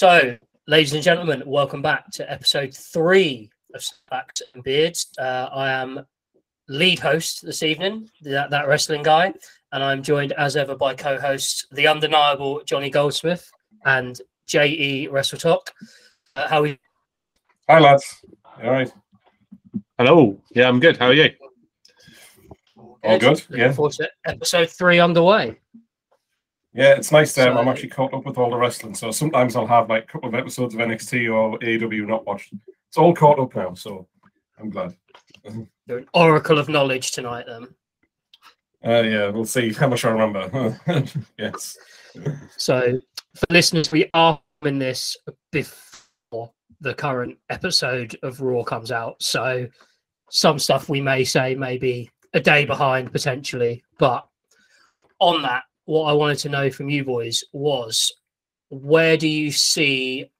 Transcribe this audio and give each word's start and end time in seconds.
So, 0.00 0.38
ladies 0.66 0.94
and 0.94 1.02
gentlemen, 1.02 1.42
welcome 1.44 1.82
back 1.82 2.10
to 2.12 2.32
episode 2.32 2.74
three 2.74 3.50
of 3.74 3.84
Fact 4.08 4.40
and 4.54 4.64
Beards. 4.64 5.08
Uh, 5.18 5.50
I 5.52 5.72
am 5.72 6.06
lead 6.70 7.00
host 7.00 7.44
this 7.44 7.62
evening, 7.62 8.08
that, 8.22 8.48
that 8.48 8.66
wrestling 8.66 9.02
guy, 9.02 9.34
and 9.72 9.84
I'm 9.84 10.02
joined 10.02 10.32
as 10.32 10.56
ever 10.56 10.74
by 10.74 10.94
co-hosts 10.94 11.66
the 11.72 11.86
undeniable 11.86 12.62
Johnny 12.64 12.88
Goldsmith 12.88 13.46
and 13.84 14.18
JE 14.46 15.08
Wrestle 15.08 15.38
Talk. 15.38 15.70
Uh, 16.34 16.48
how 16.48 16.62
are 16.62 16.68
you? 16.68 16.78
Hi, 17.68 17.78
lads. 17.78 18.24
All 18.62 18.70
right. 18.70 18.90
Hello. 19.98 20.40
Yeah, 20.52 20.70
I'm 20.70 20.80
good. 20.80 20.96
How 20.96 21.08
are 21.08 21.12
you? 21.12 21.28
All 23.04 23.18
good. 23.18 23.44
Looking 23.50 23.58
Yeah. 23.58 24.06
episode 24.24 24.70
three 24.70 24.98
underway. 24.98 25.58
Yeah, 26.72 26.94
it's 26.94 27.10
nice. 27.10 27.36
Um, 27.36 27.58
I'm 27.58 27.68
actually 27.68 27.88
caught 27.88 28.14
up 28.14 28.24
with 28.24 28.38
all 28.38 28.50
the 28.50 28.56
wrestling. 28.56 28.94
So 28.94 29.10
sometimes 29.10 29.56
I'll 29.56 29.66
have 29.66 29.88
like 29.88 30.04
a 30.04 30.06
couple 30.06 30.28
of 30.28 30.34
episodes 30.34 30.74
of 30.74 30.80
NXT 30.80 31.32
or 31.32 31.58
AEW 31.58 32.06
not 32.06 32.26
watched. 32.26 32.52
It's 32.88 32.96
all 32.96 33.14
caught 33.14 33.40
up 33.40 33.54
now. 33.56 33.74
So 33.74 34.06
I'm 34.58 34.70
glad. 34.70 34.94
You're 35.86 35.98
an 35.98 36.08
oracle 36.14 36.58
of 36.58 36.68
knowledge 36.68 37.10
tonight, 37.10 37.46
then. 37.46 37.68
Uh, 38.84 39.02
yeah, 39.02 39.28
we'll 39.28 39.44
see 39.44 39.72
how 39.72 39.88
much 39.88 40.04
I 40.04 40.10
remember. 40.10 40.78
yes. 41.38 41.76
So, 42.56 43.00
for 43.34 43.46
listeners, 43.50 43.92
we 43.92 44.08
are 44.14 44.40
in 44.64 44.78
this 44.78 45.16
before 45.52 46.52
the 46.80 46.94
current 46.94 47.36
episode 47.50 48.16
of 48.22 48.40
Raw 48.40 48.62
comes 48.62 48.90
out. 48.90 49.22
So, 49.22 49.68
some 50.30 50.58
stuff 50.58 50.88
we 50.88 51.00
may 51.00 51.24
say 51.24 51.54
maybe 51.54 52.10
a 52.32 52.40
day 52.40 52.64
behind 52.64 53.12
potentially. 53.12 53.82
But 53.98 54.26
on 55.18 55.42
that, 55.42 55.64
what 55.90 56.04
I 56.04 56.12
wanted 56.12 56.38
to 56.38 56.48
know 56.48 56.70
from 56.70 56.88
you 56.88 57.04
boys 57.04 57.42
was 57.52 58.12
where 58.68 59.16
do 59.16 59.26
you 59.26 59.50
see 59.50 60.30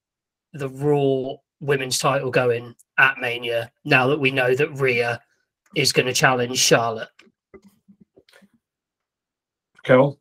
the 0.53 0.69
Raw 0.69 1.39
women's 1.59 1.99
title 1.99 2.31
going 2.31 2.77
at 2.99 3.19
Mania 3.19 3.73
now 3.85 4.07
that 4.07 4.21
we 4.21 4.31
know 4.31 4.55
that 4.55 4.79
Rhea 4.79 5.21
is 5.75 5.93
going 5.93 6.07
to 6.07 6.13
challenge 6.13 6.57
Charlotte? 6.57 7.09
Raquel. 9.79 10.21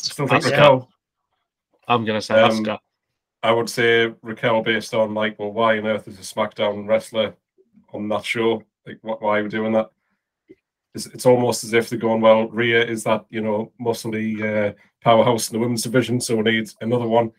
Still 0.00 0.28
think 0.28 0.44
Raquel. 0.44 0.88
I'm 1.88 2.04
going 2.04 2.20
to 2.20 2.24
say 2.24 2.40
Um, 2.40 2.64
Asuka. 2.64 2.78
I 3.42 3.50
would 3.50 3.68
say 3.68 4.14
Raquel 4.22 4.62
based 4.62 4.94
on 4.94 5.14
like, 5.14 5.36
well, 5.36 5.50
why 5.50 5.78
on 5.78 5.86
earth 5.88 6.06
is 6.06 6.16
a 6.16 6.22
SmackDown 6.22 6.86
wrestler 6.86 7.34
on 7.92 8.06
that 8.10 8.24
show? 8.24 8.62
Like, 8.86 8.98
what, 9.02 9.20
why 9.20 9.40
are 9.40 9.42
we 9.42 9.48
doing 9.48 9.72
that? 9.72 9.90
It's, 10.94 11.06
it's 11.06 11.26
almost 11.26 11.64
as 11.64 11.72
if 11.72 11.88
they're 11.88 11.98
going, 11.98 12.20
well, 12.20 12.48
Rhea 12.48 12.84
is 12.84 13.04
that, 13.04 13.24
you 13.30 13.40
know, 13.40 13.72
muscly 13.80 14.42
uh, 14.42 14.72
powerhouse 15.02 15.48
in 15.48 15.54
the 15.54 15.60
women's 15.60 15.82
division, 15.82 16.20
so 16.20 16.36
we 16.36 16.42
need 16.42 16.70
another 16.80 17.06
one. 17.06 17.30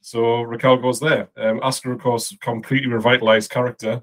So 0.00 0.42
Raquel 0.42 0.78
goes 0.78 1.00
there. 1.00 1.28
Um, 1.36 1.60
Asuka, 1.60 1.92
of 1.92 2.00
course, 2.00 2.36
completely 2.40 2.88
revitalized 2.88 3.50
character. 3.50 4.02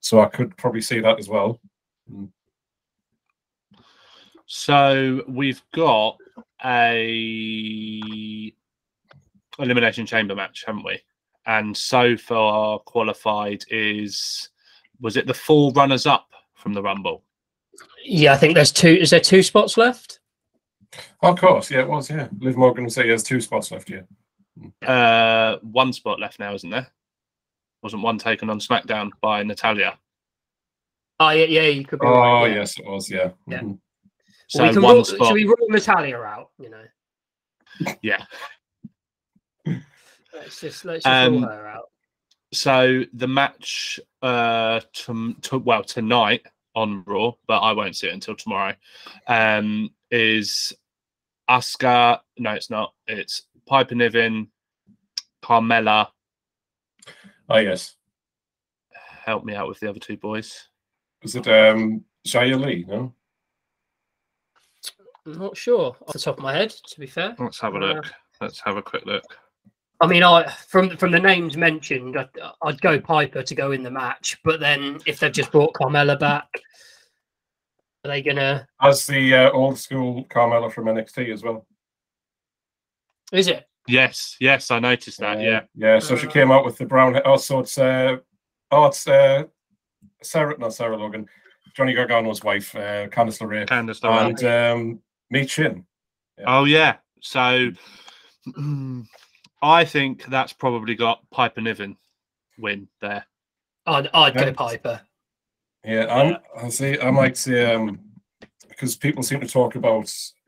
So 0.00 0.20
I 0.20 0.26
could 0.26 0.56
probably 0.56 0.82
see 0.82 1.00
that 1.00 1.18
as 1.18 1.28
well. 1.28 1.60
So 4.46 5.22
we've 5.28 5.62
got 5.74 6.16
a 6.64 8.52
elimination 9.58 10.06
chamber 10.06 10.34
match, 10.34 10.64
haven't 10.66 10.84
we? 10.84 11.00
And 11.46 11.76
so 11.76 12.16
far 12.16 12.78
qualified 12.80 13.64
is 13.68 14.50
was 15.00 15.16
it 15.16 15.26
the 15.26 15.34
four 15.34 15.72
runners 15.72 16.06
up 16.06 16.28
from 16.54 16.72
the 16.72 16.82
Rumble? 16.82 17.22
Yeah, 18.04 18.32
I 18.32 18.36
think 18.36 18.54
there's 18.54 18.72
two. 18.72 18.88
Is 18.88 19.10
there 19.10 19.20
two 19.20 19.42
spots 19.42 19.76
left? 19.76 20.20
Of 21.22 21.38
course, 21.38 21.70
yeah, 21.70 21.80
it 21.80 21.88
was, 21.88 22.08
yeah. 22.08 22.28
Liv 22.38 22.56
Morgan 22.56 22.84
would 22.84 22.92
say 22.92 23.04
he 23.04 23.10
has 23.10 23.22
two 23.22 23.40
spots 23.40 23.70
left, 23.70 23.90
yeah. 23.90 24.88
Uh, 24.88 25.58
one 25.60 25.92
spot 25.92 26.20
left 26.20 26.38
now, 26.38 26.54
isn't 26.54 26.70
there? 26.70 26.86
Wasn't 27.82 28.02
one 28.02 28.18
taken 28.18 28.48
on 28.48 28.60
SmackDown 28.60 29.10
by 29.20 29.42
Natalya? 29.42 29.98
Oh 31.20 31.30
yeah, 31.30 31.44
yeah, 31.46 31.62
you 31.68 31.84
could 31.84 31.98
be. 32.00 32.06
Oh, 32.06 32.10
right, 32.10 32.50
yeah. 32.50 32.56
yes, 32.56 32.78
it 32.78 32.86
was, 32.86 33.10
yeah. 33.10 33.30
Yeah. 33.46 33.60
Mhm. 33.60 33.78
So 34.48 34.62
we 34.62 34.72
can 34.72 34.82
one 34.82 34.94
rule, 34.96 35.04
spot. 35.04 35.26
Should 35.28 35.34
we 35.34 35.44
rule 35.44 35.56
Natalya 35.68 36.18
out? 36.18 36.50
You 36.58 36.70
know, 36.70 37.94
Yeah. 38.02 38.24
let's 40.32 40.60
just 40.60 40.84
let's 40.84 41.04
just 41.04 41.06
Um, 41.06 41.32
rule 41.34 41.42
her 41.48 41.66
out. 41.66 41.90
So 42.52 43.02
the 43.12 43.26
match, 43.28 43.98
uh, 44.22 44.80
to, 44.92 45.34
to, 45.42 45.58
well 45.58 45.82
tonight 45.82 46.46
on 46.76 47.02
Raw, 47.06 47.32
but 47.48 47.58
I 47.60 47.72
won't 47.72 47.96
see 47.96 48.06
it 48.06 48.12
until 48.14 48.36
tomorrow. 48.36 48.74
Um, 49.26 49.90
is 50.10 50.72
Asuka? 51.50 52.20
No, 52.38 52.52
it's 52.52 52.70
not. 52.70 52.92
It's 53.08 53.42
Piper 53.66 53.96
Niven, 53.96 54.48
Carmella. 55.42 56.08
Oh, 57.48 57.58
yes. 57.58 57.96
Help 59.24 59.44
me 59.44 59.54
out 59.54 59.68
with 59.68 59.80
the 59.80 59.88
other 59.88 59.98
two 59.98 60.16
boys. 60.16 60.68
Was 61.22 61.34
it 61.34 61.48
um, 61.48 62.04
Shia 62.26 62.62
Lee, 62.62 62.84
no? 62.86 63.12
I'm 65.26 65.38
not 65.38 65.56
sure 65.56 65.96
off 66.06 66.12
the 66.12 66.18
top 66.20 66.36
of 66.36 66.42
my 66.44 66.52
head. 66.54 66.70
To 66.70 67.00
be 67.00 67.06
fair, 67.06 67.34
Let's 67.38 67.58
have 67.60 67.74
a 67.74 67.78
Uh, 67.78 67.94
look. 67.94 68.12
Let's 68.40 68.60
have 68.60 68.76
a 68.76 68.82
quick 68.82 69.06
look. 69.06 69.24
I 70.00 70.06
mean, 70.06 70.22
I 70.22 70.50
from 70.68 70.96
from 70.96 71.10
the 71.10 71.18
names 71.18 71.56
mentioned, 71.56 72.18
I'd, 72.18 72.28
I'd 72.62 72.80
go 72.80 73.00
Piper 73.00 73.42
to 73.42 73.54
go 73.54 73.72
in 73.72 73.82
the 73.82 73.90
match. 73.90 74.38
But 74.44 74.60
then 74.60 74.98
if 75.06 75.20
they've 75.20 75.32
just 75.32 75.52
brought 75.52 75.74
Carmella 75.74 76.18
back, 76.18 76.48
are 78.04 78.08
they 78.08 78.22
gonna? 78.22 78.68
As 78.80 79.06
the 79.06 79.34
uh, 79.34 79.50
old 79.52 79.78
school 79.78 80.24
Carmella 80.24 80.70
from 80.70 80.86
NXT 80.86 81.32
as 81.32 81.42
well. 81.42 81.66
Is 83.32 83.48
it? 83.48 83.66
Yes, 83.88 84.36
yes, 84.40 84.70
I 84.70 84.78
noticed 84.78 85.20
that. 85.20 85.38
Uh, 85.38 85.40
Yeah, 85.40 85.60
Yeah, 85.74 85.98
so 85.98 86.16
she 86.16 86.26
came 86.26 86.50
out 86.50 86.64
with 86.64 86.76
the 86.76 86.86
brown 86.86 87.14
hair. 87.14 87.26
Oh, 87.26 87.36
so 87.36 87.60
it's 87.60 87.78
uh 87.78 88.16
oh 88.70 88.86
it's 88.86 89.06
uh 89.06 89.44
Sarah 90.22 90.56
not 90.58 90.74
Sarah 90.74 90.96
Logan, 90.96 91.26
Johnny 91.74 91.94
Gargano's 91.94 92.42
wife, 92.42 92.74
uh 92.74 93.06
Candice 93.08 93.40
LeRae. 93.40 93.66
Candice 93.66 94.00
LeRae. 94.00 94.28
And 94.28 94.44
um 94.44 95.00
Mi 95.30 95.46
Chin. 95.46 95.86
Oh 96.46 96.64
yeah. 96.64 96.96
So 97.20 97.70
I 99.66 99.84
think 99.84 100.24
that's 100.26 100.52
probably 100.52 100.94
got 100.94 101.28
Piper 101.30 101.60
Niven 101.60 101.96
win 102.56 102.86
there. 103.00 103.26
I'd 103.84 104.08
I'd 104.14 104.34
go 104.34 104.52
Piper. 104.52 105.00
Yeah, 105.84 106.06
I'm 106.08 106.36
I 106.56 106.68
see 106.68 106.98
I 107.00 107.10
might 107.10 107.36
say 107.36 107.74
um 107.74 108.00
because 108.68 108.96
people 108.96 109.24
seem 109.24 109.40
to 109.40 109.48
talk 109.48 109.74
about 109.74 110.04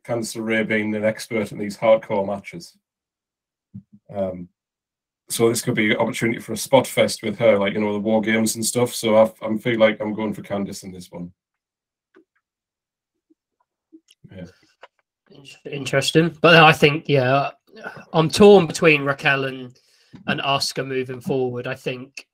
Candice 0.06 0.36
LeRae 0.36 0.68
being 0.68 0.94
an 0.94 1.04
expert 1.04 1.50
in 1.50 1.58
these 1.58 1.76
hardcore 1.76 2.26
matches. 2.26 2.76
Um 4.14 4.48
so 5.28 5.48
this 5.48 5.62
could 5.62 5.74
be 5.74 5.90
an 5.90 5.98
opportunity 5.98 6.40
for 6.40 6.52
a 6.52 6.56
spot 6.56 6.86
fest 6.86 7.22
with 7.22 7.38
her, 7.38 7.58
like 7.58 7.74
you 7.74 7.80
know 7.80 7.92
the 7.92 7.98
war 7.98 8.20
games 8.20 8.54
and 8.54 8.64
stuff. 8.64 8.94
So 8.94 9.16
I, 9.16 9.32
I 9.42 9.58
feel 9.58 9.78
like 9.78 10.00
I'm 10.00 10.14
going 10.14 10.32
for 10.32 10.42
Candice 10.42 10.84
in 10.84 10.92
this 10.92 11.10
one. 11.10 11.32
Yeah. 14.30 14.46
Interesting, 15.64 16.36
but 16.40 16.52
then 16.52 16.62
I 16.62 16.72
think 16.72 17.08
yeah, 17.08 17.50
I'm 18.12 18.28
torn 18.28 18.66
between 18.66 19.03
Raquel 19.03 19.44
and 19.44 19.78
and 20.27 20.41
Asuka 20.41 20.87
moving 20.87 21.21
forward. 21.21 21.66
I 21.66 21.75
think 21.75 22.27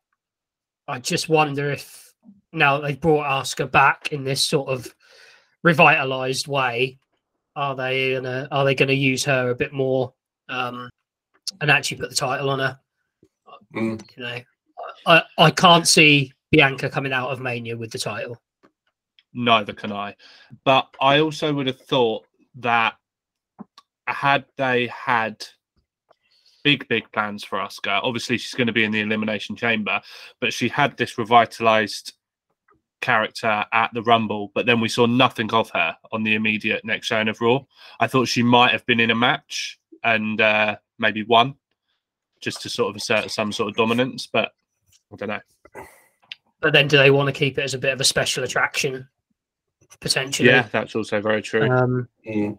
I 0.89 0.99
just 0.99 1.29
wonder 1.29 1.71
if 1.71 2.15
now 2.53 2.81
they've 2.81 3.01
brought 3.01 3.27
Asuka 3.27 3.71
back 3.71 4.13
in 4.13 4.25
this 4.25 4.43
sort 4.43 4.69
of 4.69 4.95
revitalized 5.65 6.47
way, 6.47 6.99
are 7.57 7.75
they 7.75 8.15
gonna 8.15 8.47
are 8.53 8.65
they 8.65 8.77
gonna 8.77 8.93
use 8.93 9.25
her 9.25 9.51
a 9.51 9.55
bit 9.55 9.73
more 9.73 10.13
um, 10.49 10.89
and 11.61 11.71
actually 11.71 11.97
put 11.97 12.11
the 12.11 12.17
title 12.17 12.51
on 12.51 12.61
her? 12.61 12.79
Mm. 13.75 14.03
You 14.17 14.23
know, 14.23 14.39
I 15.07 15.23
I 15.39 15.51
can't 15.51 15.89
see 15.89 16.33
Bianca 16.53 16.89
coming 16.89 17.13
out 17.13 17.31
of 17.31 17.41
Mania 17.41 17.77
with 17.77 17.91
the 17.91 17.99
title. 17.99 18.41
Neither 19.33 19.73
can 19.73 19.91
I. 19.91 20.15
But 20.65 20.89
I 21.01 21.19
also 21.19 21.53
would 21.53 21.67
have 21.67 21.81
thought 21.81 22.27
that 22.57 22.95
had 24.07 24.45
they 24.57 24.87
had 24.89 25.45
big, 26.63 26.89
big 26.89 27.11
plans 27.13 27.45
for 27.45 27.59
Asuka. 27.59 28.01
obviously 28.03 28.39
she's 28.39 28.55
going 28.55 28.67
to 28.67 28.73
be 28.73 28.85
in 28.85 28.91
the 28.91 29.01
Elimination 29.01 29.55
Chamber, 29.55 30.01
but 30.41 30.53
she 30.53 30.69
had 30.69 30.97
this 30.97 31.19
revitalized 31.19 32.15
character 33.03 33.65
at 33.73 33.91
the 33.93 34.03
Rumble, 34.03 34.51
but 34.55 34.65
then 34.65 34.81
we 34.81 34.89
saw 34.89 35.05
nothing 35.05 35.53
of 35.53 35.71
her 35.71 35.95
on 36.11 36.23
the 36.23 36.35
immediate 36.35 36.85
next 36.85 37.07
showing 37.07 37.29
of 37.29 37.41
Raw. 37.41 37.61
I 38.01 38.07
thought 38.07 38.29
she 38.29 38.43
might 38.43 38.73
have 38.73 38.85
been 38.87 38.99
in 38.99 39.11
a 39.11 39.15
match 39.15 39.79
and 40.03 40.41
uh, 40.41 40.77
maybe 40.99 41.23
won 41.23 41.55
just 42.41 42.63
to 42.63 42.71
sort 42.71 42.91
of 42.91 42.97
assert 42.97 43.31
some 43.31 43.53
sort 43.53 43.69
of 43.69 43.77
dominance, 43.77 44.27
but 44.27 44.53
I 45.13 45.17
don't 45.17 45.29
know. 45.29 45.41
But 46.61 46.73
then, 46.73 46.89
do 46.89 46.97
they 46.97 47.11
want 47.11 47.27
to 47.27 47.33
keep 47.33 47.59
it 47.59 47.63
as 47.63 47.75
a 47.75 47.79
bit 47.79 47.93
of 47.93 48.01
a 48.01 48.05
special 48.05 48.43
attraction 48.43 49.07
potentially? 50.01 50.49
Yeah, 50.49 50.67
that's 50.73 50.95
also 50.95 51.21
very 51.21 51.43
true. 51.43 51.71
Um, 51.71 52.09
Mm. 52.27 52.57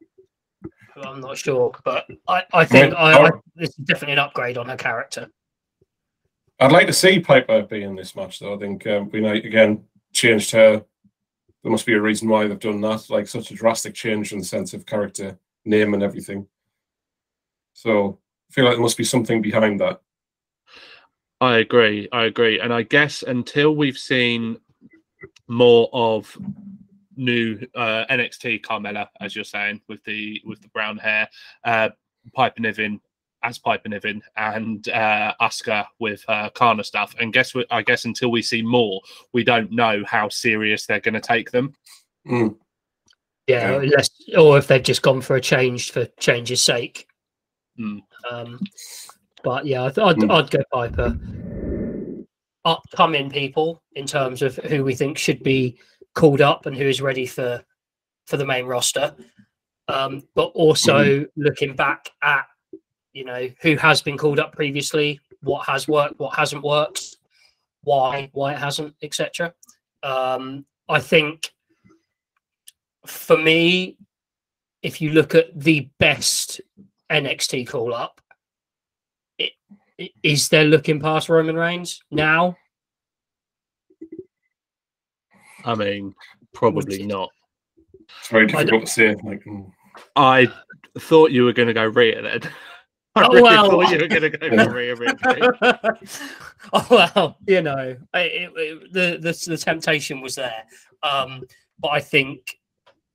I'm 1.03 1.21
not 1.21 1.37
sure, 1.37 1.71
but 1.83 2.07
I, 2.27 2.43
I 2.53 2.65
think 2.65 2.93
Well, 2.93 3.25
I, 3.25 3.27
I, 3.27 3.31
this 3.55 3.69
is 3.69 3.75
definitely 3.75 4.13
an 4.13 4.19
upgrade 4.19 4.57
on 4.57 4.69
her 4.69 4.77
character. 4.77 5.29
I'd 6.59 6.71
like 6.71 6.87
to 6.87 6.93
see 6.93 7.19
Piper 7.19 7.63
be 7.63 7.83
in 7.83 7.95
this 7.95 8.15
match, 8.15 8.39
though. 8.39 8.55
I 8.55 8.57
think 8.57 8.87
um, 8.87 9.09
we 9.09 9.19
might 9.19 9.45
again 9.45 9.83
changed 10.13 10.51
her. 10.51 10.83
There 11.63 11.71
must 11.71 11.85
be 11.85 11.93
a 11.93 12.01
reason 12.01 12.29
why 12.29 12.47
they've 12.47 12.59
done 12.59 12.79
that, 12.81 13.09
like 13.09 13.27
such 13.27 13.51
a 13.51 13.55
drastic 13.55 13.93
change 13.93 14.31
in 14.31 14.39
the 14.39 14.45
sense 14.45 14.73
of 14.73 14.85
character, 14.85 15.37
name, 15.65 15.93
and 15.93 16.03
everything. 16.03 16.47
So 17.73 18.19
I 18.49 18.53
feel 18.53 18.65
like 18.65 18.75
there 18.75 18.81
must 18.81 18.97
be 18.97 19.03
something 19.03 19.41
behind 19.41 19.81
that. 19.81 20.01
I 21.41 21.57
agree. 21.57 22.07
I 22.11 22.25
agree. 22.25 22.59
And 22.59 22.73
I 22.73 22.83
guess 22.83 23.23
until 23.23 23.75
we've 23.75 23.97
seen 23.97 24.57
more 25.47 25.89
of 25.91 26.37
new 27.17 27.59
uh, 27.75 28.05
NXT 28.09 28.61
Carmella, 28.61 29.07
as 29.21 29.35
you're 29.35 29.43
saying, 29.45 29.81
with 29.87 30.03
the 30.03 30.41
with 30.45 30.61
the 30.61 30.67
brown 30.69 30.97
hair, 30.97 31.27
uh, 31.63 31.89
Piper 32.33 32.61
Niven 32.61 32.99
as 33.43 33.57
Piper 33.59 33.89
Niven, 33.89 34.21
and 34.37 34.87
uh, 34.89 35.33
Asuka 35.39 35.85
with 35.99 36.23
uh, 36.27 36.49
Kana 36.55 36.83
stuff. 36.83 37.13
And 37.19 37.31
guess 37.31 37.53
what? 37.53 37.67
I 37.69 37.81
guess 37.83 38.05
until 38.05 38.31
we 38.31 38.41
see 38.41 38.61
more, 38.63 39.01
we 39.33 39.43
don't 39.43 39.71
know 39.71 40.03
how 40.07 40.29
serious 40.29 40.85
they're 40.85 40.99
going 40.99 41.13
to 41.13 41.21
take 41.21 41.51
them. 41.51 41.73
Mm. 42.27 42.55
Yeah, 43.47 43.71
Yeah. 43.73 43.77
unless 43.81 44.09
or 44.37 44.57
if 44.57 44.67
they've 44.67 44.81
just 44.81 45.03
gone 45.03 45.21
for 45.21 45.35
a 45.35 45.41
change 45.41 45.91
for 45.91 46.05
change's 46.19 46.63
sake. 46.63 47.07
Mm. 47.79 47.99
Um, 48.31 48.59
but 49.43 49.67
yeah, 49.67 49.83
I 49.85 49.89
th- 49.91 50.05
I'd, 50.07 50.15
Mm. 50.17 50.31
I'd 50.31 50.49
go 50.49 50.63
Piper. 50.73 51.19
Upcoming 52.65 53.29
people 53.29 53.79
in 53.93 54.07
terms 54.07 54.41
of 54.41 54.55
who 54.55 54.83
we 54.83 54.95
think 54.95 55.19
should 55.19 55.43
be 55.43 55.77
called 56.15 56.41
up 56.41 56.65
and 56.65 56.75
who 56.75 56.85
is 56.85 57.01
ready 57.01 57.25
for 57.25 57.63
for 58.25 58.37
the 58.37 58.45
main 58.45 58.65
roster. 58.65 59.15
Um, 59.87 60.23
but 60.33 60.47
also 60.55 61.25
looking 61.37 61.75
back 61.75 62.09
at 62.23 62.47
you 63.13 63.23
know 63.23 63.49
who 63.61 63.75
has 63.75 64.01
been 64.01 64.17
called 64.17 64.39
up 64.39 64.53
previously, 64.53 65.19
what 65.41 65.67
has 65.67 65.87
worked, 65.87 66.19
what 66.19 66.35
hasn't 66.35 66.63
worked, 66.63 67.17
why 67.83 68.29
why 68.33 68.53
it 68.53 68.59
hasn't, 68.59 68.95
etc. 69.03 69.53
Um, 70.01 70.65
I 70.89 70.99
think 70.99 71.51
for 73.05 73.37
me, 73.37 73.97
if 74.81 75.01
you 75.01 75.11
look 75.11 75.35
at 75.35 75.57
the 75.59 75.89
best 75.99 76.61
NXT 77.11 77.67
call 77.67 77.93
up, 77.93 78.21
it, 79.37 79.51
it, 79.97 80.11
is 80.23 80.49
there 80.49 80.65
looking 80.65 80.99
past 80.99 81.29
Roman 81.29 81.55
Reigns 81.55 82.01
now? 82.11 82.57
I 85.65 85.75
mean, 85.75 86.13
probably 86.53 87.03
not. 87.05 87.29
It's 88.19 88.29
very 88.29 88.47
difficult 88.47 88.85
to 88.85 88.91
say. 88.91 89.15
Like, 89.23 89.43
mm. 89.45 89.69
I 90.15 90.47
thought 90.99 91.31
you 91.31 91.43
were 91.45 91.53
going 91.53 91.67
to 91.67 91.73
go 91.73 91.85
Rhea 91.85 92.21
then. 92.21 92.41
I 93.17 93.23
Oh, 93.23 93.29
really 93.29 93.43
well. 93.43 93.69
thought 93.69 93.91
you 93.91 93.99
were 93.99 94.07
going 94.07 94.21
to 94.23 94.29
go 94.29 94.45
Yeah. 94.45 94.63
for 94.65 94.73
Rhea 94.73 94.95
Ripley. 94.95 95.41
oh 96.73 96.87
well, 96.89 97.37
you 97.47 97.61
know, 97.61 97.95
I- 98.13 98.19
it, 98.19 98.51
it, 98.55 98.93
the, 98.93 99.17
the 99.21 99.43
the 99.51 99.57
temptation 99.57 100.19
was 100.19 100.35
there, 100.35 100.63
um, 101.01 101.41
but 101.79 101.89
I 101.89 102.01
think 102.01 102.41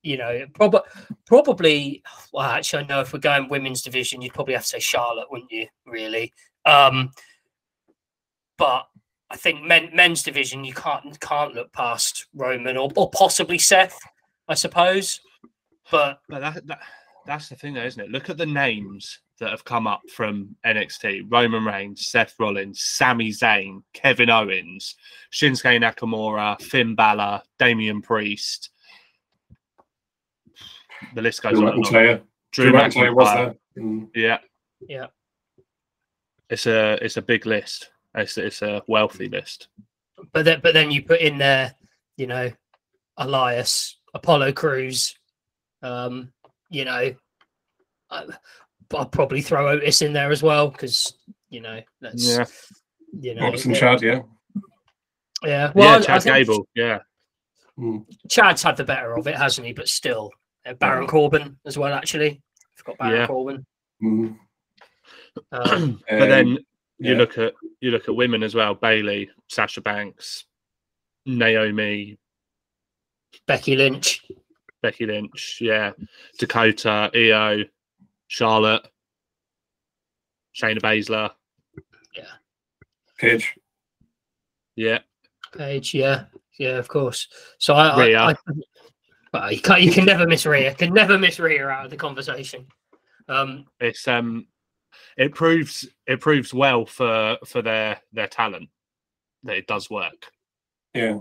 you 0.02 0.16
know, 0.16 0.46
prob- 0.54 0.86
probably. 1.26 2.02
Well, 2.32 2.46
actually, 2.46 2.84
I 2.84 2.86
know 2.86 3.00
if 3.02 3.12
we're 3.12 3.18
going 3.18 3.50
women's 3.50 3.82
division, 3.82 4.22
you'd 4.22 4.32
probably 4.32 4.54
have 4.54 4.62
to 4.62 4.68
say 4.68 4.78
Charlotte, 4.80 5.30
wouldn't 5.30 5.52
you? 5.52 5.66
Really, 5.84 6.32
um, 6.64 7.10
but 8.56 8.86
I 9.30 9.36
think 9.36 9.62
men, 9.62 9.90
men's 9.94 10.22
division, 10.22 10.64
you 10.64 10.74
can't 10.74 11.18
can't 11.20 11.54
look 11.54 11.72
past 11.72 12.26
Roman 12.34 12.76
or, 12.76 12.90
or 12.96 13.10
possibly 13.10 13.58
Seth, 13.58 13.98
I 14.48 14.54
suppose. 14.54 15.20
But 15.90 16.20
But 16.28 16.40
that, 16.40 16.66
that 16.66 16.80
that's 17.26 17.48
the 17.48 17.54
thing, 17.54 17.74
though, 17.74 17.84
isn't 17.84 18.02
it? 18.02 18.10
Look 18.10 18.28
at 18.28 18.38
the 18.38 18.46
names 18.46 19.20
that 19.38 19.50
have 19.50 19.64
come 19.64 19.86
up 19.86 20.02
from 20.12 20.56
NXT: 20.66 21.26
Roman 21.28 21.64
Reigns, 21.64 22.06
Seth 22.06 22.34
Rollins, 22.40 22.82
Sami 22.82 23.30
Zayn, 23.30 23.82
Kevin 23.92 24.30
Owens, 24.30 24.96
Shinsuke 25.32 25.80
Nakamura, 25.80 26.60
Finn 26.60 26.94
Balor, 26.96 27.42
Damian 27.58 28.02
Priest. 28.02 28.70
The 31.14 31.22
list 31.22 31.42
goes 31.42 31.58
Drew 31.58 31.68
on. 31.68 31.78
McIntyre. 31.78 32.22
Drew 32.52 32.70
Drew 32.70 32.80
McIntyre 32.80 33.14
was 33.14 33.34
there. 33.34 33.54
Mm. 33.78 34.08
Yeah, 34.14 34.38
yeah, 34.80 35.06
it's 36.48 36.66
a 36.66 36.98
it's 37.00 37.16
a 37.16 37.22
big 37.22 37.46
list. 37.46 37.90
It's 38.14 38.36
it's 38.38 38.62
a 38.62 38.82
wealthy 38.86 39.28
list. 39.28 39.68
but 40.32 40.44
then 40.44 40.60
but 40.62 40.74
then 40.74 40.90
you 40.90 41.02
put 41.02 41.20
in 41.20 41.38
there, 41.38 41.74
you 42.16 42.26
know, 42.26 42.50
Elias, 43.16 43.96
Apollo 44.14 44.52
Crews, 44.52 45.14
um, 45.82 46.32
you 46.70 46.84
know, 46.84 47.14
I, 48.10 48.24
I'll 48.92 49.06
probably 49.06 49.42
throw 49.42 49.68
Otis 49.68 50.02
in 50.02 50.12
there 50.12 50.30
as 50.32 50.42
well 50.42 50.68
because 50.68 51.14
you 51.48 51.60
know 51.60 51.80
that's 52.00 52.26
Yeah, 52.36 52.44
you 53.12 53.34
know 53.34 53.46
Otis 53.48 53.64
and 53.66 53.76
uh, 53.76 53.78
Chad, 53.78 54.02
yeah. 54.02 54.20
yeah 55.44 55.72
well 55.74 56.00
yeah, 56.00 56.06
Chad 56.06 56.24
Gable. 56.24 56.68
Yeah, 56.74 56.98
Mm. 57.78 58.04
Chad's 58.28 58.62
had 58.62 58.76
the 58.76 58.84
better 58.84 59.16
of 59.16 59.26
it 59.26 59.36
hasn't 59.36 59.66
he 59.66 59.72
but 59.72 59.88
still 59.88 60.30
uh, 60.66 60.74
Baron 60.74 61.06
Corbin 61.06 61.56
as 61.64 61.78
well 61.78 61.94
actually 61.94 62.42
forgot 62.74 62.98
Baron 62.98 63.14
Yeah. 63.20 63.26
Corbin 63.26 63.66
Mm. 64.02 64.36
um, 65.52 66.02
but 66.10 66.26
then 66.28 66.58
you 67.00 67.12
yeah. 67.12 67.18
look 67.18 67.38
at 67.38 67.54
you 67.80 67.90
look 67.90 68.08
at 68.08 68.14
women 68.14 68.42
as 68.42 68.54
well: 68.54 68.74
Bayley, 68.74 69.30
Sasha 69.48 69.80
Banks, 69.80 70.44
Naomi, 71.26 72.18
Becky 73.46 73.76
Lynch. 73.76 74.22
Becky 74.82 75.04
Lynch, 75.04 75.58
yeah, 75.60 75.92
Dakota, 76.38 77.10
Io, 77.14 77.64
Charlotte, 78.28 78.86
Shayna 80.56 80.80
Baszler, 80.80 81.30
yeah, 82.16 82.24
Paige. 83.18 83.54
yeah, 84.76 84.98
Paige 85.56 85.94
yeah. 85.94 86.24
Yeah 86.60 86.76
of 86.76 86.88
course. 86.88 87.26
So 87.56 87.72
I, 87.74 87.98
Rhea. 87.98 88.20
I, 88.20 88.30
I 88.32 88.36
well, 89.32 89.52
you, 89.52 89.62
can't, 89.62 89.80
you 89.80 89.90
can 89.90 90.04
never 90.04 90.26
miss 90.26 90.44
Rhea. 90.44 90.74
Can 90.74 90.92
never 90.92 91.16
miss 91.16 91.40
Rhea 91.40 91.66
out 91.66 91.86
of 91.86 91.90
the 91.90 91.96
conversation. 91.96 92.66
Um 93.28 93.64
it's 93.80 94.06
um, 94.06 94.46
it 95.16 95.34
proves 95.34 95.88
it 96.06 96.20
proves 96.20 96.52
well 96.54 96.86
for 96.86 97.38
for 97.44 97.62
their 97.62 98.00
their 98.12 98.26
talent 98.28 98.68
that 99.44 99.56
it 99.56 99.66
does 99.66 99.88
work. 99.90 100.30
Yeah. 100.94 101.20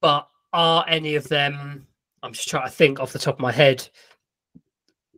but 0.00 0.28
are 0.54 0.84
any 0.88 1.14
of 1.14 1.28
them 1.28 1.86
i'm 2.22 2.32
just 2.32 2.48
trying 2.48 2.64
to 2.66 2.72
think 2.72 3.00
off 3.00 3.12
the 3.12 3.18
top 3.18 3.34
of 3.34 3.40
my 3.40 3.52
head 3.52 3.86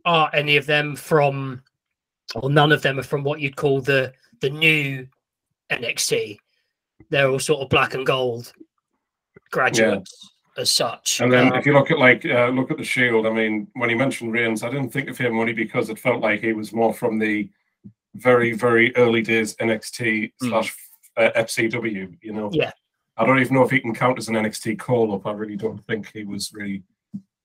are 0.03 0.29
any 0.33 0.57
of 0.57 0.65
them 0.65 0.95
from 0.95 1.63
or 2.35 2.49
none 2.49 2.73
of 2.73 2.81
them 2.81 2.99
are 2.99 3.03
from 3.03 3.23
what 3.23 3.39
you'd 3.39 3.55
call 3.55 3.79
the 3.79 4.11
the 4.41 4.49
new 4.49 5.07
nxt 5.71 6.37
they're 7.09 7.29
all 7.29 7.39
sort 7.39 7.61
of 7.61 7.69
black 7.69 7.93
and 7.93 8.05
gold 8.05 8.51
graduates 9.51 10.34
as 10.57 10.71
such 10.71 11.19
And 11.19 11.31
then 11.31 11.51
Um, 11.51 11.59
if 11.59 11.65
you 11.65 11.73
look 11.73 11.91
at 11.91 11.99
like 11.99 12.25
uh, 12.25 12.47
look 12.49 12.71
at 12.71 12.77
the 12.77 12.83
Shield, 12.83 13.25
I 13.27 13.31
mean, 13.31 13.67
when 13.73 13.89
you 13.89 13.97
mentioned 13.97 14.31
Reigns, 14.33 14.63
I 14.63 14.69
didn't 14.69 14.89
think 14.91 15.09
of 15.09 15.17
him 15.17 15.37
only 15.37 15.53
because 15.53 15.89
it 15.89 15.99
felt 15.99 16.21
like 16.21 16.41
he 16.41 16.53
was 16.53 16.71
more 16.73 16.93
from 16.93 17.19
the 17.19 17.49
very 18.15 18.53
very 18.53 18.95
early 18.95 19.21
days 19.21 19.55
NXT 19.57 20.31
Mm. 20.41 20.49
slash 20.49 20.75
uh, 21.17 21.31
FCW. 21.35 22.17
You 22.21 22.33
know. 22.33 22.49
Yeah. 22.53 22.71
I 23.17 23.25
don't 23.25 23.39
even 23.39 23.53
know 23.55 23.63
if 23.63 23.71
he 23.71 23.79
can 23.79 23.95
count 23.95 24.17
as 24.17 24.27
an 24.27 24.35
NXT 24.35 24.77
call 24.77 25.13
up. 25.15 25.25
I 25.25 25.31
really 25.31 25.55
don't 25.55 25.81
think 25.87 26.11
he 26.13 26.23
was 26.25 26.51
really 26.53 26.83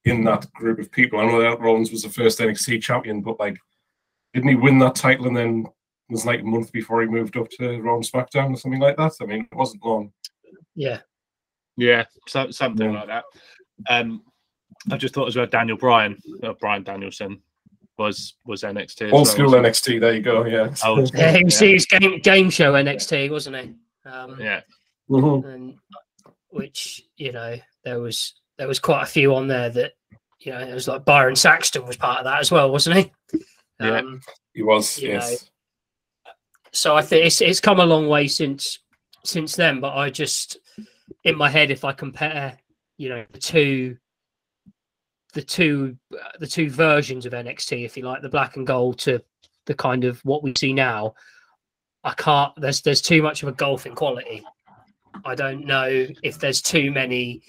in 0.04 0.24
that 0.24 0.52
group 0.52 0.78
of 0.80 0.90
people. 0.90 1.20
I 1.20 1.26
know 1.26 1.40
that 1.40 1.60
Rollins 1.60 1.92
was 1.92 2.02
the 2.02 2.08
first 2.08 2.40
NXT 2.40 2.82
champion, 2.82 3.20
but 3.20 3.38
like, 3.38 3.56
didn't 4.34 4.48
he 4.48 4.56
win 4.56 4.78
that 4.80 4.96
title 4.96 5.26
and 5.28 5.36
then 5.36 5.66
it 5.66 6.12
was 6.12 6.26
like 6.26 6.40
a 6.40 6.44
month 6.44 6.72
before 6.72 7.02
he 7.02 7.06
moved 7.08 7.36
up 7.36 7.48
to 7.50 7.80
Raw 7.82 7.94
and 7.96 8.04
SmackDown 8.04 8.52
or 8.52 8.56
something 8.56 8.80
like 8.80 8.96
that? 8.96 9.12
I 9.20 9.26
mean, 9.26 9.46
it 9.50 9.56
wasn't 9.56 9.84
long. 9.84 10.12
yeah 10.74 11.00
Yeah, 11.80 12.04
so, 12.28 12.50
something 12.50 12.92
Yeah. 12.92 12.98
like 13.00 13.08
that. 13.08 13.24
Um, 13.88 14.22
I 14.90 14.96
just 14.96 15.14
thought 15.14 15.28
as 15.28 15.36
well, 15.36 15.46
Daniel 15.46 15.76
Bryan, 15.76 16.18
uh, 16.42 16.52
Bryan 16.54 16.82
Danielson, 16.82 17.40
was 17.98 18.34
was 18.46 18.62
NXT. 18.62 19.04
Old 19.04 19.12
well, 19.12 19.24
school 19.24 19.44
wasn't 19.46 19.66
NXT. 19.66 20.00
There 20.00 20.14
you 20.14 20.22
go. 20.22 20.44
Yeah. 20.46 20.68
he? 20.74 20.86
Old 20.88 21.08
school, 21.08 21.20
yeah, 21.20 21.36
he 21.36 21.44
was, 21.44 21.60
yeah. 21.60 21.68
he 21.68 21.74
was 21.74 21.86
game, 21.86 22.18
game 22.20 22.50
show 22.50 22.72
nxt 22.72 23.30
wasn't 23.30 23.56
he 23.56 23.74
um 24.08 24.40
yeah. 24.40 24.60
Mhm. 25.10 25.44
and 25.54 25.74
which 26.48 27.02
you 27.16 27.32
know 27.32 27.56
there 27.84 28.00
was 28.00 28.34
there 28.56 28.68
was 28.68 28.78
quite 28.78 29.02
a 29.02 29.06
few 29.06 29.34
on 29.34 29.48
there 29.48 29.68
that 29.70 29.92
you 30.38 30.52
know 30.52 30.60
it 30.60 30.72
was 30.72 30.88
like 30.88 31.04
byron 31.04 31.36
saxton 31.36 31.86
was 31.86 31.96
part 31.98 32.18
of 32.20 32.24
that 32.24 32.40
as 32.40 32.50
well 32.50 32.70
wasn't 32.72 32.96
he 32.96 33.12
Yeah. 33.80 33.98
um 33.98 34.20
He 34.54 34.62
was. 34.62 34.98
You 34.98 35.10
yes. 35.10 35.50
so 36.72 36.96
I 36.96 37.02
think 37.02 37.26
it's 37.26 37.40
it's 37.42 37.60
come 37.60 37.80
a 37.80 37.84
long 37.86 38.08
way 38.08 38.28
since 38.28 38.78
since 39.24 39.56
then. 39.56 39.80
But 39.80 39.94
I 39.96 40.08
just 40.08 40.56
in 41.24 41.36
my 41.36 41.48
head, 41.48 41.70
if 41.70 41.84
I 41.84 41.92
compare, 41.92 42.56
you 42.96 43.08
know, 43.08 43.24
the 43.32 43.38
two 43.38 43.96
the 45.32 45.42
two 45.42 45.96
the 46.38 46.46
two 46.46 46.70
versions 46.70 47.26
of 47.26 47.32
NXT, 47.32 47.84
if 47.84 47.96
you 47.96 48.04
like, 48.04 48.22
the 48.22 48.28
black 48.28 48.56
and 48.56 48.66
gold 48.66 48.98
to 49.00 49.22
the 49.66 49.74
kind 49.74 50.04
of 50.04 50.20
what 50.24 50.42
we 50.42 50.52
see 50.56 50.72
now, 50.72 51.14
I 52.04 52.12
can't. 52.14 52.52
There's 52.56 52.80
there's 52.82 53.02
too 53.02 53.22
much 53.22 53.42
of 53.42 53.48
a 53.48 53.52
gulf 53.52 53.86
in 53.86 53.94
quality. 53.94 54.42
I 55.24 55.34
don't 55.34 55.66
know 55.66 56.06
if 56.22 56.38
there's 56.38 56.62
too 56.62 56.90
many 56.90 57.42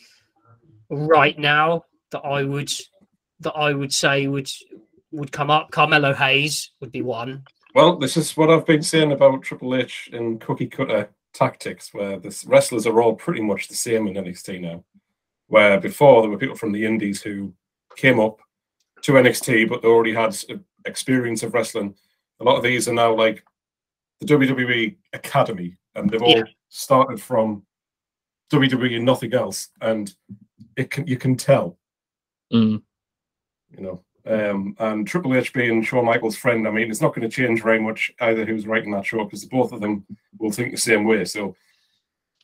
right 0.90 1.38
now 1.38 1.86
that 2.12 2.20
I 2.20 2.44
would 2.44 2.72
that 3.40 3.54
I 3.54 3.74
would 3.74 3.94
say 3.94 4.28
would 4.28 4.50
would 5.12 5.32
come 5.32 5.50
up. 5.50 5.72
Carmelo 5.72 6.14
Hayes 6.14 6.72
would 6.82 6.92
be 6.92 7.02
one. 7.02 7.44
Well, 7.74 7.98
this 7.98 8.18
is 8.18 8.36
what 8.36 8.50
I've 8.50 8.66
been 8.66 8.84
saying 8.84 9.14
about 9.14 9.44
Triple 9.44 9.76
H 9.76 10.10
and 10.12 10.42
cookie 10.42 10.68
cutter 10.68 11.10
tactics, 11.34 11.94
where 11.94 12.20
the 12.20 12.44
wrestlers 12.48 12.86
are 12.88 13.02
all 13.02 13.16
pretty 13.16 13.42
much 13.42 13.68
the 13.68 13.76
same 13.76 14.08
in 14.08 14.16
NXT 14.16 14.62
now. 14.62 14.84
Where 15.48 15.80
before 15.80 16.22
there 16.22 16.32
were 16.32 16.38
people 16.38 16.56
from 16.56 16.72
the 16.72 16.86
Indies 16.86 17.22
who 17.22 17.54
came 17.98 18.20
up 18.20 18.40
to 19.02 19.14
NXT, 19.14 19.68
but 19.70 19.82
they 19.82 19.88
already 19.88 20.14
had 20.14 20.36
experience 20.86 21.44
of 21.44 21.54
wrestling 21.54 21.96
a 22.40 22.44
lot 22.44 22.58
of 22.58 22.64
these 22.64 22.88
are 22.88 22.94
now 22.94 23.14
like 23.14 23.44
the 24.20 24.26
WWE 24.26 24.96
Academy, 25.14 25.78
and 25.96 26.10
they've 26.10 26.22
all 26.22 26.38
Yeah. 26.38 26.44
started 26.70 27.22
from 27.22 27.64
WWE 28.50 28.96
and 28.96 29.06
nothing 29.06 29.34
else, 29.34 29.70
and 29.80 30.14
it 30.76 30.90
can 30.90 31.06
you 31.08 31.18
can 31.18 31.38
tell, 31.38 31.78
Mm. 32.52 32.82
you 33.70 33.82
know. 33.82 34.04
Um, 34.26 34.76
and 34.80 35.08
Triple 35.08 35.36
H 35.36 35.54
being 35.54 35.82
Shawn 35.84 36.06
Michaels' 36.06 36.36
friend, 36.36 36.68
I 36.68 36.72
mean, 36.72 36.90
it's 36.92 37.02
not 37.02 37.14
going 37.16 37.28
to 37.28 37.36
change 37.36 37.62
very 37.64 37.80
much 37.80 38.12
either 38.22 38.46
who's 38.46 38.68
writing 38.68 38.92
that 38.92 39.06
show 39.06 39.24
because 39.24 39.46
both 39.46 39.72
of 39.72 39.82
them 39.82 40.06
will 40.42 40.52
think 40.52 40.72
the 40.72 40.78
same 40.78 41.06
way. 41.06 41.24
So 41.26 41.56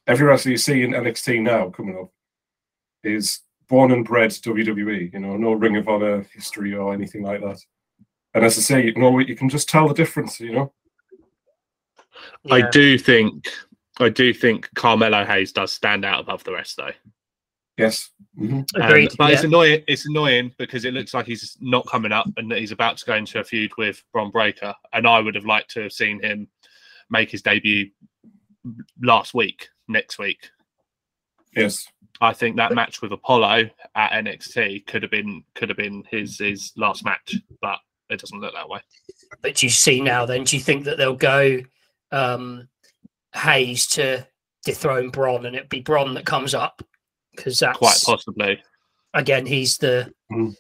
every 0.06 0.26
wrestler 0.26 0.52
you 0.52 0.58
see 0.58 0.84
in 0.84 0.92
NXT 0.92 1.42
now 1.42 1.70
coming 1.70 1.98
up 1.98 2.12
is 3.04 3.42
born 3.68 3.92
and 3.92 4.06
bred 4.06 4.32
WWE, 4.32 5.14
you 5.14 5.20
know, 5.20 5.36
no 5.36 5.54
Ring 5.54 5.76
of 5.76 5.90
Honor 5.90 6.26
history 6.34 6.74
or 6.74 6.94
anything 6.94 7.24
like 7.24 7.42
that. 7.42 7.60
And 8.34 8.46
as 8.46 8.58
I 8.58 8.62
say, 8.62 8.86
you 8.86 8.96
know, 8.96 9.20
you 9.20 9.36
can 9.36 9.50
just 9.50 9.68
tell 9.68 9.88
the 9.88 9.94
difference, 9.94 10.40
you 10.40 10.54
know. 10.54 10.74
I 12.50 12.70
do 12.70 12.98
think 12.98 13.48
I 14.00 14.10
do 14.10 14.34
think 14.34 14.70
Carmelo 14.76 15.26
Hayes 15.26 15.52
does 15.52 15.72
stand 15.72 16.06
out 16.06 16.20
above 16.22 16.44
the 16.44 16.54
rest 16.54 16.78
though. 16.78 16.92
Yes. 17.78 18.10
hmm 18.36 18.60
Um, 18.60 18.66
Agreed. 18.76 19.12
but 19.18 19.32
it's 19.32 19.44
annoying. 19.44 19.84
It's 19.88 20.08
annoying 20.08 20.52
because 20.58 20.86
it 20.86 20.94
looks 20.94 21.14
like 21.14 21.28
he's 21.28 21.58
not 21.62 21.88
coming 21.88 22.12
up, 22.12 22.28
and 22.38 22.50
that 22.52 22.60
he's 22.60 22.72
about 22.72 22.98
to 22.98 23.06
go 23.06 23.16
into 23.16 23.40
a 23.40 23.44
feud 23.44 23.72
with 23.78 24.04
Bron 24.12 24.32
Breakker. 24.32 24.74
And 24.94 25.08
I 25.08 25.20
would 25.20 25.36
have 25.36 25.46
liked 25.46 25.72
to 25.72 25.84
have 25.84 25.92
seen 25.92 26.22
him 26.22 26.48
make 27.10 27.30
his 27.32 27.42
debut 27.42 27.90
last 29.02 29.34
week, 29.34 29.70
next 29.88 30.20
week. 30.20 30.50
Yes. 31.56 31.88
I 32.20 32.34
think 32.34 32.56
that 32.58 32.74
match 32.74 33.02
with 33.02 33.12
Apollo 33.12 33.70
at 33.96 34.12
NXT 34.24 34.88
could 34.88 35.02
have 35.04 35.12
been 35.12 35.44
could 35.56 35.70
have 35.70 35.78
been 35.78 36.04
his 36.10 36.40
his 36.40 36.72
last 36.76 37.06
match, 37.06 37.36
but 37.62 37.78
it 38.10 38.20
doesn't 38.20 38.40
look 38.40 38.54
that 38.54 38.68
way. 38.70 38.80
But 39.42 39.56
do 39.56 39.66
you 39.66 39.70
see 39.70 40.02
now 40.02 40.26
then? 40.26 40.44
Do 40.44 40.56
you 40.56 40.62
think 40.62 40.86
that 40.86 40.98
they'll 40.98 41.16
go 41.16 41.60
um, 42.12 42.68
Hayes 43.36 43.86
to 43.88 44.26
dethrone 44.66 45.10
Bron 45.10 45.46
and 45.46 45.56
it'd 45.56 45.70
be 45.70 45.82
Bron 45.82 46.14
that 46.16 46.26
comes 46.26 46.54
up? 46.56 46.82
Because 47.36 47.60
that's 47.60 47.78
Quite 47.78 48.02
possibly. 48.04 48.62
again, 49.14 49.46
he's 49.46 49.78
the 49.78 50.12
Mm. 50.32 50.56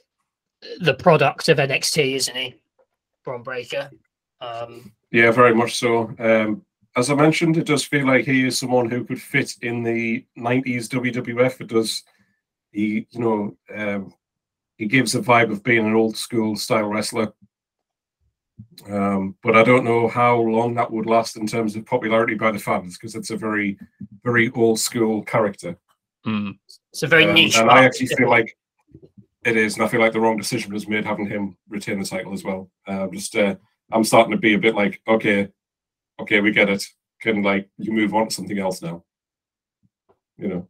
the 0.80 0.94
product 0.94 1.50
of 1.50 1.58
NXT, 1.58 2.13
isn't 2.16 2.36
he? 2.36 2.56
Bron 3.24 3.42
Breakker. 3.44 3.89
Um, 4.42 4.92
Yeah, 5.12 5.32
very 5.32 5.56
much 5.56 5.76
so. 5.78 6.14
Um, 6.20 6.64
as 6.96 7.10
I 7.10 7.16
mentioned, 7.16 7.58
it 7.58 7.66
does 7.68 7.84
feel 7.84 8.06
like 8.08 8.26
he 8.26 8.46
is 8.46 8.58
someone 8.58 8.90
who 8.90 9.04
could 9.06 9.22
fit 9.22 9.54
in 9.62 9.84
the 9.84 10.26
'90s 10.38 10.88
WWF. 10.90 11.62
It 11.62 11.68
does. 11.68 12.04
He, 12.72 13.08
you 13.12 13.20
know, 13.20 13.58
um, 13.76 14.14
he 14.78 14.86
gives 14.88 15.16
a 15.16 15.22
vibe 15.22 15.52
of 15.52 15.64
being 15.64 15.86
an 15.86 15.96
old 15.96 16.18
school 16.18 16.56
style 16.56 16.88
wrestler. 16.88 17.34
Um, 18.90 19.36
but 19.44 19.56
I 19.56 19.64
don't 19.64 19.86
know 19.86 20.08
how 20.08 20.38
long 20.38 20.74
that 20.76 20.92
would 20.92 21.06
last 21.06 21.38
in 21.38 21.48
terms 21.48 21.76
of 21.76 21.86
popularity 21.86 22.36
by 22.36 22.52
the 22.52 22.60
fans 22.60 22.98
because 22.98 23.16
it's 23.16 23.30
a 23.30 23.38
very, 23.38 23.78
very 24.24 24.52
old 24.56 24.80
school 24.80 25.24
character. 25.24 25.78
Mm. 26.26 26.58
it's 26.92 27.04
a 27.04 27.08
very 27.08 27.26
Um, 27.26 27.34
niche. 27.36 27.58
and 27.58 27.70
I 27.72 27.86
actually 27.86 28.08
feel 28.08 28.28
it? 28.28 28.32
like 28.32 28.58
it 29.46 29.56
is, 29.56 29.76
and 29.76 29.84
I 29.84 29.88
feel 29.88 30.02
like 30.02 30.12
the 30.14 30.20
wrong 30.20 30.36
decision 30.38 30.74
was 30.74 30.88
made 30.88 31.06
having 31.06 31.28
him 31.28 31.56
retain 31.70 32.00
the 32.00 32.06
title 32.06 32.34
as 32.34 32.44
well. 32.44 32.70
Um, 32.88 33.12
just, 33.14 33.36
uh, 33.36 33.56
I'm 33.91 34.03
starting 34.03 34.32
to 34.32 34.38
be 34.38 34.53
a 34.53 34.60
bit 34.60 34.75
like, 34.75 35.01
okay, 35.08 35.50
okay, 36.20 36.41
we 36.41 36.51
get 36.51 36.70
it. 36.70 36.86
Can 37.22 37.41
like 37.41 37.70
you 37.77 37.91
move 37.91 38.13
on 38.13 38.27
to 38.27 38.34
something 38.34 38.60
else 38.60 38.82
now? 38.82 39.03
You 40.38 40.48
know, 40.48 40.67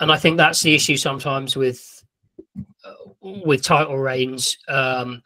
and 0.00 0.12
I 0.12 0.18
think 0.18 0.36
that's 0.36 0.60
the 0.60 0.74
issue 0.74 0.96
sometimes 0.96 1.56
with 1.56 2.04
uh, 2.84 2.94
with 3.22 3.62
title 3.62 3.98
reigns 3.98 4.58
um, 4.68 5.22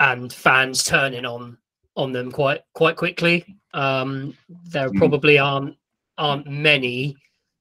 and 0.00 0.32
fans 0.32 0.84
turning 0.84 1.26
on 1.26 1.58
on 1.96 2.12
them 2.12 2.32
quite 2.32 2.62
quite 2.72 2.96
quickly. 2.96 3.44
Um, 3.74 4.34
there 4.70 4.88
Mhm. 4.88 4.98
probably 4.98 5.38
aren't 5.38 5.76
aren't 6.16 6.46
many 6.46 7.16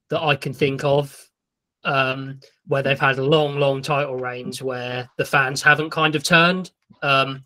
that 0.09 0.21
I 0.21 0.35
can 0.35 0.53
think 0.53 0.83
of 0.85 1.29
um, 1.83 2.39
where 2.67 2.83
they've 2.83 2.99
had 2.99 3.17
long 3.17 3.59
long 3.59 3.81
title 3.81 4.15
reigns 4.15 4.61
where 4.61 5.09
the 5.17 5.25
fans 5.25 5.61
haven't 5.61 5.89
kind 5.89 6.15
of 6.15 6.23
turned. 6.23 6.71
Um, 7.01 7.43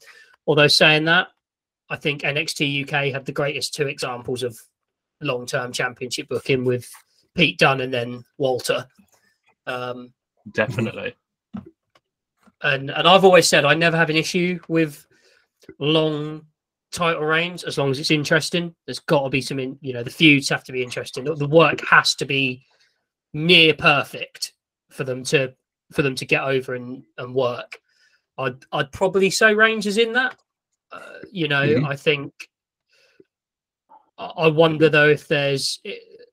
although 0.47 0.67
saying 0.67 1.05
that, 1.05 1.27
I 1.89 1.97
think 1.97 2.21
NXT 2.21 2.83
UK 2.83 3.13
had 3.13 3.25
the 3.25 3.31
greatest 3.31 3.73
two 3.73 3.87
examples 3.87 4.43
of 4.43 4.57
long 5.21 5.45
term 5.45 5.71
championship 5.71 6.29
booking 6.29 6.63
with 6.63 6.89
Pete 7.35 7.57
Dunne 7.57 7.81
and 7.81 7.93
then 7.93 8.23
Walter. 8.37 8.87
Um, 9.67 10.13
Definitely. 10.53 11.15
and 12.61 12.89
and 12.89 13.07
I've 13.07 13.25
always 13.25 13.47
said 13.47 13.65
I 13.65 13.73
never 13.73 13.97
have 13.97 14.09
an 14.09 14.15
issue 14.15 14.59
with 14.67 15.05
long 15.79 16.45
title 16.91 17.23
reigns 17.23 17.63
as 17.63 17.77
long 17.77 17.91
as 17.91 17.99
it's 17.99 18.11
interesting. 18.11 18.75
There's 18.85 18.99
got 18.99 19.23
to 19.23 19.29
be 19.29 19.41
some, 19.41 19.59
in, 19.59 19.77
you 19.81 19.93
know, 19.93 20.03
the 20.03 20.09
feuds 20.09 20.49
have 20.49 20.63
to 20.65 20.71
be 20.71 20.83
interesting. 20.83 21.23
The 21.23 21.47
work 21.47 21.85
has 21.85 22.15
to 22.15 22.25
be 22.25 22.63
near 23.33 23.73
perfect 23.73 24.53
for 24.91 25.03
them 25.03 25.23
to 25.23 25.53
for 25.93 26.01
them 26.01 26.15
to 26.15 26.25
get 26.25 26.43
over 26.43 26.75
and 26.75 27.03
and 27.17 27.33
work. 27.33 27.79
I'd 28.41 28.65
I'd 28.71 28.91
probably 28.91 29.29
say 29.29 29.53
is 29.53 29.97
in 29.97 30.13
that. 30.13 30.37
Uh, 30.91 31.19
you 31.31 31.47
know, 31.47 31.65
Mhm. 31.65 31.87
I 31.87 31.95
think. 31.95 32.33
I 34.17 34.25
I 34.25 34.47
wonder 34.47 34.89
though 34.89 35.09
if 35.09 35.27
there's 35.27 35.79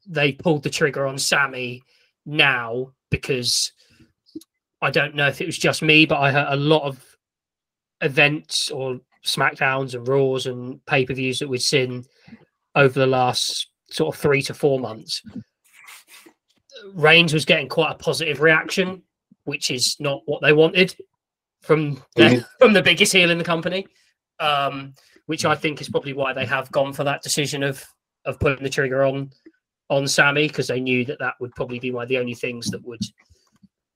they 0.06 0.32
pulled 0.32 0.62
the 0.62 0.70
trigger 0.70 1.06
on 1.06 1.18
Sami 1.18 1.82
now 2.26 2.92
because 3.10 3.72
I 4.80 4.90
don't 4.90 5.14
know 5.14 5.28
if 5.28 5.40
it 5.40 5.46
was 5.46 5.58
just 5.58 5.82
me, 5.82 6.06
but 6.06 6.18
I 6.18 6.30
heard 6.30 6.48
a 6.52 6.56
lot 6.56 6.82
of 6.84 7.04
events 8.00 8.70
or 8.70 9.00
SmackDowns 9.24 9.94
and 9.94 10.06
Raws 10.06 10.46
and 10.46 10.84
pay 10.86 11.04
per 11.04 11.14
views 11.14 11.38
that 11.40 11.48
we've 11.48 11.60
seen 11.62 12.04
over 12.74 12.98
the 12.98 13.06
last 13.06 13.68
sort 13.90 14.14
of 14.14 14.20
three 14.20 14.42
to 14.42 14.54
four 14.54 14.78
months. 14.78 15.22
Reigns 16.94 17.34
was 17.34 17.44
getting 17.44 17.68
quite 17.68 17.90
a 17.92 17.96
positive 17.96 18.40
reaction, 18.40 19.02
which 19.44 19.70
is 19.70 19.96
not 19.98 20.22
what 20.26 20.40
they 20.42 20.52
wanted 20.52 20.96
from 21.62 22.02
the, 22.16 22.22
Mhm. 22.22 22.44
from 22.58 22.72
the 22.72 22.82
biggest 22.82 23.12
heel 23.12 23.30
in 23.30 23.38
the 23.38 23.44
company. 23.44 23.86
Um, 24.40 24.94
which 25.26 25.44
I 25.44 25.54
think 25.54 25.80
is 25.80 25.88
probably 25.90 26.12
why 26.14 26.32
they 26.32 26.46
have 26.46 26.70
gone 26.72 26.92
for 26.92 27.04
that 27.04 27.22
decision 27.22 27.62
of 27.62 27.84
of 28.24 28.38
putting 28.40 28.62
the 28.62 28.70
trigger 28.70 29.04
on 29.04 29.30
on 29.90 30.06
Sami 30.08 30.46
because 30.48 30.68
they 30.68 30.80
knew 30.80 31.04
that 31.06 31.18
that 31.18 31.34
would 31.40 31.54
probably 31.54 31.78
be 31.78 31.90
one 31.90 32.04
of 32.04 32.08
the 32.08 32.18
only 32.18 32.34
things 32.34 32.66
that 32.70 32.82
would 32.86 33.00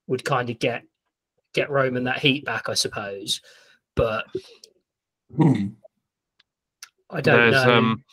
would 0.07 0.23
kind 0.25 0.49
of 0.49 0.59
get 0.59 0.83
get 1.53 1.69
Roman 1.69 2.03
that 2.03 2.19
heat 2.19 2.45
back, 2.45 2.67
I 2.69 2.73
suppose. 2.73 3.41
But 3.95 4.25
I 5.39 7.21
don't 7.21 7.51
there's 7.51 7.65
know. 7.65 7.73
um 7.73 8.03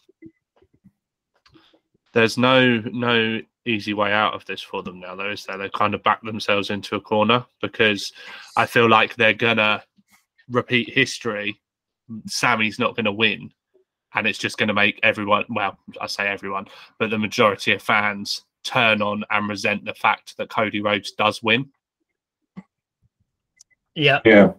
there's 2.12 2.38
no 2.38 2.78
no 2.78 3.40
easy 3.66 3.92
way 3.92 4.12
out 4.12 4.34
of 4.34 4.44
this 4.46 4.62
for 4.62 4.82
them 4.82 5.00
now 5.00 5.14
though 5.14 5.30
is 5.30 5.44
there 5.44 5.58
they 5.58 5.68
kind 5.70 5.94
of 5.94 6.02
back 6.02 6.22
themselves 6.22 6.70
into 6.70 6.96
a 6.96 7.00
corner 7.00 7.44
because 7.60 8.12
i 8.56 8.64
feel 8.64 8.88
like 8.88 9.14
they're 9.16 9.34
gonna 9.34 9.82
repeat 10.48 10.90
history. 10.92 11.60
Sami's 12.26 12.78
not 12.78 12.96
gonna 12.96 13.12
win 13.12 13.52
and 14.14 14.26
it's 14.26 14.38
just 14.38 14.58
gonna 14.58 14.74
make 14.74 14.98
everyone 15.02 15.44
well 15.50 15.78
i 16.00 16.06
say 16.06 16.26
everyone 16.26 16.66
but 16.98 17.10
the 17.10 17.18
majority 17.18 17.72
of 17.72 17.82
fans 17.82 18.44
turn 18.64 19.00
on 19.02 19.24
and 19.30 19.48
resent 19.48 19.84
the 19.84 19.94
fact 19.94 20.36
that 20.36 20.50
cody 20.50 20.80
rhodes 20.80 21.12
does 21.12 21.42
win. 21.42 21.70
Yeah, 23.94 24.20
yeah, 24.24 24.52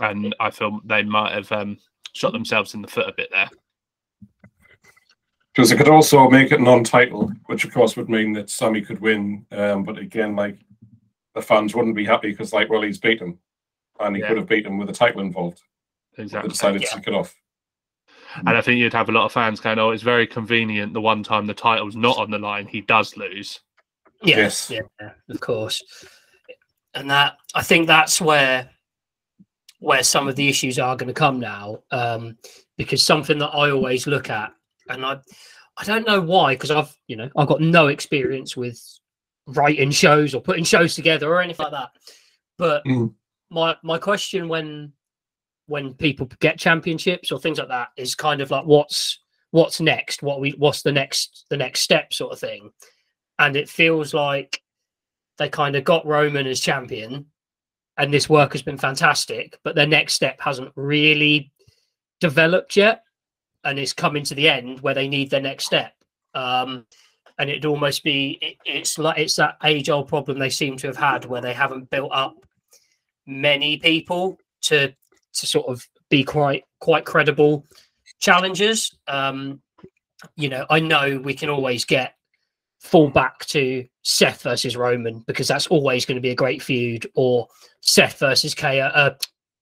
and 0.00 0.34
i 0.40 0.50
feel 0.50 0.80
they 0.84 1.02
might 1.02 1.32
have 1.32 1.50
um 1.52 1.78
shot 2.12 2.32
themselves 2.32 2.74
in 2.74 2.82
the 2.82 2.88
foot 2.88 3.08
a 3.08 3.12
bit 3.12 3.28
there 3.30 3.48
because 5.54 5.70
it 5.70 5.76
could 5.76 5.88
also 5.88 6.28
make 6.28 6.50
it 6.50 6.60
non-title, 6.60 7.30
which 7.46 7.64
of 7.64 7.72
course 7.72 7.96
would 7.96 8.08
mean 8.08 8.32
that 8.32 8.50
Sami 8.50 8.80
could 8.80 9.00
win. 9.00 9.46
Um, 9.52 9.84
but 9.84 9.98
again, 9.98 10.34
like 10.34 10.58
the 11.34 11.42
fans 11.42 11.74
wouldn't 11.74 11.94
be 11.94 12.04
happy 12.04 12.30
because, 12.30 12.52
like, 12.52 12.68
well, 12.70 12.82
he's 12.82 12.98
beaten, 12.98 13.38
and 14.00 14.16
he 14.16 14.22
Yeah. 14.22 14.28
could 14.28 14.36
have 14.38 14.48
beaten 14.48 14.78
with 14.78 14.90
a 14.90 14.92
title 14.92 15.20
involved. 15.20 15.60
They 16.16 16.24
exactly 16.24 16.50
decided 16.50 16.82
Yeah. 16.82 16.88
to 16.88 16.94
take 16.96 17.06
it 17.08 17.14
off. 17.14 17.34
And 18.36 18.50
I 18.50 18.60
think 18.60 18.80
you'd 18.80 18.92
have 18.92 19.08
a 19.08 19.12
lot 19.12 19.26
of 19.26 19.32
fans 19.32 19.60
going, 19.60 19.78
"Oh, 19.78 19.90
it's 19.90 20.02
very 20.02 20.26
convenient. 20.26 20.92
The 20.92 21.00
one 21.00 21.22
time 21.22 21.46
the 21.46 21.54
title's 21.54 21.94
not 21.94 22.18
on 22.18 22.30
the 22.32 22.38
line, 22.38 22.66
he 22.66 22.80
does 22.80 23.16
lose." 23.16 23.60
yeah, 24.22 24.36
Yes. 24.38 24.70
yeah, 24.70 25.10
of 25.28 25.40
course. 25.40 25.82
And 26.94 27.10
that 27.10 27.36
I 27.54 27.62
think 27.62 27.86
that's 27.86 28.20
where 28.20 28.70
where 29.80 30.02
some 30.02 30.28
of 30.28 30.36
the 30.36 30.48
issues 30.48 30.78
are 30.78 30.96
going 30.96 31.08
to 31.08 31.12
come 31.12 31.38
now, 31.38 31.82
um, 31.90 32.38
because 32.78 33.02
something 33.02 33.38
that 33.38 33.50
I 33.50 33.70
always 33.70 34.06
look 34.06 34.30
at, 34.30 34.52
and 34.88 35.04
I 35.04 35.18
I 35.76 35.84
don't 35.84 36.06
know 36.06 36.20
why, 36.20 36.54
because 36.54 36.70
I've 36.70 36.94
you 37.06 37.16
know 37.16 37.30
I've 37.36 37.48
got 37.48 37.60
no 37.60 37.88
experience 37.88 38.56
with 38.56 38.80
writing 39.46 39.90
shows 39.90 40.34
or 40.34 40.40
putting 40.40 40.64
shows 40.64 40.94
together 40.94 41.28
or 41.28 41.40
anything 41.42 41.64
like 41.64 41.72
that, 41.72 41.90
but 42.58 42.84
Mm. 42.84 43.14
my 43.50 43.76
my 43.82 43.98
question 43.98 44.48
when 44.48 44.92
when 45.66 45.94
people 45.94 46.26
get 46.40 46.58
championships 46.58 47.32
or 47.32 47.38
things 47.40 47.58
like 47.58 47.68
that 47.68 47.88
is 47.96 48.14
kind 48.14 48.40
of 48.40 48.50
like 48.50 48.64
what's 48.66 49.20
what's 49.50 49.80
next? 49.80 50.22
What 50.22 50.40
we 50.40 50.50
what's 50.52 50.82
the 50.82 50.92
next 50.92 51.46
the 51.50 51.56
next 51.56 51.80
step 51.80 52.12
sort 52.12 52.32
of 52.32 52.38
thing? 52.40 52.70
And 53.38 53.56
it 53.56 53.68
feels 53.68 54.14
like 54.14 54.60
they 55.38 55.48
kind 55.48 55.74
of 55.74 55.84
got 55.84 56.06
roman 56.06 56.46
as 56.46 56.60
champion 56.60 57.26
and 57.96 58.12
this 58.12 58.28
work 58.28 58.52
has 58.52 58.62
been 58.62 58.78
fantastic 58.78 59.58
but 59.64 59.74
their 59.74 59.86
next 59.86 60.14
step 60.14 60.40
hasn't 60.40 60.70
really 60.76 61.52
developed 62.20 62.76
yet, 62.76 63.02
and 63.64 63.78
it's 63.78 63.92
coming 63.92 64.24
to 64.24 64.34
the 64.34 64.48
end 64.48 64.80
where 64.80 64.94
they 64.94 65.08
need 65.08 65.30
their 65.30 65.40
next 65.40 65.66
step. 65.66 65.94
Um, 66.34 66.86
and 67.38 67.50
it'd 67.50 67.64
almost 67.64 68.04
be 68.04 68.38
it, 68.40 68.56
it's 68.64 68.98
like 68.98 69.18
it's 69.18 69.36
that 69.36 69.56
age 69.64 69.90
old 69.90 70.08
problem 70.08 70.38
they 70.38 70.50
seem 70.50 70.76
to 70.78 70.86
have 70.86 70.96
had 70.96 71.24
where 71.24 71.40
they 71.40 71.52
haven't 71.52 71.90
built 71.90 72.10
up 72.12 72.36
many 73.26 73.76
people 73.76 74.38
to 74.62 74.94
to 75.32 75.46
sort 75.46 75.66
of 75.66 75.86
be 76.10 76.22
quite 76.22 76.64
quite 76.80 77.04
credible 77.04 77.64
challengers. 78.20 78.96
Um, 79.08 79.60
you 80.36 80.48
know, 80.48 80.64
I 80.70 80.80
know 80.80 81.20
we 81.22 81.34
can 81.34 81.50
always 81.50 81.84
get 81.84 82.14
fall 82.80 83.08
back 83.08 83.44
to 83.46 83.84
Seth 84.02 84.42
versus 84.42 84.76
Roman 84.76 85.20
because 85.26 85.48
that's 85.48 85.66
always 85.68 86.04
going 86.04 86.16
to 86.16 86.22
be 86.22 86.30
a 86.30 86.34
great 86.34 86.62
feud, 86.62 87.06
or 87.14 87.48
Seth 87.80 88.18
versus 88.18 88.54
KO, 88.54 88.78
uh, 88.78 89.14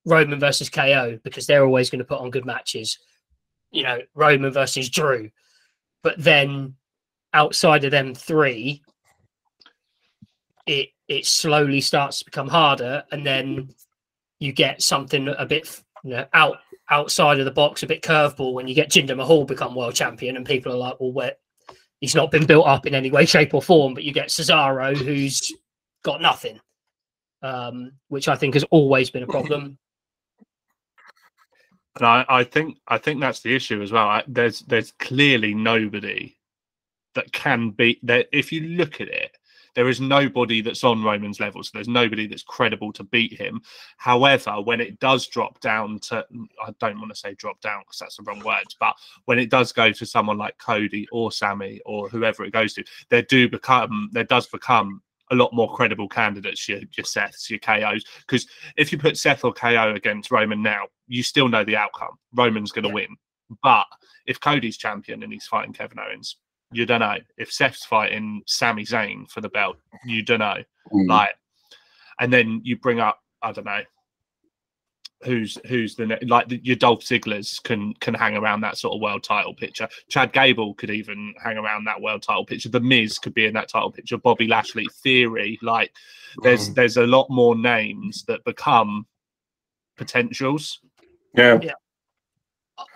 Roman 0.04 0.40
versus 0.40 0.68
KO 0.68 1.18
because 1.22 1.46
they're 1.46 1.64
always 1.64 1.90
going 1.90 2.00
to 2.00 2.04
put 2.04 2.20
on 2.20 2.30
good 2.30 2.44
matches. 2.44 2.98
You 3.72 3.82
know, 3.82 3.98
Roman 4.14 4.52
versus 4.52 4.88
Drew, 4.88 5.30
but 6.02 6.14
then 6.18 6.74
outside 7.34 7.84
of 7.84 7.90
them 7.90 8.14
three, 8.14 8.82
it 10.66 10.90
it 11.08 11.26
slowly 11.26 11.80
starts 11.80 12.18
to 12.18 12.24
become 12.24 12.48
harder, 12.48 13.04
and 13.10 13.26
then 13.26 13.74
you 14.38 14.52
get 14.52 14.82
something 14.82 15.28
a 15.38 15.46
bit 15.46 15.82
you 16.04 16.10
know 16.10 16.26
out 16.32 16.58
outside 16.90 17.38
of 17.38 17.46
the 17.46 17.50
box, 17.50 17.82
a 17.82 17.86
bit 17.86 18.02
curveball 18.02 18.52
when 18.52 18.68
you 18.68 18.74
get 18.74 18.90
Jinder 18.90 19.16
Mahal 19.16 19.44
become 19.44 19.74
world 19.74 19.94
champion, 19.94 20.36
and 20.36 20.44
people 20.44 20.72
are 20.72 20.76
like, 20.76 21.00
well, 21.00 21.12
where 21.12 21.32
he's 22.00 22.14
not 22.14 22.30
been 22.30 22.44
built 22.46 22.66
up 22.66 22.86
in 22.86 22.94
any 22.94 23.10
way, 23.10 23.24
shape, 23.24 23.54
or 23.54 23.62
form, 23.62 23.94
but 23.94 24.04
you 24.04 24.12
get 24.12 24.28
Cesaro 24.28 24.94
who's 24.94 25.52
got 26.02 26.20
nothing, 26.20 26.60
um, 27.42 27.92
which 28.08 28.28
I 28.28 28.36
think 28.36 28.54
has 28.54 28.64
always 28.64 29.08
been 29.08 29.22
a 29.22 29.28
problem. 29.28 29.78
And 31.96 32.06
I, 32.06 32.24
I 32.28 32.44
think 32.44 32.78
I 32.88 32.98
think 32.98 33.20
that's 33.20 33.40
the 33.40 33.54
issue 33.54 33.82
as 33.82 33.92
well. 33.92 34.08
I, 34.08 34.24
there's 34.26 34.60
there's 34.60 34.92
clearly 34.92 35.54
nobody 35.54 36.36
that 37.14 37.32
can 37.32 37.70
beat 37.70 38.04
that. 38.06 38.28
If 38.32 38.50
you 38.50 38.62
look 38.62 39.00
at 39.00 39.08
it, 39.08 39.36
there 39.74 39.88
is 39.88 40.00
nobody 40.00 40.60
that's 40.60 40.84
on 40.84 41.02
Roman's 41.02 41.40
level. 41.40 41.62
So 41.62 41.70
there's 41.74 41.88
nobody 41.88 42.26
that's 42.26 42.42
credible 42.42 42.92
to 42.94 43.04
beat 43.04 43.38
him. 43.38 43.60
However, 43.96 44.60
when 44.60 44.80
it 44.80 44.98
does 45.00 45.26
drop 45.26 45.60
down 45.60 45.98
to, 46.00 46.24
I 46.64 46.74
don't 46.78 46.98
want 46.98 47.10
to 47.12 47.18
say 47.18 47.34
drop 47.34 47.60
down 47.60 47.82
because 47.82 47.98
that's 47.98 48.16
the 48.16 48.22
wrong 48.22 48.42
words, 48.44 48.76
but 48.78 48.94
when 49.24 49.38
it 49.38 49.50
does 49.50 49.72
go 49.72 49.92
to 49.92 50.06
someone 50.06 50.38
like 50.38 50.58
Cody 50.58 51.06
or 51.12 51.32
Sami 51.32 51.80
or 51.86 52.08
whoever 52.08 52.44
it 52.44 52.52
goes 52.52 52.74
to, 52.74 52.84
there 53.08 53.22
do 53.22 53.48
become 53.48 54.10
there 54.12 54.24
does 54.24 54.46
become 54.46 55.02
a 55.30 55.34
lot 55.34 55.52
more 55.52 55.72
credible 55.72 56.08
candidates, 56.08 56.68
your, 56.68 56.80
your 56.96 57.04
Seths, 57.04 57.48
your 57.48 57.58
KOs. 57.58 58.04
Because 58.26 58.46
if 58.76 58.92
you 58.92 58.98
put 58.98 59.16
Seth 59.16 59.44
or 59.44 59.52
KO 59.52 59.94
against 59.94 60.30
Roman 60.30 60.62
now, 60.62 60.84
you 61.06 61.22
still 61.22 61.48
know 61.48 61.64
the 61.64 61.76
outcome. 61.76 62.16
Roman's 62.34 62.72
going 62.72 62.82
to 62.84 62.88
yeah. 62.88 62.94
win. 62.94 63.16
But 63.62 63.86
if 64.26 64.40
Cody's 64.40 64.76
champion 64.76 65.22
and 65.22 65.32
he's 65.32 65.46
fighting 65.46 65.72
Kevin 65.72 65.98
Owens, 65.98 66.36
you 66.72 66.86
don't 66.86 67.00
know. 67.00 67.18
If 67.36 67.52
Seth's 67.52 67.84
fighting 67.84 68.42
Sami 68.46 68.84
Zayn 68.84 69.30
for 69.30 69.40
the 69.40 69.48
belt, 69.48 69.76
you 70.04 70.22
don't 70.22 70.38
know. 70.38 70.56
Mm. 70.92 71.08
Like, 71.08 71.34
and 72.18 72.32
then 72.32 72.60
you 72.64 72.78
bring 72.78 73.00
up, 73.00 73.18
I 73.42 73.52
don't 73.52 73.64
know, 73.64 73.82
who's 75.24 75.58
who's 75.66 75.94
the 75.94 76.18
like 76.22 76.48
the, 76.48 76.60
your 76.62 76.76
Dolph 76.76 77.00
Ziggler's 77.00 77.58
can 77.60 77.94
can 77.94 78.14
hang 78.14 78.36
around 78.36 78.60
that 78.62 78.78
sort 78.78 78.94
of 78.94 79.00
world 79.00 79.22
title 79.22 79.54
picture. 79.54 79.88
Chad 80.08 80.32
Gable 80.32 80.74
could 80.74 80.90
even 80.90 81.34
hang 81.42 81.56
around 81.56 81.84
that 81.84 82.00
world 82.00 82.22
title 82.22 82.44
picture. 82.44 82.68
The 82.68 82.80
Miz 82.80 83.18
could 83.18 83.34
be 83.34 83.46
in 83.46 83.54
that 83.54 83.68
title 83.68 83.92
picture. 83.92 84.18
Bobby 84.18 84.46
Lashley, 84.46 84.86
Theory, 85.02 85.58
like 85.62 85.92
there's 86.42 86.70
mm. 86.70 86.74
there's 86.74 86.96
a 86.96 87.06
lot 87.06 87.28
more 87.30 87.56
names 87.56 88.24
that 88.24 88.44
become 88.44 89.06
potentials. 89.96 90.80
Yeah. 91.34 91.58
yeah. 91.62 91.72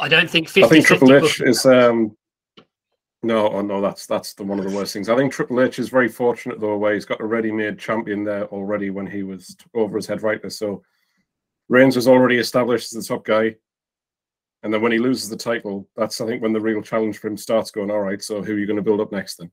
I 0.00 0.08
don't 0.08 0.28
think 0.28 0.48
50, 0.48 0.64
I 0.64 0.68
think 0.68 0.86
Triple 0.86 1.12
H 1.12 1.40
is 1.42 1.64
um 1.64 2.16
no, 3.22 3.48
oh 3.48 3.62
no, 3.62 3.80
that's 3.80 4.06
that's 4.06 4.34
the 4.34 4.44
one 4.44 4.58
of 4.58 4.70
the 4.70 4.76
worst 4.76 4.92
things. 4.92 5.08
I 5.08 5.16
think 5.16 5.32
Triple 5.32 5.60
H 5.60 5.78
is 5.78 5.88
very 5.88 6.08
fortunate 6.08 6.60
though, 6.60 6.76
where 6.76 6.94
he's 6.94 7.04
got 7.04 7.20
a 7.20 7.24
ready-made 7.24 7.78
champion 7.78 8.24
there 8.24 8.44
already 8.46 8.90
when 8.90 9.06
he 9.06 9.22
was 9.22 9.56
over 9.74 9.96
his 9.96 10.06
head 10.06 10.22
writer. 10.22 10.50
So 10.50 10.82
Reigns 11.68 11.96
was 11.96 12.08
already 12.08 12.38
established 12.38 12.94
as 12.94 13.06
the 13.06 13.14
top 13.14 13.24
guy. 13.24 13.56
And 14.62 14.72
then 14.72 14.80
when 14.80 14.92
he 14.92 14.98
loses 14.98 15.28
the 15.28 15.36
title, 15.36 15.88
that's 15.96 16.20
I 16.20 16.26
think 16.26 16.42
when 16.42 16.52
the 16.52 16.60
real 16.60 16.82
challenge 16.82 17.18
for 17.18 17.28
him 17.28 17.36
starts 17.36 17.70
going, 17.70 17.90
all 17.90 18.00
right, 18.00 18.22
so 18.22 18.42
who 18.42 18.54
are 18.54 18.58
you 18.58 18.66
going 18.66 18.76
to 18.76 18.82
build 18.82 19.00
up 19.00 19.12
next 19.12 19.36
then? 19.36 19.50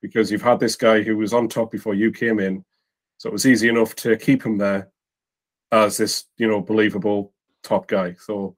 Because 0.00 0.30
you've 0.30 0.42
had 0.42 0.60
this 0.60 0.76
guy 0.76 1.02
who 1.02 1.16
was 1.16 1.32
on 1.32 1.48
top 1.48 1.70
before 1.70 1.94
you 1.94 2.10
came 2.10 2.38
in. 2.38 2.64
So 3.18 3.28
it 3.28 3.32
was 3.32 3.46
easy 3.46 3.68
enough 3.68 3.94
to 3.96 4.16
keep 4.16 4.44
him 4.44 4.58
there 4.58 4.90
as 5.72 5.96
this, 5.96 6.24
you 6.36 6.46
know, 6.46 6.60
believable 6.60 7.32
top 7.62 7.88
guy. 7.88 8.14
So 8.18 8.56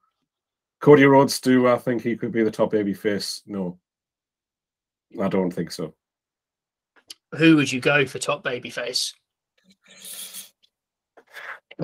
Cody 0.81 1.05
Rhodes, 1.05 1.41
do 1.41 1.69
I 1.69 1.79
think 1.79 2.03
he 2.03 2.17
could 2.17 2.33
be 2.33 2.43
the 2.43 2.51
top 2.51 2.71
baby 2.71 2.95
face? 2.95 3.43
No. 3.47 3.79
I 5.21 5.29
don't 5.29 5.51
think 5.51 5.73
so. 5.73 5.95
Who 7.37 7.57
would 7.57 7.73
you 7.73 7.81
go 7.81 8.07
for 8.07 8.19
top 8.19 8.45
baby 8.45 8.71
face? 8.71 9.15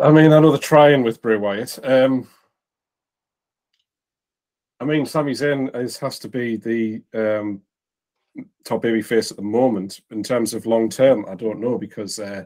I 0.03 0.11
mean, 0.11 0.33
I 0.33 0.41
know 0.41 0.51
they're 0.51 0.59
trying 0.59 1.03
with 1.03 1.23
Bray 1.23 1.37
Wyatt. 1.37 1.79
Um, 1.85 2.29
I 4.81 4.85
mean, 4.85 5.07
Sami 5.07 5.33
Zayn 5.33 5.75
is, 5.77 5.97
has 5.99 6.19
to 6.21 6.29
be 6.29 6.57
the 6.57 7.03
um, 7.15 7.63
top 8.65 8.83
baby 8.83 9.03
face 9.03 9.31
at 9.31 9.37
the 9.37 9.43
moment. 9.43 10.01
In 10.11 10.23
terms 10.23 10.53
of 10.53 10.67
long 10.67 10.89
term, 10.89 11.25
I 11.29 11.35
don't 11.37 11.61
know 11.61 11.79
because 11.79 12.19
uh, 12.19 12.45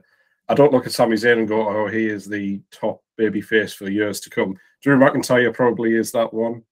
I 0.48 0.54
don't 0.54 0.72
look 0.72 0.86
at 0.86 0.92
Sami 0.92 1.16
Zayn 1.16 1.38
and 1.38 1.48
go, 1.48 1.68
"Oh, 1.68 1.88
he 1.88 2.06
is 2.06 2.26
the 2.26 2.60
top 2.70 3.02
baby 3.16 3.40
face 3.40 3.72
for 3.72 3.88
years 3.88 4.20
to 4.20 4.30
come." 4.30 4.56
Drew 4.82 4.98
McIntyre 4.98 5.54
probably 5.54 5.94
is 5.94 6.12
that 6.12 6.32
one. 6.32 6.62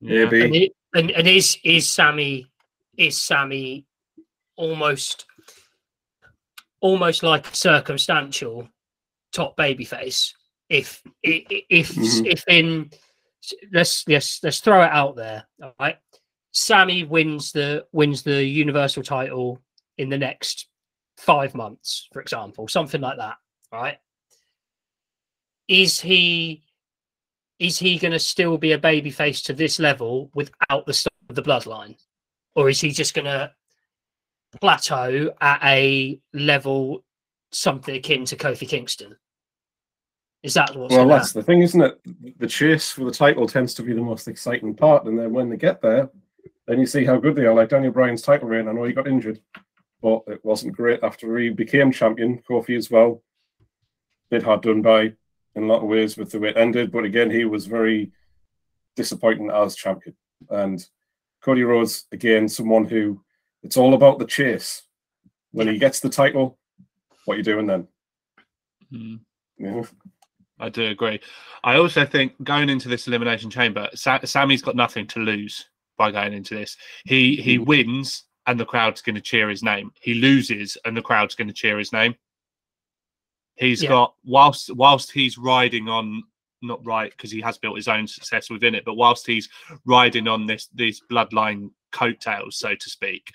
Yeah. 0.00 0.24
Maybe. 0.24 0.42
And, 0.42 0.56
it, 0.56 0.72
and, 0.94 1.10
and 1.12 1.28
is 1.28 1.56
is 1.64 1.88
Sami 1.88 2.46
is 2.96 3.20
Sami 3.20 3.86
almost 4.56 5.26
almost 6.80 7.22
like 7.22 7.46
circumstantial 7.54 8.68
top 9.32 9.56
babyface. 9.56 10.32
If 10.68 11.02
if 11.22 11.94
mm-hmm. 11.94 12.26
if 12.26 12.44
in 12.48 12.90
let's 13.72 14.06
let's 14.08 14.42
let's 14.42 14.60
throw 14.60 14.82
it 14.82 14.90
out 14.90 15.16
there. 15.16 15.44
All 15.62 15.74
right, 15.80 15.96
sami 16.52 17.04
wins 17.04 17.52
the 17.52 17.86
wins 17.92 18.22
the 18.22 18.44
Universal 18.44 19.02
title 19.02 19.60
in 19.98 20.08
the 20.08 20.18
next 20.18 20.68
five 21.16 21.54
months, 21.54 22.08
for 22.12 22.20
example, 22.20 22.68
something 22.68 23.00
like 23.00 23.18
that. 23.18 23.36
Right? 23.72 23.98
Is 25.68 26.00
he 26.00 26.64
is 27.58 27.78
he 27.78 27.98
going 27.98 28.12
to 28.12 28.18
still 28.18 28.56
be 28.58 28.72
a 28.72 28.78
babyface 28.78 29.44
to 29.44 29.52
this 29.52 29.78
level 29.78 30.30
without 30.34 30.86
the 30.86 30.94
start 30.94 31.14
of 31.28 31.36
the 31.36 31.42
bloodline, 31.42 31.96
or 32.54 32.68
is 32.68 32.80
he 32.80 32.90
just 32.90 33.14
going 33.14 33.26
to 33.26 33.52
plateau 34.60 35.32
at 35.40 35.60
a 35.62 36.20
level 36.32 37.04
something 37.52 37.94
akin 37.94 38.24
to 38.26 38.36
Kofi 38.36 38.68
Kingston? 38.68 39.16
Is 40.42 40.54
that 40.54 40.74
what's 40.74 40.94
well? 40.94 41.06
That's 41.06 41.32
the 41.32 41.42
thing, 41.42 41.60
isn't 41.62 41.80
it? 41.80 42.38
The 42.38 42.46
chase 42.46 42.90
for 42.90 43.04
the 43.04 43.10
title 43.10 43.46
tends 43.46 43.74
to 43.74 43.82
be 43.82 43.92
the 43.92 44.00
most 44.00 44.26
exciting 44.26 44.74
part, 44.74 45.04
and 45.04 45.18
then 45.18 45.32
when 45.32 45.50
they 45.50 45.56
get 45.56 45.82
there, 45.82 46.10
then 46.66 46.80
you 46.80 46.86
see 46.86 47.04
how 47.04 47.18
good 47.18 47.36
they 47.36 47.44
are. 47.44 47.54
Like 47.54 47.68
Daniel 47.68 47.92
Bryan's 47.92 48.22
title 48.22 48.48
reign, 48.48 48.68
I 48.68 48.72
know 48.72 48.84
he 48.84 48.92
got 48.92 49.08
injured, 49.08 49.40
but 50.00 50.22
it 50.28 50.44
wasn't 50.44 50.76
great 50.76 51.00
after 51.02 51.36
he 51.36 51.50
became 51.50 51.92
champion. 51.92 52.42
Kofi 52.48 52.76
as 52.76 52.90
well, 52.90 53.22
bit 54.30 54.42
hard 54.42 54.62
done 54.62 54.80
by 54.80 55.12
in 55.56 55.64
a 55.64 55.66
lot 55.66 55.82
of 55.82 55.88
ways 55.88 56.16
with 56.16 56.30
the 56.30 56.38
way 56.38 56.50
it 56.50 56.56
ended. 56.56 56.92
But 56.92 57.04
again, 57.04 57.30
he 57.30 57.44
was 57.44 57.66
very 57.66 58.12
disappointing 58.96 59.50
as 59.50 59.74
champion. 59.74 60.16
And 60.48 60.82
Cody 61.42 61.64
Rhodes, 61.64 62.06
again, 62.12 62.48
someone 62.48 62.84
who 62.84 63.22
it's 63.62 63.76
all 63.76 63.94
about 63.94 64.18
the 64.18 64.26
chase. 64.26 64.82
When 65.52 65.66
he 65.66 65.78
gets 65.78 65.98
the 65.98 66.08
title, 66.08 66.59
what 67.24 67.34
are 67.34 67.38
you 67.38 67.44
doing 67.44 67.66
then? 67.66 67.88
Mm. 68.92 69.20
Yeah. 69.58 69.82
I 70.58 70.68
do 70.68 70.86
agree. 70.86 71.20
I 71.64 71.76
also 71.76 72.04
think 72.04 72.32
going 72.44 72.68
into 72.68 72.88
this 72.88 73.06
elimination 73.06 73.50
chamber, 73.50 73.88
Sa- 73.94 74.20
Sami's 74.24 74.62
got 74.62 74.76
nothing 74.76 75.06
to 75.08 75.20
lose 75.20 75.66
by 75.96 76.10
going 76.10 76.32
into 76.32 76.54
this. 76.54 76.76
He 77.04 77.36
he 77.36 77.58
mm. 77.58 77.66
wins 77.66 78.24
and 78.46 78.58
the 78.58 78.66
crowd's 78.66 79.02
going 79.02 79.14
to 79.14 79.20
cheer 79.20 79.48
his 79.48 79.62
name. 79.62 79.90
He 80.00 80.14
loses 80.14 80.76
and 80.84 80.96
the 80.96 81.02
crowd's 81.02 81.34
going 81.34 81.48
to 81.48 81.54
cheer 81.54 81.78
his 81.78 81.92
name. 81.92 82.14
He's 83.56 83.82
yeah. 83.82 83.90
got 83.90 84.14
whilst 84.24 84.74
whilst 84.74 85.12
he's 85.12 85.38
riding 85.38 85.88
on 85.88 86.22
not 86.62 86.84
right 86.84 87.10
because 87.10 87.30
he 87.30 87.40
has 87.40 87.58
built 87.58 87.76
his 87.76 87.88
own 87.88 88.06
success 88.06 88.50
within 88.50 88.74
it, 88.74 88.84
but 88.84 88.94
whilst 88.94 89.26
he's 89.26 89.48
riding 89.84 90.28
on 90.28 90.46
this 90.46 90.68
these 90.74 91.02
bloodline 91.10 91.70
coattails, 91.92 92.56
so 92.56 92.74
to 92.74 92.90
speak, 92.90 93.30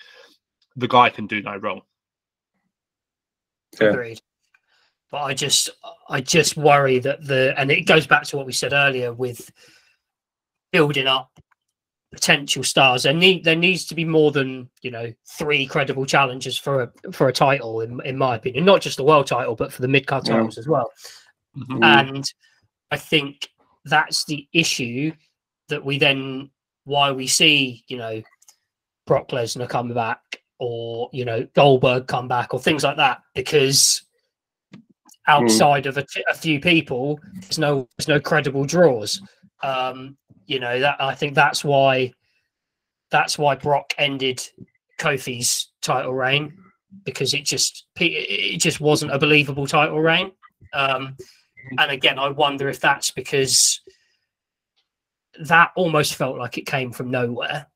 the 0.76 0.88
guy 0.88 1.10
can 1.10 1.26
do 1.26 1.42
no 1.42 1.56
wrong. 1.56 1.82
Yeah. 3.80 3.88
Agreed 3.88 4.20
but 5.10 5.22
I 5.22 5.34
just 5.34 5.70
I 6.08 6.20
just 6.20 6.56
worry 6.56 6.98
that 7.00 7.24
the 7.24 7.54
and 7.58 7.70
it 7.70 7.86
goes 7.86 8.06
back 8.06 8.24
to 8.24 8.36
what 8.36 8.46
we 8.46 8.52
said 8.52 8.72
earlier 8.72 9.12
with 9.12 9.50
building 10.72 11.06
up 11.06 11.30
potential 12.12 12.62
stars. 12.62 13.04
There 13.04 13.12
need 13.12 13.44
there 13.44 13.56
needs 13.56 13.86
to 13.86 13.94
be 13.94 14.04
more 14.04 14.32
than 14.32 14.68
you 14.82 14.90
know 14.90 15.12
three 15.38 15.66
credible 15.66 16.06
challenges 16.06 16.58
for 16.58 16.82
a 16.82 17.12
for 17.12 17.28
a 17.28 17.32
title 17.32 17.80
in 17.80 18.00
in 18.04 18.18
my 18.18 18.36
opinion, 18.36 18.64
not 18.64 18.80
just 18.80 18.96
the 18.96 19.04
world 19.04 19.26
title, 19.26 19.54
but 19.54 19.72
for 19.72 19.82
the 19.82 19.88
mid 19.88 20.06
card 20.06 20.24
titles 20.24 20.58
as 20.58 20.68
well. 20.68 20.90
Mm-hmm. 21.56 21.82
And 21.82 22.32
I 22.90 22.96
think 22.96 23.48
that's 23.84 24.24
the 24.24 24.46
issue 24.52 25.12
that 25.68 25.84
we 25.84 25.98
then 25.98 26.50
why 26.84 27.12
we 27.12 27.26
see 27.26 27.84
you 27.88 27.96
know 27.96 28.22
Brock 29.06 29.28
Lesnar 29.28 29.68
come 29.68 29.94
back 29.94 30.20
or 30.58 31.08
you 31.12 31.24
know 31.24 31.46
Goldberg 31.54 32.06
come 32.06 32.28
back 32.28 32.54
or 32.54 32.60
things 32.60 32.84
like 32.84 32.96
that 32.96 33.22
because 33.34 34.02
outside 35.26 35.86
of 35.86 35.98
a, 35.98 36.06
a 36.30 36.34
few 36.34 36.60
people, 36.60 37.20
there's 37.40 37.58
no 37.58 37.88
there's 37.96 38.08
no 38.08 38.20
credible 38.20 38.64
draws. 38.64 39.20
Um, 39.62 40.16
you 40.46 40.60
know 40.60 40.80
that 40.80 41.00
I 41.00 41.14
think 41.14 41.34
that's 41.34 41.64
why 41.64 42.12
that's 43.10 43.38
why 43.38 43.54
Brock 43.54 43.94
ended 43.98 44.46
Kofi's 44.98 45.72
title 45.82 46.14
reign 46.14 46.56
because 47.04 47.34
it 47.34 47.44
just 47.44 47.86
it 47.96 48.58
just 48.58 48.80
wasn't 48.80 49.12
a 49.12 49.18
believable 49.18 49.66
title 49.66 50.00
reign. 50.00 50.32
Um, 50.72 51.16
and 51.78 51.90
again, 51.90 52.18
I 52.18 52.28
wonder 52.28 52.68
if 52.68 52.80
that's 52.80 53.10
because 53.10 53.80
that 55.40 55.72
almost 55.76 56.14
felt 56.14 56.38
like 56.38 56.58
it 56.58 56.66
came 56.66 56.92
from 56.92 57.10
nowhere. 57.10 57.66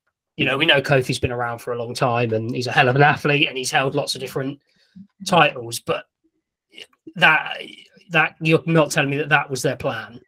You 0.40 0.46
know, 0.46 0.56
we 0.56 0.64
know 0.64 0.80
Kofi's 0.80 1.18
been 1.18 1.32
around 1.32 1.58
for 1.58 1.74
a 1.74 1.78
long 1.78 1.92
time 1.92 2.32
and 2.32 2.54
he's 2.54 2.66
a 2.66 2.72
hell 2.72 2.88
of 2.88 2.96
an 2.96 3.02
athlete 3.02 3.46
and 3.46 3.58
he's 3.58 3.70
held 3.70 3.94
lots 3.94 4.14
of 4.14 4.22
different 4.22 4.58
titles, 5.26 5.80
but 5.80 6.06
that 7.16 7.58
that 8.08 8.36
you're 8.40 8.62
not 8.64 8.90
telling 8.90 9.10
me 9.10 9.18
that 9.18 9.28
that 9.28 9.50
was 9.50 9.60
their 9.60 9.76
plan. 9.76 10.18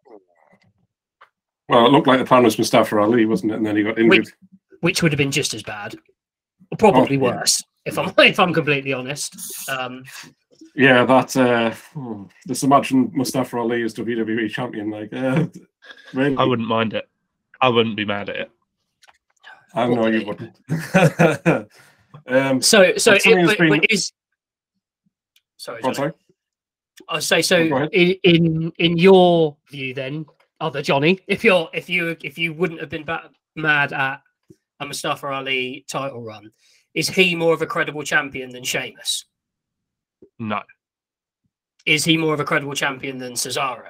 Well, 1.70 1.86
it 1.86 1.92
looked 1.92 2.06
like 2.06 2.18
the 2.18 2.26
plan 2.26 2.42
was 2.42 2.58
Mustafa 2.58 2.98
Ali, 2.98 3.24
wasn't 3.24 3.52
it? 3.52 3.54
And 3.54 3.64
then 3.64 3.74
he 3.74 3.84
got 3.84 3.98
injured. 3.98 4.26
Which, 4.26 4.28
which 4.80 5.02
would 5.02 5.12
have 5.12 5.16
been 5.16 5.30
just 5.30 5.54
as 5.54 5.62
bad, 5.62 5.96
or 6.70 6.76
probably 6.76 7.16
Oh, 7.16 7.28
yeah. 7.28 7.36
worse, 7.38 7.64
if 7.86 7.98
I'm 7.98 8.12
if 8.18 8.38
I'm 8.38 8.52
completely 8.52 8.92
honest. 8.92 9.34
Um, 9.70 10.04
Yeah, 10.74 11.06
that. 11.06 11.34
Uh, 11.34 11.70
hmm, 11.94 12.24
just 12.46 12.64
imagine 12.64 13.10
Mustafa 13.14 13.56
Ali 13.56 13.82
as 13.82 13.94
WWE 13.94 14.50
champion. 14.50 14.90
Like, 14.90 15.10
uh, 15.14 15.46
really? 16.12 16.36
I 16.36 16.44
wouldn't 16.44 16.68
mind 16.68 16.92
it. 16.92 17.08
I 17.62 17.70
wouldn't 17.70 17.96
be 17.96 18.04
mad 18.04 18.28
at 18.28 18.36
it. 18.36 18.50
I 19.74 19.86
know 19.86 20.06
you 20.06 20.26
wouldn't. 20.26 20.58
um, 22.26 22.60
so 22.62 22.96
so 22.96 23.12
it, 23.14 23.46
but, 23.46 23.58
been- 23.58 23.68
but 23.68 23.86
is 23.90 24.12
sorry, 25.56 25.80
what, 25.82 25.94
Johnny. 25.94 25.94
sorry? 25.94 26.12
I 27.08 27.18
say 27.20 27.42
so 27.42 27.68
Go 27.68 27.76
in, 27.92 28.16
in 28.22 28.72
in 28.78 28.98
your 28.98 29.56
view 29.70 29.94
then, 29.94 30.26
other 30.60 30.82
Johnny, 30.82 31.18
if 31.26 31.42
you're 31.42 31.68
if 31.72 31.88
you 31.88 32.16
if 32.22 32.36
you 32.38 32.52
wouldn't 32.52 32.80
have 32.80 32.90
been 32.90 33.04
ba- 33.04 33.30
mad 33.56 33.92
at 33.92 34.20
a 34.80 34.86
Mustafa 34.86 35.26
Ali 35.28 35.84
title 35.88 36.22
run, 36.22 36.50
is 36.94 37.08
he 37.08 37.34
more 37.34 37.54
of 37.54 37.62
a 37.62 37.66
credible 37.66 38.02
champion 38.02 38.50
than 38.50 38.62
Sheamus? 38.64 39.24
No, 40.38 40.60
Is 41.86 42.04
he 42.04 42.16
more 42.16 42.34
of 42.34 42.40
a 42.40 42.44
credible 42.44 42.74
champion 42.74 43.18
than 43.18 43.32
Cesaro? 43.32 43.88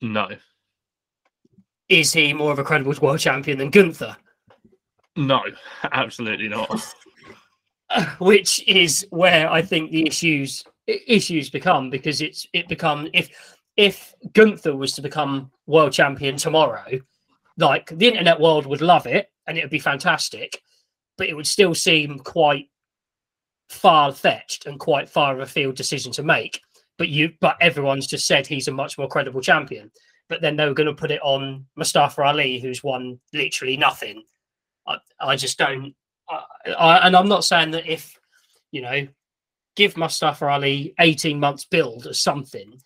no, 0.00 0.28
Is 1.88 2.12
he 2.12 2.32
more 2.32 2.52
of 2.52 2.58
a 2.58 2.64
credible 2.64 2.94
world 3.00 3.20
champion 3.20 3.58
than 3.58 3.70
Gunther? 3.70 4.16
no, 5.18 5.42
absolutely 5.92 6.48
not. 6.48 6.94
which 8.18 8.66
is 8.66 9.06
where 9.10 9.50
I 9.50 9.62
think 9.62 9.90
the 9.90 10.06
issues 10.06 10.64
issues 10.86 11.50
become 11.50 11.90
because 11.90 12.22
it's 12.22 12.46
it 12.52 12.68
become 12.68 13.08
if 13.12 13.30
if 13.76 14.14
Gunther 14.32 14.74
was 14.76 14.94
to 14.94 15.02
become 15.02 15.50
world 15.66 15.92
champion 15.92 16.36
tomorrow, 16.36 17.00
like 17.56 17.90
the 17.96 18.08
internet 18.08 18.40
world 18.40 18.66
would 18.66 18.80
love 18.80 19.06
it 19.06 19.30
and 19.46 19.56
it 19.56 19.62
would 19.62 19.70
be 19.70 19.78
fantastic, 19.78 20.60
but 21.16 21.28
it 21.28 21.34
would 21.34 21.46
still 21.46 21.74
seem 21.74 22.18
quite 22.18 22.68
far 23.68 24.12
fetched 24.12 24.66
and 24.66 24.80
quite 24.80 25.08
far 25.08 25.34
of 25.34 25.40
a 25.40 25.46
field 25.46 25.76
decision 25.76 26.10
to 26.12 26.22
make. 26.22 26.60
But 26.96 27.08
you 27.08 27.32
but 27.40 27.56
everyone's 27.60 28.06
just 28.06 28.26
said 28.26 28.46
he's 28.46 28.68
a 28.68 28.72
much 28.72 28.98
more 28.98 29.08
credible 29.08 29.40
champion. 29.40 29.90
But 30.28 30.40
then 30.42 30.56
they 30.56 30.66
were 30.66 30.74
going 30.74 30.86
to 30.88 30.94
put 30.94 31.10
it 31.10 31.20
on 31.22 31.64
Mustafa 31.76 32.22
Ali, 32.22 32.58
who's 32.60 32.84
won 32.84 33.18
literally 33.32 33.76
nothing. 33.76 34.22
I, 34.86 34.96
I 35.20 35.36
just 35.36 35.58
don't 35.58 35.94
I, 36.28 36.42
I, 36.78 37.06
and 37.06 37.16
I'm 37.16 37.28
not 37.28 37.44
saying 37.44 37.70
that 37.72 37.86
if 37.90 38.14
you 38.70 38.82
know, 38.82 39.08
give 39.76 39.96
Mustafa 39.96 40.46
Ali 40.46 40.94
18 41.00 41.40
months 41.40 41.64
build 41.64 42.06
or 42.06 42.12
something, 42.12 42.78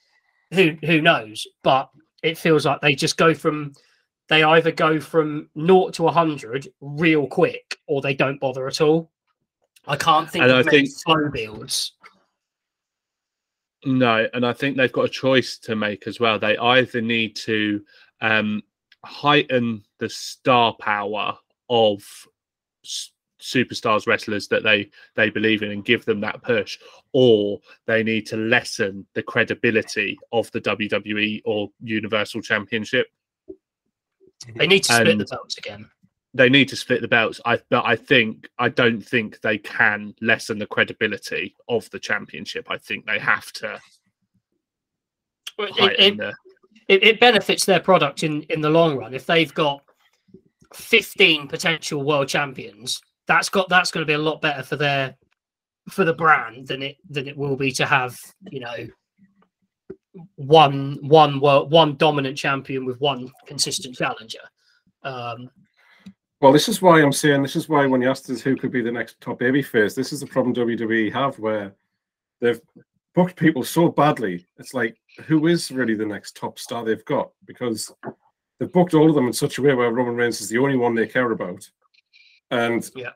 who 0.52 0.76
who 0.84 1.00
knows? 1.00 1.46
But 1.64 1.90
it 2.22 2.38
feels 2.38 2.64
like 2.64 2.80
they 2.80 2.94
just 2.94 3.16
go 3.16 3.34
from 3.34 3.72
they 4.28 4.44
either 4.44 4.70
go 4.70 5.00
from 5.00 5.48
naught 5.56 5.94
to 5.94 6.04
100 6.04 6.68
real 6.80 7.26
quick 7.26 7.76
or 7.88 8.00
they 8.00 8.14
don't 8.14 8.38
bother 8.40 8.68
at 8.68 8.80
all. 8.80 9.10
I 9.88 9.96
can't 9.96 10.30
think 10.30 10.44
And 10.44 10.52
of 10.52 10.66
I 10.66 10.70
think- 10.70 10.88
slow 10.90 11.28
builds. 11.28 11.92
No, 13.84 14.28
and 14.32 14.46
I 14.46 14.52
think 14.52 14.76
they've 14.76 14.92
got 14.92 15.06
a 15.06 15.08
choice 15.08 15.58
to 15.58 15.74
make 15.74 16.06
as 16.06 16.20
well. 16.20 16.38
They 16.38 16.56
either 16.56 17.00
need 17.00 17.34
to 17.36 17.82
um, 18.20 18.62
heighten 19.04 19.84
the 19.98 20.08
star 20.08 20.74
power 20.78 21.36
of 21.68 22.04
s- 22.84 23.10
superstars 23.40 24.06
wrestlers 24.06 24.46
that 24.46 24.62
they 24.62 24.88
they 25.16 25.28
believe 25.30 25.64
in 25.64 25.72
and 25.72 25.84
give 25.84 26.04
them 26.04 26.20
that 26.20 26.42
push, 26.42 26.78
or 27.12 27.58
they 27.86 28.04
need 28.04 28.24
to 28.26 28.36
lessen 28.36 29.04
the 29.14 29.22
credibility 29.22 30.16
of 30.30 30.48
the 30.52 30.60
WWE 30.60 31.42
or 31.44 31.68
Universal 31.82 32.42
Championship. 32.42 33.08
They 34.56 34.66
need 34.68 34.84
to 34.84 34.92
split 34.92 35.08
And- 35.08 35.20
the 35.20 35.24
belts 35.24 35.58
again. 35.58 35.90
They 36.34 36.48
need 36.48 36.68
to 36.70 36.76
split 36.76 37.02
the 37.02 37.08
belts. 37.08 37.40
I 37.44 37.60
but 37.68 37.84
I 37.84 37.96
think 37.96 38.48
I 38.58 38.68
don't 38.70 39.02
think 39.02 39.40
they 39.40 39.58
can 39.58 40.14
lessen 40.20 40.58
the 40.58 40.66
credibility 40.66 41.54
of 41.68 41.88
the 41.90 41.98
championship. 41.98 42.66
I 42.70 42.78
think 42.78 43.04
they 43.04 43.18
have 43.18 43.52
to 43.54 43.78
It, 45.58 46.00
it, 46.00 46.16
the 46.16 46.32
it, 46.88 47.04
it 47.04 47.20
benefits 47.20 47.64
their 47.64 47.80
product 47.80 48.22
in 48.22 48.42
in 48.44 48.60
the 48.60 48.70
long 48.70 48.96
run 48.96 49.14
if 49.14 49.26
they've 49.26 49.52
got 49.54 49.82
15 50.74 51.48
potential 51.48 52.02
world 52.02 52.28
champions 52.28 53.00
that's 53.26 53.48
got 53.48 53.68
that's 53.68 53.90
going 53.90 54.02
to 54.02 54.10
be 54.10 54.14
a 54.14 54.18
lot 54.18 54.40
better 54.40 54.62
for 54.62 54.76
their 54.76 55.16
for 55.90 56.04
the 56.04 56.14
brand 56.14 56.66
than 56.66 56.82
it 56.82 56.96
than 57.08 57.28
it 57.28 57.36
will 57.36 57.56
be 57.56 57.70
to 57.72 57.86
have 57.86 58.16
you 58.50 58.60
know 58.60 58.86
one 60.36 60.98
one 61.02 61.40
world 61.40 61.70
one 61.70 61.96
dominant 61.96 62.36
champion 62.36 62.84
with 62.84 63.00
one 63.00 63.30
consistent 63.46 63.96
challenger 63.96 64.40
um 65.04 65.50
Well, 66.42 66.50
this 66.50 66.68
is 66.68 66.82
why 66.82 67.00
I'm 67.00 67.12
saying 67.12 67.40
this 67.42 67.54
is 67.54 67.68
why 67.68 67.86
when 67.86 68.02
you 68.02 68.10
asked 68.10 68.28
us 68.28 68.40
who 68.40 68.56
could 68.56 68.72
be 68.72 68.82
the 68.82 68.90
next 68.90 69.20
top 69.20 69.38
baby 69.38 69.62
face, 69.62 69.94
this 69.94 70.12
is 70.12 70.18
the 70.18 70.26
problem 70.26 70.52
WWE 70.52 71.12
have 71.12 71.38
where 71.38 71.72
they've 72.40 72.60
booked 73.14 73.36
people 73.36 73.62
so 73.62 73.88
badly. 73.88 74.44
It's 74.58 74.74
like 74.74 74.96
who 75.26 75.46
is 75.46 75.70
really 75.70 75.94
the 75.94 76.04
next 76.04 76.36
top 76.36 76.58
star 76.58 76.84
they've 76.84 77.04
got 77.04 77.30
because 77.44 77.92
they've 78.58 78.72
booked 78.72 78.92
all 78.92 79.08
of 79.08 79.14
them 79.14 79.28
in 79.28 79.32
such 79.32 79.58
a 79.58 79.62
way 79.62 79.72
where 79.72 79.92
Roman 79.92 80.16
Reigns 80.16 80.40
is 80.40 80.48
the 80.48 80.58
only 80.58 80.74
one 80.74 80.96
they 80.96 81.06
care 81.06 81.30
about, 81.30 81.70
and 82.50 82.90
Yeah. 82.96 83.12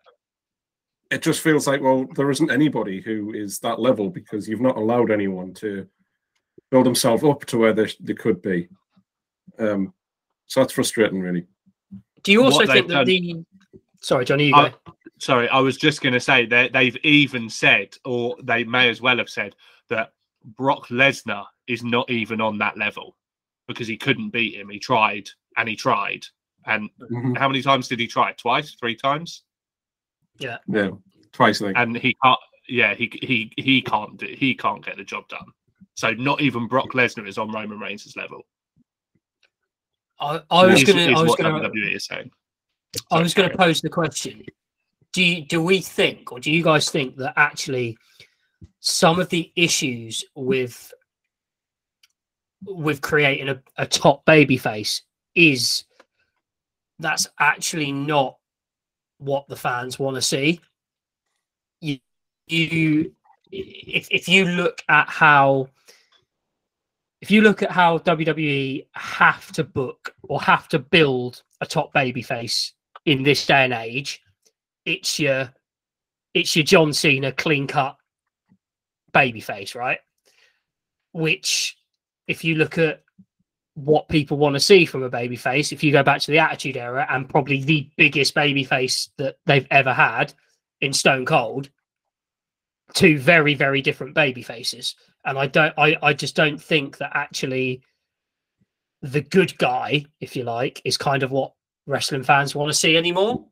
it 1.11 1.21
just 1.21 1.41
feels 1.41 1.67
like 1.67 1.81
well 1.81 2.07
there 2.15 2.31
isn't 2.31 2.53
anybody 2.53 3.01
who 3.01 3.35
is 3.35 3.59
that 3.59 3.81
level 3.81 4.09
because 4.09 4.49
you've 4.49 4.61
not 4.61 4.77
allowed 4.77 5.11
anyone 5.11 5.53
to 5.55 5.89
build 6.71 6.87
themselves 6.87 7.25
up 7.25 7.45
to 7.47 7.59
where 7.59 7.73
they, 7.73 7.89
they 7.99 8.15
could 8.15 8.41
be. 8.41 8.69
Um, 9.59 9.93
so 10.47 10.61
that's 10.61 10.75
frustrating, 10.75 11.21
really. 11.21 11.49
Do 12.27 12.33
you 12.33 12.45
also 12.45 12.67
think 12.67 12.89
they've 12.89 12.89
that 12.89 13.07
the 13.07 13.45
sorry 14.01 14.25
johnny 14.25 14.49
you 14.49 14.55
I- 14.55 14.75
oh, 14.87 14.93
sorry, 15.19 15.49
I 15.49 15.61
was 15.61 15.77
just 15.77 16.03
going 16.03 16.13
to 16.13 16.21
say 16.21 16.47
that 16.47 16.73
they've 16.73 16.97
even 17.03 17.49
said, 17.49 17.95
or 18.05 18.37
they 18.43 18.65
may 18.65 18.89
as 18.89 19.01
well 19.01 19.19
have 19.19 19.29
said, 19.29 19.55
that 19.89 20.13
Brock 20.57 20.89
Lesnar 20.89 21.45
is 21.67 21.83
not 21.83 22.11
even 22.11 22.41
on 22.41 22.59
that 22.59 22.77
level 22.77 23.17
because 23.67 23.89
he 23.89 23.97
couldn't 23.97 24.31
beat 24.31 24.55
him. 24.55 24.69
He 24.69 24.79
tried 24.79 25.29
and 25.57 25.69
he 25.69 25.77
tried. 25.77 26.25
And 26.67 26.91
mm-hmm. 27.01 27.35
how 27.35 27.49
many 27.49 27.63
times 27.63 27.89
did 27.89 28.01
he 28.01 28.07
try? 28.07 28.33
Twice, 28.33 28.75
three 28.75 28.97
times, 28.97 29.43
Yeah, 30.39 30.59
Yeah. 30.67 30.91
twice 31.33 31.63
I 31.63 31.67
think. 31.67 31.79
and 31.79 31.97
he 31.97 32.17
can't. 32.23 32.39
Yeah, 32.69 32.95
he 32.95 33.11
he 33.23 33.53
he 33.57 33.81
can't 33.81 34.17
do. 34.17 34.27
He 34.27 34.53
can't 34.53 34.85
get 34.85 34.97
the 34.97 35.05
job 35.05 35.29
done. 35.29 35.47
So 35.95 36.11
not 36.11 36.41
even 36.41 36.67
Brock 36.67 36.91
Lesnar 36.95 37.29
is 37.29 37.39
on 37.39 37.53
Roman 37.53 37.79
Reigns' 37.79 38.17
level. 38.17 38.43
I, 40.21 40.41
I 40.51 40.67
was 40.67 40.85
gonna 40.85 41.19
i 41.19 41.23
was 41.23 41.37
gonna 41.37 41.69
WWE 41.69 41.97
is 41.97 42.05
saying. 42.07 42.31
I 43.11 43.21
was 43.21 43.35
going 43.35 43.51
to 43.51 43.57
pose 43.57 43.81
the 43.81 43.89
question: 43.89 44.45
Do 45.13 45.23
you, 45.23 45.45
do 45.45 45.63
we 45.63 45.81
think, 45.81 46.33
or 46.33 46.41
do 46.41 46.51
you 46.51 46.63
guys 46.63 46.91
think 46.91 47.17
that 47.17 47.35
actually 47.37 47.97
some 48.81 49.19
of 49.19 49.29
the 49.29 49.53
issues 49.57 50.25
with 50.35 50.93
with 52.65 53.01
creating 53.01 53.49
a, 53.49 53.63
a 53.77 53.87
top 53.87 54.25
baby 54.25 54.57
face 54.57 55.03
is 55.35 55.85
that's 56.99 57.29
actually 57.39 57.93
not 57.93 58.39
what 59.19 59.47
the 59.49 59.57
fans 59.57 59.99
want 59.99 60.17
to 60.17 60.23
see? 60.23 60.61
You, 61.81 61.99
you 62.47 63.13
if 63.53 64.09
if 64.11 64.29
you 64.29 64.47
look 64.47 64.83
at 64.89 65.09
how 65.09 65.69
if 67.21 67.31
you 67.31 67.43
look 67.43 67.63
at 67.63 67.71
how 67.71 67.99
WWE 67.99 68.87
have 68.95 69.51
to 69.53 69.65
book 69.65 70.15
or 70.23 70.41
have 70.41 70.69
to 70.69 70.79
build 70.79 71.43
a 71.61 71.67
top 71.67 71.93
baby 71.93 72.23
face 72.23 72.73
in 73.05 73.23
this 73.23 73.47
day 73.47 73.65
and 73.65 73.73
age, 73.73 74.23
it's 74.85 75.19
your 75.19 75.53
it's 76.35 76.55
your 76.55 76.65
John 76.65 76.93
Cena 76.93 77.33
clean 77.33 77.67
cut 77.67 77.97
baby 79.13 79.41
face, 79.41 79.75
right? 79.75 79.99
Which 81.13 81.79
if 82.29 82.45
you 82.45 82.57
look 82.57 82.77
at 82.77 83.03
what 83.77 84.09
people 84.09 84.39
want 84.39 84.55
to 84.55 84.61
see 84.61 84.87
from 84.87 85.03
a 85.03 85.11
babyface. 85.11 85.71
If 85.71 85.85
you 85.85 85.93
go 85.93 86.03
back 86.03 86.21
to 86.23 86.31
the 86.31 86.39
Attitude 86.39 86.79
Era 86.79 87.07
and 87.11 87.29
probably 87.29 87.63
the 87.63 87.91
biggest 87.99 88.35
babyface 88.35 89.11
that 89.19 89.37
they've 89.45 89.67
ever 89.71 89.93
had 89.93 90.33
in 90.81 90.95
Stone 90.95 91.27
Cold, 91.27 91.69
two 92.95 93.19
very 93.19 93.55
very 93.55 93.83
different 93.83 94.15
baby 94.15 94.43
faces 94.43 94.95
and 95.27 95.39
i 95.39 95.47
don't 95.47 95.75
i 95.77 95.97
i 96.03 96.13
just 96.13 96.35
don't 96.35 96.61
think 96.61 96.97
that 96.99 97.11
actually 97.15 97.83
the 99.03 99.21
good 99.21 99.57
guy 99.59 100.05
if 100.21 100.35
you 100.35 100.43
like 100.43 100.81
is 100.85 100.97
kind 100.97 101.23
of 101.23 101.31
what 101.31 101.53
wrestling 101.87 102.23
fans 102.23 102.55
want 102.55 102.69
to 102.69 102.75
see 102.75 102.97
anymore. 102.97 103.45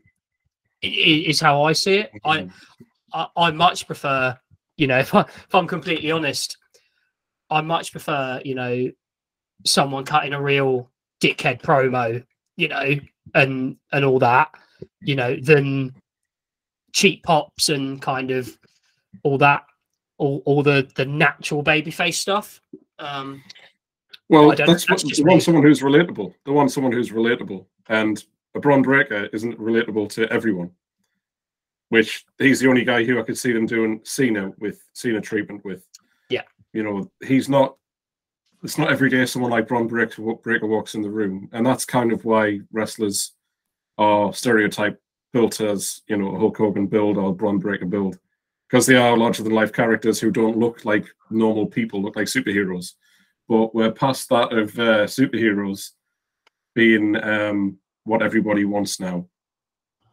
Is 0.83 1.41
how 1.41 1.63
i 1.63 1.73
see 1.73 1.99
it. 1.99 2.11
I 2.25 2.39
mm. 2.39 2.53
i, 3.13 3.27
I 3.37 3.51
much 3.51 3.87
prefer 3.87 4.37
you 4.77 4.87
know 4.87 4.99
if, 5.01 5.15
I, 5.15 5.21
if 5.21 5.55
i'm 5.55 5.67
completely 5.67 6.11
honest 6.11 6.57
i 7.51 7.61
much 7.61 7.93
prefer 7.93 8.41
you 8.45 8.55
know 8.55 8.91
someone 9.65 10.05
cutting 10.05 10.33
a 10.33 10.43
real 10.43 10.91
dickhead 11.23 11.63
promo 11.63 12.23
you 12.57 12.69
know 12.69 12.97
and 13.35 13.77
and 13.93 14.05
all 14.05 14.19
that 14.19 14.51
you 15.01 15.15
know 15.15 15.37
than 15.37 15.95
cheap 16.93 17.23
pops 17.23 17.71
and 17.71 18.03
kind 18.03 18.31
of 18.31 18.59
all 19.23 19.39
that 19.39 19.65
all, 20.19 20.43
all 20.45 20.63
the 20.63 20.89
the 20.97 21.05
natural 21.05 21.63
babyface 21.63 22.15
stuff 22.15 22.61
um 22.99 23.43
Well, 24.29 24.49
that's 24.49 24.61
what 24.61 24.89
that's 24.89 25.03
just 25.03 25.23
they 25.23 25.29
want 25.29 25.43
someone 25.43 25.63
who's 25.63 25.83
relatable. 25.83 26.35
They 26.45 26.53
want 26.53 26.71
someone 26.71 26.93
who's 26.93 27.11
relatable, 27.11 27.67
and 27.89 28.25
a 28.55 28.61
Bron 28.61 28.83
Breakker 28.83 29.29
isn't 29.33 29.59
relatable 29.59 30.09
to 30.11 30.31
everyone. 30.33 30.71
Which 31.91 32.25
he's 32.39 32.61
the 32.61 32.69
only 32.69 32.85
guy 32.85 33.05
who 33.05 33.21
I 33.21 33.23
could 33.23 33.39
see 33.39 33.53
them 33.53 33.67
doing 33.67 34.01
Cena 34.05 34.53
with 34.59 34.83
Cena 34.95 35.21
treatment 35.21 35.65
with. 35.65 35.87
Yeah. 36.31 36.43
you 36.73 36.83
know, 36.83 37.11
he's 37.25 37.49
not. 37.49 37.77
It's 38.63 38.79
not 38.79 38.91
every 38.91 39.11
day 39.11 39.27
someone 39.27 39.51
like 39.51 39.69
Bron 39.69 39.87
Breakker, 39.87 40.23
Breakker 40.43 40.67
walks 40.67 40.95
in 40.95 41.03
the 41.03 41.11
room, 41.11 41.51
and 41.53 41.67
that's 41.67 41.85
kind 41.85 42.11
of 42.13 42.25
why 42.25 42.61
wrestlers 42.73 43.33
are 43.99 44.33
stereotype 44.33 44.99
built 45.35 45.61
as 45.61 46.01
you 46.09 46.17
know 46.17 46.37
Hulk 46.39 46.57
Hogan 46.57 46.87
build 46.87 47.19
or 47.19 47.35
Bron 47.35 47.59
Breakker 47.59 47.87
build 47.87 48.19
because 48.69 48.87
they 48.87 48.97
are 48.97 49.17
larger 49.17 49.43
than 49.43 49.53
life 49.53 49.73
characters 49.73 50.21
who 50.21 50.31
don't 50.31 50.59
look 50.59 50.85
like 50.85 51.07
normal 51.31 51.67
people, 51.67 52.03
look 52.03 52.17
like 52.17 52.27
superheroes 52.27 52.93
but 53.49 53.75
we're 53.75 53.93
past 53.93 54.29
that 54.31 54.53
of 54.53 54.79
uh, 54.79 55.05
superheroes 55.05 55.91
being 56.75 57.23
um, 57.23 57.79
what 58.05 58.23
everybody 58.23 58.65
wants 58.65 58.99
now. 58.99 59.27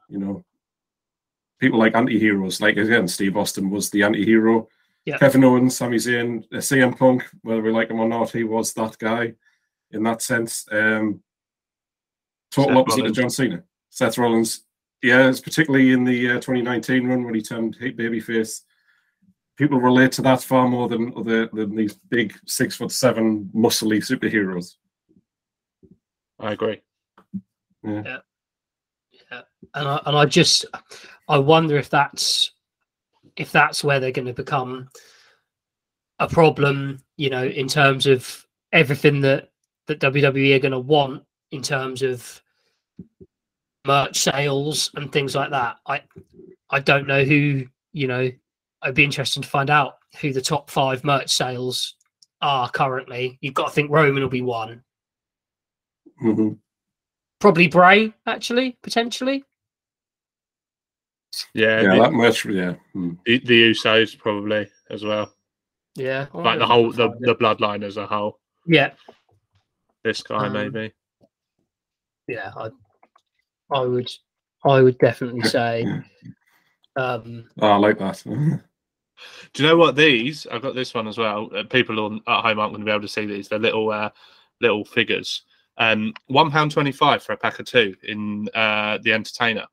You 0.09 0.19
know, 0.19 0.45
people 1.59 1.79
like 1.79 1.95
anti-heroes, 1.95 2.59
like 2.59 2.77
again, 2.77 3.07
Steve 3.07 3.37
Austin 3.37 3.69
was 3.69 3.89
the 3.89 4.03
anti-hero. 4.03 4.67
Yeah. 5.05 5.17
Kevin 5.17 5.43
Owens, 5.43 5.77
Sami 5.77 5.97
Zayn, 5.97 6.43
uh, 6.53 6.57
CM 6.57 6.97
Punk, 6.97 7.23
whether 7.41 7.61
we 7.61 7.71
like 7.71 7.89
him 7.89 7.99
or 7.99 8.07
not, 8.07 8.31
he 8.31 8.43
was 8.43 8.73
that 8.73 8.97
guy 8.99 9.33
in 9.91 10.03
that 10.03 10.21
sense. 10.21 10.65
Um, 10.71 11.23
total 12.51 12.71
Seth 12.71 12.77
opposite 12.77 12.97
Rollins. 12.97 13.17
of 13.17 13.23
John 13.23 13.29
Cena. 13.29 13.63
Seth 13.89 14.17
Rollins, 14.17 14.65
yeah, 15.01 15.27
it's 15.27 15.39
particularly 15.39 15.91
in 15.91 16.03
the 16.03 16.31
uh, 16.31 16.33
2019 16.35 17.07
run 17.07 17.23
when 17.23 17.33
he 17.33 17.41
turned 17.41 17.77
hate 17.79 17.97
babyface 17.97 18.61
people 19.61 19.79
relate 19.79 20.11
to 20.11 20.23
that 20.23 20.41
far 20.41 20.67
more 20.67 20.87
than 20.87 21.13
other 21.15 21.47
than 21.53 21.75
these 21.75 21.93
big 22.09 22.33
six 22.47 22.75
foot 22.75 22.91
seven 22.91 23.47
muscly 23.55 23.97
superheroes. 23.97 24.77
I 26.39 26.53
agree. 26.53 26.81
Yeah. 27.83 28.17
Yeah. 29.31 29.41
And 29.75 29.87
I, 29.87 30.01
and 30.07 30.17
I 30.17 30.25
just 30.25 30.65
I 31.27 31.37
wonder 31.37 31.77
if 31.77 31.91
that's 31.91 32.53
if 33.37 33.51
that's 33.51 33.83
where 33.83 33.99
they're 33.99 34.11
going 34.11 34.25
to 34.25 34.33
become 34.33 34.89
a 36.17 36.27
problem, 36.27 36.97
you 37.17 37.29
know, 37.29 37.45
in 37.45 37.67
terms 37.67 38.07
of 38.07 38.45
everything 38.71 39.21
that 39.21 39.51
that 39.85 39.99
WWE 39.99 40.55
are 40.55 40.59
going 40.59 40.71
to 40.71 40.79
want 40.79 41.23
in 41.51 41.61
terms 41.61 42.01
of 42.01 42.41
merch 43.85 44.19
sales 44.19 44.91
and 44.95 45.11
things 45.11 45.35
like 45.35 45.49
that. 45.51 45.77
I 45.87 46.01
I 46.69 46.79
don't 46.79 47.07
know 47.07 47.23
who 47.23 47.65
you 47.93 48.07
know. 48.07 48.29
It'd 48.83 48.95
be 48.95 49.03
interesting 49.03 49.43
to 49.43 49.49
find 49.49 49.69
out 49.69 49.97
who 50.19 50.33
the 50.33 50.41
top 50.41 50.69
five 50.69 51.03
merch 51.03 51.29
sales 51.31 51.95
are 52.41 52.67
currently. 52.69 53.37
You've 53.41 53.53
got 53.53 53.67
to 53.67 53.73
think 53.73 53.91
Roman 53.91 54.23
will 54.23 54.29
be 54.29 54.41
one, 54.41 54.83
Mhm. 56.23 56.57
probably 57.39 57.67
Bray 57.67 58.11
actually 58.25 58.77
potentially. 58.81 59.43
Yeah, 61.53 61.81
Yeah, 61.81 61.95
the, 61.95 62.01
that 62.01 62.13
much. 62.13 62.45
Yeah, 62.45 62.73
Hmm. 62.93 63.13
the, 63.25 63.39
the 63.39 63.71
Usos 63.71 64.17
probably 64.17 64.67
as 64.89 65.03
well. 65.03 65.31
Yeah, 65.95 66.27
Like 66.33 66.57
the 66.59 66.65
whole 66.65 66.91
the, 66.91 67.09
the 67.19 67.35
bloodline 67.35 67.83
as 67.83 67.97
a 67.97 68.07
whole. 68.07 68.39
yeah. 68.65 68.93
This 70.03 70.23
guy 70.23 70.47
Um, 70.47 70.53
maybe. 70.53 70.91
yeah, 72.27 72.51
I, 72.57 72.69
I 73.71 73.81
would, 73.81 74.09
I 74.65 74.81
would 74.81 74.97
definitely 74.97 75.43
say, 75.43 75.85
um, 76.95 77.49
Oh, 77.59 77.71
I 77.71 77.77
like 77.77 77.99
that. 77.99 78.21
Do 79.53 79.63
you 79.63 79.69
know 79.69 79.77
what 79.77 79.95
these? 79.95 80.47
I've 80.47 80.61
got 80.61 80.75
this 80.75 80.93
one 80.93 81.07
as 81.07 81.17
well. 81.17 81.49
Uh, 81.55 81.63
people 81.63 81.99
on 81.99 82.21
at 82.27 82.41
home 82.41 82.59
aren't 82.59 82.73
going 82.73 82.81
to 82.81 82.85
be 82.85 82.91
able 82.91 83.01
to 83.01 83.07
see 83.07 83.25
these. 83.25 83.47
They're 83.47 83.59
little 83.59 83.91
uh, 83.91 84.09
little 84.61 84.85
figures. 84.85 85.43
Um, 85.77 86.13
one 86.27 86.51
pound 86.51 86.71
twenty 86.71 86.91
five 86.91 87.23
for 87.23 87.33
a 87.33 87.37
pack 87.37 87.59
of 87.59 87.65
two 87.65 87.95
in 88.03 88.49
uh, 88.53 88.97
the 89.01 89.13
Entertainer. 89.13 89.65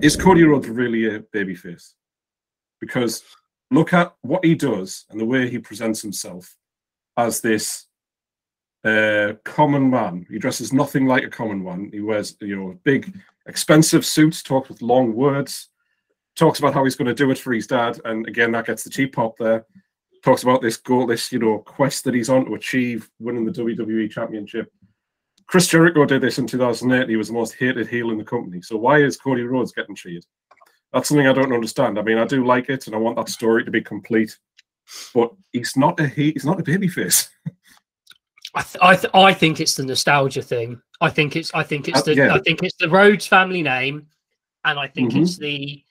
Is 0.00 0.16
Cody 0.16 0.44
Rhodes 0.44 0.68
really 0.68 1.06
a 1.06 1.20
babyface? 1.20 1.94
Because 2.80 3.22
look 3.70 3.92
at 3.92 4.14
what 4.22 4.44
he 4.44 4.54
does 4.54 5.04
and 5.10 5.20
the 5.20 5.24
way 5.24 5.48
he 5.48 5.58
presents 5.58 6.00
himself 6.02 6.56
as 7.16 7.40
this 7.40 7.86
uh, 8.84 9.34
common 9.44 9.90
man. 9.90 10.26
He 10.30 10.38
dresses 10.38 10.72
nothing 10.72 11.06
like 11.06 11.24
a 11.24 11.30
common 11.30 11.62
one. 11.62 11.90
He 11.92 12.00
wears, 12.00 12.36
you 12.40 12.56
know, 12.56 12.78
big, 12.84 13.14
expensive 13.46 14.06
suits, 14.06 14.42
talks 14.42 14.68
with 14.68 14.82
long 14.82 15.14
words, 15.14 15.68
talks 16.36 16.58
about 16.58 16.74
how 16.74 16.84
he's 16.84 16.96
going 16.96 17.08
to 17.08 17.14
do 17.14 17.30
it 17.30 17.38
for 17.38 17.52
his 17.52 17.66
dad. 17.66 18.00
And 18.04 18.26
again, 18.26 18.52
that 18.52 18.66
gets 18.66 18.84
the 18.84 18.90
cheap 18.90 19.14
pop 19.14 19.36
there. 19.38 19.66
Talks 20.24 20.42
about 20.42 20.60
this 20.60 20.76
goal, 20.76 21.06
this, 21.06 21.32
you 21.32 21.38
know, 21.38 21.58
quest 21.58 22.04
that 22.04 22.14
he's 22.14 22.30
on 22.30 22.44
to 22.46 22.54
achieve 22.54 23.10
winning 23.18 23.44
the 23.44 23.52
WWE 23.52 24.10
Championship. 24.10 24.70
Chris 25.46 25.66
Jericho 25.66 26.04
did 26.04 26.20
this 26.20 26.38
in 26.38 26.46
2008. 26.46 27.08
He 27.08 27.16
was 27.16 27.28
the 27.28 27.34
most 27.34 27.54
hated 27.54 27.88
heel 27.88 28.10
in 28.10 28.18
the 28.18 28.24
company. 28.24 28.62
So 28.62 28.76
why 28.76 28.98
is 28.98 29.16
Cody 29.16 29.42
Rhodes 29.42 29.72
getting 29.72 29.96
cheated? 29.96 30.24
That's 30.92 31.08
something 31.08 31.26
I 31.26 31.32
don't 31.32 31.52
understand. 31.52 31.98
I 31.98 32.02
mean, 32.02 32.18
I 32.18 32.24
do 32.24 32.44
like 32.44 32.68
it, 32.68 32.86
and 32.86 32.94
I 32.94 32.98
want 32.98 33.16
that 33.16 33.28
story 33.28 33.64
to 33.64 33.70
be 33.70 33.80
complete. 33.80 34.36
But 35.14 35.32
he's 35.52 35.76
not 35.76 35.98
a 36.00 36.06
he, 36.06 36.32
he's 36.32 36.44
not 36.44 36.60
a 36.60 36.64
babyface. 36.64 37.28
I, 38.54 38.62
th- 38.62 38.76
I, 38.82 38.96
th- 38.96 39.14
I 39.14 39.32
think 39.34 39.60
it's 39.60 39.74
the 39.74 39.84
nostalgia 39.84 40.42
thing. 40.42 40.80
I 41.00 41.08
think 41.10 41.36
it's, 41.36 41.52
I 41.54 41.62
think 41.62 41.88
it's 41.88 42.00
Uh, 42.00 42.02
the, 42.02 42.14
yeah. 42.16 42.34
I 42.34 42.40
think 42.40 42.62
it's 42.62 42.76
the 42.78 42.88
Rhodes 42.88 43.26
family 43.26 43.62
name, 43.62 44.06
and 44.64 44.78
I 44.78 44.86
think 44.88 45.12
Mhm. 45.12 45.22
it's 45.22 45.38
the, 45.38 45.84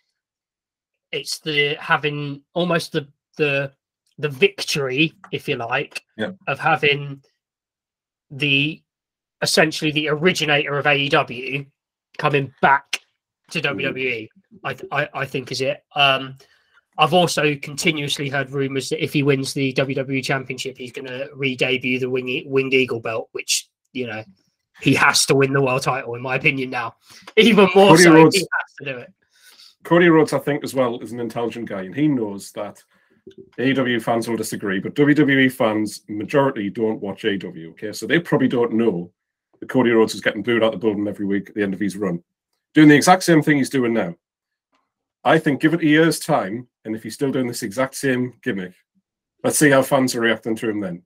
it's 1.11 1.39
the 1.39 1.75
having 1.75 2.41
almost 2.53 2.91
the 2.91 3.07
the 3.37 3.71
the 4.17 4.29
victory, 4.29 5.13
if 5.31 5.47
you 5.47 5.55
like, 5.55 6.03
Yeah. 6.17 6.31
of 6.47 6.59
having 6.59 7.23
the 8.31 8.81
essentially 9.41 9.91
the 9.91 10.09
originator 10.09 10.77
of 10.77 10.85
AEW 10.85 11.65
coming 12.17 12.53
back 12.61 12.99
to 13.51 13.61
WWE. 13.61 14.27
I, 14.65 14.73
th- 14.73 14.89
I 14.91 15.09
I 15.13 15.25
think 15.25 15.51
is 15.53 15.61
it. 15.61 15.83
Um, 15.95 16.35
I've 16.99 17.13
also 17.13 17.55
continuously 17.55 18.27
heard 18.27 18.51
rumors 18.51 18.89
that 18.89 19.01
if 19.01 19.13
he 19.13 19.23
wins 19.23 19.53
the 19.53 19.73
WWE 19.73 20.21
Championship, 20.21 20.77
he's 20.77 20.91
going 20.91 21.07
to 21.07 21.29
re-debut 21.33 21.97
the 21.97 22.09
wing, 22.09 22.43
Winged 22.45 22.73
Eagle 22.73 22.99
belt, 22.99 23.29
which 23.31 23.69
you 23.93 24.05
know 24.05 24.23
he 24.81 24.93
has 24.95 25.25
to 25.27 25.35
win 25.35 25.53
the 25.53 25.61
world 25.61 25.81
title, 25.81 26.15
in 26.15 26.21
my 26.21 26.35
opinion. 26.35 26.69
Now, 26.69 26.95
even 27.37 27.69
more 27.73 27.91
Cody 27.91 28.03
so, 28.03 28.13
Rhodes- 28.13 28.35
he 28.35 28.41
has 28.41 28.73
to 28.79 28.85
do 28.93 28.97
it. 28.99 29.13
Cody 29.83 30.09
Rhodes, 30.09 30.33
I 30.33 30.39
think, 30.39 30.61
as 30.65 30.75
well, 30.75 30.99
is 30.99 31.13
an 31.13 31.21
intelligent 31.21 31.69
guy, 31.69 31.83
and 31.83 31.95
he 31.95 32.09
knows 32.09 32.51
that 32.51 32.83
AEW 33.57 34.01
fans 34.01 34.27
will 34.27 34.35
disagree, 34.35 34.79
but 34.79 34.93
WWE 34.93 35.49
fans, 35.51 36.01
majority, 36.09 36.69
don't 36.69 36.99
watch 36.99 37.23
AEW. 37.23 37.71
Okay, 37.71 37.93
so 37.93 38.05
they 38.05 38.19
probably 38.19 38.49
don't 38.49 38.73
know 38.73 39.09
that 39.61 39.69
Cody 39.69 39.91
Rhodes 39.91 40.15
is 40.15 40.21
getting 40.21 40.43
booed 40.43 40.63
out 40.63 40.73
the 40.73 40.77
building 40.77 41.07
every 41.07 41.25
week 41.25 41.47
at 41.47 41.55
the 41.55 41.63
end 41.63 41.73
of 41.73 41.79
his 41.79 41.95
run, 41.95 42.21
doing 42.73 42.89
the 42.89 42.95
exact 42.95 43.23
same 43.23 43.41
thing 43.41 43.57
he's 43.57 43.69
doing 43.69 43.93
now. 43.93 44.15
I 45.23 45.37
think, 45.37 45.61
give 45.61 45.73
it 45.73 45.81
a 45.81 45.85
year's 45.85 46.19
time, 46.19 46.67
and 46.85 46.95
if 46.95 47.03
he's 47.03 47.13
still 47.13 47.31
doing 47.31 47.47
this 47.47 47.63
exact 47.63 47.95
same 47.95 48.33
gimmick, 48.41 48.73
let's 49.43 49.57
see 49.57 49.69
how 49.69 49.81
fans 49.81 50.15
are 50.15 50.21
reacting 50.21 50.55
to 50.55 50.69
him 50.69 50.79
then. 50.79 51.03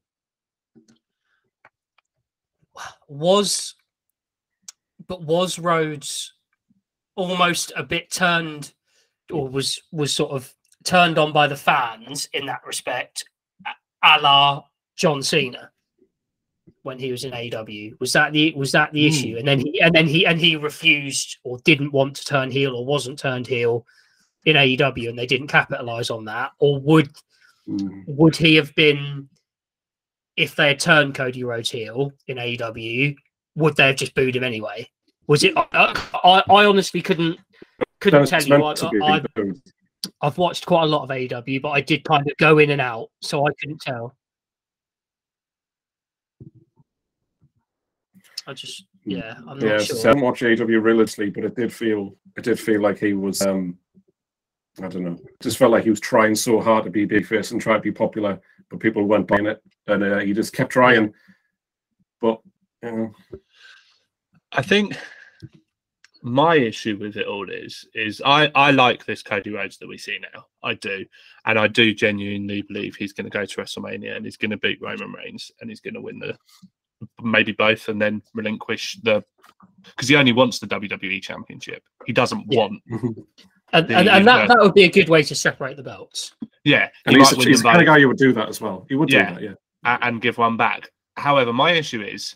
Was, 3.08 3.76
but 5.08 5.24
was 5.24 5.60
Rhodes 5.60 6.34
almost 7.16 7.72
a 7.76 7.84
bit 7.84 8.10
turned, 8.12 8.74
or 9.32 9.48
was 9.48 9.82
was 9.92 10.14
sort 10.14 10.32
of 10.32 10.52
turned 10.84 11.18
on 11.18 11.32
by 11.32 11.48
the 11.48 11.56
fans 11.56 12.28
in 12.34 12.46
that 12.48 12.62
respect, 12.66 13.26
a- 14.04 14.20
la 14.22 14.64
John 14.96 15.22
Cena 15.22 15.72
when 16.82 16.98
he 16.98 17.12
was 17.12 17.24
in 17.26 17.32
AEW? 17.32 18.00
Was 18.00 18.14
that 18.14 18.34
the 18.34 18.54
was 18.56 18.72
that 18.72 18.92
the 18.92 19.02
Hmm. 19.04 19.08
issue? 19.08 19.36
And 19.38 19.48
then 19.48 19.60
he 19.60 19.80
and 19.80 19.94
then 19.94 20.08
he 20.08 20.26
and 20.26 20.40
he 20.40 20.56
refused 20.56 21.38
or 21.44 21.60
didn't 21.60 21.92
want 21.92 22.16
to 22.16 22.26
turn 22.26 22.50
heel 22.50 22.76
or 22.76 22.86
wasn't 22.86 23.20
turned 23.20 23.46
heel 23.48 23.86
in 24.46 24.56
AEW, 24.56 25.10
and 25.10 25.18
they 25.18 25.26
didn't 25.26 25.48
capitalize 25.48 26.10
on 26.10 26.26
that, 26.26 26.52
or 26.60 26.80
would 26.82 27.10
Mm. 27.66 28.04
would 28.08 28.36
he 28.36 28.56
have 28.56 28.76
been 28.76 29.30
if 30.36 30.54
they 30.56 30.68
had 30.68 30.80
turned 30.82 31.16
Cody 31.16 31.46
Rhodes 31.46 31.70
heel 31.72 32.12
in 32.28 32.38
AEW, 32.38 33.16
would 33.56 33.78
they 33.78 33.88
have 33.88 33.96
just 33.96 34.14
booed 34.16 34.36
him 34.36 34.44
anyway? 34.44 34.90
Was 35.28 35.46
it? 35.46 35.54
I, 35.56 35.64
I, 35.72 36.44
I 36.50 36.66
honestly 36.66 37.02
couldn't 37.02 37.40
couldn't 38.02 38.26
tell 38.28 38.44
you. 38.44 38.58
meant 38.58 38.78
to 38.80 38.90
be 38.90 39.00
I, 39.00 39.16
I. 39.18 39.52
I've 40.22 40.38
watched 40.38 40.66
quite 40.66 40.84
a 40.84 40.88
lot 40.88 41.04
of 41.04 41.10
AEW, 41.10 41.62
but 41.62 41.70
I 41.70 41.80
did 41.80 42.04
kind 42.04 42.30
of 42.30 42.36
go 42.38 42.58
in 42.58 42.72
and 42.72 42.82
out, 42.82 43.10
so 43.22 43.48
I 43.48 43.52
couldn't 43.62 43.80
tell. 43.80 44.14
I 48.46 48.54
just, 48.54 48.86
yeah, 49.06 49.36
I'm 49.48 49.58
not 49.58 49.62
Yeah, 49.62 49.78
sure. 49.78 49.96
so 49.96 50.10
I 50.10 50.14
watch 50.14 50.42
AEW 50.42 50.84
religiously, 50.84 51.30
but 51.30 51.46
it 51.46 51.56
did 51.56 51.72
feel 51.72 52.18
it 52.36 52.44
did 52.44 52.60
feel 52.60 52.82
like 52.82 53.00
he 53.00 53.14
was 53.14 53.42
um 53.42 53.78
I 54.82 54.88
don't 54.88 55.04
know, 55.04 55.20
just 55.40 55.58
felt 55.58 55.72
like 55.72 55.84
he 55.84 55.90
was 55.90 56.00
trying 56.00 56.36
so 56.36 56.60
hard 56.60 56.84
to 56.86 56.90
be 56.90 57.06
big 57.06 57.28
face 57.28 57.52
and 57.52 57.62
try 57.62 57.74
to 57.74 57.80
be 57.80 57.92
popular, 57.92 58.42
but 58.70 58.80
people 58.80 59.04
weren't 59.04 59.28
buying 59.28 59.46
it, 59.46 59.62
and 59.88 60.04
uh, 60.04 60.20
he 60.20 60.34
just 60.34 60.54
kept 60.54 60.72
trying. 60.72 61.14
But 62.20 62.42
you 62.82 62.92
know, 62.92 63.16
I 64.52 64.62
think 64.62 64.98
my 66.24 66.56
issue 66.56 66.98
with 66.98 67.18
it 67.18 67.28
all 67.28 67.50
is 67.50 67.86
is 67.94 68.22
I 68.26 68.50
I 68.56 68.72
like 68.72 69.06
this 69.06 69.22
Cody 69.22 69.52
Rhodes 69.52 69.78
that 69.78 69.88
we 69.88 69.98
see 69.98 70.18
now. 70.34 70.46
I 70.64 70.74
do, 70.76 71.06
and 71.46 71.60
I 71.60 71.68
do 71.68 71.94
genuinely 71.94 72.64
believe 72.64 72.96
he's 72.96 73.14
going 73.14 73.26
to 73.26 73.38
go 73.38 73.46
to 73.46 73.62
WrestleMania 73.62 74.16
and 74.16 74.26
he's 74.26 74.38
going 74.38 74.52
to 74.52 74.58
beat 74.58 74.82
Roman 74.82 75.12
Reigns 75.12 75.52
and 75.62 75.70
he's 75.70 75.82
going 75.82 75.94
to 75.96 76.02
win 76.02 76.20
the 76.20 76.38
maybe 77.22 77.52
both 77.52 77.90
and 77.90 78.02
then 78.02 78.22
relinquish 78.34 78.98
the 79.04 79.24
because 79.84 80.08
he 80.08 80.16
only 80.16 80.32
wants 80.32 80.60
the 80.60 80.68
WWE 80.68 81.22
Championship. 81.22 81.84
He 82.06 82.14
doesn't 82.14 82.48
want 82.48 82.82
and, 83.74 83.88
the 83.88 83.98
and, 83.98 84.10
and 84.10 84.28
that, 84.28 84.48
that 84.48 84.58
would 84.60 84.74
be 84.74 84.84
a 84.84 84.90
good 84.92 85.10
way 85.10 85.24
to 85.24 85.36
separate 85.36 85.76
the 85.78 85.84
belts. 85.84 86.34
yeah. 86.64 86.90
and 87.06 87.16
he 87.16 87.22
he's, 87.22 87.38
might 87.38 87.48
he's 87.48 87.62
the 87.62 87.70
kind 87.70 87.82
of 87.82 87.86
guy 87.86 88.00
who 88.00 88.08
would 88.08 88.18
do 88.18 88.32
that 88.34 88.48
as 88.50 88.62
well. 88.62 88.86
He 88.90 88.96
would 88.96 89.12
Yeah. 89.12 89.34
do 89.34 89.48
that, 89.48 89.58
yeah. 89.84 89.98
and 90.02 90.22
give 90.22 90.38
one 90.38 90.56
back. 90.58 90.90
However, 91.18 91.52
my 91.54 91.72
issue 91.72 92.02
is 92.02 92.36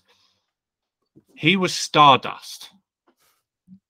he 1.35 1.55
was 1.55 1.73
Stardust. 1.73 2.69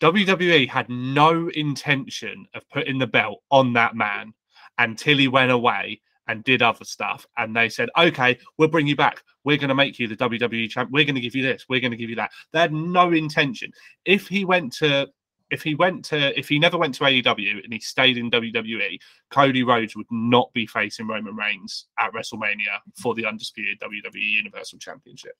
WWE 0.01 0.67
had 0.69 0.89
no 0.89 1.49
intention 1.49 2.45
of 2.53 2.67
putting 2.69 2.99
the 2.99 3.07
belt 3.07 3.41
on 3.51 3.73
that 3.73 3.95
man 3.95 4.33
until 4.77 5.17
he 5.17 5.27
went 5.27 5.51
away 5.51 6.01
and 6.27 6.43
did 6.43 6.61
other 6.61 6.85
stuff. 6.85 7.25
And 7.37 7.55
they 7.55 7.69
said, 7.69 7.89
okay, 7.97 8.37
we'll 8.57 8.67
bring 8.67 8.85
you 8.85 8.95
back. 8.95 9.23
We're 9.43 9.57
going 9.57 9.69
to 9.69 9.75
make 9.75 9.97
you 9.97 10.07
the 10.07 10.15
WWE 10.17 10.69
champ. 10.69 10.89
We're 10.91 11.05
going 11.05 11.15
to 11.15 11.21
give 11.21 11.35
you 11.35 11.41
this. 11.43 11.65
We're 11.69 11.79
going 11.79 11.91
to 11.91 11.97
give 11.97 12.09
you 12.09 12.17
that. 12.17 12.31
They 12.53 12.59
had 12.59 12.73
no 12.73 13.11
intention. 13.11 13.71
If 14.05 14.27
he 14.27 14.45
went 14.45 14.73
to, 14.73 15.07
if 15.49 15.63
he 15.63 15.75
went 15.75 16.03
to, 16.05 16.37
if 16.37 16.49
he 16.49 16.59
never 16.59 16.77
went 16.77 16.93
to 16.95 17.03
AEW 17.03 17.63
and 17.63 17.71
he 17.73 17.79
stayed 17.79 18.17
in 18.17 18.29
WWE, 18.29 18.99
Cody 19.31 19.63
Rhodes 19.63 19.95
would 19.95 20.07
not 20.11 20.51
be 20.53 20.65
facing 20.67 21.07
Roman 21.07 21.35
Reigns 21.35 21.85
at 21.97 22.11
WrestleMania 22.13 22.79
for 23.01 23.15
the 23.15 23.25
undisputed 23.25 23.79
WWE 23.79 24.13
Universal 24.15 24.79
Championship. 24.79 25.33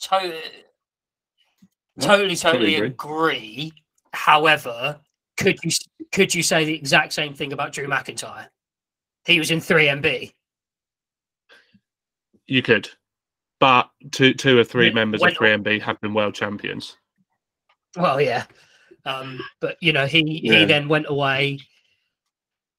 Totally, 0.00 0.40
totally, 2.00 2.34
totally 2.34 2.36
totally 2.36 2.74
agree. 2.76 2.86
agree. 2.88 3.72
However, 4.12 5.00
could 5.36 5.58
you 5.62 5.70
could 6.10 6.34
you 6.34 6.42
say 6.42 6.64
the 6.64 6.74
exact 6.74 7.12
same 7.12 7.34
thing 7.34 7.52
about 7.52 7.72
Drew 7.72 7.86
McIntyre? 7.86 8.48
He 9.24 9.38
was 9.38 9.50
in 9.50 9.60
3MB. 9.60 10.32
You 12.48 12.60
could, 12.60 12.90
but 13.60 13.88
two, 14.10 14.34
two 14.34 14.58
or 14.58 14.64
three 14.64 14.88
Yeah, 14.88 14.94
members 14.94 15.20
when- 15.20 15.30
of 15.30 15.38
3MB 15.38 15.80
have 15.82 16.00
been 16.00 16.12
world 16.12 16.34
champions. 16.34 16.98
Well, 17.96 18.20
yeah, 18.20 18.44
um, 19.04 19.40
but 19.60 19.76
you 19.80 19.92
know, 19.92 20.06
he 20.06 20.40
Yeah. 20.42 20.60
he 20.60 20.64
then 20.64 20.88
went 20.88 21.06
away, 21.08 21.58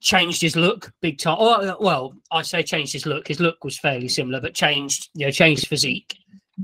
changed 0.02 0.41
his 0.41 0.56
look 0.56 0.91
big 1.02 1.17
time. 1.19 1.38
Oh, 1.39 1.78
well, 1.80 2.13
I 2.32 2.41
say 2.41 2.63
changed 2.63 2.93
his 2.93 3.06
look. 3.06 3.28
His 3.28 3.39
look 3.39 3.63
was 3.63 3.78
fairly 3.80 4.08
similar, 4.08 4.41
but 4.41 4.54
changed, 4.54 5.10
you 5.13 5.26
know, 5.26 5.32
changed 5.32 5.67
physique, 5.67 6.17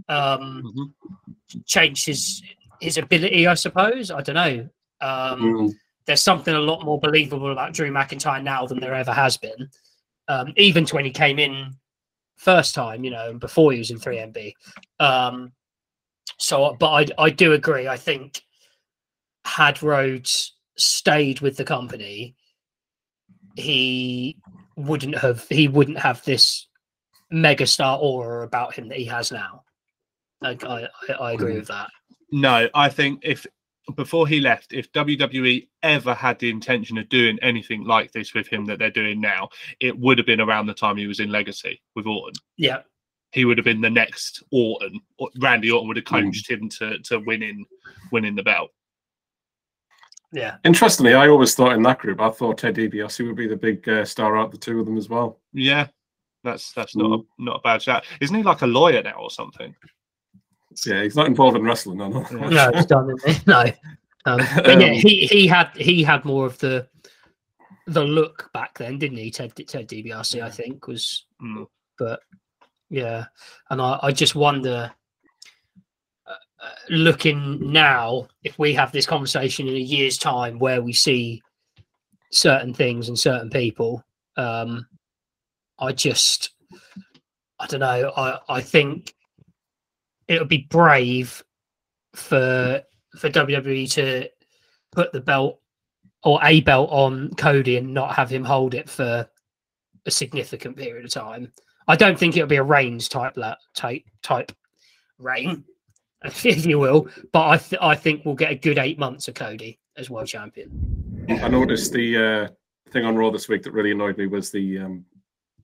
um, 0.08 0.64
Mhm. 0.64 1.66
changed 1.66 2.06
his 2.06 2.42
his 2.82 2.98
ability. 2.98 3.46
I 3.46 3.54
suppose. 3.56 4.10
I 4.12 4.22
don't 4.22 4.36
know. 4.36 4.70
Um, 5.02 5.42
Mm. 5.42 5.74
there's 6.06 6.22
something 6.22 6.54
a 6.56 6.60
lot 6.60 6.84
more 6.86 7.00
believable 7.00 7.52
about 7.52 7.74
Drew 7.74 7.92
McIntyre 7.92 8.42
now 8.42 8.66
than 8.66 8.80
there 8.80 8.94
ever 8.96 9.14
has 9.14 9.38
been. 9.38 9.70
Um, 10.28 10.54
even 10.58 10.86
to 10.86 10.96
when 10.96 11.06
he 11.06 11.12
came 11.12 11.40
in 11.40 11.74
first 12.38 12.74
time, 12.74 13.04
you 13.04 13.12
know, 13.12 13.34
before 13.34 13.72
he 13.74 13.80
was 13.80 13.92
in 13.92 14.00
3MB. 14.00 14.54
Um, 15.00 15.52
so, 16.38 16.64
uh, 16.66 16.74
but 16.74 17.12
I, 17.18 17.24
I 17.26 17.30
do 17.30 17.54
agree. 17.54 17.88
I 17.88 17.98
think 17.98 18.42
had 19.46 19.82
Rhodes 19.82 20.54
stayed 20.78 21.42
with 21.42 21.58
the 21.58 21.66
company, 21.66 22.36
he 23.56 24.38
wouldn't 24.76 25.18
have 25.18 25.48
he 25.50 25.68
wouldn't 25.68 26.00
have 26.00 26.24
this 26.24 26.68
megastar 27.34 28.00
aura 28.00 28.46
about 28.46 28.74
him 28.74 28.88
that 28.90 28.98
he 28.98 29.06
has 29.06 29.32
now. 29.32 29.64
I, 30.42 30.58
I, 30.64 30.88
I- 31.10 31.14
I 31.14 31.32
agree 31.34 31.56
with 31.56 31.68
that. 31.68 31.90
No, 32.32 32.70
I 32.74 32.90
think 32.90 33.22
if 33.24 33.46
before 33.96 34.28
he 34.28 34.40
left, 34.40 34.72
if 34.72 34.92
WWE 34.92 35.68
ever 35.82 36.14
had 36.14 36.38
the 36.40 36.50
intention 36.50 36.98
of 37.00 37.10
doing 37.10 37.40
anything 37.42 37.84
like 37.86 38.12
this 38.12 38.36
with 38.36 38.48
him 38.48 38.66
that 38.66 38.78
they're 38.78 38.92
doing 38.92 39.20
now, 39.20 39.50
it 39.80 39.98
would 39.98 40.18
have 40.20 40.28
been 40.28 40.40
around 40.42 40.68
the 40.68 40.74
time 40.76 40.96
he 40.96 41.08
was 41.08 41.20
in 41.20 41.32
Legacy 41.32 41.82
with 41.96 42.06
Orton. 42.06 42.36
Yeah, 42.56 42.82
He 43.32 43.46
would 43.46 43.58
have 43.58 43.66
been 43.66 43.82
the 43.82 43.90
next 43.90 44.44
Orton. 44.52 45.00
Or- 45.18 45.30
Randy 45.40 45.70
Orton 45.72 45.88
would 45.88 45.98
have 45.98 46.06
Mm. 46.06 46.24
coached 46.26 46.50
him 46.50 46.70
to 46.70 47.00
to 47.00 47.20
winning 47.20 47.66
winning 48.12 48.36
the 48.36 48.44
belt. 48.44 48.72
yeah. 50.32 50.58
Interestingly, 50.64 51.14
I 51.14 51.28
always 51.28 51.56
thought 51.56 51.74
in 51.74 51.82
that 51.84 52.00
group, 52.00 52.22
I 52.22 52.30
thought 52.30 52.58
Ted 52.60 52.76
DiBiase 52.76 53.26
would 53.26 53.36
be 53.36 53.48
the 53.48 53.56
big 53.56 53.88
uh, 53.90 54.06
star 54.06 54.38
out 54.38 54.46
of 54.48 54.52
the 54.52 54.58
two 54.58 54.80
of 54.80 54.86
them 54.86 54.98
as 54.98 55.10
well. 55.10 55.40
Yeah, 55.54 55.88
that's 56.44 56.72
that's 56.74 56.96
not 56.96 57.20
a, 57.20 57.24
not 57.44 57.58
a 57.58 57.62
bad 57.62 57.82
shout. 57.82 58.04
Isn't 58.22 58.36
he 58.36 58.44
like 58.44 58.62
a 58.62 58.68
lawyer 58.68 59.02
now 59.02 59.18
or 59.20 59.32
something? 59.32 59.76
Yeah, 60.86 61.02
he's 61.04 61.16
not 61.16 61.26
involved 61.28 61.58
in 61.58 61.64
wrestling, 61.64 62.00
I 62.02 62.10
know. 62.10 62.22
No, 62.32 62.70
it's 62.74 62.86
done. 62.86 63.10
It? 63.26 63.44
No, 63.48 63.62
um, 64.26 64.38
but 64.64 64.80
yeah, 64.80 64.88
Um, 64.88 64.94
he 64.94 65.26
he 65.26 65.48
had 65.48 65.70
he 65.76 66.04
had 66.04 66.24
more 66.26 66.46
of 66.46 66.58
the 66.60 66.88
the 67.88 68.04
look 68.04 68.50
back 68.54 68.78
then, 68.78 69.00
didn't 69.00 69.18
he? 69.18 69.32
Ted 69.32 69.56
Ted 69.68 69.88
DiBiase, 69.88 70.42
I 70.44 70.50
think, 70.50 70.88
was. 70.88 71.26
Mm. 71.42 71.66
But 71.98 72.22
yeah, 72.90 73.26
and 73.70 73.82
I 73.82 74.00
I 74.04 74.12
just 74.12 74.36
wonder, 74.36 74.92
uh, 76.28 76.32
uh, 76.64 76.70
looking 76.90 77.72
now, 77.72 78.28
if 78.44 78.58
we 78.58 78.74
have 78.74 78.92
this 78.92 79.06
conversation 79.06 79.68
in 79.68 79.76
a 79.76 79.80
year's 79.80 80.18
time, 80.18 80.60
where 80.60 80.82
we 80.82 80.94
see 80.94 81.42
certain 82.32 82.74
things 82.74 83.08
and 83.08 83.18
certain 83.18 83.50
people, 83.50 84.04
um, 84.38 84.88
I 85.78 85.92
just 85.94 86.52
I 87.60 87.68
don't 87.68 87.82
know. 87.82 88.12
I 88.16 88.40
I 88.50 88.62
think 88.62 89.14
it 90.28 90.40
would 90.40 90.50
be 90.50 90.68
brave 90.70 91.44
for 92.16 92.82
for 93.18 93.30
WWE 93.30 93.92
to 93.94 94.30
put 94.92 95.12
the 95.12 95.22
belt 95.22 95.60
or 96.24 96.40
a 96.44 96.62
belt 96.62 96.90
on 96.92 97.34
Cody 97.36 97.78
and 97.78 97.94
not 97.94 98.16
have 98.16 98.30
him 98.30 98.44
hold 98.44 98.74
it 98.74 98.90
for 98.90 99.28
a 100.06 100.12
significant 100.12 100.76
period 100.76 101.06
of 101.06 101.12
time. 101.12 101.52
I 101.90 101.96
don't 101.96 102.20
think 102.20 102.38
it'll 102.38 102.48
be 102.48 102.58
a 102.58 102.64
Reigns 102.64 103.10
type 103.10 103.36
type 103.76 104.04
type 104.22 104.52
reign, 105.18 105.66
if 106.24 106.66
you 106.66 106.78
will. 106.78 107.10
But 107.34 107.48
I 107.48 107.58
th- 107.58 107.82
I 107.82 107.96
think 107.96 108.24
we'll 108.24 108.36
get 108.36 108.52
a 108.52 108.56
good 108.56 108.78
eight 108.78 109.00
months 109.00 109.28
of 109.28 109.34
Cody 109.34 109.80
as 109.98 110.08
world 110.08 110.28
champion. 110.28 111.26
I 111.28 111.48
noticed 111.48 111.92
the 111.92 112.18
uh, 112.18 112.92
thing 112.92 113.06
on 113.06 113.16
Raw 113.16 113.32
this 113.32 113.50
week 113.50 113.64
that 113.64 113.72
really 113.72 113.92
annoyed 113.92 114.20
me 114.20 114.28
was 114.28 114.52
the 114.52 114.78
um, 114.78 115.06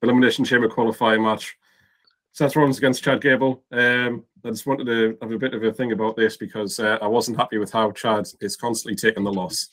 Elimination 0.02 0.44
Chamber 0.44 0.68
qualifying 0.68 1.22
match. 1.22 1.56
Seth 2.32 2.56
Rollins 2.56 2.78
against 2.78 3.04
Chad 3.04 3.22
Gable. 3.22 3.62
Um, 3.70 4.24
I 4.44 4.50
just 4.50 4.66
wanted 4.66 4.86
to 4.86 5.16
have 5.22 5.30
a 5.30 5.38
bit 5.38 5.54
of 5.54 5.62
a 5.62 5.72
thing 5.72 5.92
about 5.92 6.16
this 6.16 6.36
because 6.36 6.80
uh, 6.80 6.98
I 7.00 7.06
wasn't 7.06 7.38
happy 7.38 7.58
with 7.58 7.72
how 7.72 7.92
Chad 7.92 8.26
is 8.40 8.56
constantly 8.56 8.96
taking 8.96 9.22
the 9.22 9.32
loss. 9.32 9.68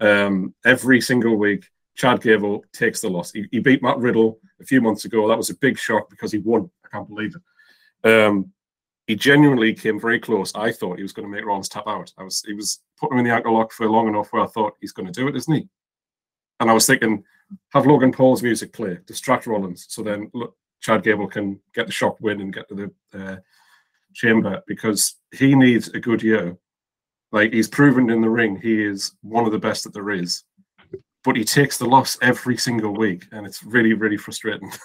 Um, 0.00 0.54
every 0.64 1.02
single 1.02 1.36
week, 1.36 1.66
Chad 1.94 2.22
Gable 2.22 2.64
takes 2.72 3.00
the 3.00 3.10
loss. 3.10 3.32
He, 3.32 3.46
he 3.50 3.58
beat 3.58 3.82
Matt 3.82 3.98
Riddle 3.98 4.38
a 4.60 4.64
few 4.64 4.80
months 4.80 5.04
ago. 5.04 5.28
That 5.28 5.36
was 5.36 5.50
a 5.50 5.56
big 5.56 5.78
shock 5.78 6.08
because 6.08 6.32
he 6.32 6.38
won. 6.38 6.70
I 6.84 6.88
can't 6.88 7.08
believe 7.08 7.34
it. 7.34 8.26
Um, 8.26 8.52
he 9.06 9.16
genuinely 9.16 9.74
came 9.74 10.00
very 10.00 10.18
close. 10.18 10.54
I 10.54 10.72
thought 10.72 10.96
he 10.96 11.02
was 11.02 11.12
going 11.12 11.28
to 11.28 11.34
make 11.34 11.44
Rollins 11.44 11.68
tap 11.68 11.86
out. 11.86 12.12
I 12.16 12.22
was 12.22 12.42
he 12.46 12.54
was 12.54 12.80
putting 12.98 13.18
him 13.18 13.24
in 13.24 13.30
the 13.30 13.34
ankle 13.34 13.54
lock 13.54 13.72
for 13.72 13.88
long 13.88 14.08
enough 14.08 14.32
where 14.32 14.42
I 14.42 14.46
thought 14.46 14.76
he's 14.80 14.92
going 14.92 15.06
to 15.06 15.12
do 15.12 15.28
it, 15.28 15.36
isn't 15.36 15.54
he? 15.54 15.68
And 16.60 16.70
I 16.70 16.72
was 16.72 16.86
thinking, 16.86 17.24
have 17.72 17.86
Logan 17.86 18.12
Paul's 18.12 18.42
music 18.42 18.72
play, 18.72 18.98
distract 19.06 19.46
Rollins, 19.46 19.86
so 19.88 20.02
then 20.02 20.30
look, 20.32 20.56
Chad 20.80 21.02
Gable 21.02 21.26
can 21.26 21.60
get 21.74 21.86
the 21.86 21.92
shock 21.92 22.16
win 22.20 22.40
and 22.40 22.54
get 22.54 22.68
to 22.68 22.74
the 23.12 23.20
uh, 23.20 23.36
chamber 24.14 24.62
because 24.66 25.16
he 25.32 25.54
needs 25.54 25.88
a 25.88 26.00
good 26.00 26.22
year. 26.22 26.56
Like 27.32 27.52
he's 27.52 27.68
proven 27.68 28.10
in 28.10 28.20
the 28.20 28.30
ring, 28.30 28.60
he 28.60 28.82
is 28.82 29.12
one 29.22 29.46
of 29.46 29.52
the 29.52 29.58
best 29.58 29.84
that 29.84 29.94
there 29.94 30.10
is, 30.10 30.44
but 31.24 31.36
he 31.36 31.44
takes 31.44 31.78
the 31.78 31.86
loss 31.86 32.18
every 32.20 32.56
single 32.56 32.94
week, 32.94 33.26
and 33.32 33.46
it's 33.46 33.62
really, 33.62 33.92
really 33.94 34.16
frustrating. 34.16 34.72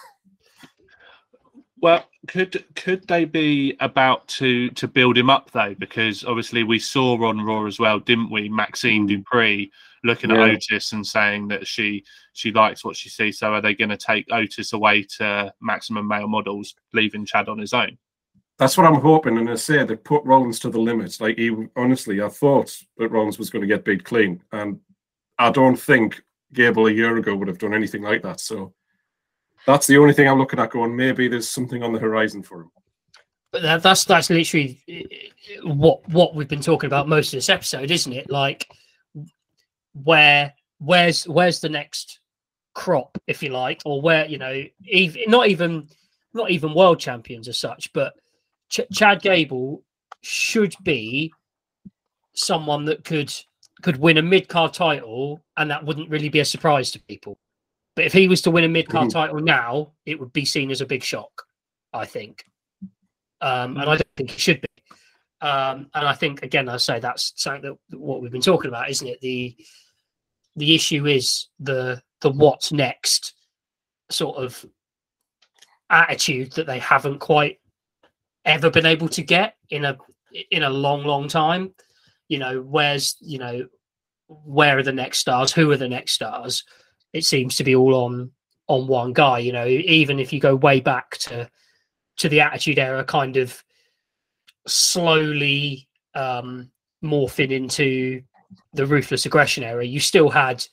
Well, 1.80 2.06
could 2.28 2.66
could 2.76 3.08
they 3.08 3.26
be 3.26 3.78
about 3.80 4.28
to 4.30 4.70
to 4.72 4.88
build 4.88 5.18
him 5.18 5.30
up 5.30 5.52
though? 5.52 5.76
Because 5.78 6.26
obviously 6.26 6.64
we 6.64 6.80
saw 6.80 7.24
on 7.28 7.46
Raw 7.46 7.66
as 7.66 7.80
well, 7.80 8.00
didn't 8.00 8.32
we? 8.32 8.50
Maxxine 8.50 9.08
mm. 9.08 9.24
Dupri 9.24 9.70
looking 10.04 10.32
Yeah. 10.32 10.44
at 10.44 10.50
Otis 10.56 10.92
and 10.94 11.06
saying 11.06 11.50
that 11.50 11.68
she 11.68 12.04
she 12.34 12.52
likes 12.52 12.84
what 12.84 12.96
she 12.96 13.10
sees. 13.10 13.38
So 13.40 13.54
are 13.54 13.62
they 13.62 13.76
going 13.76 13.90
to 13.90 13.98
take 13.98 14.26
Otis 14.32 14.74
away 14.74 15.04
to 15.18 15.54
maximum 15.62 16.08
male 16.08 16.28
models, 16.28 16.74
leaving 16.94 17.26
Chad 17.26 17.48
on 17.48 17.60
his 17.60 17.74
own? 17.74 17.98
That's 18.58 18.76
what 18.76 18.88
I'm 18.88 19.00
hoping. 19.00 19.38
And 19.38 19.50
I 19.50 19.56
say 19.56 19.84
they 19.84 19.96
put 19.96 20.26
Rollins 20.26 20.60
to 20.62 20.72
the 20.72 20.80
limit. 20.80 21.22
Like 21.22 21.38
he 21.38 21.56
honestly, 21.76 22.24
I 22.24 22.30
thought 22.30 22.76
that 22.98 23.10
Rollins 23.10 23.38
was 23.38 23.52
going 23.52 23.62
to 23.62 23.68
get 23.68 23.86
beat 23.86 24.04
clean, 24.04 24.42
and 24.52 24.80
I 25.38 25.52
don't 25.52 25.80
think 25.80 26.24
Gable 26.54 26.88
a 26.88 26.92
year 26.92 27.18
ago 27.18 27.36
would 27.36 27.48
have 27.48 27.60
done 27.60 27.74
anything 27.74 28.02
like 28.02 28.22
that. 28.24 28.40
So 28.40 28.74
that's 29.66 29.88
the 29.88 29.98
only 29.98 30.14
thing 30.14 30.28
I'm 30.28 30.40
looking 30.40 30.60
at. 30.60 30.72
Going, 30.72 30.96
maybe 30.96 31.28
there's 31.28 31.50
something 31.50 31.84
on 31.84 31.94
the 31.94 32.00
horizon 32.00 32.44
for 32.44 32.62
him. 32.62 32.72
But 33.52 33.62
that, 33.62 33.84
that's 33.84 34.06
that's 34.06 34.30
literally 34.30 34.82
what 35.64 36.08
what 36.10 36.36
we've 36.36 36.48
been 36.48 36.62
talking 36.62 36.88
about 36.88 37.08
most 37.08 37.34
of 37.34 37.38
this 37.38 37.50
episode, 37.50 37.92
isn't 37.92 38.14
it? 38.14 38.30
Like, 38.30 38.68
where 39.94 40.54
where's 40.80 41.28
where's 41.28 41.60
the 41.60 41.70
next 41.70 42.20
crop, 42.74 43.18
if 43.28 43.42
you 43.42 43.50
like, 43.50 43.82
or 43.86 44.02
where 44.02 44.26
you 44.26 44.38
know, 44.38 44.64
even 44.86 45.22
not 45.28 45.48
even 45.48 45.88
not 46.34 46.52
even 46.52 46.74
world 46.74 47.00
champions 47.00 47.48
as 47.48 47.58
such, 47.58 47.92
but 47.94 48.14
Ch- 48.70 48.82
Chad 48.94 49.22
Gable 49.22 49.84
should 50.22 50.76
be 50.84 51.34
someone 52.34 52.86
that 52.86 53.04
could 53.04 53.34
could 53.82 53.98
win 53.98 54.18
a 54.18 54.22
mid 54.22 54.48
card 54.48 54.74
title, 54.74 55.44
and 55.58 55.70
that 55.70 55.84
wouldn't 55.84 56.10
really 56.10 56.30
be 56.30 56.40
a 56.40 56.46
surprise 56.46 56.92
to 56.92 57.00
people. 57.04 57.38
But 57.96 58.06
if 58.06 58.14
he 58.14 58.28
was 58.28 58.42
to 58.44 58.52
win 58.52 58.64
a 58.64 58.70
mid 58.70 58.88
card 58.90 59.08
Mhm. 59.10 59.14
title 59.14 59.40
now, 59.40 59.94
it 60.06 60.20
would 60.20 60.34
be 60.34 60.46
seen 60.46 60.72
as 60.72 60.82
a 60.82 60.86
big 60.86 61.04
shock. 61.04 61.44
I 61.94 62.06
think 62.06 62.46
um, 63.42 63.78
and 63.78 63.90
I 63.90 63.96
don't 63.96 64.16
think 64.16 64.34
it 64.34 64.40
should 64.40 64.62
be. 64.62 64.68
Um, 65.42 65.90
and 65.94 66.08
I 66.08 66.14
think 66.14 66.42
again, 66.44 66.68
I 66.68 66.78
say 66.78 67.00
that's 67.00 67.34
something 67.36 67.62
that 67.92 68.00
what 68.00 68.22
we've 68.22 68.32
been 68.32 68.42
talking 68.42 68.70
about, 68.70 68.90
isn't 68.90 69.08
it? 69.08 69.22
The 69.22 69.56
the 70.56 70.74
issue 70.74 71.06
is 71.06 71.50
the 71.60 72.02
the 72.22 72.32
what's 72.32 72.72
next 72.72 73.36
sort 74.10 74.38
of 74.38 74.66
attitude 75.90 76.52
that 76.54 76.66
they 76.66 76.80
haven't 76.80 77.20
quite 77.20 77.60
ever 78.46 78.70
been 78.70 78.86
able 78.86 79.08
to 79.10 79.22
get 79.22 79.56
in 79.70 79.86
a 79.86 79.98
in 80.52 80.64
a 80.64 80.70
long, 80.70 81.04
long 81.04 81.28
time. 81.28 81.74
You 82.28 82.40
know, 82.40 82.62
where's 82.62 83.16
you 83.20 83.40
know 83.40 83.68
where 84.28 84.78
are 84.78 84.84
the 84.84 84.92
next 84.92 85.20
stars? 85.20 85.52
Who 85.54 85.72
are 85.72 85.78
the 85.78 85.88
next 85.88 86.14
stars? 86.14 86.64
It 87.14 87.24
seems 87.24 87.56
to 87.58 87.64
be 87.64 87.76
all 87.76 87.96
on 87.96 88.32
on 88.68 88.88
one 88.88 89.14
guy. 89.14 89.40
You 89.40 89.54
know, 89.54 89.66
even 89.66 90.20
if 90.20 90.32
you 90.34 90.40
go 90.40 90.56
way 90.56 90.80
back 90.80 91.18
to 91.20 91.50
to 92.18 92.30
the 92.30 92.42
Attitude 92.42 92.80
Era, 92.80 93.04
kind 93.04 93.38
of 93.38 93.64
slowly 94.66 95.88
um, 96.16 96.70
morphing 97.04 97.52
into 97.52 98.22
the 98.74 98.86
Ruthless 98.86 99.26
Aggression 99.26 99.64
Era, 99.64 99.86
you 99.86 100.00
still 100.00 100.30
had 100.30 100.66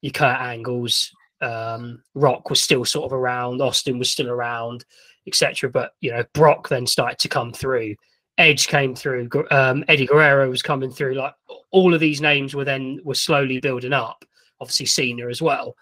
your 0.00 0.12
Kurt 0.12 0.40
Angles. 0.40 1.12
Um, 1.40 2.02
Rock 2.14 2.48
was 2.48 2.62
still 2.62 2.84
sort 2.84 3.06
of 3.06 3.12
around. 3.12 3.60
Austin 3.60 3.98
was 3.98 4.10
still 4.10 4.28
around, 4.28 4.84
etc. 5.26 5.70
But 5.70 5.92
you 6.00 6.10
know, 6.10 6.24
Brock 6.32 6.68
then 6.68 6.86
started 6.86 7.18
to 7.20 7.28
come 7.28 7.52
through. 7.52 7.96
Edge 8.38 8.66
came 8.68 8.94
through. 8.94 9.28
Um, 9.50 9.84
Eddie 9.88 10.06
Guerrero 10.06 10.48
was 10.50 10.62
coming 10.62 10.90
through. 10.90 11.14
Like 11.14 11.34
all 11.70 11.94
of 11.94 12.00
these 12.00 12.20
names 12.20 12.54
were 12.54 12.64
then 12.64 13.00
were 13.04 13.14
slowly 13.14 13.60
building 13.60 13.92
up. 13.92 14.24
Obviously, 14.60 14.86
Cena 14.86 15.28
as 15.28 15.40
well. 15.42 15.76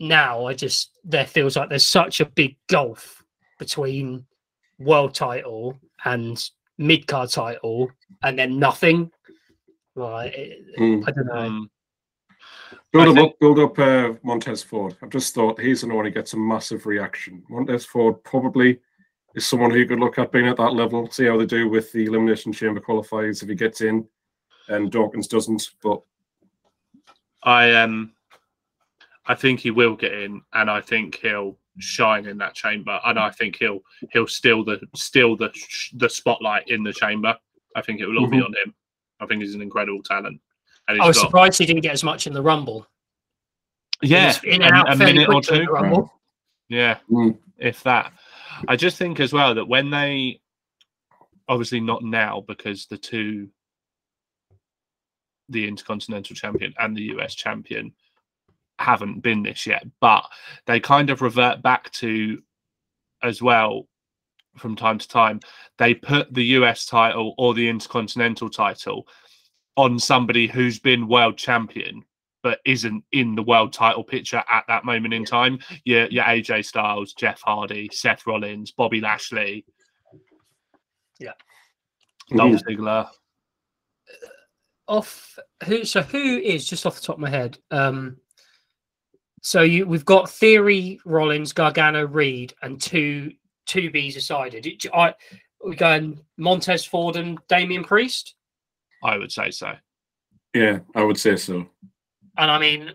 Now, 0.00 0.46
I 0.46 0.54
just 0.54 0.90
there 1.04 1.26
feels 1.26 1.56
like 1.56 1.68
there's 1.68 1.86
such 1.86 2.20
a 2.20 2.26
big 2.26 2.56
gulf 2.68 3.22
between 3.58 4.26
world 4.78 5.14
title 5.14 5.78
and 6.04 6.42
mid 6.76 7.06
card 7.06 7.30
title, 7.30 7.90
and 8.22 8.38
then 8.38 8.58
nothing. 8.58 9.10
Like 9.94 10.34
Mm. 10.78 11.04
I 11.06 11.10
don't 11.12 11.26
know. 11.26 11.34
Um, 11.34 11.70
Build 12.92 13.06
I 13.06 13.10
him 13.10 13.16
think- 13.16 13.30
up, 13.32 13.38
build 13.40 13.58
up 13.58 13.78
uh, 13.78 14.12
Montez 14.22 14.62
Ford. 14.62 14.96
I've 15.02 15.10
just 15.10 15.34
thought 15.34 15.60
he's 15.60 15.80
the 15.80 15.88
one 15.88 16.04
who 16.04 16.10
gets 16.10 16.32
a 16.34 16.36
massive 16.36 16.86
reaction. 16.86 17.42
Montez 17.48 17.84
Ford 17.84 18.22
probably 18.24 18.80
is 19.34 19.46
someone 19.46 19.70
who 19.70 19.78
you 19.78 19.86
could 19.86 20.00
look 20.00 20.18
at 20.18 20.32
being 20.32 20.46
at 20.48 20.56
that 20.56 20.74
level, 20.74 21.10
see 21.10 21.26
how 21.26 21.36
they 21.36 21.46
do 21.46 21.68
with 21.68 21.90
the 21.92 22.04
Elimination 22.06 22.52
Chamber 22.52 22.80
qualifiers 22.80 23.42
if 23.42 23.48
he 23.48 23.54
gets 23.54 23.80
in 23.80 24.06
and 24.68 24.90
Dawkins 24.90 25.26
doesn't. 25.28 25.70
But 25.82 26.00
I 27.42 27.72
um, 27.74 28.12
I 29.26 29.34
think 29.34 29.60
he 29.60 29.70
will 29.70 29.96
get 29.96 30.12
in, 30.12 30.40
and 30.52 30.70
I 30.70 30.80
think 30.80 31.16
he'll 31.16 31.58
shine 31.78 32.26
in 32.26 32.38
that 32.38 32.54
chamber, 32.54 33.00
and 33.04 33.18
I 33.18 33.30
think 33.30 33.56
he'll 33.56 33.80
he'll 34.12 34.26
steal 34.26 34.64
the 34.64 34.80
steal 34.94 35.36
the 35.36 35.50
the 35.94 36.08
spotlight 36.08 36.68
in 36.68 36.82
the 36.82 36.92
chamber. 36.92 37.36
I 37.76 37.82
think 37.82 38.00
it 38.00 38.06
will 38.06 38.18
all 38.18 38.26
be 38.28 38.38
Mhm. 38.38 38.44
on 38.46 38.54
him. 38.64 38.74
I 39.20 39.26
think 39.26 39.42
he's 39.42 39.54
an 39.54 39.62
incredible 39.62 40.02
talent, 40.02 40.40
and 40.88 41.00
I 41.02 41.06
was 41.06 41.16
got 41.18 41.26
surprised 41.26 41.58
he 41.58 41.66
didn't 41.66 41.82
get 41.82 41.92
as 41.92 42.04
much 42.04 42.26
in 42.26 42.32
the 42.32 42.42
Rumble. 42.42 42.86
Yeah 44.02 44.26
was 44.26 44.44
in 44.44 44.62
a, 44.62 44.66
out 44.66 44.92
a 44.92 44.96
minute 44.96 45.28
or 45.28 45.40
two. 45.40 45.64
Rumble. 45.64 46.12
Yeah, 46.68 46.98
Mm. 47.10 47.38
if 47.58 47.82
that. 47.84 48.12
I 48.68 48.76
just 48.76 48.96
think 48.96 49.20
as 49.20 49.32
well 49.32 49.54
that 49.54 49.68
when 49.68 49.90
they, 49.90 50.40
obviously 51.48 51.80
not 51.80 52.02
now 52.02 52.42
because 52.46 52.86
the 52.86 52.98
two, 52.98 53.48
the 55.48 55.68
Intercontinental 55.68 56.34
Champion 56.34 56.74
and 56.78 56.96
the 56.96 57.14
US 57.16 57.34
Champion, 57.34 57.92
haven't 58.78 59.20
been 59.20 59.42
this 59.42 59.66
yet, 59.66 59.86
but 60.00 60.24
they 60.66 60.80
kind 60.80 61.10
of 61.10 61.22
revert 61.22 61.62
back 61.62 61.90
to, 61.92 62.42
as 63.22 63.40
well, 63.40 63.86
from 64.56 64.76
time 64.76 64.98
to 64.98 65.08
time, 65.08 65.40
they 65.78 65.94
put 65.94 66.32
the 66.32 66.44
US 66.44 66.86
title 66.86 67.34
or 67.38 67.54
the 67.54 67.68
Intercontinental 67.68 68.48
title 68.48 69.06
on 69.76 69.98
somebody 69.98 70.46
who's 70.46 70.78
been 70.78 71.08
world 71.08 71.36
champion 71.36 72.04
but 72.44 72.60
isn't 72.66 73.02
in 73.10 73.34
the 73.34 73.42
world 73.42 73.72
title 73.72 74.04
picture 74.04 74.44
at 74.50 74.64
that 74.68 74.84
moment 74.84 75.14
in 75.14 75.24
time 75.24 75.58
your 75.84 76.06
your 76.08 76.24
AJ 76.24 76.66
Styles, 76.66 77.14
Jeff 77.14 77.40
Hardy, 77.42 77.88
Seth 77.90 78.24
Rollins, 78.26 78.70
Bobby 78.70 79.00
Lashley, 79.00 79.64
yeah, 81.18 81.32
Dolph 82.36 82.60
Mhm. 82.60 82.62
Ziggler. 82.64 83.08
Off 84.86 85.38
who? 85.64 85.84
So 85.86 86.02
who 86.02 86.38
is 86.38 86.68
just 86.68 86.84
off 86.84 86.96
the 86.96 87.00
top 87.06 87.16
of 87.16 87.20
my 87.22 87.30
head? 87.30 87.58
Um, 87.70 88.18
so 89.40 89.62
you 89.62 89.86
we've 89.86 90.04
got 90.04 90.28
Theory, 90.28 91.00
Rollins, 91.06 91.54
Gargano, 91.54 92.06
Reed, 92.06 92.52
and 92.60 92.80
two 92.80 93.32
two 93.66 93.90
B's 93.90 94.12
decided. 94.12 94.66
It, 94.66 94.84
I 94.92 95.14
we 95.64 95.76
going 95.76 96.20
Montez 96.36 96.84
Ford 96.84 97.16
and 97.16 97.38
Damian 97.48 97.84
Priest, 97.84 98.34
I 99.02 99.16
would 99.16 99.32
say 99.32 99.50
so. 99.50 99.72
yeah, 100.52 100.80
I 100.94 101.02
would 101.02 101.18
say 101.18 101.36
so. 101.36 101.66
And 102.38 102.50
I 102.50 102.58
mean 102.58 102.92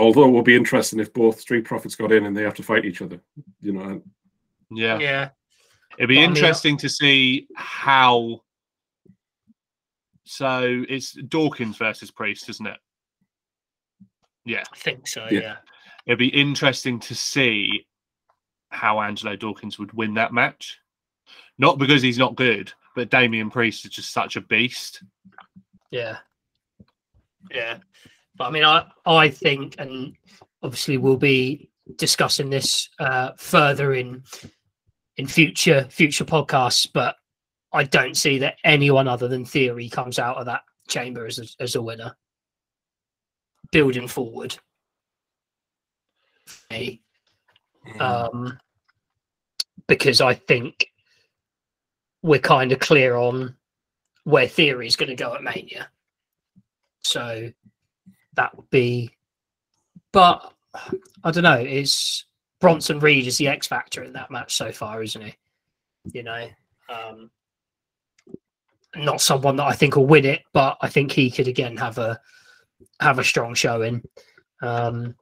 Although 0.00 0.28
it 0.28 0.30
would 0.30 0.44
be 0.46 0.56
interesting 0.56 0.98
if 0.98 1.12
both 1.12 1.40
Street 1.40 1.66
Profits 1.66 1.94
got 1.94 2.10
in 2.10 2.24
and 2.24 2.34
they 2.34 2.42
have 2.42 2.54
to 2.54 2.62
fight 2.62 2.86
each 2.86 3.02
other. 3.02 3.20
You 3.60 3.72
know, 3.72 4.02
Yeah, 4.70 4.98
yeah, 4.98 5.28
it'd 5.98 6.08
be 6.08 6.16
But 6.16 6.20
I 6.20 6.26
mean, 6.26 6.30
interesting 6.36 6.76
to 6.78 6.88
see 6.88 7.46
how. 7.54 8.40
So 10.24 10.84
it's 10.88 11.12
Dawkins 11.12 11.76
versus 11.76 12.10
Priest, 12.10 12.48
isn't 12.48 12.66
it? 12.66 12.78
Yeah, 14.46 14.62
I 14.72 14.76
think 14.76 15.06
so. 15.06 15.26
Yeah. 15.30 15.40
Yeah, 15.40 15.56
it'd 16.06 16.18
be 16.18 16.28
interesting 16.28 16.98
to 17.00 17.14
see 17.14 17.86
how 18.70 19.00
Angelo 19.00 19.36
Dawkins 19.36 19.78
would 19.78 19.92
win 19.92 20.14
that 20.14 20.32
match. 20.32 20.78
Not 21.58 21.78
because 21.78 22.00
he's 22.00 22.18
not 22.18 22.36
good, 22.36 22.72
but 22.96 23.10
Damian 23.10 23.50
Priest 23.50 23.84
is 23.84 23.90
just 23.90 24.12
such 24.12 24.36
a 24.36 24.40
beast. 24.40 25.02
yeah, 25.90 26.18
yeah. 27.50 27.78
But 28.40 28.46
I 28.46 28.50
mean, 28.52 28.64
I 28.64 28.86
I 29.04 29.28
think, 29.28 29.74
and 29.78 30.16
obviously 30.62 30.96
we'll 30.96 31.18
be 31.18 31.68
discussing 31.96 32.48
this 32.48 32.88
uh, 32.98 33.32
further 33.36 33.92
in 33.92 34.22
in 35.18 35.26
future 35.26 35.86
future 35.90 36.24
podcasts, 36.24 36.88
but 36.90 37.16
I 37.74 37.84
don't 37.84 38.16
see 38.16 38.38
that 38.38 38.56
anyone 38.64 39.08
other 39.08 39.28
than 39.28 39.44
Theory 39.44 39.90
comes 39.90 40.18
out 40.18 40.38
of 40.38 40.46
that 40.46 40.62
chamber 40.88 41.26
as 41.26 41.38
a, 41.38 41.62
as 41.62 41.74
a 41.74 41.82
winner. 41.82 42.16
Building 43.72 44.08
forward, 44.08 44.56
for 46.46 46.64
me. 46.70 47.02
um, 47.98 48.58
because 49.86 50.22
I 50.22 50.32
think 50.32 50.86
we're 52.22 52.40
kind 52.40 52.72
of 52.72 52.78
clear 52.78 53.16
on 53.16 53.54
where 54.24 54.48
Theory 54.48 54.86
is 54.86 54.96
going 54.96 55.10
to 55.10 55.14
go 55.14 55.34
at 55.34 55.42
Mania. 55.42 55.90
So 57.02 57.52
that 58.34 58.56
would 58.56 58.70
be, 58.70 59.10
but 60.12 60.52
I 61.24 61.30
don't 61.30 61.42
know. 61.42 61.58
Is 61.58 62.24
Bronson 62.60 63.00
Reed 63.00 63.26
is 63.26 63.38
the 63.38 63.48
X 63.48 63.66
factor 63.66 64.02
in 64.02 64.12
that 64.12 64.30
match 64.30 64.54
so 64.54 64.70
far, 64.72 65.02
isn't 65.02 65.22
he? 65.22 65.34
You 66.12 66.22
know, 66.22 66.48
um, 66.88 67.30
not 68.96 69.20
someone 69.20 69.56
that 69.56 69.66
I 69.66 69.72
think 69.72 69.96
will 69.96 70.06
win 70.06 70.24
it, 70.24 70.42
but 70.52 70.76
I 70.80 70.88
think 70.88 71.12
he 71.12 71.30
could 71.30 71.48
again 71.48 71.76
have 71.76 71.98
a 71.98 72.20
have 73.00 73.18
a 73.18 73.24
strong 73.24 73.54
showing. 73.54 74.02
Um, 74.62 75.14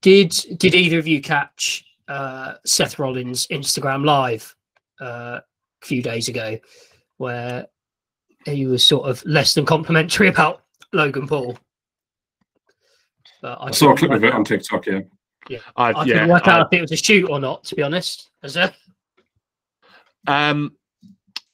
did 0.00 0.30
did 0.56 0.74
either 0.74 0.98
of 0.98 1.06
you 1.06 1.20
catch 1.20 1.84
uh, 2.08 2.54
Seth 2.64 2.98
Rollins 2.98 3.46
Instagram 3.48 4.04
live 4.04 4.54
uh, 5.00 5.40
a 5.82 5.86
few 5.86 6.02
days 6.02 6.28
ago, 6.28 6.58
where 7.18 7.66
he 8.46 8.66
was 8.66 8.84
sort 8.84 9.08
of 9.08 9.24
less 9.24 9.54
than 9.54 9.66
complimentary 9.66 10.28
about 10.28 10.62
Logan 10.92 11.26
Paul. 11.26 11.58
But 13.42 13.58
I 13.60 13.70
saw 13.70 13.92
a 13.92 13.96
clip 13.96 14.10
of 14.10 14.22
work 14.22 14.32
it 14.32 14.34
on 14.34 14.44
TikTok. 14.44 14.86
Yeah, 14.86 15.00
I, 15.48 15.50
yeah 15.50 15.58
I 15.76 15.90
yeah, 16.04 16.12
couldn't 16.14 16.28
work 16.30 16.48
I- 16.48 16.52
out 16.58 16.68
if 16.72 16.78
it 16.78 16.80
was 16.82 16.92
a 16.92 16.96
shoot 16.96 17.28
or 17.30 17.38
not. 17.40 17.64
To 17.64 17.74
be 17.76 17.82
honest, 17.82 18.30
as 18.42 18.56
a 18.56 18.74
Um, 20.26 20.72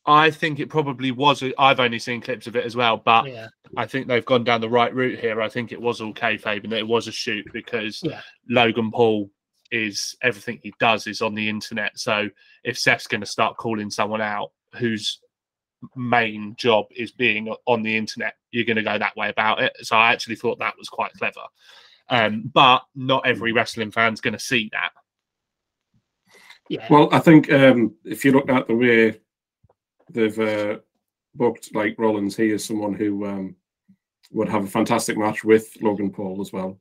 I 0.07 0.30
think 0.30 0.61
it 0.61 0.68
probably 0.68 1.11
was. 1.11 1.43
I've 1.59 1.80
only 1.80 1.99
seen 1.99 2.20
clips 2.20 2.47
of 2.47 2.57
it 2.57 2.64
as 2.64 2.76
well, 2.76 2.97
but 2.99 3.26
yeah, 3.26 3.49
I 3.76 3.87
think 3.87 4.07
they've 4.07 4.24
gone 4.24 4.45
down 4.45 4.61
the 4.61 4.68
right 4.68 4.95
route 4.95 5.18
here. 5.18 5.41
I 5.41 5.49
think 5.49 5.72
it 5.72 5.80
was 5.80 6.01
all 6.01 6.12
kayfabe 6.12 6.64
and 6.64 6.72
that 6.72 6.78
it 6.78 6.87
was 6.89 7.09
a 7.09 7.12
shoot 7.12 7.47
because 7.53 8.01
Yeah. 8.03 8.20
Logan 8.49 8.91
Paul 8.91 9.30
is 9.70 10.14
everything 10.22 10.61
he 10.62 10.72
does 10.78 11.07
is 11.07 11.22
on 11.22 11.35
the 11.35 11.49
internet. 11.49 11.99
So 11.99 12.28
if 12.64 12.78
Seth's 12.78 13.07
going 13.07 13.22
to 13.22 13.26
start 13.26 13.57
calling 13.57 13.91
someone 13.91 14.20
out 14.20 14.53
whose 14.74 15.20
main 15.97 16.55
job 16.57 16.87
is 16.95 17.12
being 17.12 17.55
on 17.66 17.82
the 17.82 17.97
internet, 17.97 18.35
you're 18.51 18.64
going 18.64 18.76
to 18.76 18.82
go 18.82 18.99
that 18.99 19.16
way 19.16 19.28
about 19.28 19.62
it. 19.62 19.72
So 19.82 19.97
I 19.97 20.12
actually 20.12 20.37
thought 20.37 20.59
that 20.59 20.78
was 20.78 20.89
quite 20.89 21.12
clever. 21.12 21.43
Um, 22.09 22.51
but 22.53 22.82
not 22.95 23.26
every 23.26 23.53
wrestling 23.53 23.91
fan's 23.91 24.20
going 24.20 24.35
to 24.35 24.39
see 24.39 24.70
that. 24.72 24.91
yeah. 26.68 26.87
Well, 26.91 27.09
I 27.12 27.18
think 27.18 27.51
um, 27.53 27.95
if 28.05 28.24
you 28.24 28.32
look 28.32 28.49
at 28.49 28.66
the 28.66 28.74
way 28.74 29.20
they've 30.11 30.39
uh, 30.39 30.78
booked 31.35 31.74
like 31.74 31.99
Rollins, 31.99 32.37
he 32.37 32.51
is 32.51 32.64
someone 32.64 32.95
who 32.95 33.26
um, 33.26 33.57
would 34.32 34.49
have 34.49 34.64
a 34.64 34.68
fantastic 34.68 35.16
match 35.16 35.45
with 35.45 35.68
Logan 35.80 36.11
Paul 36.11 36.41
as 36.41 36.53
well. 36.53 36.78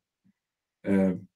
Um, 0.85 1.27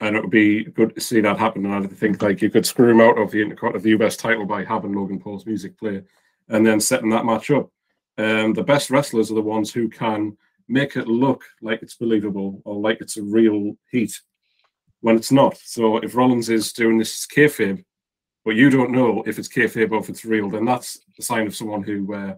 and 0.00 0.16
it 0.16 0.20
would 0.20 0.30
be 0.30 0.64
good 0.64 0.94
to 0.94 1.00
see 1.00 1.20
that 1.20 1.38
happen. 1.38 1.64
And 1.64 1.74
I 1.74 1.88
think 1.88 2.20
like 2.20 2.42
you 2.42 2.50
could 2.50 2.66
screw 2.66 2.90
him 2.90 3.00
out 3.00 3.18
of 3.18 3.30
the 3.30 3.42
Intercont 3.42 3.74
of 3.74 3.82
the 3.82 3.90
US 3.90 4.16
title 4.16 4.44
by 4.44 4.64
having 4.64 4.92
Logan 4.92 5.18
Paul's 5.18 5.46
music 5.46 5.78
play 5.78 6.02
and 6.48 6.66
then 6.66 6.80
setting 6.80 7.10
that 7.10 7.24
match 7.24 7.50
up. 7.50 7.70
Um, 8.18 8.52
the 8.52 8.62
best 8.62 8.90
wrestlers 8.90 9.30
are 9.30 9.34
the 9.34 9.40
ones 9.42 9.72
who 9.72 9.88
can 9.88 10.36
make 10.68 10.96
it 10.96 11.08
look 11.08 11.44
like 11.62 11.82
it's 11.82 11.96
believable 11.96 12.62
or 12.64 12.76
like 12.76 13.00
it's 13.00 13.16
a 13.16 13.22
real 13.22 13.76
heat 13.90 14.18
when 15.00 15.16
it's 15.16 15.32
not. 15.32 15.56
So 15.58 15.98
if 15.98 16.14
Rollins 16.14 16.48
is 16.48 16.72
doing 16.72 16.98
this 16.98 17.14
as 17.14 17.26
kayfabe, 17.26 17.84
but 18.44 18.56
you 18.56 18.70
don't 18.70 18.92
know 18.92 19.22
if 19.26 19.38
it's 19.38 19.48
kayfabe 19.48 19.90
or 19.92 19.98
if 19.98 20.08
it's 20.08 20.24
real, 20.24 20.48
then 20.50 20.64
that's 20.64 21.00
a 21.18 21.22
sign 21.22 21.46
of 21.46 21.56
someone 21.56 21.82
who 21.82 22.14
uh, 22.14 22.34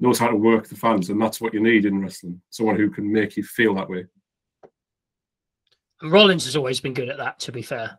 knows 0.00 0.18
how 0.18 0.28
to 0.28 0.36
work 0.36 0.68
the 0.68 0.76
fans, 0.76 1.10
and 1.10 1.20
that's 1.20 1.40
what 1.40 1.54
you 1.54 1.60
need 1.60 1.86
in 1.86 2.00
wrestling. 2.00 2.40
Someone 2.50 2.76
who 2.76 2.90
can 2.90 3.10
make 3.10 3.36
you 3.36 3.42
feel 3.42 3.74
that 3.74 3.88
way. 3.88 4.06
And 6.00 6.12
Rollins 6.12 6.44
has 6.44 6.54
always 6.56 6.80
been 6.80 6.94
good 6.94 7.08
at 7.08 7.18
that. 7.18 7.40
To 7.40 7.52
be 7.52 7.62
fair, 7.62 7.98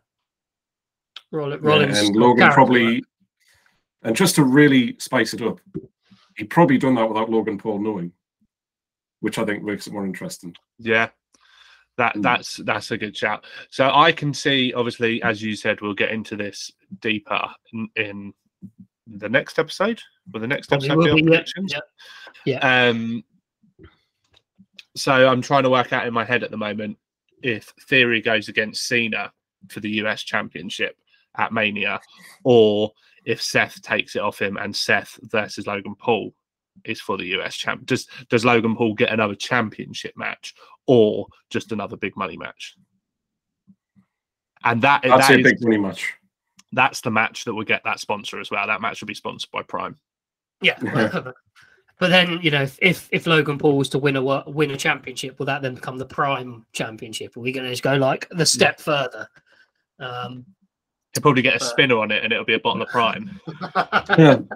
Roll- 1.32 1.50
Yeah, 1.50 1.58
Rollins 1.60 1.98
and 1.98 2.16
Logan 2.16 2.50
probably. 2.52 3.04
And 4.02 4.16
just 4.16 4.36
to 4.36 4.44
really 4.44 4.96
spice 4.98 5.34
it 5.34 5.42
up, 5.42 5.60
he 6.36 6.44
probably 6.44 6.78
done 6.78 6.94
that 6.94 7.08
without 7.08 7.30
Logan 7.30 7.58
Paul 7.58 7.80
knowing, 7.80 8.12
which 9.20 9.38
I 9.38 9.44
think 9.44 9.62
makes 9.62 9.86
it 9.86 9.92
more 9.92 10.06
interesting. 10.06 10.54
Yeah. 10.78 11.10
That 11.96 12.14
Mm. 12.14 12.22
that's 12.22 12.56
that's 12.64 12.90
a 12.92 12.96
good 12.96 13.14
shout. 13.16 13.44
So 13.68 13.90
I 13.92 14.12
can 14.12 14.32
see, 14.32 14.72
obviously, 14.72 15.22
as 15.22 15.42
you 15.42 15.54
said, 15.54 15.80
we'll 15.80 15.92
get 15.92 16.10
into 16.12 16.34
this 16.36 16.72
deeper 17.00 17.46
in, 17.72 17.88
in 17.96 18.34
the 19.06 19.28
next 19.28 19.58
episode. 19.58 20.00
Will 20.32 20.40
the 20.40 20.46
next 20.46 20.68
Probably 20.68 20.88
episode 20.88 20.98
will 20.98 21.16
be 21.16 21.36
on 21.36 21.44
be, 21.44 21.68
yeah, 21.68 21.80
yeah. 22.46 22.88
Um. 22.88 23.24
So 24.96 25.12
I'm 25.28 25.42
trying 25.42 25.64
to 25.64 25.70
work 25.70 25.92
out 25.92 26.06
in 26.06 26.14
my 26.14 26.24
head 26.24 26.42
at 26.42 26.50
the 26.50 26.56
moment 26.56 26.96
if 27.42 27.72
Theory 27.88 28.20
goes 28.20 28.48
against 28.48 28.86
Cena 28.86 29.32
for 29.68 29.80
the 29.80 29.90
US 30.02 30.22
Championship 30.22 30.96
at 31.36 31.52
Mania, 31.52 32.00
or 32.44 32.92
if 33.24 33.42
Seth 33.42 33.80
takes 33.82 34.16
it 34.16 34.22
off 34.22 34.40
him 34.40 34.56
and 34.56 34.74
Seth 34.74 35.18
versus 35.22 35.66
Logan 35.66 35.94
Paul 35.98 36.32
is 36.84 37.00
for 37.00 37.16
the 37.18 37.26
US 37.38 37.56
champ. 37.56 37.84
Does 37.86 38.06
does 38.28 38.44
Logan 38.44 38.76
Paul 38.76 38.94
get 38.94 39.12
another 39.12 39.34
championship 39.34 40.14
match 40.16 40.54
or 40.86 41.26
just 41.50 41.72
another 41.72 41.96
big 41.96 42.16
money 42.16 42.36
match? 42.36 42.76
And 44.64 44.82
that, 44.82 45.02
That's 45.02 45.28
that 45.28 45.36
a 45.36 45.40
is- 45.40 45.44
big 45.44 45.62
money 45.62 45.78
match. 45.78 46.12
that's 46.72 47.00
the 47.00 47.10
match 47.10 47.44
that 47.44 47.54
will 47.54 47.64
get 47.64 47.82
that 47.84 48.00
sponsor 48.00 48.40
as 48.40 48.50
well. 48.50 48.66
That 48.66 48.80
match 48.80 49.00
will 49.00 49.06
be 49.08 49.14
sponsored 49.14 49.50
by 49.50 49.62
Prime. 49.62 49.96
Yeah. 50.62 50.78
but 51.98 52.08
then 52.10 52.40
you 52.42 52.50
know, 52.50 52.62
if, 52.62 52.78
if 52.82 53.08
if 53.12 53.26
Logan 53.26 53.58
Paul 53.58 53.78
was 53.78 53.88
to 53.90 53.98
win 53.98 54.16
a 54.16 54.50
win 54.50 54.70
a 54.70 54.76
championship, 54.76 55.38
will 55.38 55.46
that 55.46 55.62
then 55.62 55.74
become 55.74 55.96
the 55.98 56.04
Prime 56.06 56.66
Championship? 56.72 57.36
Are 57.36 57.40
we 57.40 57.52
going 57.52 57.64
to 57.64 57.70
just 57.70 57.82
go 57.82 57.94
like 57.96 58.28
the 58.30 58.44
step 58.46 58.80
further? 58.80 59.26
Um, 59.98 60.44
He'll 61.14 61.22
probably 61.22 61.42
get 61.42 61.56
a 61.56 61.60
spinner 61.60 61.98
on 61.98 62.10
it 62.12 62.22
and 62.22 62.32
it'll 62.32 62.44
be 62.44 62.54
a 62.54 62.60
bottle 62.60 62.82
of 62.82 62.88
Prime. 62.88 63.40
have, 63.74 64.46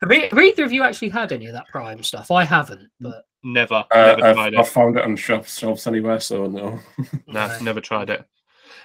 have 0.00 0.38
either 0.38 0.64
of 0.64 0.72
you 0.72 0.82
actually 0.82 1.10
had 1.10 1.32
any 1.32 1.46
of 1.46 1.52
that 1.52 1.66
Prime 1.68 2.02
stuff? 2.02 2.30
I 2.30 2.44
haven't, 2.44 2.88
but 3.00 3.24
Never, 3.44 3.84
Uh, 3.92 4.16
never 4.16 4.24
I've, 4.24 4.34
tried 4.34 4.54
it. 4.54 4.58
I've 4.58 4.68
found 4.68 4.96
it 4.96 5.04
on 5.04 5.14
shelves, 5.14 5.56
shelves 5.56 5.86
anywhere, 5.86 6.18
so 6.18 6.46
no. 6.46 6.80
No, 7.26 7.46
No. 7.46 7.58
never 7.60 7.80
tried 7.80 8.10
it. 8.10 8.24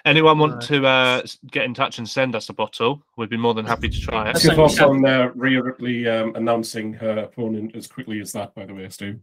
Anyone 0.05 0.37
want 0.37 0.55
No. 0.55 0.59
to 0.59 0.85
uh, 0.85 1.21
get 1.49 1.63
in 1.65 1.73
touch 1.73 1.97
and 1.97 2.07
send 2.07 2.35
us 2.35 2.49
a 2.49 2.53
bottle? 2.53 3.01
We'd 3.17 3.29
be 3.29 3.37
more 3.37 3.53
than 3.53 3.65
happy 3.65 3.87
to 3.89 3.99
try 3.99 4.29
it. 4.29 4.33
That's 4.33 4.43
Your 4.45 4.53
only 4.53 4.67
thoughts 4.67 4.81
on 4.81 5.05
uh, 5.05 5.31
Rhea 5.33 5.63
Ripley 5.63 6.07
um, 6.09 6.35
announcing 6.35 6.93
her 6.93 7.19
opponent 7.19 7.75
as 7.75 7.87
quickly 7.87 8.19
as 8.19 8.31
that, 8.33 8.53
by 8.53 8.65
the 8.65 8.73
way, 8.73 8.89
Stu? 8.89 9.19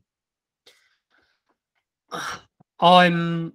I'm 2.81 3.53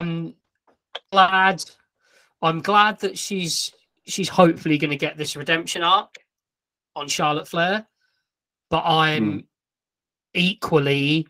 I'm 0.00 0.34
glad 1.12 1.64
I'm 2.42 2.60
glad 2.60 3.00
that 3.00 3.18
she's 3.18 3.72
she's 4.06 4.28
hopefully 4.28 4.78
going 4.78 4.90
to 4.90 4.96
get 4.96 5.16
this 5.16 5.36
redemption 5.36 5.82
arc 5.82 6.16
on 6.94 7.08
Charlotte 7.08 7.48
Flair, 7.48 7.86
but 8.70 8.82
I'm 8.84 9.32
hmm. 9.32 9.38
equally 10.34 11.26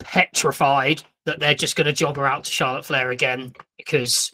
petrified 0.00 1.02
that 1.26 1.40
they're 1.40 1.54
just 1.54 1.76
going 1.76 1.86
to 1.86 1.92
job 1.92 2.16
her 2.16 2.26
out 2.26 2.44
to 2.44 2.50
Charlotte 2.50 2.84
Flair 2.84 3.10
again 3.10 3.52
because 3.76 4.32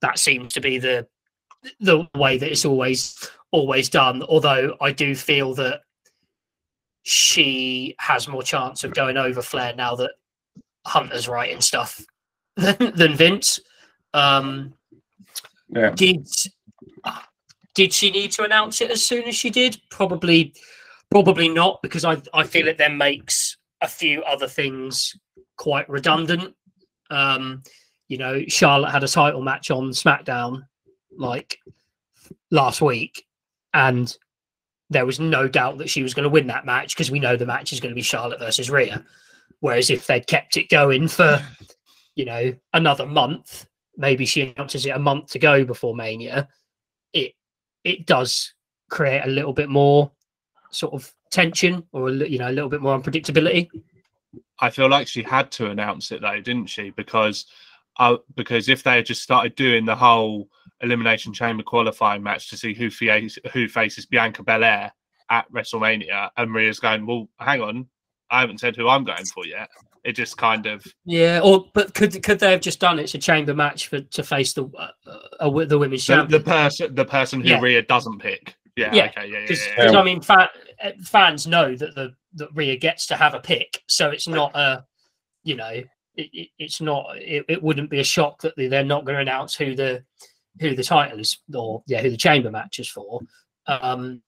that 0.00 0.18
seems 0.18 0.54
to 0.54 0.60
be 0.60 0.78
the 0.78 1.06
the 1.80 2.06
way 2.14 2.38
that 2.38 2.50
it's 2.50 2.64
always 2.64 3.28
always 3.50 3.88
done. 3.88 4.22
Although 4.22 4.76
I 4.80 4.92
do 4.92 5.14
feel 5.14 5.54
that 5.54 5.82
she 7.02 7.94
has 7.98 8.28
more 8.28 8.42
chance 8.42 8.84
of 8.84 8.94
going 8.94 9.16
over 9.16 9.42
Flair 9.42 9.74
now 9.74 9.96
that 9.96 10.12
Hunter's 10.86 11.28
writing 11.28 11.60
stuff 11.60 12.04
than, 12.60 12.92
than 12.96 13.16
Vince. 13.16 13.60
Um, 14.14 14.74
Yeah. 15.68 15.90
did 15.90 16.26
did 17.74 17.92
she 17.92 18.10
need 18.10 18.32
to 18.32 18.42
announce 18.42 18.80
it 18.80 18.90
as 18.90 19.04
soon 19.04 19.24
as 19.24 19.36
she 19.36 19.48
did? 19.48 19.80
Probably, 19.90 20.52
probably 21.10 21.48
not, 21.48 21.80
because 21.82 22.04
I 22.04 22.20
I 22.34 22.44
feel 22.44 22.68
it 22.68 22.78
then 22.78 22.96
makes 22.96 23.56
a 23.80 23.88
few 23.88 24.22
other 24.24 24.48
things 24.48 25.16
quite 25.56 25.88
redundant. 25.88 26.54
Um, 27.10 27.62
you 28.08 28.18
know, 28.18 28.42
Charlotte 28.48 28.90
had 28.90 29.04
a 29.04 29.08
title 29.08 29.40
match 29.42 29.70
on 29.70 29.90
SmackDown 29.90 30.62
like 31.16 31.58
last 32.50 32.82
week, 32.82 33.24
and 33.72 34.14
there 34.90 35.06
was 35.06 35.20
no 35.20 35.46
doubt 35.46 35.78
that 35.78 35.88
she 35.88 36.02
was 36.02 36.14
going 36.14 36.24
to 36.24 36.28
win 36.28 36.48
that 36.48 36.66
match 36.66 36.94
because 36.94 37.10
we 37.10 37.20
know 37.20 37.36
the 37.36 37.46
match 37.46 37.72
is 37.72 37.78
going 37.78 37.90
to 37.92 37.94
be 37.94 38.02
Charlotte 38.02 38.40
versus 38.40 38.68
Rhea. 38.70 39.04
Whereas 39.60 39.90
if 39.90 40.06
they'd 40.06 40.26
kept 40.26 40.56
it 40.56 40.68
going 40.68 41.06
for, 41.06 41.40
you 42.20 42.26
know, 42.26 42.54
another 42.74 43.06
month, 43.06 43.66
maybe 43.96 44.26
she 44.26 44.42
announces 44.42 44.84
it 44.84 44.90
a 44.90 44.98
month 44.98 45.30
to 45.30 45.38
go 45.38 45.64
before 45.64 45.96
Mania, 45.96 46.46
it 47.14 47.32
it 47.82 48.04
does 48.04 48.52
create 48.90 49.22
a 49.24 49.30
little 49.30 49.54
bit 49.54 49.70
more 49.70 50.12
sort 50.70 50.92
of 50.92 51.10
tension 51.30 51.82
or 51.92 52.10
you 52.10 52.38
know 52.38 52.50
a 52.50 52.52
little 52.52 52.68
bit 52.68 52.82
more 52.82 53.00
unpredictability. 53.00 53.70
I 54.58 54.68
feel 54.68 54.90
like 54.90 55.08
she 55.08 55.22
had 55.22 55.50
to 55.52 55.70
announce 55.70 56.12
it 56.12 56.20
though, 56.20 56.42
didn't 56.42 56.66
she? 56.66 56.90
Because 56.90 57.46
uh, 57.98 58.18
because 58.36 58.68
if 58.68 58.82
they 58.82 58.96
had 58.96 59.06
just 59.06 59.22
started 59.22 59.54
doing 59.54 59.86
the 59.86 59.96
whole 59.96 60.50
elimination 60.82 61.32
chamber 61.32 61.62
qualifying 61.62 62.22
match 62.22 62.50
to 62.50 62.56
see 62.58 62.74
who 62.74 62.90
faces 62.90 63.38
who 63.54 63.66
faces 63.66 64.04
Bianca 64.04 64.42
Belair 64.42 64.92
at 65.30 65.50
WrestleMania, 65.50 66.28
and 66.36 66.50
Maria's 66.50 66.80
going, 66.80 67.06
well, 67.06 67.30
hang 67.38 67.62
on, 67.62 67.88
I 68.30 68.40
haven't 68.40 68.60
said 68.60 68.76
who 68.76 68.88
I'm 68.88 69.04
going 69.04 69.24
for 69.24 69.46
yet. 69.46 69.70
It 70.04 70.12
just 70.12 70.36
kind 70.38 70.66
of 70.66 70.84
Yeah, 71.04 71.40
or 71.42 71.66
but 71.74 71.92
could 71.94 72.22
could 72.22 72.38
they 72.38 72.50
have 72.52 72.60
just 72.62 72.80
done? 72.80 72.98
It's 72.98 73.14
a 73.14 73.18
chamber 73.18 73.54
match 73.54 73.88
for 73.88 74.00
to 74.00 74.22
face 74.22 74.54
the 74.54 74.64
uh, 74.78 74.88
uh, 75.40 75.64
the 75.66 75.78
women's 75.78 76.06
the, 76.06 76.14
champion. 76.14 76.42
the 76.42 76.50
person 76.50 76.94
the 76.94 77.04
person 77.04 77.40
who 77.42 77.48
Yeah. 77.48 77.60
Rhea 77.60 77.82
doesn't 77.82 78.18
pick. 78.18 78.56
Yeah, 78.76 78.94
Yeah, 78.94 79.06
okay, 79.06 79.26
yeah, 79.26 79.38
yeah, 79.40 79.40
because 79.42 79.66
yeah, 79.66 79.90
yeah. 79.92 79.98
I 79.98 80.02
mean, 80.04 80.22
fa- 80.22 80.48
uh, 80.82 80.92
fans 81.04 81.46
know 81.46 81.74
that 81.76 81.94
the 81.94 82.14
that 82.34 82.48
Rhea 82.54 82.76
gets 82.76 83.06
to 83.08 83.16
have 83.16 83.34
a 83.34 83.40
pick, 83.40 83.82
so 83.88 84.08
it's 84.10 84.28
not 84.28 84.54
a, 84.54 84.86
you 85.42 85.56
know, 85.56 85.68
it, 85.68 85.86
it, 86.32 86.48
it's 86.58 86.80
not. 86.80 87.18
It, 87.18 87.44
it 87.48 87.62
wouldn't 87.62 87.90
be 87.90 88.00
a 88.00 88.04
shock 88.04 88.40
that 88.42 88.56
they- 88.56 88.68
they're 88.68 88.84
not 88.84 89.04
going 89.04 89.16
to 89.16 89.22
announce 89.22 89.54
who 89.54 89.74
the 89.74 90.02
who 90.60 90.74
the 90.74 90.82
title 90.84 91.18
is 91.18 91.38
or 91.54 91.82
yeah 91.86 92.00
who 92.00 92.10
the 92.10 92.16
chamber 92.16 92.50
match 92.50 92.78
is 92.78 92.88
for. 92.88 93.20
Um, 93.66 94.22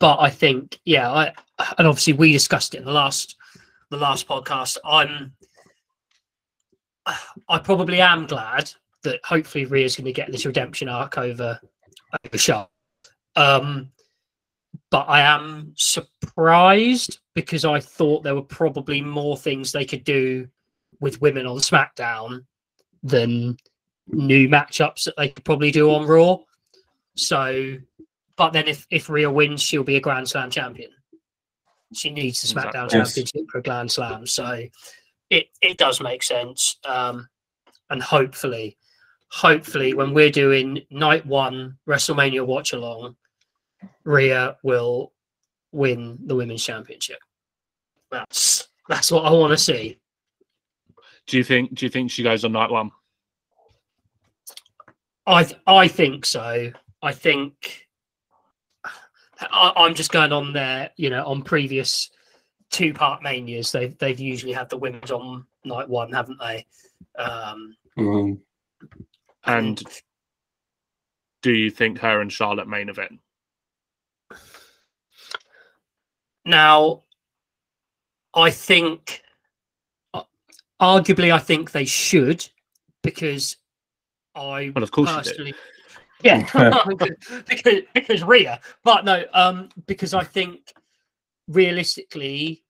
but 0.00 0.18
I 0.20 0.30
think 0.30 0.78
yeah, 0.84 1.10
I 1.12 1.32
and 1.76 1.86
obviously 1.86 2.14
we 2.14 2.32
discussed 2.32 2.74
it 2.74 2.78
in 2.78 2.84
the 2.84 2.92
last 2.92 3.36
the 3.92 3.98
last 3.98 4.26
podcast. 4.26 4.78
I'm 4.84 5.32
I 7.48 7.58
probably 7.58 8.00
am 8.00 8.26
glad 8.26 8.72
that 9.04 9.20
hopefully 9.24 9.66
Rhea's 9.66 9.96
going 9.96 10.06
to 10.06 10.12
get 10.12 10.32
this 10.32 10.46
redemption 10.46 10.88
arc 10.88 11.18
over 11.18 11.60
over 12.24 12.38
Charlotte. 12.38 12.68
Um, 13.36 13.90
but 14.90 15.08
I 15.08 15.20
am 15.20 15.72
surprised 15.76 17.20
because 17.34 17.64
I 17.64 17.80
thought 17.80 18.22
there 18.22 18.34
were 18.34 18.42
probably 18.42 19.00
more 19.00 19.36
things 19.36 19.72
they 19.72 19.84
could 19.84 20.04
do 20.04 20.48
with 21.00 21.20
women 21.20 21.46
on 21.46 21.58
SmackDown 21.58 22.44
than 23.02 23.56
new 24.06 24.48
matchups 24.48 25.04
that 25.04 25.14
they 25.16 25.28
could 25.28 25.44
probably 25.44 25.70
do 25.70 25.90
on 25.90 26.06
Raw. 26.06 26.38
So, 27.16 27.76
but 28.36 28.52
then 28.52 28.68
if 28.68 28.86
if 28.90 29.10
Rhea 29.10 29.30
wins, 29.30 29.60
she'll 29.60 29.84
be 29.84 29.96
a 29.96 30.00
Grand 30.00 30.28
Slam 30.28 30.50
champion. 30.50 30.90
She 31.94 32.10
needs 32.10 32.40
the 32.40 32.48
SmackDown 32.48 32.84
Exactly. 32.84 32.98
Yes. 32.98 33.14
Championship 33.14 33.50
for 33.50 33.58
a 33.58 33.62
Grand 33.62 33.92
Slam, 33.92 34.26
so 34.26 34.62
it 35.30 35.46
it 35.60 35.78
does 35.78 36.00
make 36.00 36.22
sense. 36.22 36.78
Um, 36.84 37.28
and 37.90 38.02
hopefully, 38.02 38.76
hopefully, 39.30 39.94
when 39.94 40.14
we're 40.14 40.30
doing 40.30 40.82
night 40.90 41.26
one 41.26 41.78
WrestleMania 41.88 42.46
watch 42.46 42.72
along, 42.72 43.16
Rhea 44.04 44.56
will 44.62 45.12
win 45.72 46.18
the 46.26 46.34
women's 46.34 46.64
championship. 46.64 47.18
That's 48.10 48.68
that's 48.88 49.10
what 49.10 49.24
I 49.24 49.30
want 49.30 49.52
to 49.52 49.58
see. 49.58 49.98
Do 51.26 51.36
you 51.36 51.44
think? 51.44 51.74
Do 51.74 51.86
you 51.86 51.90
think 51.90 52.10
she 52.10 52.22
goes 52.22 52.44
on 52.44 52.52
night 52.52 52.70
one? 52.70 52.90
I 55.26 55.44
th- 55.44 55.60
I 55.66 55.88
think 55.88 56.26
so. 56.26 56.72
I 57.02 57.12
think 57.12 57.86
I, 59.50 59.72
I'm 59.76 59.94
just 59.94 60.12
going 60.12 60.32
on 60.32 60.52
there. 60.52 60.90
You 60.96 61.10
know, 61.10 61.24
on 61.26 61.42
previous 61.42 62.10
two 62.70 62.94
part 62.94 63.22
manias, 63.22 63.72
they've 63.72 63.96
they've 63.98 64.20
usually 64.20 64.52
had 64.52 64.68
the 64.70 64.78
women's 64.78 65.10
on 65.10 65.46
night 65.64 65.88
one, 65.88 66.12
haven't 66.12 66.38
they? 66.40 66.66
Um, 67.18 67.76
Mm. 67.98 68.40
And 69.44 69.82
do 71.42 71.52
you 71.52 71.70
think 71.70 71.98
her 71.98 72.20
and 72.20 72.32
Charlotte 72.32 72.68
main 72.68 72.88
event? 72.88 73.20
Now, 76.44 77.02
I 78.34 78.50
think, 78.50 79.22
uh, 80.14 80.22
arguably, 80.80 81.32
I 81.32 81.38
think 81.38 81.72
they 81.72 81.84
should 81.84 82.48
because 83.02 83.56
I 84.34 84.72
Well, 84.74 84.82
of 84.82 84.90
course 84.90 85.10
you 85.10 85.16
do. 85.16 85.28
personally, 85.30 85.54
yeah, 86.22 86.84
because 87.48 87.82
because 87.94 88.22
Rhea, 88.22 88.60
but 88.84 89.04
no, 89.04 89.24
um, 89.32 89.68
because 89.86 90.14
I 90.14 90.24
think 90.24 90.72
realistically, 91.48 92.62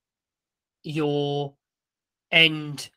your 0.83 1.55
end 2.31 2.91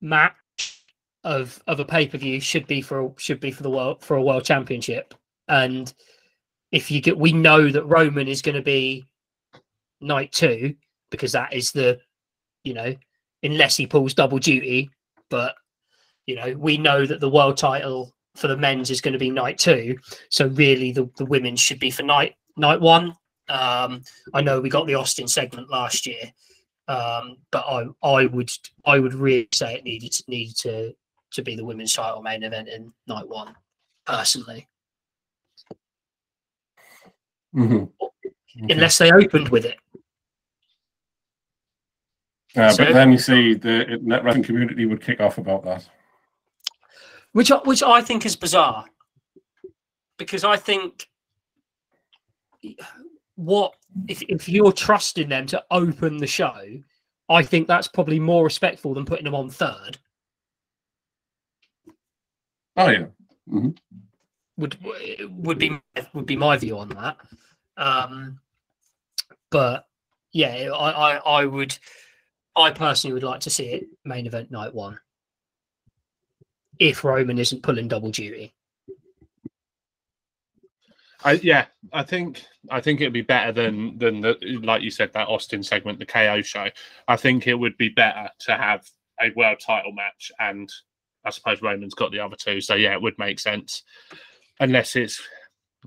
match 0.00 0.84
of 1.24 1.62
of 1.66 1.80
a 1.80 1.84
pay 1.84 2.06
per 2.06 2.18
view 2.18 2.40
should 2.40 2.66
be 2.66 2.80
for 2.80 3.12
should 3.18 3.40
be 3.40 3.50
for 3.50 3.62
the 3.62 3.70
world 3.70 4.02
for 4.02 4.16
a 4.16 4.22
world 4.22 4.44
championship, 4.44 5.14
and 5.48 5.92
if 6.72 6.90
you 6.90 7.00
get, 7.00 7.16
we 7.16 7.32
know 7.32 7.70
that 7.70 7.84
Roman 7.84 8.28
is 8.28 8.42
going 8.42 8.56
to 8.56 8.62
be 8.62 9.06
night 10.00 10.32
two 10.32 10.74
because 11.10 11.32
that 11.32 11.52
is 11.52 11.72
the, 11.72 11.98
you 12.64 12.74
know, 12.74 12.94
unless 13.42 13.76
he 13.76 13.86
pulls 13.86 14.14
double 14.14 14.38
duty, 14.38 14.90
but 15.30 15.54
you 16.26 16.34
know 16.34 16.54
we 16.58 16.76
know 16.76 17.06
that 17.06 17.20
the 17.20 17.30
world 17.30 17.56
title 17.56 18.15
for 18.36 18.48
the 18.48 18.56
men's 18.56 18.90
is 18.90 19.00
going 19.00 19.12
to 19.12 19.18
be 19.18 19.30
night 19.30 19.58
two. 19.58 19.96
So 20.30 20.48
really 20.48 20.92
the, 20.92 21.08
the 21.16 21.24
women's 21.26 21.60
should 21.60 21.80
be 21.80 21.90
for 21.90 22.02
night 22.02 22.34
night 22.56 22.80
one. 22.80 23.16
Um 23.48 24.02
i 24.34 24.40
know 24.40 24.60
we 24.60 24.68
got 24.68 24.86
the 24.88 24.96
austin 24.96 25.28
segment 25.28 25.70
last 25.70 26.04
year 26.04 26.32
um 26.88 27.36
but 27.52 27.64
i 27.68 27.84
i 28.02 28.26
would 28.26 28.50
i 28.84 28.98
would 28.98 29.14
really 29.14 29.46
say 29.54 29.74
it 29.74 29.84
needed 29.84 30.12
needed 30.26 30.56
to 30.56 30.92
to 31.32 31.42
be 31.42 31.54
the 31.54 31.64
women's 31.64 31.92
title 31.92 32.22
main 32.22 32.42
event 32.42 32.68
in 32.68 32.92
night 33.06 33.28
one 33.28 33.54
personally. 34.04 34.66
Mhm. 37.54 37.90
Unless 38.68 38.98
they 38.98 39.12
opened 39.12 39.48
with 39.50 39.64
it. 39.64 39.78
Uh, 42.56 42.70
So- 42.72 42.84
but 42.84 42.94
then 42.94 43.12
you 43.12 43.18
see 43.18 43.54
the 43.54 43.98
net 44.02 44.24
wrestling 44.24 44.44
community 44.44 44.86
would 44.86 45.02
kick 45.02 45.20
off 45.20 45.38
about 45.38 45.62
that. 45.64 45.88
Which 47.36 47.50
I- 47.50 47.58
which 47.58 47.82
I 47.82 48.00
think 48.00 48.24
is 48.24 48.34
bizarre 48.34 48.86
because 50.16 50.42
I 50.42 50.56
think 50.56 51.06
what 53.34 53.74
if 54.08 54.22
if 54.22 54.48
you're 54.48 54.72
trusting 54.72 55.28
them 55.28 55.46
to 55.48 55.62
open 55.70 56.16
the 56.16 56.26
show, 56.26 56.80
I 57.28 57.42
think 57.42 57.68
that's 57.68 57.88
probably 57.88 58.18
more 58.18 58.42
respectful 58.42 58.94
than 58.94 59.04
putting 59.04 59.24
them 59.26 59.34
on 59.34 59.50
third. 59.50 59.98
Oh 62.78 62.88
yeah. 62.88 63.06
Would 64.56 64.78
would 65.28 65.58
be 65.58 65.78
would 66.14 66.24
be 66.24 66.36
my 66.36 66.56
view 66.56 66.78
on 66.78 66.88
that. 66.88 67.18
Um, 67.76 68.40
but 69.50 69.86
yeah, 70.32 70.70
I, 70.74 70.90
I 70.90 71.40
I 71.40 71.44
would 71.44 71.76
I 72.56 72.70
personally 72.70 73.12
would 73.12 73.22
like 73.22 73.40
to 73.40 73.50
see 73.50 73.66
it 73.66 73.88
main 74.06 74.26
event 74.26 74.50
night 74.50 74.74
one. 74.74 74.98
If 76.78 77.04
Roman 77.04 77.38
isn't 77.38 77.62
pulling 77.62 77.88
double 77.88 78.10
duty. 78.10 78.52
I, 81.24 81.32
yeah, 81.32 81.66
I 81.92 82.02
think 82.02 82.44
I 82.70 82.80
think 82.80 83.00
it'd 83.00 83.12
be 83.12 83.22
better 83.22 83.50
than 83.50 83.98
than 83.98 84.20
the 84.20 84.36
like 84.62 84.82
you 84.82 84.90
said 84.90 85.12
that 85.14 85.28
Austin 85.28 85.62
segment, 85.62 85.98
the 85.98 86.06
KO 86.06 86.42
show. 86.42 86.68
I 87.08 87.16
think 87.16 87.46
it 87.46 87.54
would 87.54 87.76
be 87.76 87.88
better 87.88 88.28
to 88.40 88.56
have 88.56 88.86
a 89.20 89.32
world 89.34 89.58
title 89.64 89.92
match, 89.92 90.30
and 90.38 90.70
I 91.24 91.30
suppose 91.30 91.62
Roman's 91.62 91.94
got 91.94 92.12
the 92.12 92.20
other 92.20 92.36
two, 92.36 92.60
so 92.60 92.74
yeah, 92.74 92.92
it 92.92 93.02
would 93.02 93.18
make 93.18 93.40
sense. 93.40 93.82
Unless 94.60 94.94
it's 94.94 95.20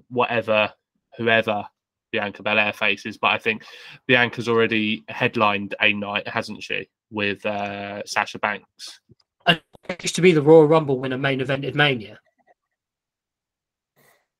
whatever, 0.10 0.74
whoever 1.18 1.66
Bianca 2.12 2.44
Belair 2.44 2.74
faces, 2.74 3.18
but 3.18 3.32
I 3.32 3.38
think 3.38 3.64
Bianca's 4.08 4.50
already 4.50 5.04
headlined 5.08 5.76
a 5.82 5.94
night, 5.94 6.28
hasn't 6.28 6.64
she, 6.64 6.90
with 7.12 7.46
uh, 7.46 8.04
Sasha 8.06 8.40
Banks? 8.40 9.00
It 9.48 10.04
used 10.04 10.16
to 10.16 10.22
be 10.22 10.32
the 10.32 10.42
Royal 10.42 10.68
Rumble 10.68 11.00
winner 11.00 11.18
main 11.18 11.40
evented 11.40 11.76
Mania. 11.76 12.20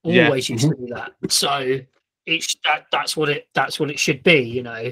Yeah. 0.04 0.26
Always 0.26 0.50
used 0.50 0.70
to 0.70 0.76
be 0.76 0.92
that. 0.92 1.12
So 1.30 1.80
it's 2.26 2.56
that 2.66 2.86
that's 2.92 3.18
what 3.18 3.30
it 3.30 3.48
that's 3.54 3.80
what 3.80 3.90
it 3.90 4.00
should 4.00 4.24
be, 4.24 4.42
you 4.42 4.64
know. 4.64 4.92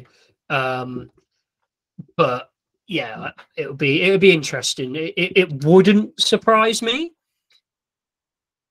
Um 0.49 1.11
but 2.15 2.49
yeah, 2.87 3.31
it 3.55 3.67
would 3.67 3.77
be 3.77 4.01
it 4.03 4.11
would 4.11 4.19
be 4.19 4.31
interesting. 4.31 4.95
It, 4.95 5.13
it, 5.17 5.37
it 5.37 5.63
wouldn't 5.63 6.19
surprise 6.19 6.81
me 6.81 7.13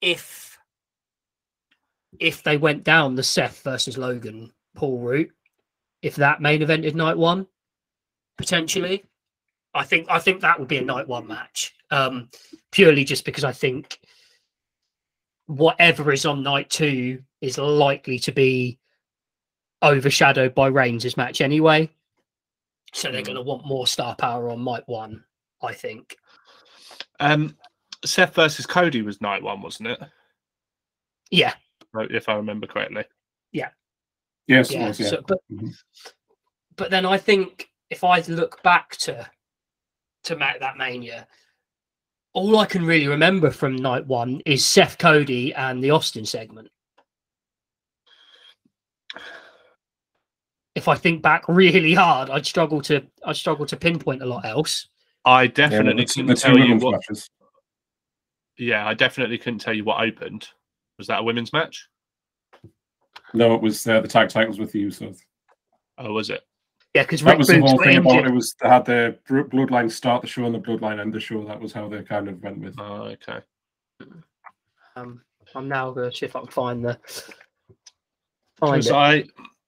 if 0.01 0.59
if 2.19 2.43
they 2.43 2.57
went 2.57 2.83
down 2.83 3.15
the 3.15 3.23
Seth 3.23 3.63
versus 3.63 3.99
Logan 3.99 4.53
Paul 4.75 5.01
route, 5.01 5.33
if 6.03 6.17
that 6.17 6.41
main 6.41 6.61
evented 6.61 6.95
night 6.95 7.17
one, 7.17 7.47
potentially. 8.39 9.05
I 9.77 9.85
think 9.85 10.07
I 10.09 10.19
think 10.19 10.41
that 10.41 10.59
would 10.59 10.69
be 10.69 10.79
a 10.79 10.83
night 10.83 11.07
one 11.07 11.27
match. 11.27 11.75
Um, 11.91 12.31
purely 12.73 13.05
just 13.05 13.25
because 13.25 13.45
I 13.45 13.53
think 13.53 14.01
whatever 15.47 16.13
is 16.13 16.27
on 16.27 16.43
night 16.43 16.71
two 16.71 17.23
is 17.41 17.59
likely 17.59 18.19
to 18.21 18.33
be 18.33 18.79
overshadowed 19.83 20.55
by 20.55 20.69
Reigns' 20.69 21.17
match 21.17 21.41
anyway. 21.41 21.91
So 22.93 23.13
they're 23.13 23.23
going 23.23 23.37
to 23.37 23.43
want 23.43 23.67
more 23.67 23.87
star 23.87 24.17
power 24.17 24.49
on 24.51 24.65
night 24.65 24.85
one, 24.87 25.23
I 25.63 25.75
think. 25.75 26.17
Um, 27.21 27.57
Seth 28.05 28.35
versus 28.35 28.67
Cody 28.67 29.03
was 29.03 29.21
night 29.21 29.43
one, 29.43 29.61
wasn't 29.61 29.89
it? 29.89 30.01
Yeah, 31.31 31.55
If 31.95 32.29
I 32.29 32.35
remember 32.35 32.67
correctly. 32.67 33.05
Yeah. 33.53 33.71
Yes. 34.47 34.71
yeah. 34.71 34.89
was, 34.89 35.01
yeah. 35.01 35.09
So, 35.09 35.23
but 35.27 35.39
Mhm. 35.53 35.75
but 36.77 36.91
then 36.91 37.05
I 37.05 37.19
think 37.19 37.69
if 37.91 38.05
I 38.05 38.21
look 38.21 38.63
back 38.63 38.97
to 38.99 39.29
to 40.27 40.37
make 40.37 40.61
that 40.61 40.77
mania, 40.77 41.27
all 42.33 42.59
I 42.59 42.67
can 42.67 42.85
really 42.85 43.09
remember 43.09 43.51
from 43.51 43.77
night 43.77 44.07
one 44.07 44.43
is 44.45 44.65
Seth 44.65 44.99
Cody 44.99 45.55
and 45.55 45.83
the 45.83 45.91
Austin 45.91 46.27
segment. 46.27 46.69
If 50.75 50.89
I 50.89 50.95
think 50.95 51.23
back 51.23 51.45
really 51.49 51.95
hard, 51.95 52.29
I'd 52.29 52.45
struggle 52.45 52.83
to 52.83 53.03
I'd 53.25 53.37
struggle 53.37 53.65
to 53.65 53.77
pinpoint 53.77 54.23
a 54.23 54.27
lot 54.27 54.45
else. 54.45 54.89
I 55.25 55.47
definitely 55.47 56.05
the, 56.05 56.13
couldn't 56.13 56.37
tell 56.37 56.59
you 56.59 56.77
what. 56.77 56.93
matches. 56.93 57.31
Yeah, 58.59 58.87
I 58.87 58.95
definitely 58.95 59.39
couldn't 59.39 59.61
tell 59.61 59.75
you 59.75 59.85
what 59.85 60.03
opened. 60.03 60.49
Was 60.99 61.07
that 61.09 61.21
a 61.21 61.23
women's 61.23 61.53
match? 61.53 61.89
No, 63.33 63.55
it 63.55 63.63
was 63.63 63.87
uh, 63.87 64.01
the 64.01 64.09
tag 64.09 64.29
titles 64.29 64.59
with 64.59 64.73
the 64.73 64.91
So 64.91 65.13
Oh, 65.99 66.13
was 66.13 66.31
it? 66.31 66.43
Yeah, 66.97 67.03
because 67.03 67.21
that 67.21 67.33
Rick 67.33 67.39
was 67.41 67.49
the 67.49 67.61
whole 67.61 67.83
thing 67.83 67.99
about 67.99 68.13
injured. 68.13 68.31
it. 68.31 68.35
Was 68.35 68.57
they 68.59 68.69
had 68.71 68.87
the 68.87 69.19
Bloodline 69.29 69.93
start 69.93 70.23
the 70.23 70.29
show 70.29 70.47
and 70.47 70.55
the 70.55 70.59
Bloodline 70.59 70.99
end 70.99 71.13
the 71.13 71.21
show. 71.21 71.45
That 71.45 71.61
was 71.61 71.71
how 71.71 71.91
they 71.91 72.03
kind 72.03 72.27
of 72.27 72.43
went 72.43 72.59
with. 72.59 72.75
Oh, 72.79 73.03
okay. 73.03 73.41
Um, 74.97 75.21
I'm 75.55 75.69
now 75.69 75.91
going 75.91 76.11
to 76.11 76.17
see 76.17 76.25
if 76.25 76.35
I 76.35 76.41
can 76.41 76.49
find 76.49 76.83
the 76.83 76.99
find 78.57 78.83
Because. 78.83 78.91
I, 78.91 79.25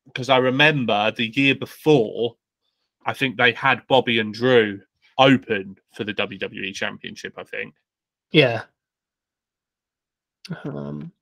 because 0.06 0.30
I 0.30 0.38
remember 0.38 1.12
the 1.14 1.26
year 1.26 1.54
before, 1.54 2.36
I 3.04 3.12
think 3.12 3.36
they 3.36 3.52
had 3.52 3.86
Bobby 3.88 4.20
and 4.20 4.32
Drew 4.32 4.80
open 5.18 5.76
for 5.92 6.04
the 6.04 6.14
WWE 6.14 6.72
Championship. 6.72 7.34
I 7.36 7.44
think. 7.44 7.74
Yeah. 8.32 8.62
Um. 10.64 11.12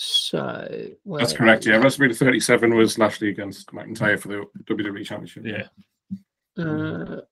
So 0.00 0.92
That's 1.06 1.32
correct. 1.32 1.66
Yeah, 1.66 1.80
WrestleMania 1.80 2.16
37 2.16 2.72
was 2.72 2.98
Lashley 2.98 3.30
against 3.30 3.72
McIntyre 3.72 4.16
for 4.16 4.28
the 4.28 4.44
WWE 4.72 5.04
Championship. 5.04 5.44
Yeah. 5.44 5.64
Uh, 6.56 7.22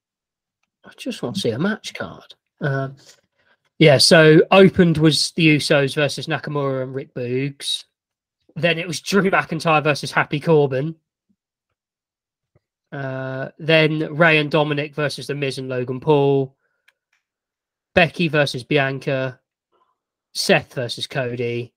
I 0.83 0.91
just 0.97 1.23
want 1.23 1.35
to 1.35 1.41
see 1.41 1.51
a 1.51 1.59
match 1.59 1.93
card. 1.93 2.35
Um, 2.59 2.97
yeah, 3.79 3.97
so 3.97 4.41
opened 4.51 4.97
was 4.97 5.31
the 5.31 5.55
Usos 5.55 5.95
versus 5.95 6.27
Nakamura 6.27 6.83
and 6.83 6.93
Rick 6.93 7.13
Boogs. 7.13 7.85
Then 8.57 8.77
it 8.77 8.87
was 8.87 8.99
Drew 8.99 9.31
McIntyre 9.31 9.81
versus 9.81 10.11
Happy 10.11 10.41
Corbin. 10.41 10.95
Uh, 12.91 13.47
then 13.59 14.13
Rey 14.13 14.39
and 14.39 14.51
Dominic 14.51 14.93
versus 14.93 15.27
The 15.27 15.35
Miz 15.35 15.57
and 15.57 15.69
Logan 15.69 16.01
Paul. 16.01 16.53
Becky 17.95 18.27
versus 18.27 18.65
Bianca. 18.65 19.39
Seth 20.33 20.73
versus 20.73 21.07
Cody. 21.07 21.73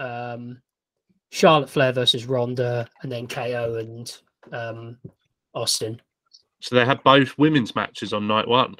Um, 0.00 0.60
Charlotte 1.30 1.70
Flair 1.70 1.92
versus 1.92 2.26
Ronda, 2.26 2.88
and 3.02 3.12
then 3.12 3.28
KO 3.28 3.76
and 3.78 4.12
um, 4.52 4.98
Austin. 5.54 6.00
So 6.60 6.74
they 6.74 6.84
had 6.84 7.02
both 7.04 7.38
women's 7.38 7.74
matches 7.76 8.12
on 8.12 8.26
night 8.26 8.48
one. 8.48 8.74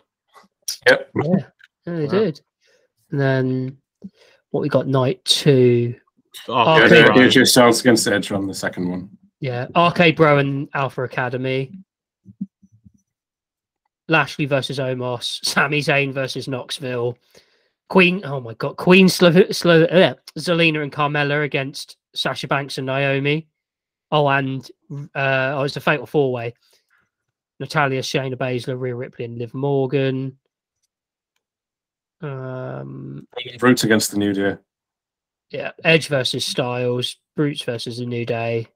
Yep. 0.88 1.10
Yeah, 1.22 1.30
yeah, 1.36 1.44
they 1.84 2.04
Wow. 2.06 2.10
did. 2.10 2.40
And 3.12 3.20
then 3.20 3.76
what 4.50 4.60
we 4.62 4.68
got 4.68 4.86
night 4.88 5.24
two. 5.24 5.94
Oh, 6.48 6.76
Yeah, 6.78 6.84
Okay. 6.86 7.02
the- 7.02 7.08
right. 7.10 7.18
AJ 7.20 7.46
Styles 7.48 7.80
against 7.80 8.06
Edge 8.08 8.32
on 8.32 8.46
the 8.46 8.54
second 8.54 8.88
one. 8.90 9.10
Yeah, 9.40 9.68
RK-Bro 9.74 10.38
and 10.38 10.68
Alpha 10.74 11.02
Academy. 11.04 11.72
Lashley 14.08 14.44
versus 14.46 14.78
Omos. 14.78 15.44
Sami 15.44 15.80
Zayn 15.80 16.12
versus 16.12 16.48
Knoxville. 16.48 17.16
Queen. 17.90 18.22
Oh 18.24 18.40
my 18.40 18.54
God, 18.54 18.76
Queen 18.76 19.08
Slo- 19.08 19.50
Slo- 19.50 19.82
uh, 19.84 20.14
Zelina 20.38 20.82
and 20.82 20.92
Carmella 20.92 21.44
against 21.44 21.96
Sasha 22.14 22.46
Banks 22.48 22.78
and 22.78 22.86
Naomi. 22.86 23.48
Oh, 24.12 24.28
and 24.28 24.66
uh, 25.14 25.54
oh, 25.56 25.62
it's 25.64 25.76
a 25.76 25.80
fatal 25.80 26.06
four 26.06 26.32
way. 26.32 26.54
Natalya, 27.58 28.00
Shayna 28.00 28.36
Baszler, 28.36 28.80
Rhea 28.80 28.94
Ripley, 28.94 29.26
and 29.26 29.36
Liv 29.36 29.52
Morgan. 29.52 30.38
Um, 32.22 33.26
Brutes 33.58 33.84
against 33.84 34.12
the 34.12 34.18
New 34.18 34.32
Day. 34.32 34.56
yeah, 35.50 35.72
Edge 35.84 36.08
versus 36.08 36.44
Styles, 36.44 37.16
Brutes 37.36 37.62
versus 37.62 37.98
the 37.98 38.06
New 38.06 38.24
Day, 38.24 38.68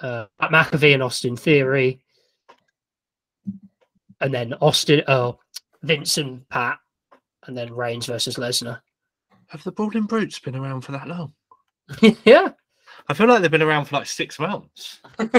uh, 0.00 0.26
McAfee 0.40 0.94
and 0.94 1.02
Austin 1.02 1.36
Theory, 1.36 2.00
and 4.20 4.34
then 4.34 4.54
Austin, 4.54 5.02
oh, 5.08 5.38
Vince 5.82 6.18
and 6.18 6.48
Pat, 6.48 6.78
and 7.46 7.56
then 7.56 7.72
Reigns 7.72 8.06
versus 8.06 8.36
Lesnar. 8.36 8.80
Have 9.48 9.62
the 9.64 9.72
Brawling 9.72 10.04
Brutes 10.04 10.38
been 10.38 10.56
around 10.56 10.80
for 10.82 10.92
that 10.92 11.06
long? 11.08 11.32
yeah, 12.24 12.48
I 13.08 13.14
feel 13.14 13.26
like 13.26 13.42
they've 13.42 13.50
been 13.50 13.62
around 13.62 13.84
for 13.86 13.96
like 13.96 14.06
six 14.06 14.38
months. 14.38 15.00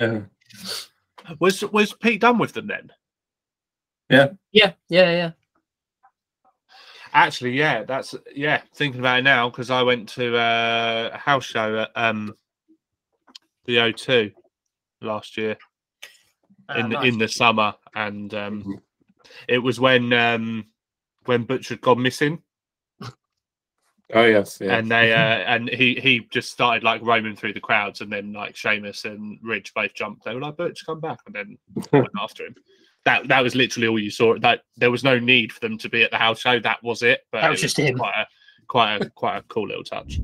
Yeah. 0.00 0.20
Was 1.40 1.62
was 1.64 1.92
Pete 1.92 2.20
done 2.20 2.38
with 2.38 2.52
them 2.52 2.68
then? 2.68 2.90
yeah, 4.08 4.28
yeah, 4.52 4.72
yeah. 4.88 5.10
Yeah. 5.10 5.30
Actually, 7.12 7.52
yeah, 7.52 7.82
that's 7.84 8.14
yeah. 8.34 8.62
Thinking 8.74 9.00
about 9.00 9.18
it 9.20 9.22
now, 9.22 9.48
because 9.50 9.70
I 9.70 9.82
went 9.82 10.08
to 10.10 10.36
uh, 10.36 11.10
a 11.12 11.18
house 11.18 11.44
show 11.44 11.80
at 11.80 11.90
um, 11.96 12.34
the 13.64 13.76
O2 13.76 14.32
last 15.02 15.36
year 15.36 15.56
Ah, 16.68 16.78
in 16.78 16.90
the, 16.90 16.96
nice. 16.96 17.12
in 17.12 17.18
the 17.18 17.28
summer, 17.28 17.74
and 17.94 18.32
um, 18.34 18.62
Mhm. 18.62 18.80
it 19.48 19.58
was 19.58 19.80
when 19.80 20.12
um, 20.12 20.66
when 21.28 21.44
Butch 21.44 21.68
had 21.68 21.80
gone 21.80 22.02
missing, 22.02 22.42
Oh 24.14 24.24
yes, 24.24 24.58
yeah. 24.60 24.78
and 24.78 24.90
they 24.90 25.12
uh, 25.12 25.16
and 25.18 25.68
he 25.68 25.94
he 26.00 26.26
just 26.30 26.50
started 26.50 26.82
like 26.82 27.02
roaming 27.02 27.36
through 27.36 27.52
the 27.52 27.60
crowds, 27.60 28.00
and 28.00 28.10
then 28.10 28.32
like 28.32 28.56
Sheamus 28.56 29.04
and 29.04 29.38
Ridge 29.42 29.72
both 29.74 29.94
jumped. 29.94 30.24
They 30.24 30.34
were 30.34 30.40
like, 30.40 30.56
"Butch, 30.56 30.84
come 30.86 31.00
back!" 31.00 31.18
and 31.26 31.34
then 31.34 31.58
went 31.92 32.08
after 32.20 32.46
him. 32.46 32.54
That 33.04 33.28
that 33.28 33.42
was 33.42 33.54
literally 33.54 33.88
all 33.88 33.98
you 33.98 34.10
saw. 34.10 34.38
That 34.38 34.62
there 34.76 34.90
was 34.90 35.04
no 35.04 35.18
need 35.18 35.52
for 35.52 35.60
them 35.60 35.76
to 35.78 35.88
be 35.90 36.02
at 36.02 36.10
the 36.10 36.16
house 36.16 36.40
show. 36.40 36.58
That 36.58 36.82
was 36.82 37.02
it. 37.02 37.20
But 37.30 37.42
That 37.42 37.48
it 37.48 37.50
was 37.50 37.60
just 37.60 37.78
him. 37.78 37.98
Quite 37.98 38.14
a 38.16 38.26
quite 38.66 38.96
a 38.96 39.10
quite 39.10 39.36
a 39.36 39.42
cool 39.42 39.68
little 39.68 39.84
touch. 39.84 40.20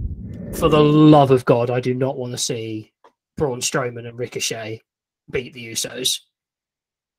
For 0.55 0.69
the 0.69 0.83
love 0.83 1.31
of 1.31 1.45
God, 1.45 1.69
I 1.69 1.81
do 1.81 1.95
not 1.95 2.17
want 2.17 2.33
to 2.33 2.39
see 2.39 2.93
Braun 3.37 3.61
Strowman 3.61 4.09
and 4.09 4.19
Ricochet 4.19 4.81
beat 5.31 5.53
the 5.53 5.73
Usos 5.73 6.21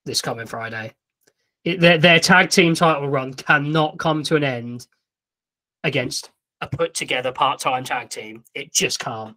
this 0.06 0.22
coming 0.22 0.48
Friday. 0.48 0.94
It, 1.66 1.80
their, 1.82 1.98
their 1.98 2.20
tag 2.20 2.50
team 2.50 2.76
title 2.76 3.10
run 3.10 3.34
cannot 3.34 3.98
come 3.98 4.24
to 4.24 4.36
an 4.36 4.44
end 4.44 4.88
against 5.84 6.32
a 6.62 6.68
put 6.68 6.94
together 6.94 7.32
part 7.32 7.60
time 7.60 7.84
tag 7.84 8.10
team. 8.10 8.44
It 8.54 8.72
just 8.72 9.00
can't. 9.00 9.36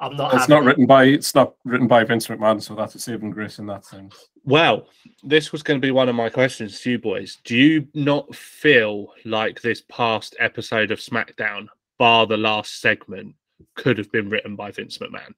I'm 0.00 0.16
not. 0.16 0.34
it's 0.34 0.48
not 0.48 0.62
it. 0.62 0.66
written 0.66 0.86
by 0.86 1.04
it's 1.04 1.34
not 1.34 1.54
written 1.64 1.86
by 1.86 2.04
Vince 2.04 2.26
McMahon, 2.26 2.62
so 2.62 2.74
that's 2.74 2.94
a 2.94 2.98
saving 2.98 3.30
grace 3.30 3.58
in 3.58 3.66
that 3.66 3.84
sense. 3.84 4.30
Well, 4.44 4.88
this 5.22 5.52
was 5.52 5.62
going 5.62 5.80
to 5.80 5.86
be 5.86 5.90
one 5.90 6.08
of 6.08 6.14
my 6.14 6.30
questions 6.30 6.80
to 6.80 6.92
you 6.92 6.98
boys. 6.98 7.38
Do 7.44 7.56
you 7.56 7.86
not 7.94 8.34
feel 8.34 9.12
like 9.24 9.60
this 9.60 9.82
past 9.90 10.34
episode 10.40 10.90
of 10.90 10.98
SmackDown, 10.98 11.66
bar 11.98 12.26
the 12.26 12.38
last 12.38 12.80
segment, 12.80 13.34
could 13.76 13.98
have 13.98 14.10
been 14.10 14.30
written 14.30 14.56
by 14.56 14.70
Vince 14.70 14.98
McMahon? 14.98 15.34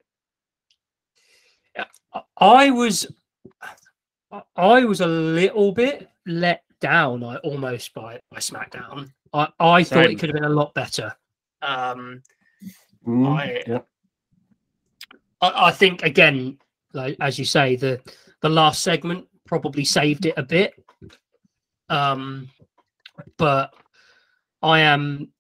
I 2.37 2.71
was, 2.71 3.07
I- 4.33 4.85
was 4.85 5.01
a 5.01 5.07
little 5.07 5.73
bit 5.73 6.09
let 6.27 6.63
down. 6.81 7.23
I 7.23 7.37
almost 7.39 7.93
by 7.95 8.21
by 8.31 8.39
SmackDown. 8.39 9.11
I 9.33 9.49
I 9.61 9.85
thought 9.85 10.07
it 10.07 10.19
could 10.19 10.31
have 10.31 10.35
been 10.35 10.45
a 10.45 10.49
lot 10.55 10.75
better. 10.75 11.15
Um, 11.63 12.23
Mm, 13.07 13.27
I- 13.37 13.63
yeah. 13.67 13.81
I, 15.41 15.67
I 15.69 15.71
think 15.73 16.03
again, 16.03 16.59
like 16.93 17.17
as 17.21 17.39
you 17.39 17.45
say, 17.45 17.77
the 17.77 18.01
the 18.41 18.49
last 18.49 18.83
segment 18.83 19.27
probably 19.47 19.85
saved 19.85 20.25
it 20.27 20.35
a 20.37 20.43
bit. 20.43 20.73
Um, 21.89 22.49
but 23.39 23.75
I 24.63 24.81
am 24.81 25.33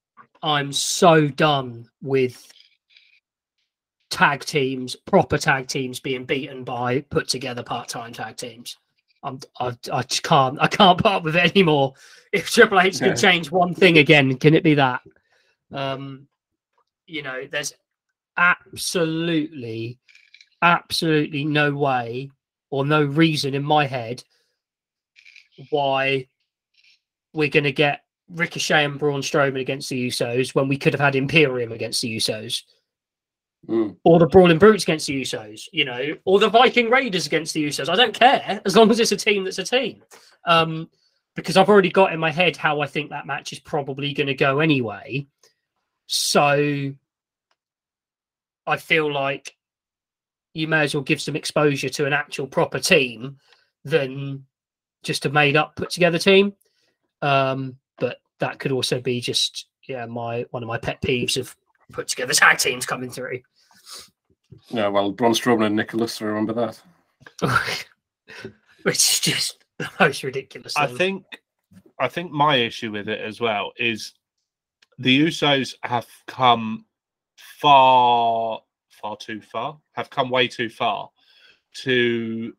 I'm 0.42 0.72
so 0.72 1.28
done 1.28 1.88
with 2.02 2.52
tag 4.10 4.44
teams, 4.44 4.96
proper 4.96 5.38
tag 5.38 5.68
teams 5.68 6.00
being 6.00 6.24
beaten 6.24 6.64
by 6.64 7.00
put 7.02 7.28
together 7.28 7.62
part 7.62 7.88
time 7.88 8.12
tag 8.12 8.36
teams. 8.36 8.76
I'm 9.22 9.40
I, 9.60 9.76
I 9.92 10.02
just 10.02 10.22
can't 10.22 10.58
I 10.60 10.66
can't 10.66 10.98
put 11.02 11.12
up 11.12 11.24
with 11.24 11.36
it 11.36 11.50
anymore. 11.50 11.94
If 12.32 12.50
Triple 12.50 12.80
H 12.80 12.98
could 12.98 13.16
change 13.16 13.50
one 13.50 13.74
thing 13.74 13.98
again, 13.98 14.36
can 14.38 14.54
it 14.54 14.64
be 14.64 14.74
that? 14.74 15.02
Um, 15.70 16.26
you 17.06 17.22
know, 17.22 17.46
there's 17.50 17.74
absolutely, 18.36 19.98
absolutely 20.62 21.44
no 21.44 21.74
way 21.74 22.30
or 22.70 22.86
no 22.86 23.04
reason 23.04 23.54
in 23.54 23.62
my 23.62 23.86
head 23.86 24.24
why 25.70 26.26
we're 27.34 27.48
going 27.48 27.64
to 27.64 27.72
get 27.72 28.02
Ricochet 28.30 28.84
and 28.84 28.98
Braun 28.98 29.20
Strowman 29.20 29.60
against 29.60 29.90
the 29.90 30.08
Usos 30.08 30.54
when 30.54 30.68
we 30.68 30.78
could 30.78 30.94
have 30.94 31.00
had 31.00 31.16
Imperium 31.16 31.72
against 31.72 32.00
the 32.00 32.16
Usos, 32.16 32.62
Mm. 33.68 33.96
or 34.02 34.18
the 34.18 34.26
Brawling 34.26 34.58
Brutes 34.58 34.82
against 34.82 35.06
the 35.06 35.22
Usos, 35.22 35.68
you 35.72 35.84
know, 35.84 36.16
or 36.24 36.40
the 36.40 36.48
Viking 36.48 36.90
Raiders 36.90 37.26
against 37.26 37.54
the 37.54 37.64
Usos. 37.64 37.88
I 37.88 37.94
don't 37.94 38.12
care 38.12 38.60
as 38.64 38.74
long 38.74 38.90
as 38.90 38.98
it's 38.98 39.12
a 39.12 39.16
team 39.16 39.44
that's 39.44 39.58
a 39.58 39.64
team. 39.64 40.02
Um, 40.44 40.90
because 41.36 41.56
I've 41.56 41.68
already 41.68 41.90
got 41.90 42.12
in 42.12 42.20
my 42.20 42.30
head 42.30 42.56
how 42.56 42.80
I 42.80 42.86
think 42.86 43.10
that 43.10 43.26
match 43.26 43.52
is 43.52 43.60
probably 43.60 44.12
going 44.12 44.26
to 44.26 44.34
go 44.34 44.58
anyway. 44.58 45.26
So 46.06 46.92
I 48.66 48.76
feel 48.76 49.12
like 49.12 49.56
you 50.54 50.68
may 50.68 50.82
as 50.82 50.94
well 50.94 51.02
give 51.02 51.20
some 51.20 51.36
exposure 51.36 51.88
to 51.88 52.06
an 52.06 52.12
actual 52.12 52.46
proper 52.46 52.78
team 52.78 53.38
than 53.84 54.44
just 55.02 55.24
a 55.24 55.30
made 55.30 55.56
up 55.56 55.76
put 55.76 55.90
together 55.90 56.18
team. 56.18 56.52
Um, 57.22 57.76
but 57.98 58.18
that 58.40 58.58
could 58.58 58.72
also 58.72 59.00
be 59.00 59.20
just 59.20 59.66
yeah, 59.88 60.06
my 60.06 60.44
one 60.50 60.62
of 60.62 60.68
my 60.68 60.78
pet 60.78 61.00
peeves 61.00 61.36
of 61.36 61.56
put 61.92 62.08
together 62.08 62.34
tag 62.34 62.58
teams 62.58 62.86
coming 62.86 63.10
through. 63.10 63.40
Yeah, 64.68 64.88
well, 64.88 65.12
Braun 65.12 65.32
Strowman 65.32 65.66
and 65.66 65.76
Nicholas, 65.76 66.20
I 66.20 66.26
remember 66.26 66.52
that. 66.54 66.80
Which 68.82 68.96
is 68.96 69.20
just 69.20 69.64
the 69.78 69.88
most 70.00 70.22
ridiculous 70.22 70.76
I 70.76 70.86
thing. 70.86 70.96
think 70.96 71.24
I 71.98 72.08
think 72.08 72.32
my 72.32 72.56
issue 72.56 72.90
with 72.92 73.08
it 73.08 73.20
as 73.20 73.40
well 73.40 73.72
is 73.76 74.12
the 74.98 75.26
Usos 75.26 75.74
have 75.82 76.06
come 76.26 76.84
far 77.36 78.60
far 78.88 79.16
too 79.16 79.40
far, 79.40 79.78
have 79.92 80.10
come 80.10 80.30
way 80.30 80.48
too 80.48 80.68
far 80.68 81.10
to 81.82 82.52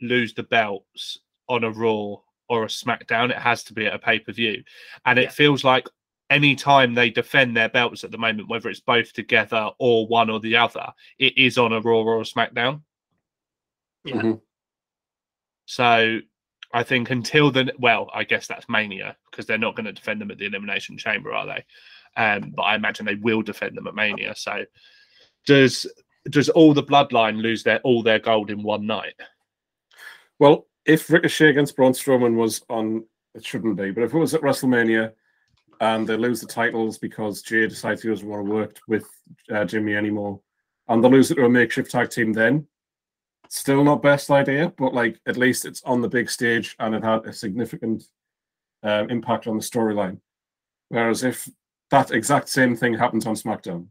lose 0.00 0.34
the 0.34 0.42
belts 0.42 1.18
on 1.48 1.64
a 1.64 1.70
Raw 1.70 2.16
or 2.48 2.64
a 2.64 2.68
SmackDown. 2.68 3.30
It 3.30 3.38
has 3.38 3.64
to 3.64 3.72
be 3.74 3.86
at 3.86 3.94
a 3.94 3.98
pay 3.98 4.18
per 4.18 4.32
view, 4.32 4.62
and 5.06 5.18
it 5.18 5.24
Yeah. 5.24 5.30
feels 5.30 5.64
like 5.64 5.88
any 6.34 6.56
time 6.56 6.94
they 6.94 7.10
defend 7.10 7.56
their 7.56 7.68
belts 7.68 8.02
at 8.02 8.10
the 8.10 8.18
moment, 8.18 8.48
whether 8.48 8.68
it's 8.68 8.80
both 8.80 9.12
together 9.12 9.70
or 9.78 10.08
one 10.08 10.28
or 10.28 10.40
the 10.40 10.56
other, 10.56 10.92
it 11.18 11.38
is 11.38 11.58
on 11.58 11.72
a 11.72 11.80
Raw 11.80 12.00
or 12.00 12.20
a 12.20 12.24
SmackDown. 12.24 12.82
Yeah. 14.04 14.16
Mhm. 14.16 14.40
So 15.66 16.20
I 16.72 16.82
think 16.82 17.10
until 17.10 17.52
then, 17.52 17.70
well, 17.78 18.10
I 18.12 18.24
guess 18.24 18.48
that's 18.48 18.68
Mania 18.68 19.16
because 19.30 19.46
they're 19.46 19.58
not 19.58 19.76
going 19.76 19.86
to 19.86 19.92
defend 19.92 20.20
them 20.20 20.32
at 20.32 20.38
the 20.38 20.46
Elimination 20.46 20.98
Chamber, 20.98 21.32
are 21.32 21.46
they? 21.46 21.64
Um, 22.16 22.52
but 22.54 22.62
I 22.62 22.74
imagine 22.74 23.06
they 23.06 23.14
will 23.14 23.42
defend 23.42 23.76
them 23.76 23.86
at 23.86 23.94
Mania. 23.94 24.34
So 24.34 24.64
does 25.46 25.86
does 26.30 26.48
all 26.48 26.74
the 26.74 26.82
Bloodline 26.82 27.40
lose 27.40 27.62
their 27.62 27.78
all 27.80 28.02
their 28.02 28.18
gold 28.18 28.50
in 28.50 28.62
one 28.62 28.86
night? 28.86 29.14
Well, 30.40 30.66
if 30.84 31.08
Ricochet 31.08 31.50
against 31.50 31.76
Braun 31.76 31.92
Strowman 31.92 32.34
was 32.34 32.64
on, 32.68 33.04
it 33.34 33.44
shouldn't 33.44 33.76
be. 33.76 33.92
But 33.92 34.02
if 34.02 34.12
it 34.12 34.18
was 34.18 34.34
at 34.34 34.42
WrestleMania 34.42 35.12
and 35.80 36.06
they 36.06 36.16
lose 36.16 36.40
the 36.40 36.46
titles 36.46 36.98
because 36.98 37.42
Jey 37.42 37.66
decides 37.66 38.02
he 38.02 38.08
doesn't 38.08 38.28
want 38.28 38.46
to 38.46 38.50
work 38.52 38.78
with 38.88 39.06
uh, 39.52 39.64
Jimmy 39.64 39.94
anymore, 39.94 40.40
and 40.88 41.02
they 41.02 41.08
lose 41.08 41.30
it 41.30 41.36
to 41.36 41.44
a 41.44 41.48
makeshift 41.48 41.90
tag 41.90 42.10
team, 42.10 42.32
then 42.32 42.66
still 43.48 43.84
not 43.84 44.02
best 44.02 44.30
idea. 44.30 44.72
But 44.76 44.94
like 44.94 45.20
at 45.26 45.36
least 45.36 45.64
it's 45.64 45.82
on 45.84 46.00
the 46.00 46.08
big 46.08 46.28
stage 46.30 46.74
and 46.78 46.94
it 46.94 47.04
had 47.04 47.24
a 47.26 47.32
significant 47.32 48.04
uh, 48.82 49.06
impact 49.08 49.46
on 49.46 49.56
the 49.56 49.62
storyline. 49.62 50.18
Whereas 50.88 51.22
if 51.24 51.48
that 51.90 52.10
exact 52.10 52.48
same 52.48 52.74
thing 52.76 52.94
happens 52.94 53.26
on 53.26 53.34
SmackDown, 53.34 53.86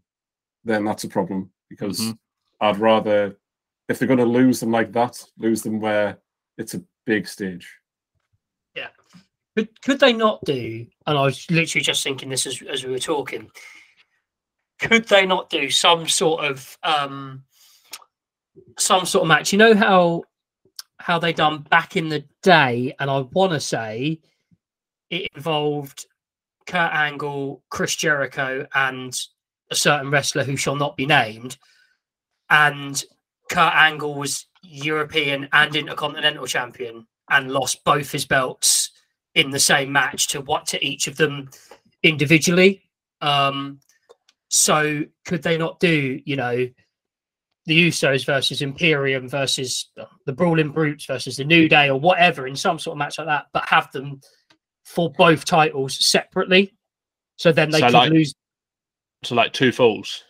then 0.64 0.84
that's 0.86 1.04
a 1.04 1.10
problem 1.10 1.52
because 1.70 2.00
Mhm. 2.00 2.18
I'd 2.62 2.78
rather 2.80 3.38
if 3.90 4.00
they're 4.00 4.08
going 4.08 4.18
to 4.20 4.26
lose 4.26 4.60
them 4.60 4.72
like 4.72 4.92
that, 4.94 5.22
lose 5.38 5.62
them 5.62 5.80
where 5.80 6.18
it's 6.58 6.74
a 6.74 6.84
big 7.06 7.28
stage. 7.28 7.70
Could 9.56 9.82
could 9.82 10.00
they 10.00 10.14
not 10.14 10.44
do? 10.46 10.86
And 11.06 11.18
I 11.18 11.24
was 11.24 11.50
literally 11.52 11.84
just 11.84 12.04
thinking 12.04 12.30
this 12.30 12.48
as 12.48 12.62
as 12.64 12.84
we 12.84 12.92
were 12.92 13.00
talking. 13.00 13.52
Could 14.80 15.08
they 15.08 15.26
not 15.26 15.50
do 15.50 15.70
some 15.70 16.08
sort 16.08 16.44
of 16.46 16.78
um 16.84 17.44
some 18.80 19.06
sort 19.06 19.24
of 19.24 19.28
match? 19.28 19.52
You 19.52 19.60
know 19.60 19.76
how 19.76 20.24
how 21.00 21.20
they 21.20 21.34
done 21.34 21.60
back 21.70 21.96
in 21.96 22.10
the 22.10 22.24
day, 22.42 22.96
and 23.00 23.10
I 23.12 23.20
want 23.20 23.52
to 23.54 23.60
say 23.60 24.20
it 25.10 25.30
involved 25.36 26.08
Kurt 26.66 26.94
Angle, 26.94 27.64
Chris 27.70 27.96
Jericho, 27.96 28.66
and 28.74 29.18
a 29.70 29.76
certain 29.76 30.10
wrestler 30.10 30.44
who 30.44 30.58
shall 30.58 30.76
not 30.76 30.98
be 30.98 31.06
named. 31.06 31.58
And 32.50 33.04
Kurt 33.52 33.74
Angle 33.74 34.16
was 34.16 34.48
European 34.64 35.48
and 35.52 35.76
Intercontinental 35.76 36.48
champion 36.48 37.06
and 37.30 37.52
lost 37.52 37.84
both 37.84 38.12
his 38.12 38.26
belts 38.26 38.83
in 39.36 39.50
the 39.50 39.60
same 39.60 39.92
match 39.92 40.28
to 40.30 40.42
what 40.42 40.66
to 40.68 40.86
each 40.86 41.08
of 41.08 41.18
them 41.18 41.50
individually. 42.04 42.84
Um, 43.22 43.80
so 44.50 45.04
could 45.26 45.42
they 45.44 45.58
not 45.58 45.80
do, 45.80 46.22
you 46.26 46.36
know, 46.36 46.70
the 47.66 47.88
Usos 47.88 48.26
versus 48.26 48.62
Imperium 48.62 49.30
versus 49.30 49.90
the 50.26 50.34
Brawling 50.34 50.70
Brutes 50.72 51.06
versus 51.06 51.38
the 51.38 51.46
New 51.46 51.70
Day 51.70 51.90
or 51.90 52.00
whatever 52.00 52.46
in 52.46 52.56
some 52.56 52.78
sort 52.78 52.96
of 52.96 53.00
match 53.00 53.18
like 53.18 53.28
that, 53.28 53.46
but 53.54 53.68
have 53.70 53.92
them 53.92 54.20
for 54.86 55.12
both 55.18 55.46
titles 55.46 56.06
separately? 56.06 56.74
So 57.38 57.52
then 57.52 57.72
they 57.72 57.80
So 57.80 57.86
could 57.88 57.94
like- 57.94 58.12
lose. 58.12 58.34
So 59.24 59.36
like 59.36 59.54
two 59.54 59.72
falls. 59.72 60.24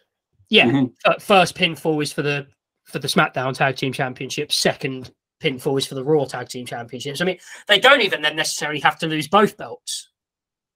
Yeah, 0.49 0.67
Mhm. 0.67 0.93
uh, 1.05 1.17
first 1.19 1.55
pinfall 1.55 2.01
is 2.03 2.13
for 2.13 2.21
the 2.21 2.47
for 2.85 2.99
the 2.99 3.07
SmackDown 3.07 3.55
Tag 3.55 3.75
Team 3.77 3.91
Championship. 3.91 4.51
Second 4.51 5.11
pinfall 5.43 5.77
is 5.77 5.85
for 5.85 5.95
the 5.95 6.03
Raw 6.03 6.25
Tag 6.25 6.47
Team 6.47 6.65
Championships. 6.65 7.21
I 7.21 7.25
mean, 7.25 7.39
they 7.67 7.79
don't 7.79 8.01
even 8.01 8.21
then 8.21 8.35
necessarily 8.35 8.79
have 8.79 8.97
to 8.99 9.07
lose 9.07 9.27
both 9.27 9.57
belts 9.57 10.09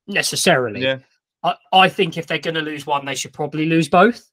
necessarily. 0.07 0.81
Yeah. 0.81 0.99
I, 1.43 1.55
I 1.71 1.89
think 1.89 2.17
if 2.17 2.27
they're 2.27 2.39
going 2.39 2.55
to 2.55 2.61
lose 2.61 2.85
one, 2.85 3.05
they 3.05 3.15
should 3.15 3.33
probably 3.33 3.65
lose 3.67 3.89
both. 3.89 4.29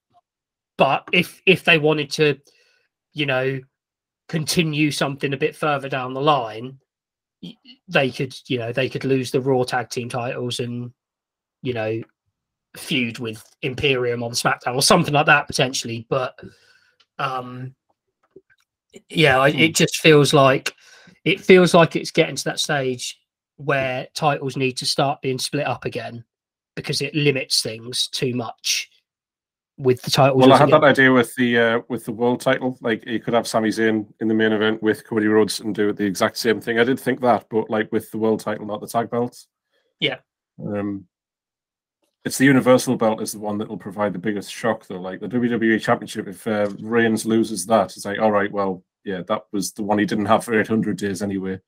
But 0.76 1.04
if 1.12 1.40
if 1.46 1.64
they 1.64 1.78
wanted 1.78 2.10
to, 2.12 2.38
you 3.12 3.26
know, 3.26 3.60
continue 4.28 4.90
something 4.90 5.32
a 5.32 5.38
bit 5.38 5.54
further 5.54 5.88
down 5.88 6.14
the 6.14 6.20
line, 6.20 6.78
they 7.88 8.10
could, 8.10 8.34
you 8.48 8.58
know, 8.58 8.72
they 8.72 8.88
could 8.88 9.04
lose 9.04 9.30
the 9.30 9.40
Raw 9.40 9.62
Tag 9.62 9.90
Team 9.90 10.08
titles 10.08 10.58
and, 10.60 10.92
you 11.62 11.74
know, 11.74 12.02
feud 12.76 13.20
with 13.20 13.44
Imperium 13.62 14.24
on 14.24 14.32
SmackDown 14.32 14.74
or 14.74 14.82
something 14.82 15.14
like 15.14 15.26
that 15.26 15.46
potentially. 15.46 16.06
But 16.08 16.38
um, 17.18 17.74
yeah, 19.08 19.38
I, 19.38 19.48
it 19.48 19.74
just 19.74 20.00
feels 20.00 20.32
like 20.32 20.74
it 21.24 21.40
feels 21.40 21.74
like 21.74 21.96
it's 21.96 22.10
getting 22.10 22.36
to 22.36 22.44
that 22.44 22.60
stage 22.60 23.18
where 23.56 24.06
titles 24.14 24.56
need 24.56 24.72
to 24.78 24.86
start 24.86 25.22
being 25.22 25.38
split 25.38 25.66
up 25.66 25.84
again 25.84 26.24
because 26.76 27.00
it 27.00 27.14
limits 27.14 27.62
things 27.62 28.08
too 28.08 28.34
much 28.34 28.90
with 29.76 30.02
the 30.02 30.10
titles. 30.10 30.40
Well, 30.40 30.52
I 30.52 30.58
had 30.58 30.68
again- 30.68 30.80
that 30.80 30.86
idea 30.86 31.12
with 31.12 31.34
the 31.36 31.58
uh, 31.58 31.80
with 31.88 32.04
the 32.04 32.12
world 32.12 32.40
title. 32.40 32.78
Like 32.80 33.06
you 33.06 33.20
could 33.20 33.34
have 33.34 33.46
Sami 33.46 33.70
Zayn 33.70 34.06
in 34.20 34.28
the 34.28 34.34
main 34.34 34.52
event 34.52 34.82
with 34.82 35.06
Cody 35.06 35.26
Rhodes 35.26 35.60
and 35.60 35.74
do 35.74 35.92
the 35.92 36.04
exact 36.04 36.36
same 36.36 36.60
thing. 36.60 36.78
I 36.78 36.84
did 36.84 37.00
think 37.00 37.20
that, 37.20 37.46
but 37.50 37.70
like 37.70 37.90
with 37.92 38.10
the 38.10 38.18
world 38.18 38.40
title, 38.40 38.66
not 38.66 38.80
the 38.80 38.86
tag 38.86 39.10
belts. 39.10 39.48
Yeah. 40.00 40.18
Um, 40.60 41.06
it's 42.24 42.38
the 42.38 42.46
Universal 42.46 42.96
belt 42.96 43.20
is 43.20 43.32
the 43.32 43.38
one 43.38 43.58
that 43.58 43.68
will 43.68 43.76
provide 43.76 44.12
the 44.12 44.18
biggest 44.18 44.52
shock, 44.52 44.86
though. 44.86 45.00
Like 45.00 45.20
the 45.20 45.28
WWE 45.28 45.80
Championship, 45.80 46.26
if 46.26 46.46
uh, 46.46 46.70
Reigns 46.80 47.26
loses 47.26 47.66
that, 47.66 47.96
it's 47.96 48.04
like, 48.04 48.18
all 48.18 48.32
right, 48.32 48.50
well, 48.50 48.82
yeah, 49.04 49.22
that 49.28 49.42
was 49.52 49.72
the 49.72 49.82
one 49.82 49.98
he 49.98 50.06
didn't 50.06 50.26
have 50.26 50.44
for 50.44 50.58
800 50.58 50.96
days 50.96 51.20
anyway. 51.22 51.60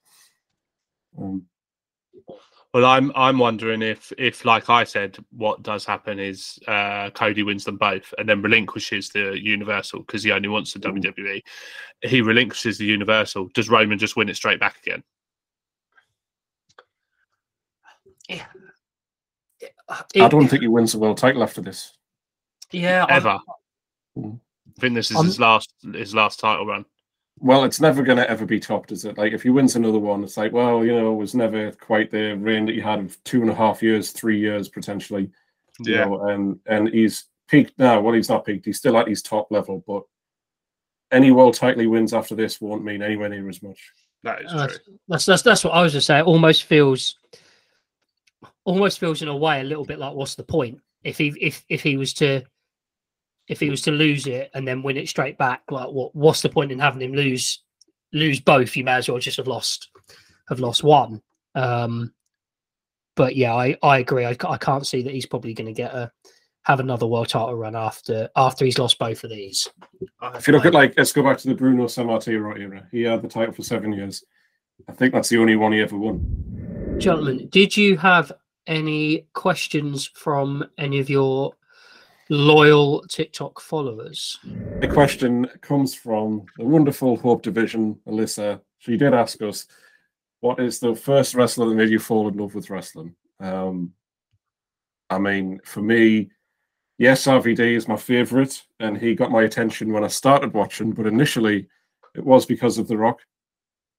Um, 1.18 1.46
Well, 2.72 2.84
I'm 2.86 3.12
I'm 3.14 3.38
wondering 3.38 3.82
if 3.82 4.12
if 4.18 4.44
like 4.44 4.68
I 4.70 4.84
said, 4.84 5.16
what 5.30 5.62
does 5.62 5.84
happen 5.84 6.18
is 6.18 6.58
uh, 6.66 7.10
Cody 7.10 7.42
wins 7.42 7.64
them 7.64 7.76
both 7.76 8.12
and 8.18 8.28
then 8.28 8.42
relinquishes 8.42 9.10
the 9.10 9.38
Universal 9.40 10.00
because 10.00 10.22
he 10.22 10.32
only 10.32 10.48
wants 10.48 10.72
the 10.72 10.80
Mm. 10.80 11.02
WWE. 11.02 11.42
He 12.02 12.20
relinquishes 12.22 12.78
the 12.78 12.84
Universal. 12.86 13.48
Does 13.54 13.70
Roman 13.70 13.98
just 13.98 14.16
win 14.16 14.28
it 14.28 14.36
straight 14.36 14.60
back 14.60 14.76
again? 14.82 15.02
I 18.28 18.40
It- 20.14 20.30
don't 20.30 20.48
think 20.48 20.62
he 20.62 20.68
wins 20.68 20.92
the 20.92 20.98
world 20.98 21.18
title 21.18 21.42
after 21.42 21.60
this. 21.60 21.96
Yeah, 22.72 23.06
I- 23.08 23.16
Ever? 23.16 23.38
Mm. 24.18 24.40
I 24.76 24.80
think 24.80 24.94
this 24.94 25.10
is 25.10 25.16
I'm- 25.16 25.26
his 25.26 25.38
last 25.40 25.72
his 25.94 26.14
last 26.14 26.40
title 26.40 26.66
run. 26.66 26.84
Well, 27.38 27.64
it's 27.64 27.80
never 27.82 28.02
going 28.02 28.16
to 28.16 28.28
ever 28.30 28.46
be 28.46 28.58
topped, 28.58 28.92
is 28.92 29.04
it? 29.04 29.18
Like, 29.18 29.34
if 29.34 29.42
he 29.42 29.50
wins 29.50 29.76
another 29.76 29.98
one, 29.98 30.24
it's 30.24 30.38
like, 30.38 30.52
well, 30.54 30.82
you 30.82 30.92
know, 30.92 31.12
it 31.12 31.16
was 31.16 31.34
never 31.34 31.70
quite 31.72 32.10
the 32.10 32.34
reign 32.34 32.64
that 32.64 32.74
you 32.74 32.80
had 32.82 32.98
of 32.98 33.22
two 33.24 33.42
and 33.42 33.50
a 33.50 33.54
half 33.54 33.82
years, 33.82 34.10
three 34.10 34.38
years 34.40 34.70
potentially. 34.70 35.30
You 35.80 35.94
Yeah, 35.94 36.04
know, 36.06 36.28
and 36.28 36.58
and 36.66 36.88
he's 36.88 37.26
peaked 37.48 37.78
now. 37.78 38.00
Well, 38.00 38.14
he's 38.14 38.30
not 38.30 38.46
peaked. 38.46 38.64
He's 38.64 38.78
still 38.78 38.96
at 38.96 39.06
his 39.08 39.20
top 39.22 39.48
level, 39.50 39.84
but 39.86 40.04
any 41.12 41.30
world 41.30 41.54
title 41.54 41.82
he 41.82 41.86
wins 41.86 42.14
after 42.14 42.34
this 42.34 42.60
won't 42.60 42.82
mean 42.84 43.02
anywhere 43.02 43.28
near 43.28 43.48
as 43.48 43.62
much. 43.62 43.78
that 44.22 44.42
is 44.42 44.52
Uh, 44.52 44.66
true. 44.68 44.78
that's 45.06 45.26
that's 45.26 45.42
that's 45.42 45.62
what 45.62 45.74
I 45.74 45.82
was 45.82 45.92
just 45.92 46.06
saying. 46.06 46.20
It 46.24 46.26
almost 46.26 46.64
feels, 46.64 47.16
almost 48.66 48.98
feels 48.98 49.22
in 49.22 49.28
a 49.28 49.36
way 49.36 49.60
a 49.60 49.64
little 49.64 49.84
bit 49.84 49.98
like 49.98 50.14
what's 50.14 50.34
the 50.34 50.42
point 50.42 50.78
if 51.06 51.18
he 51.18 51.28
if 51.40 51.64
if 51.68 51.82
he 51.82 51.96
was 51.96 52.12
to, 52.14 52.42
if 53.48 53.60
he 53.60 53.70
was 53.70 53.82
to 53.82 53.92
lose 53.92 54.26
it 54.26 54.50
and 54.54 54.66
then 54.66 54.82
win 54.82 54.96
it 54.96 55.08
straight 55.08 55.38
back, 55.38 55.62
like 55.70 55.88
what 55.88 56.14
what's 56.14 56.42
the 56.42 56.48
point 56.48 56.72
in 56.72 56.80
having 56.80 57.00
him 57.00 57.12
lose 57.12 57.62
lose 58.12 58.40
both? 58.40 58.76
You 58.76 58.84
may 58.84 58.94
as 58.94 59.08
well 59.08 59.18
just 59.18 59.36
have 59.36 59.46
lost 59.46 59.90
have 60.48 60.58
lost 60.58 60.82
one. 60.82 61.22
Um, 61.54 62.12
but 63.14 63.36
yeah, 63.36 63.54
I 63.54 63.76
I 63.82 63.98
agree. 63.98 64.26
I, 64.26 64.36
I 64.46 64.58
can't 64.58 64.86
see 64.86 65.02
that 65.02 65.14
he's 65.14 65.26
probably 65.26 65.54
going 65.54 65.68
to 65.68 65.72
get 65.72 65.94
a 65.94 66.10
have 66.64 66.80
another 66.80 67.06
world 67.06 67.28
title 67.28 67.54
run 67.54 67.76
after 67.76 68.28
after 68.34 68.64
he's 68.64 68.78
lost 68.78 68.98
both 68.98 69.22
of 69.22 69.30
these. 69.30 69.68
If 70.34 70.48
you 70.48 70.52
look 70.52 70.66
at 70.66 70.74
like, 70.74 70.94
let's 70.96 71.12
go 71.12 71.22
back 71.22 71.38
to 71.38 71.48
the 71.48 71.54
Bruno 71.54 71.84
Sammartino 71.84 72.58
era. 72.58 72.88
He 72.90 73.02
had 73.02 73.22
the 73.22 73.28
title 73.28 73.54
for 73.54 73.62
seven 73.62 73.92
years. 73.92 74.24
I 74.88 74.92
think 74.92 75.14
that's 75.14 75.28
the 75.28 75.38
only 75.38 75.54
one 75.54 75.72
he 75.72 75.80
ever 75.80 75.96
won. 75.96 76.96
Gentlemen, 76.98 77.48
did 77.48 77.76
you 77.76 77.96
have 77.96 78.32
any 78.66 79.26
questions 79.32 80.10
from 80.14 80.64
any 80.78 80.98
of 80.98 81.08
your 81.08 81.52
loyal 82.28 83.02
TikTok 83.08 83.60
followers? 83.60 84.38
The 84.80 84.88
question 84.88 85.46
comes 85.60 85.94
from 85.94 86.44
the 86.58 86.64
wonderful 86.64 87.16
Hope 87.16 87.42
Division, 87.42 87.98
Alyssa. 88.06 88.60
She 88.78 88.96
did 88.96 89.14
ask 89.14 89.40
us, 89.42 89.66
"What 90.40 90.60
is 90.60 90.80
the 90.80 90.94
first 90.94 91.34
wrestler 91.34 91.68
that 91.68 91.74
made 91.74 91.90
you 91.90 91.98
fall 91.98 92.28
in 92.28 92.36
love 92.36 92.54
with 92.54 92.70
wrestling?" 92.70 93.14
Um, 93.40 93.92
I 95.08 95.18
mean, 95.18 95.60
for 95.64 95.82
me, 95.82 96.30
yes, 96.98 97.26
RVD 97.26 97.76
is 97.76 97.88
my 97.88 97.96
favorite, 97.96 98.62
and 98.80 98.98
he 98.98 99.14
got 99.14 99.30
my 99.30 99.42
attention 99.42 99.92
when 99.92 100.04
I 100.04 100.08
started 100.08 100.52
watching. 100.52 100.92
But 100.92 101.06
initially, 101.06 101.68
it 102.14 102.24
was 102.24 102.46
because 102.46 102.78
of 102.78 102.88
The 102.88 102.96
Rock. 102.96 103.20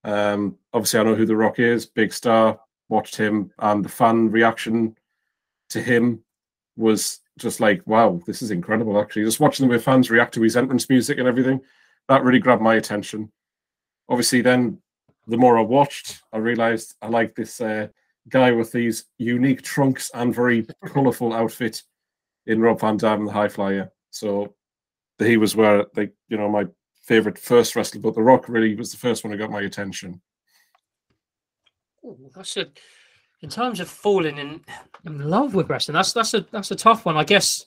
Um, 0.03 0.57
obviously, 0.73 0.99
I 0.99 1.03
know 1.03 1.15
who 1.15 1.25
The 1.25 1.35
Rock 1.35 1.59
is, 1.59 1.85
big 1.85 2.13
star. 2.13 2.59
Watched 2.89 3.15
him, 3.15 3.51
and 3.59 3.83
the 3.83 3.89
fan 3.89 4.31
reaction 4.31 4.95
to 5.69 5.81
him 5.81 6.23
was 6.75 7.19
just 7.37 7.59
like, 7.59 7.85
wow, 7.85 8.21
this 8.25 8.41
is 8.41 8.51
incredible. 8.51 8.99
Actually, 8.99 9.25
just 9.25 9.39
watching 9.39 9.67
the 9.67 9.71
way 9.71 9.79
fans 9.79 10.09
react 10.09 10.33
to 10.35 10.41
his 10.41 10.57
entrance 10.57 10.89
music 10.89 11.17
and 11.17 11.27
everything, 11.27 11.59
that 12.07 12.23
really 12.23 12.39
grabbed 12.39 12.61
my 12.61 12.75
attention. 12.75 13.31
Obviously, 14.09 14.41
then 14.41 14.81
the 15.27 15.37
more 15.37 15.57
I 15.57 15.61
watched, 15.61 16.21
I 16.31 16.37
realized 16.37 16.95
I 17.01 17.07
like 17.07 17.35
this 17.35 17.59
uh, 17.59 17.87
guy 18.29 18.51
with 18.51 18.71
these 18.71 19.05
unique 19.17 19.61
trunks 19.61 20.09
and 20.13 20.33
very 20.33 20.65
colorful 20.85 21.33
outfit 21.33 21.83
in 22.45 22.61
Rob 22.61 22.79
Van 22.79 22.97
Dam, 22.97 23.25
the 23.25 23.31
High 23.31 23.49
Flyer. 23.49 23.91
So 24.09 24.55
he 25.19 25.37
was 25.37 25.55
where, 25.55 25.85
like, 25.95 26.13
you 26.29 26.37
know, 26.37 26.49
my 26.49 26.65
favorite 27.03 27.37
first 27.37 27.75
wrestler, 27.75 28.01
but 28.01 28.15
The 28.15 28.21
Rock 28.21 28.47
really 28.47 28.75
was 28.75 28.91
the 28.91 28.97
first 28.97 29.23
one 29.23 29.31
that 29.31 29.37
got 29.37 29.51
my 29.51 29.61
attention. 29.61 30.21
Ooh, 32.07 32.31
that's 32.33 32.55
a 32.57 32.67
in 33.41 33.49
terms 33.49 33.79
of 33.79 33.89
falling 33.89 34.37
in, 34.37 34.61
in 35.05 35.29
love 35.29 35.53
with 35.53 35.69
wrestling. 35.69 35.93
That's 35.93 36.13
that's 36.13 36.33
a 36.33 36.41
that's 36.51 36.71
a 36.71 36.75
tough 36.75 37.05
one. 37.05 37.17
I 37.17 37.23
guess. 37.23 37.65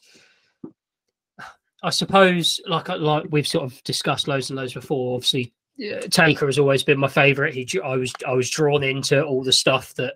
I 1.83 1.91
suppose, 1.91 2.61
like 2.67 2.91
uh, 2.91 2.99
like 2.99 3.27
we've 3.31 3.49
sort 3.49 3.65
of 3.65 3.83
discussed 3.85 4.29
loads 4.29 4.51
and 4.51 4.59
loads 4.59 4.75
before. 4.75 5.15
Obviously, 5.15 5.47
uh, 5.47 5.49
yeah, 5.77 6.01
Taker 6.01 6.47
has 6.47 6.59
always 6.59 6.83
been 6.83 6.99
my 6.99 7.09
favorite. 7.09 7.55
He, 7.55 7.67
I 7.83 7.97
was 7.97 8.13
I 8.27 8.33
was 8.33 8.51
drawn 8.51 8.83
into 8.83 9.23
all 9.23 9.43
the 9.43 9.53
stuff 9.53 9.95
that 9.95 10.15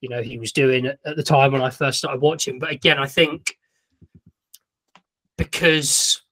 you 0.00 0.08
know 0.08 0.22
he 0.22 0.38
was 0.38 0.52
doing 0.52 0.86
at, 0.86 0.98
at 1.04 1.16
the 1.16 1.22
time 1.22 1.52
when 1.52 1.62
I 1.62 1.70
first 1.70 1.98
started 1.98 2.20
watching. 2.20 2.58
But 2.58 2.72
again, 2.72 2.98
I 2.98 3.06
think 3.06 3.56
because 5.36 6.22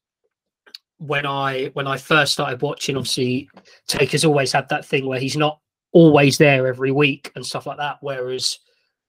when 0.98 1.26
I 1.26 1.66
when 1.74 1.86
I 1.86 1.96
first 1.96 2.32
started 2.32 2.60
watching, 2.62 2.96
obviously 2.96 3.48
Taker's 3.86 4.24
always 4.24 4.50
had 4.52 4.68
that 4.70 4.84
thing 4.84 5.06
where 5.06 5.20
he's 5.20 5.36
not 5.36 5.60
always 5.94 6.36
there 6.36 6.66
every 6.66 6.90
week 6.90 7.32
and 7.34 7.46
stuff 7.46 7.66
like 7.66 7.78
that. 7.78 7.96
Whereas 8.02 8.58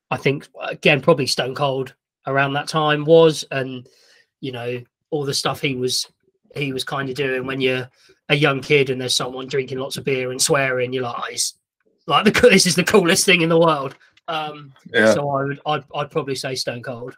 I 0.09 0.17
think 0.17 0.47
again, 0.61 1.01
probably 1.01 1.27
Stone 1.27 1.55
Cold 1.55 1.93
around 2.25 2.53
that 2.53 2.69
time 2.69 3.03
was, 3.03 3.43
and 3.51 3.85
you 4.39 4.53
know 4.53 4.81
all 5.09 5.25
the 5.25 5.33
stuff 5.33 5.59
he 5.59 5.75
was 5.75 6.07
he 6.55 6.71
was 6.71 6.85
kind 6.85 7.09
of 7.09 7.15
doing 7.15 7.45
when 7.45 7.59
you're 7.59 7.89
a 8.29 8.35
young 8.35 8.61
kid 8.61 8.89
and 8.89 9.01
there's 9.01 9.15
someone 9.15 9.47
drinking 9.47 9.77
lots 9.77 9.97
of 9.97 10.05
beer 10.05 10.31
and 10.31 10.41
swearing, 10.41 10.93
you're 10.93 11.03
like, 11.03 11.15
oh, 11.17 11.27
he's 11.29 11.55
like 12.07 12.23
the 12.23 12.31
this 12.49 12.65
is 12.65 12.75
the 12.75 12.83
coolest 12.83 13.25
thing 13.25 13.41
in 13.41 13.49
the 13.49 13.59
world. 13.59 13.95
Um, 14.27 14.73
yeah. 14.93 15.13
So 15.13 15.29
I 15.29 15.43
would 15.43 15.59
I'd, 15.65 15.83
I'd 15.93 16.11
probably 16.11 16.35
say 16.35 16.55
Stone 16.55 16.83
Cold. 16.83 17.17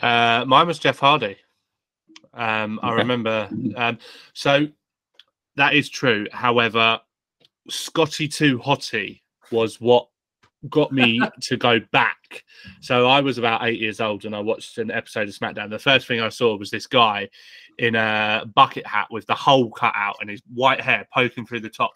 Uh, 0.00 0.44
mine 0.46 0.66
was 0.66 0.78
Jeff 0.78 0.98
Hardy. 0.98 1.36
Um, 2.34 2.78
I 2.82 2.92
remember. 2.92 3.48
Um, 3.76 3.98
so 4.34 4.66
that 5.56 5.74
is 5.74 5.88
true. 5.88 6.26
However, 6.32 7.00
Scotty 7.68 8.28
2 8.28 8.58
Hotty 8.58 9.20
was 9.50 9.80
what 9.80 10.08
got 10.68 10.92
me 10.92 11.20
to 11.42 11.56
go 11.56 11.80
back. 11.92 12.44
So 12.80 13.08
I 13.08 13.20
was 13.20 13.38
about 13.38 13.64
eight 13.64 13.80
years 13.80 14.00
old 14.00 14.24
and 14.24 14.34
I 14.34 14.40
watched 14.40 14.78
an 14.78 14.90
episode 14.90 15.28
of 15.28 15.34
SmackDown. 15.34 15.70
The 15.70 15.78
first 15.78 16.06
thing 16.06 16.20
I 16.20 16.28
saw 16.28 16.56
was 16.56 16.70
this 16.70 16.86
guy 16.86 17.28
in 17.78 17.94
a 17.94 18.44
bucket 18.54 18.86
hat 18.86 19.08
with 19.10 19.26
the 19.26 19.34
hole 19.34 19.70
cut 19.70 19.92
out 19.94 20.16
and 20.20 20.30
his 20.30 20.42
white 20.52 20.80
hair 20.80 21.06
poking 21.12 21.46
through 21.46 21.60
the 21.60 21.68
top, 21.68 21.92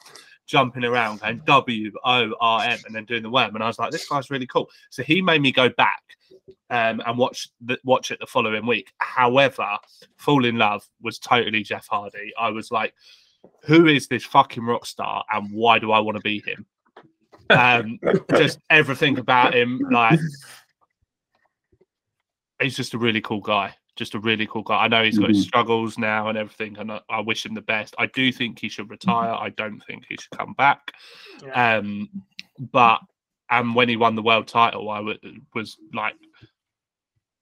jumping 0.46 0.84
around 0.84 1.20
and 1.24 1.44
W 1.46 1.90
O 2.04 2.34
R 2.40 2.62
M 2.64 2.78
and 2.86 2.94
then 2.94 3.04
doing 3.04 3.22
the 3.22 3.30
worm. 3.30 3.54
And 3.54 3.64
I 3.64 3.66
was 3.66 3.78
like, 3.78 3.90
this 3.90 4.08
guy's 4.08 4.30
really 4.30 4.46
cool. 4.46 4.68
So 4.90 5.02
he 5.02 5.22
made 5.22 5.42
me 5.42 5.52
go 5.52 5.68
back 5.70 6.02
um, 6.70 7.02
and 7.06 7.18
watch 7.18 7.48
the, 7.60 7.78
watch 7.84 8.10
it 8.10 8.20
the 8.20 8.26
following 8.26 8.66
week. 8.66 8.92
However, 8.98 9.78
Fall 10.16 10.44
in 10.44 10.58
Love 10.58 10.86
was 11.00 11.18
totally 11.18 11.62
Jeff 11.62 11.86
Hardy. 11.88 12.32
I 12.38 12.50
was 12.50 12.70
like, 12.70 12.94
who 13.64 13.86
is 13.86 14.08
this 14.08 14.24
fucking 14.24 14.64
rock 14.64 14.86
star 14.86 15.24
and 15.32 15.52
why 15.52 15.78
do 15.78 15.92
I 15.92 16.00
want 16.00 16.16
to 16.16 16.22
be 16.22 16.42
him? 16.44 16.66
Um, 17.50 17.98
just 18.36 18.58
everything 18.70 19.18
about 19.18 19.54
him, 19.54 19.80
like 19.90 20.20
he's 22.60 22.76
just 22.76 22.94
a 22.94 22.98
really 22.98 23.20
cool 23.20 23.40
guy. 23.40 23.74
Just 23.96 24.14
a 24.14 24.18
really 24.18 24.46
cool 24.46 24.62
guy. 24.62 24.84
I 24.84 24.88
know 24.88 25.02
he's 25.02 25.18
got 25.18 25.28
mm-hmm. 25.28 25.34
his 25.34 25.44
struggles 25.44 25.98
now 25.98 26.28
and 26.28 26.38
everything, 26.38 26.78
and 26.78 26.92
I, 26.92 27.00
I, 27.10 27.20
wish 27.20 27.44
him 27.44 27.54
the 27.54 27.60
best. 27.60 27.94
I 27.98 28.06
do 28.06 28.32
think 28.32 28.58
he 28.58 28.68
should 28.68 28.88
retire. 28.88 29.32
I 29.32 29.50
don't 29.50 29.80
think 29.80 30.04
he 30.08 30.16
should 30.16 30.30
come 30.38 30.54
back. 30.54 30.92
Yeah. 31.44 31.78
Um, 31.78 32.08
but 32.58 33.00
and 33.50 33.74
when 33.74 33.88
he 33.88 33.96
won 33.96 34.14
the 34.14 34.22
world 34.22 34.46
title, 34.46 34.88
I 34.88 34.98
w- 34.98 35.18
was 35.54 35.76
like 35.92 36.14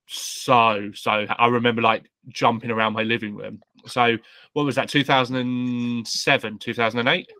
so 0.06 0.90
so. 0.94 1.26
I 1.28 1.46
remember 1.46 1.82
like 1.82 2.10
jumping 2.28 2.70
around 2.70 2.94
my 2.94 3.02
living 3.02 3.36
room. 3.36 3.60
So 3.86 4.16
what 4.52 4.64
was 4.64 4.74
that? 4.76 4.88
Two 4.88 5.04
thousand 5.04 5.36
and 5.36 6.06
seven, 6.06 6.58
two 6.58 6.74
thousand 6.74 7.00
and 7.00 7.08
eight. 7.08 7.30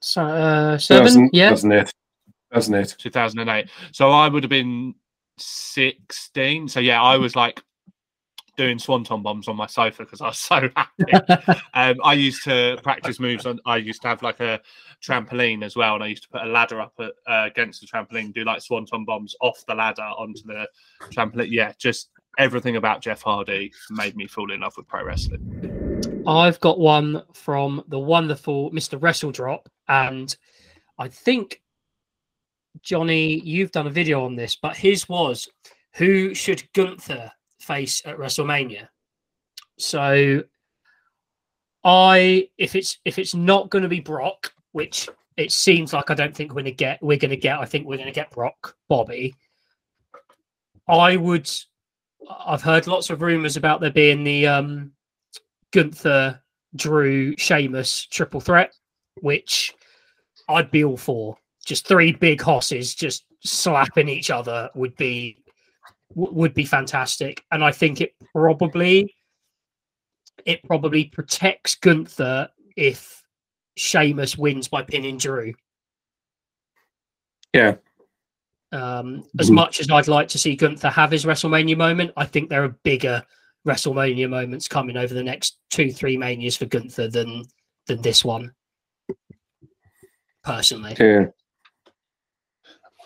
So, 0.00 0.22
uh, 0.22 0.78
seven, 0.78 1.28
yeah, 1.32 1.50
2008. 1.50 1.92
2008. 2.52 2.96
2008. 2.98 3.70
So 3.92 4.10
I 4.10 4.28
would 4.28 4.42
have 4.42 4.50
been 4.50 4.94
16. 5.38 6.68
So 6.68 6.80
yeah, 6.80 7.02
I 7.02 7.16
was 7.16 7.36
like 7.36 7.62
doing 8.56 8.78
swanton 8.78 9.22
bombs 9.22 9.48
on 9.48 9.56
my 9.56 9.66
sofa 9.66 10.04
because 10.04 10.20
I 10.20 10.26
was 10.28 10.38
so 10.38 10.68
happy. 10.76 11.12
um, 11.74 11.96
I 12.04 12.14
used 12.14 12.44
to 12.44 12.78
practice 12.82 13.20
moves 13.20 13.46
on. 13.46 13.60
I 13.66 13.76
used 13.76 14.02
to 14.02 14.08
have 14.08 14.22
like 14.22 14.40
a 14.40 14.60
trampoline 15.02 15.64
as 15.64 15.76
well, 15.76 15.94
and 15.94 16.04
I 16.04 16.08
used 16.08 16.24
to 16.24 16.28
put 16.28 16.42
a 16.42 16.46
ladder 16.46 16.80
up 16.80 16.92
at, 16.98 17.12
uh, 17.26 17.46
against 17.46 17.80
the 17.80 17.86
trampoline, 17.86 18.34
do 18.34 18.44
like 18.44 18.62
swanton 18.62 19.04
bombs 19.04 19.34
off 19.40 19.64
the 19.66 19.74
ladder 19.74 20.02
onto 20.02 20.42
the 20.44 20.68
trampoline. 21.10 21.50
Yeah, 21.50 21.72
just 21.78 22.10
everything 22.38 22.76
about 22.76 23.02
Jeff 23.02 23.22
Hardy 23.22 23.72
made 23.90 24.16
me 24.16 24.26
fall 24.26 24.50
in 24.52 24.60
love 24.60 24.76
with 24.76 24.86
pro 24.86 25.04
wrestling. 25.04 26.22
I've 26.26 26.60
got 26.60 26.78
one 26.78 27.22
from 27.32 27.82
the 27.88 27.98
wonderful 27.98 28.70
Mr. 28.70 29.00
Wrestle 29.00 29.32
Drop, 29.32 29.68
and 29.88 30.34
I 30.98 31.08
think 31.08 31.62
Johnny, 32.82 33.40
you've 33.40 33.72
done 33.72 33.86
a 33.86 33.90
video 33.90 34.24
on 34.24 34.36
this, 34.36 34.56
but 34.56 34.76
his 34.76 35.08
was 35.08 35.48
who 35.94 36.34
should 36.34 36.62
Gunther 36.72 37.32
face 37.58 38.02
at 38.04 38.16
WrestleMania? 38.16 38.88
So 39.78 40.42
I 41.84 42.48
if 42.58 42.76
it's 42.76 42.98
if 43.04 43.18
it's 43.18 43.34
not 43.34 43.70
going 43.70 43.82
to 43.82 43.88
be 43.88 44.00
Brock, 44.00 44.52
which 44.72 45.08
it 45.36 45.52
seems 45.52 45.92
like 45.92 46.10
I 46.10 46.14
don't 46.14 46.34
think 46.34 46.50
we're 46.50 46.62
going 46.62 46.64
to 46.66 46.72
get 46.72 47.02
we're 47.02 47.18
going 47.18 47.30
to 47.30 47.36
get 47.36 47.58
I 47.58 47.64
think 47.64 47.86
we're 47.86 47.96
going 47.96 48.06
to 48.06 48.12
get 48.12 48.30
Brock 48.30 48.76
Bobby. 48.88 49.34
I 50.88 51.16
would 51.16 51.50
I've 52.28 52.62
heard 52.62 52.86
lots 52.86 53.10
of 53.10 53.22
rumors 53.22 53.56
about 53.56 53.80
there 53.80 53.90
being 53.90 54.24
the 54.24 54.46
um 54.46 54.92
Gunther 55.72 56.40
Drew 56.76 57.36
Sheamus 57.36 58.06
triple 58.06 58.40
threat, 58.40 58.72
which 59.20 59.74
I'd 60.48 60.70
be 60.70 60.84
all 60.84 60.96
for. 60.96 61.36
Just 61.64 61.86
three 61.86 62.12
big 62.12 62.40
hosses 62.40 62.94
just 62.94 63.24
slapping 63.44 64.08
each 64.08 64.30
other 64.30 64.70
would 64.74 64.96
be 64.96 65.36
would 66.14 66.54
be 66.54 66.64
fantastic. 66.64 67.44
And 67.52 67.62
i 67.64 67.70
think 67.70 68.00
it 68.00 68.14
probably 68.32 69.14
it 70.46 70.62
probably 70.64 71.04
protects 71.04 71.74
gunther 71.76 72.48
if 72.76 73.22
Sheamus 73.76 74.36
wins 74.36 74.68
by 74.68 74.82
pinning 74.82 75.18
drew. 75.18 75.54
Yeah 77.52 77.76
um, 78.72 79.24
as 79.38 79.46
mm-hmm. 79.46 79.56
much 79.56 79.80
as 79.80 79.90
I'd 79.90 80.08
like 80.08 80.28
to 80.28 80.38
see 80.38 80.56
Gunther 80.56 80.90
have 80.90 81.10
his 81.10 81.24
WrestleMania 81.24 81.76
moment, 81.76 82.12
I 82.16 82.24
think 82.24 82.48
there 82.48 82.64
are 82.64 82.76
bigger 82.84 83.22
WrestleMania 83.66 84.28
moments 84.28 84.68
coming 84.68 84.96
over 84.96 85.12
the 85.12 85.22
next 85.22 85.58
two, 85.70 85.92
three 85.92 86.16
manias 86.16 86.56
for 86.56 86.66
Gunther 86.66 87.08
than 87.08 87.44
than 87.86 88.00
this 88.02 88.24
one. 88.24 88.52
Personally, 90.44 90.96
yeah. 90.98 91.26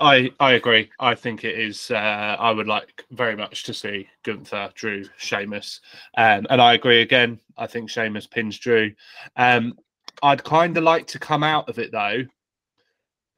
I 0.00 0.30
I 0.38 0.52
agree. 0.52 0.90
I 1.00 1.14
think 1.14 1.44
it 1.44 1.58
is. 1.58 1.90
Uh, 1.90 2.36
I 2.38 2.50
would 2.50 2.66
like 2.66 3.04
very 3.10 3.36
much 3.36 3.64
to 3.64 3.74
see 3.74 4.08
Gunther, 4.22 4.70
Drew, 4.74 5.04
Sheamus, 5.16 5.80
um, 6.16 6.46
and 6.50 6.60
I 6.60 6.74
agree 6.74 7.00
again. 7.02 7.40
I 7.56 7.66
think 7.66 7.90
Sheamus 7.90 8.26
pins 8.26 8.58
Drew. 8.58 8.92
Um, 9.36 9.74
I'd 10.22 10.44
kind 10.44 10.76
of 10.76 10.84
like 10.84 11.06
to 11.08 11.18
come 11.18 11.42
out 11.42 11.68
of 11.68 11.78
it 11.78 11.90
though, 11.90 12.22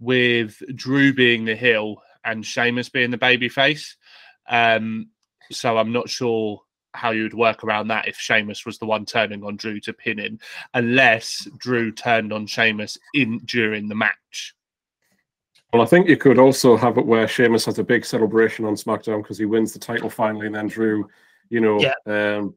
with 0.01 0.61
Drew 0.75 1.15
being 1.15 1.45
the 1.45 1.57
heel 1.57 2.03
and 2.27 2.45
Sheamus 2.45 2.91
being 2.91 3.11
the 3.11 3.17
baby 3.17 3.49
face. 3.49 3.97
Um, 4.49 5.09
so 5.51 5.79
I'm 5.79 5.93
not 5.93 6.09
sure 6.09 6.61
how 6.93 7.11
you 7.11 7.23
would 7.23 7.35
work 7.35 7.63
around 7.63 7.89
that 7.89 8.09
if 8.09 8.17
Sheamus 8.17 8.67
was 8.67 8.79
the 8.79 8.87
one 8.87 9.05
turning 9.05 9.45
on 9.45 9.57
Drew 9.57 9.81
to 9.81 9.93
pin 9.93 10.19
him, 10.19 10.39
unless 10.75 11.47
Drew 11.59 11.93
turned 11.93 12.33
on 12.33 12.47
Sheamus 12.47 12.99
in 13.15 13.39
during 13.45 13.89
the 13.89 13.95
match. 13.95 14.55
Well, 15.73 15.83
I 15.83 15.87
think 15.87 16.09
you 16.09 16.17
could 16.17 16.39
also 16.39 16.77
have 16.77 16.97
it 16.97 17.07
where 17.07 17.29
Sheamus 17.29 17.67
has 17.67 17.79
a 17.79 17.85
big 17.85 18.05
celebration 18.05 18.65
on 18.65 18.75
SmackDown 18.75 19.23
because 19.23 19.39
he 19.39 19.45
wins 19.45 19.73
the 19.73 19.79
title 19.79 20.09
finally, 20.09 20.47
and 20.47 20.55
then 20.55 20.69
Drew, 20.69 21.09
you 21.51 21.61
know, 21.61 21.81
yeah. 21.81 21.95
um, 22.39 22.55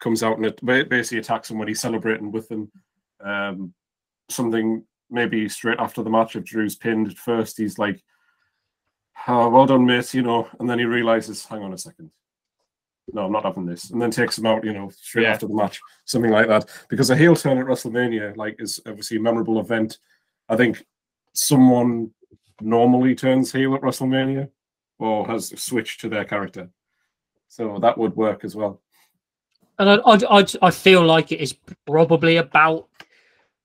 comes 0.00 0.22
out 0.22 0.36
and 0.36 0.46
it 0.46 0.64
basically 0.88 1.18
attacks 1.18 1.50
him 1.50 1.58
when 1.58 1.68
he's 1.68 1.80
celebrating 1.80 2.30
with 2.30 2.48
them. 2.48 2.70
Um, 3.20 3.74
something 4.28 4.84
maybe 5.10 5.48
straight 5.48 5.78
after 5.78 6.02
the 6.02 6.10
match, 6.10 6.36
if 6.36 6.44
Drew's 6.44 6.76
pinned 6.76 7.08
at 7.08 7.16
first, 7.16 7.56
he's 7.56 7.78
like, 7.78 8.02
oh, 9.26 9.48
"Well 9.48 9.66
done, 9.66 9.86
mate," 9.86 10.14
you 10.14 10.22
know, 10.22 10.48
and 10.60 10.68
then 10.68 10.78
he 10.78 10.84
realizes, 10.84 11.44
"Hang 11.44 11.62
on 11.62 11.72
a 11.72 11.78
second, 11.78 12.10
no, 13.12 13.26
I'm 13.26 13.32
not 13.32 13.44
having 13.44 13.66
this," 13.66 13.90
and 13.90 14.00
then 14.00 14.10
takes 14.10 14.38
him 14.38 14.46
out, 14.46 14.64
you 14.64 14.72
know, 14.72 14.90
straight 14.90 15.24
yeah. 15.24 15.32
after 15.32 15.46
the 15.46 15.54
match, 15.54 15.80
something 16.04 16.30
like 16.30 16.48
that. 16.48 16.68
Because 16.88 17.10
a 17.10 17.16
heel 17.16 17.34
turn 17.34 17.58
at 17.58 17.66
WrestleMania, 17.66 18.36
like, 18.36 18.56
is 18.58 18.80
obviously 18.86 19.16
a 19.16 19.20
memorable 19.20 19.60
event. 19.60 19.98
I 20.48 20.56
think 20.56 20.84
someone 21.32 22.10
normally 22.60 23.14
turns 23.14 23.52
heel 23.52 23.74
at 23.74 23.82
WrestleMania 23.82 24.48
or 24.98 25.26
has 25.26 25.48
switched 25.60 26.00
to 26.00 26.08
their 26.08 26.24
character. 26.24 26.68
So 27.48 27.78
that 27.78 27.96
would 27.96 28.16
work 28.16 28.44
as 28.44 28.56
well. 28.56 28.80
And 29.78 29.88
I, 29.88 29.94
I, 30.04 30.40
I, 30.40 30.46
I 30.62 30.70
feel 30.70 31.04
like 31.04 31.30
it 31.30 31.40
is 31.40 31.56
probably 31.86 32.38
about 32.38 32.88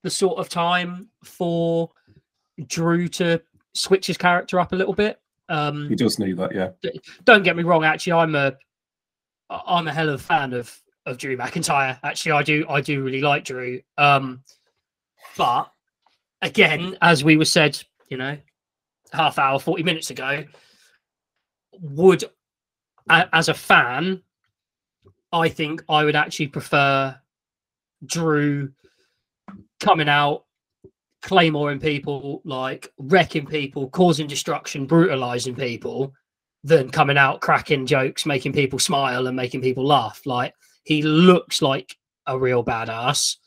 the 0.04 0.10
sort 0.10 0.38
of 0.38 0.48
time 0.48 1.10
for 1.24 1.90
Drew 2.68 3.08
to 3.08 3.42
switch 3.74 4.08
his 4.08 4.18
character 4.18 4.60
up 4.60 4.74
a 4.74 4.76
little 4.76 4.94
bit. 4.94 5.20
Um, 5.50 5.90
he 5.90 5.96
does 5.96 6.20
need 6.20 6.38
that, 6.38 6.54
yeah. 6.54 6.70
Don't 7.26 7.44
get 7.44 7.56
me 7.56 7.64
wrong. 7.64 7.84
Actually, 7.84 8.14
I'm 8.14 8.36
a 8.36 8.54
I'm 9.50 9.88
a 9.88 9.94
hell 9.94 10.10
of 10.10 10.16
a 10.16 10.24
fan 10.24 10.54
of 10.54 10.76
of 11.06 11.18
Drew 11.18 11.38
McIntyre. 11.38 12.00
Actually, 12.04 12.32
I 12.32 12.44
do 12.44 12.66
I 12.70 12.82
do 12.82 13.04
really 13.04 13.22
like 13.22 13.44
Drew. 13.44 13.82
Um, 13.98 14.44
but 15.38 15.72
again, 16.42 16.98
as 17.02 17.24
we 17.24 17.38
were 17.38 17.46
said, 17.46 17.82
you 18.10 18.18
know, 18.18 18.38
half 19.12 19.38
hour, 19.38 19.60
40 19.60 19.84
minutes 19.84 20.10
ago, 20.10 20.44
would, 21.80 22.24
as 23.10 23.50
a 23.50 23.54
fan, 23.54 24.22
I 25.32 25.50
think 25.50 25.84
I 25.90 26.04
would 26.04 26.16
actually 26.16 26.48
prefer 26.48 27.18
Drew 28.06 28.72
coming 29.80 30.10
out, 30.10 30.46
claymoring 31.24 31.82
people, 31.82 32.42
like 32.46 32.92
wrecking 32.98 33.46
people, 33.46 33.90
causing 33.90 34.28
destruction, 34.28 34.86
brutalizing 34.86 35.56
people, 35.56 36.14
than 36.64 36.90
coming 36.90 37.18
out 37.18 37.42
cracking 37.42 37.86
jokes, 37.86 38.26
making 38.26 38.54
people 38.54 38.80
smile 38.80 39.28
and 39.28 39.36
making 39.36 39.62
people 39.62 39.86
laugh. 39.86 40.22
Like 40.26 40.54
he 40.84 41.02
looks 41.02 41.62
like 41.62 41.96
a 42.28 42.38
real 42.38 42.64
badass, 42.64 43.38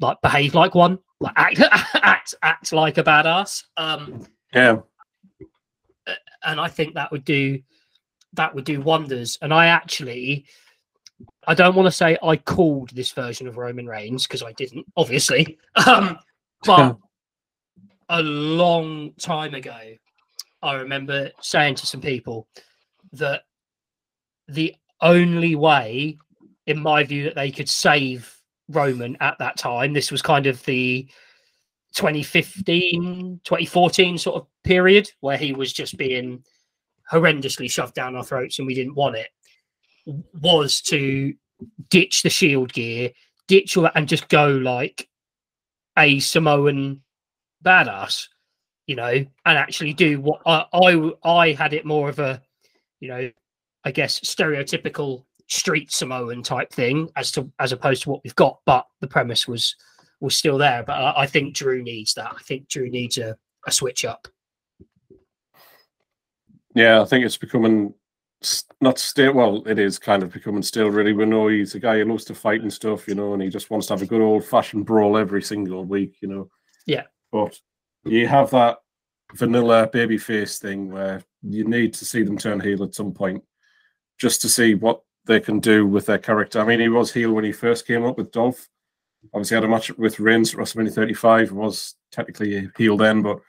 like 0.00 0.20
behave 0.22 0.54
like 0.54 0.74
one, 0.74 0.98
like 1.20 1.34
act 1.36 1.60
act 1.94 2.34
act 2.42 2.72
like 2.72 2.98
a 2.98 3.04
badass. 3.04 3.62
Um, 3.76 4.26
Yeah. 4.52 4.80
and 6.44 6.60
I 6.60 6.68
think 6.68 6.94
that 6.94 7.10
would 7.12 7.24
do 7.24 7.60
that 8.34 8.54
would 8.54 8.64
do 8.64 8.80
wonders. 8.80 9.38
And 9.42 9.54
I 9.54 9.66
actually, 9.66 10.46
I 11.46 11.54
don't 11.54 11.76
want 11.76 11.86
to 11.86 11.92
say 11.92 12.18
I 12.20 12.36
called 12.36 12.90
this 12.90 13.12
version 13.12 13.46
of 13.46 13.56
Roman 13.58 13.86
Reigns 13.86 14.26
because 14.26 14.42
I 14.42 14.52
didn't, 14.52 14.86
obviously. 14.96 15.58
Um, 15.86 16.18
but 16.64 16.96
a 18.08 18.22
long 18.22 19.12
time 19.18 19.54
ago, 19.54 19.78
I 20.62 20.74
remember 20.74 21.30
saying 21.40 21.76
to 21.76 21.86
some 21.86 22.00
people 22.00 22.48
that 23.12 23.42
the 24.48 24.74
only 25.00 25.56
way, 25.56 26.18
in 26.66 26.80
my 26.80 27.04
view, 27.04 27.24
that 27.24 27.34
they 27.34 27.50
could 27.50 27.68
save 27.68 28.34
Roman 28.68 29.16
at 29.20 29.38
that 29.38 29.56
time, 29.56 29.92
this 29.92 30.10
was 30.10 30.22
kind 30.22 30.46
of 30.46 30.64
the 30.64 31.08
2015, 31.94 33.40
2014 33.44 34.18
sort 34.18 34.36
of 34.36 34.46
period 34.64 35.10
where 35.20 35.36
he 35.36 35.52
was 35.52 35.72
just 35.72 35.96
being 35.96 36.42
horrendously 37.10 37.70
shoved 37.70 37.94
down 37.94 38.16
our 38.16 38.24
throats 38.24 38.58
and 38.58 38.66
we 38.66 38.74
didn't 38.74 38.94
want 38.94 39.16
it, 39.16 39.28
was 40.40 40.80
to 40.80 41.34
ditch 41.90 42.22
the 42.22 42.30
shield 42.30 42.72
gear, 42.72 43.10
ditch 43.48 43.76
all 43.76 43.84
that, 43.84 43.92
and 43.94 44.08
just 44.08 44.28
go 44.28 44.48
like 44.48 45.08
a 45.98 46.18
Samoan 46.20 47.00
badass, 47.64 48.28
you 48.86 48.96
know, 48.96 49.12
and 49.12 49.28
actually 49.46 49.94
do 49.94 50.20
what 50.20 50.40
I, 50.46 50.66
I 50.72 51.12
I 51.24 51.52
had 51.52 51.72
it 51.72 51.84
more 51.84 52.08
of 52.08 52.18
a, 52.18 52.40
you 53.00 53.08
know, 53.08 53.30
I 53.84 53.90
guess 53.90 54.20
stereotypical 54.20 55.24
street 55.48 55.92
Samoan 55.92 56.42
type 56.42 56.72
thing 56.72 57.10
as 57.16 57.30
to 57.32 57.50
as 57.58 57.72
opposed 57.72 58.02
to 58.04 58.10
what 58.10 58.20
we've 58.24 58.34
got, 58.36 58.60
but 58.66 58.86
the 59.00 59.06
premise 59.06 59.46
was 59.46 59.76
was 60.20 60.36
still 60.36 60.58
there. 60.58 60.82
But 60.82 60.94
I, 60.94 61.22
I 61.22 61.26
think 61.26 61.54
Drew 61.54 61.82
needs 61.82 62.14
that. 62.14 62.32
I 62.34 62.42
think 62.42 62.68
Drew 62.68 62.90
needs 62.90 63.18
a, 63.18 63.36
a 63.66 63.72
switch 63.72 64.04
up. 64.04 64.28
Yeah, 66.74 67.00
I 67.00 67.04
think 67.04 67.24
it's 67.24 67.36
becoming 67.36 67.94
not 68.80 68.98
still. 68.98 69.34
Well, 69.34 69.62
it 69.66 69.78
is 69.78 69.98
kind 69.98 70.22
of 70.22 70.32
becoming 70.32 70.62
still 70.62 70.88
really. 70.88 71.12
We 71.12 71.24
know 71.24 71.48
he's 71.48 71.74
a 71.74 71.80
guy 71.80 71.98
who 71.98 72.04
loves 72.04 72.24
to 72.26 72.34
fight 72.34 72.62
and 72.62 72.72
stuff, 72.72 73.08
you 73.08 73.14
know, 73.14 73.32
and 73.32 73.42
he 73.42 73.48
just 73.48 73.70
wants 73.70 73.86
to 73.88 73.94
have 73.94 74.02
a 74.02 74.06
good 74.06 74.20
old 74.20 74.44
fashioned 74.44 74.86
brawl 74.86 75.16
every 75.16 75.42
single 75.42 75.84
week, 75.84 76.16
you 76.20 76.28
know. 76.28 76.50
Yeah. 76.86 77.04
But 77.32 77.58
you 78.04 78.26
have 78.28 78.50
that 78.50 78.78
vanilla 79.34 79.88
baby 79.92 80.18
face 80.18 80.58
thing 80.58 80.90
where 80.90 81.22
you 81.42 81.64
need 81.64 81.94
to 81.94 82.04
see 82.04 82.22
them 82.22 82.38
turn 82.38 82.60
heel 82.60 82.84
at 82.84 82.94
some 82.94 83.12
point, 83.12 83.42
just 84.18 84.40
to 84.42 84.48
see 84.48 84.74
what 84.74 85.02
they 85.26 85.40
can 85.40 85.60
do 85.60 85.86
with 85.86 86.06
their 86.06 86.18
character. 86.18 86.60
I 86.60 86.64
mean, 86.64 86.80
he 86.80 86.88
was 86.88 87.12
heel 87.12 87.32
when 87.32 87.44
he 87.44 87.52
first 87.52 87.86
came 87.86 88.04
up 88.04 88.18
with 88.18 88.32
Dolph. 88.32 88.68
Obviously, 89.32 89.54
had 89.54 89.64
a 89.64 89.68
match 89.68 89.90
with 89.96 90.20
Reigns 90.20 90.52
at 90.52 90.60
WrestleMania 90.60 90.92
35. 90.92 91.52
Was 91.52 91.94
technically 92.12 92.56
a 92.56 92.70
heel 92.76 92.96
then, 92.96 93.22
but 93.22 93.40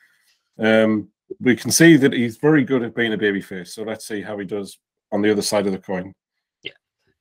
um, 0.58 1.10
we 1.40 1.56
can 1.56 1.72
see 1.72 1.98
that 1.98 2.14
he's 2.14 2.38
very 2.38 2.64
good 2.64 2.84
at 2.84 2.96
being 2.96 3.14
a 3.14 3.18
babyface. 3.18 3.70
So 3.70 3.84
let's 3.84 4.08
see 4.08 4.22
how 4.22 4.38
he 4.38 4.46
does 4.46 4.78
on 5.12 5.22
the 5.22 5.32
other 5.32 5.42
side 5.42 5.66
of 5.68 5.72
the 5.74 5.80
coin. 5.80 6.14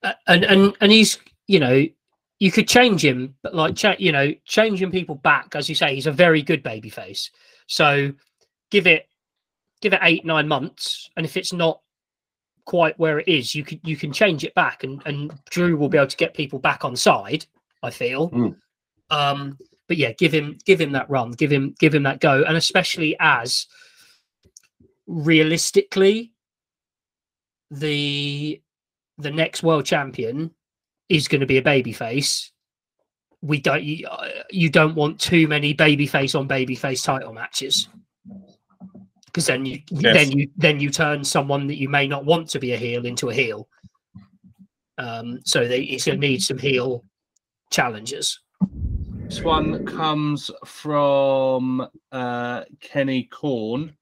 Uh, 0.03 0.13
and 0.27 0.45
and 0.45 0.77
and 0.83 0.93
he's 0.93 1.19
you 1.47 1.59
know 1.59 1.83
you 2.39 2.53
could 2.53 2.69
change 2.69 3.03
him 3.03 3.35
but 3.43 3.55
like 3.55 3.75
cha- 3.75 3.97
you 3.99 4.13
know 4.13 4.35
changing 4.45 4.91
people 4.91 5.15
back 5.15 5.57
as 5.57 5.67
you 5.67 5.75
say 5.75 5.95
he's 5.95 6.07
a 6.07 6.13
very 6.13 6.43
good 6.43 6.63
baby 6.63 6.91
face 6.91 7.31
so 7.69 8.13
give 8.71 8.87
it 8.87 9.09
give 9.81 9.95
it 9.95 10.01
eight 10.03 10.23
nine 10.27 10.47
months 10.47 11.09
and 11.17 11.25
if 11.25 11.39
it's 11.39 11.55
not 11.55 11.81
quite 12.67 12.99
where 12.99 13.19
it 13.19 13.29
is 13.29 13.55
you 13.55 13.65
can 13.65 13.81
you 13.83 13.97
can 13.97 14.13
change 14.13 14.45
it 14.45 14.55
back 14.55 14.85
and 14.85 15.01
and 15.07 15.33
drew 15.49 15.75
will 15.75 15.89
be 15.89 15.97
able 15.97 16.07
to 16.07 16.19
get 16.19 16.35
people 16.35 16.59
back 16.59 16.85
on 16.85 16.95
side 16.95 17.47
i 17.83 17.89
feel 17.89 18.29
Mm. 18.31 18.57
um 19.09 19.57
but 19.89 19.97
yeah 19.97 20.13
give 20.13 20.33
him 20.33 20.59
give 20.67 20.79
him 20.83 20.93
that 20.93 21.09
run 21.09 21.31
give 21.31 21.51
him 21.51 21.75
give 21.79 21.95
him 21.95 22.03
that 22.03 22.21
go 22.21 22.43
and 22.47 22.59
especially 22.59 23.17
as 23.21 23.67
realistically 25.07 26.33
the 27.79 28.61
the 29.19 29.31
next 29.31 29.63
world 29.63 29.85
champion 29.85 30.51
is 31.09 31.29
going 31.29 31.41
to 31.41 31.47
be 31.47 31.59
a 31.59 31.63
babyface. 31.63 32.51
We 33.43 33.61
don't 33.61 33.83
you, 33.83 34.07
uh, 34.07 34.29
you 34.51 34.71
don't 34.71 34.95
want 34.95 35.21
too 35.21 35.47
many 35.47 35.75
babyface 35.75 36.39
on 36.39 36.49
babyface 36.49 37.05
title 37.05 37.33
matches 37.33 37.89
because 39.27 39.47
then 39.47 39.67
you 39.67 39.81
Yes. 39.91 40.15
then 40.15 40.39
you 40.39 40.49
then 40.57 40.81
you 40.81 40.91
turn 40.91 41.25
someone 41.25 41.67
that 41.67 41.77
you 41.77 41.89
may 41.89 42.07
not 42.07 42.25
want 42.25 42.49
to 42.51 42.59
be 42.59 42.73
a 42.73 42.77
heel 42.77 43.05
into 43.05 43.31
a 43.31 43.35
heel. 43.35 43.69
Um, 44.97 45.41
so 45.45 45.67
they, 45.67 45.83
he's 45.83 46.05
going 46.05 46.21
to 46.21 46.27
need 46.27 46.41
some 46.41 46.59
heel 46.59 47.05
challenges. 47.71 48.41
This 49.27 49.43
one 49.43 49.85
comes 49.85 50.51
from 50.65 51.89
uh, 52.13 52.63
Kenny 52.81 53.25
Corn. 53.25 53.97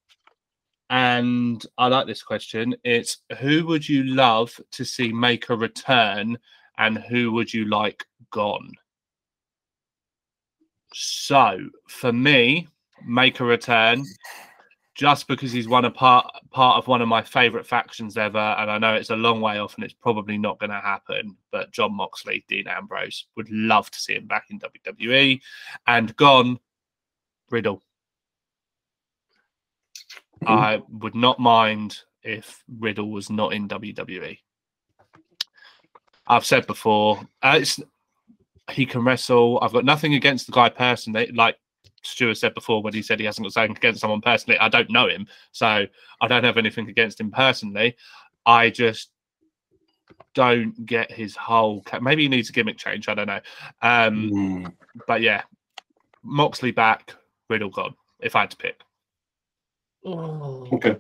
And 0.93 1.65
I 1.79 1.89
like 1.89 2.07
this 2.07 2.23
question. 2.23 2.77
It's 2.85 3.23
who 3.39 3.67
would 3.67 3.89
you 3.89 4.05
love 4.05 4.53
to 4.73 4.85
see 4.85 5.11
make 5.11 5.49
a 5.49 5.57
return 5.57 6.37
and 6.77 6.99
who 6.99 7.33
would 7.33 7.53
you 7.53 7.65
like 7.65 8.05
gone? 8.31 8.71
So 10.93 11.59
for 11.89 12.13
me, 12.13 12.69
make 13.07 13.41
a 13.41 13.45
return 13.45 14.05
just 14.95 15.29
because 15.29 15.51
he's 15.51 15.67
one 15.67 15.87
a 15.87 15.91
part 15.91 16.27
part 16.51 16.77
of 16.77 16.89
one 16.89 17.01
of 17.01 17.09
my 17.09 17.23
favorite 17.23 17.67
factions 17.67 18.19
ever, 18.19 18.39
and 18.39 18.71
I 18.71 18.77
know 18.77 18.95
it's 18.95 19.09
a 19.09 19.17
long 19.17 19.41
way 19.41 19.59
off 19.59 19.75
and 19.77 19.85
it's 19.85 19.95
probably 19.95 20.37
not 20.37 20.59
going 20.59 20.69
to 20.69 20.77
happen. 20.77 21.39
But 21.51 21.73
John 21.73 21.95
Moxley, 21.95 22.45
Dean 22.49 22.69
Ambrose, 22.69 23.29
would 23.35 23.51
love 23.51 23.91
to 23.91 23.99
see 23.99 24.17
him 24.17 24.27
back 24.27 24.49
in 24.51 24.61
WWE, 24.61 25.41
and 25.87 26.15
gone 26.17 26.59
Riddle. 27.51 27.83
I 30.47 30.81
would 30.89 31.15
not 31.15 31.39
mind 31.39 31.99
if 32.23 32.63
Riddle 32.79 33.11
was 33.11 33.31
not 33.31 33.53
in 33.53 33.69
WWE. 33.69 34.39
I've 36.27 36.47
said 36.47 36.67
before, 36.67 37.21
uh, 37.43 37.59
it's, 37.61 37.81
he 38.71 38.87
can 38.87 39.05
wrestle. 39.05 39.59
I've 39.61 39.73
got 39.73 39.85
nothing 39.85 40.15
against 40.15 40.47
the 40.47 40.53
guy 40.53 40.69
personally. 40.69 41.31
Like 41.35 41.57
Stuart 42.05 42.37
said 42.37 42.55
before 42.55 42.83
when 42.83 42.95
he 42.95 43.03
said 43.03 43.19
he 43.19 43.27
hasn't 43.27 43.45
got 43.45 43.53
something 43.53 43.77
against 43.77 44.01
someone 44.01 44.21
personally. 44.21 44.59
I 44.59 44.69
don't 44.69 44.91
know 44.91 45.09
him, 45.09 45.27
so 45.51 45.67
I 46.21 46.27
don't 46.29 46.45
have 46.45 46.57
anything 46.59 46.89
against 46.89 47.21
him 47.21 47.31
personally. 47.31 47.97
I 48.47 48.71
just 48.71 49.11
don't 50.35 50.87
get 50.87 51.11
his 51.11 51.37
whole. 51.37 51.83
ca- 51.83 52.01
Maybe 52.01 52.23
he 52.23 52.29
needs 52.29 52.51
a 52.51 52.53
gimmick 52.53 52.79
change. 52.79 53.09
I 53.09 53.15
don't 53.15 53.27
know. 53.27 53.41
Um, 53.83 54.31
Mm. 54.31 54.73
but 55.07 55.21
yeah, 55.21 55.43
Moxley 56.23 56.71
back, 56.71 57.15
Riddle 57.51 57.71
gone. 57.71 57.95
If 58.21 58.37
I 58.37 58.41
had 58.43 58.51
to 58.53 58.57
pick, 58.57 58.81
Oh, 60.05 60.69
Okay. 60.73 60.97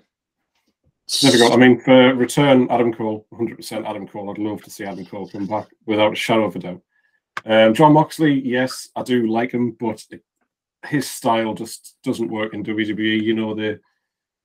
Difficult. 1.21 1.53
I 1.53 1.57
mean, 1.57 1.81
for 1.81 2.15
return 2.15 2.69
Adam 2.71 2.93
Cole, 2.93 3.27
100% 3.35 3.85
Adam 3.85 4.09
Cole. 4.09 4.31
I'd 4.31 4.39
love 4.39 4.63
to 4.63 4.71
see 4.71 4.85
Adam 4.85 5.05
Cole 5.05 5.29
come 5.29 5.47
back 5.47 5.67
without 5.85 6.13
a 6.13 6.17
shadow 6.17 6.45
of 6.45 6.57
a 6.57 6.59
doubt. 6.59 6.81
Um, 7.45 7.75
John 7.75 7.93
Moxley, 7.93 8.33
yes, 8.33 8.89
I 8.97 9.03
do 9.03 9.27
like 9.27 9.53
him, 9.53 9.73
but 9.73 10.03
his 10.87 11.11
style 11.11 11.55
just 11.55 11.97
doesn't 12.03 12.31
work 12.31 12.55
in 12.55 12.65
WWE. 12.65 13.23
You 13.23 13.35
know, 13.35 13.55
the 13.55 13.81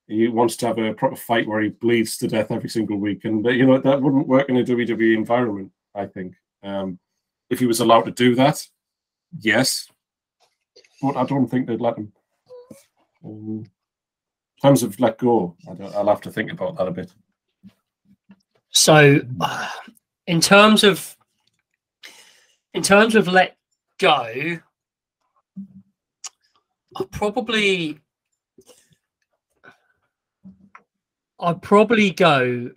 he 0.08 0.28
wants 0.30 0.56
to 0.58 0.68
have 0.68 0.78
a 0.78 0.94
proper 0.94 1.16
fight 1.16 1.48
where 1.48 1.62
he 1.62 1.70
bleeds 1.70 2.18
to 2.18 2.28
death 2.28 2.50
every 2.50 2.70
single 2.70 2.98
week, 2.98 3.26
and 3.26 3.46
you 3.46 3.66
know 3.66 3.78
that 3.78 4.02
wouldn't 4.02 4.28
work 4.28 4.50
in 4.50 4.58
a 4.58 4.64
WWE 4.64 5.16
environment. 5.16 5.72
I 5.94 6.06
think 6.06 6.34
um, 6.64 7.00
if 7.50 7.60
he 7.60 7.66
was 7.66 7.82
allowed 7.82 8.04
to 8.06 8.12
do 8.12 8.36
that, 8.36 8.66
yes, 9.40 9.88
but 11.02 11.18
I 11.18 11.26
don't 11.26 11.48
think 11.48 11.68
they'd 11.68 11.82
let 11.82 11.98
him. 11.98 12.14
Um, 13.24 13.66
terms 14.62 14.84
of 14.84 15.00
let 15.00 15.18
go, 15.18 15.56
I 15.68 15.84
I'll 15.96 16.08
have 16.08 16.22
to 16.22 16.32
think 16.32 16.52
about 16.52 16.78
that 16.78 16.88
a 16.88 16.92
bit. 16.92 17.14
So, 18.70 19.22
in 20.28 20.42
terms 20.42 20.84
of 20.84 21.16
in 22.74 22.84
terms 22.84 23.16
of 23.16 23.28
let 23.28 23.58
go, 23.98 24.60
I 26.96 27.04
probably 27.12 28.00
I'd 31.40 31.62
probably 31.62 32.12
go. 32.12 32.72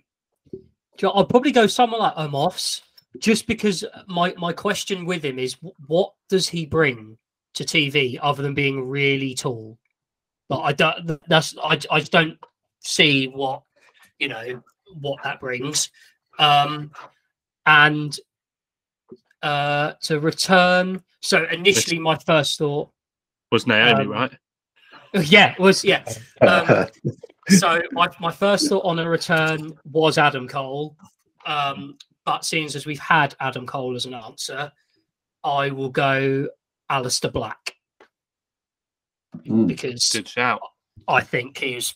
I'll 1.03 1.25
probably 1.25 1.51
go 1.51 1.65
someone 1.65 1.99
like 1.99 2.13
Omos, 2.15 2.81
just 3.17 3.47
because 3.47 3.83
my 4.07 4.33
my 4.37 4.53
question 4.53 5.05
with 5.05 5.25
him 5.25 5.39
is, 5.39 5.57
what 5.87 6.13
does 6.29 6.47
he 6.47 6.65
bring 6.65 7.17
to 7.55 7.63
TV 7.63 8.19
other 8.21 8.43
than 8.43 8.53
being 8.53 8.87
really 8.87 9.33
tall? 9.33 9.79
But 10.51 10.59
I 10.59 10.73
don't. 10.73 11.21
That's 11.29 11.55
I. 11.63 11.79
I 11.89 11.99
just 11.99 12.11
don't 12.11 12.37
see 12.81 13.27
what 13.27 13.63
you 14.19 14.27
know 14.27 14.61
what 14.99 15.23
that 15.23 15.39
brings. 15.39 15.89
Um, 16.39 16.91
and 17.65 18.19
uh, 19.41 19.93
to 20.01 20.19
return. 20.19 21.01
So 21.21 21.45
initially, 21.49 21.99
my 21.99 22.17
first 22.17 22.57
thought, 22.57 22.89
Was 23.49 23.65
Naomi 23.65 24.01
Um, 24.01 24.09
right? 24.09 24.31
yeah, 25.13 25.55
was 25.57 25.85
yeah. 25.85 26.03
Um, 26.41 26.87
so 27.47 27.81
my, 27.93 28.09
my 28.19 28.31
first 28.31 28.67
thought 28.67 28.83
on 28.83 28.99
a 28.99 29.09
return 29.09 29.71
was 29.89 30.17
Adam 30.17 30.49
Cole. 30.49 30.97
Um, 31.45 31.97
but 32.25 32.43
seeing 32.43 32.65
as 32.65 32.85
we've 32.85 32.99
had 32.99 33.35
Adam 33.39 33.65
Cole 33.65 33.95
as 33.95 34.05
an 34.05 34.13
answer, 34.13 34.69
I 35.45 35.69
will 35.69 35.89
go 35.89 36.49
Alistair 36.89 37.31
Black 37.31 37.70
Mm. 39.47 39.67
because 39.67 40.09
Good 40.09 40.27
shout. 40.27 40.61
I 41.07 41.21
think 41.21 41.57
he's 41.57 41.95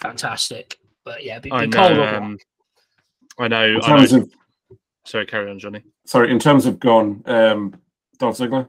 fantastic. 0.00 0.78
But 1.04 1.24
yeah, 1.24 1.38
be, 1.38 1.52
I 1.52 1.66
be 1.66 1.72
Cole 1.72 1.90
know. 1.94 2.16
Um, 2.16 2.38
I 3.38 3.48
know. 3.48 3.64
In 3.64 3.82
I 3.82 3.96
know 4.08 4.16
of 4.18 4.30
sorry, 5.04 5.26
carry 5.26 5.50
on, 5.50 5.58
Johnny. 5.58 5.82
sorry, 6.06 6.30
in 6.30 6.38
terms 6.38 6.66
of 6.66 6.80
gone, 6.80 7.22
um, 7.26 7.74
Dolph 8.18 8.38
Ziggler. 8.38 8.68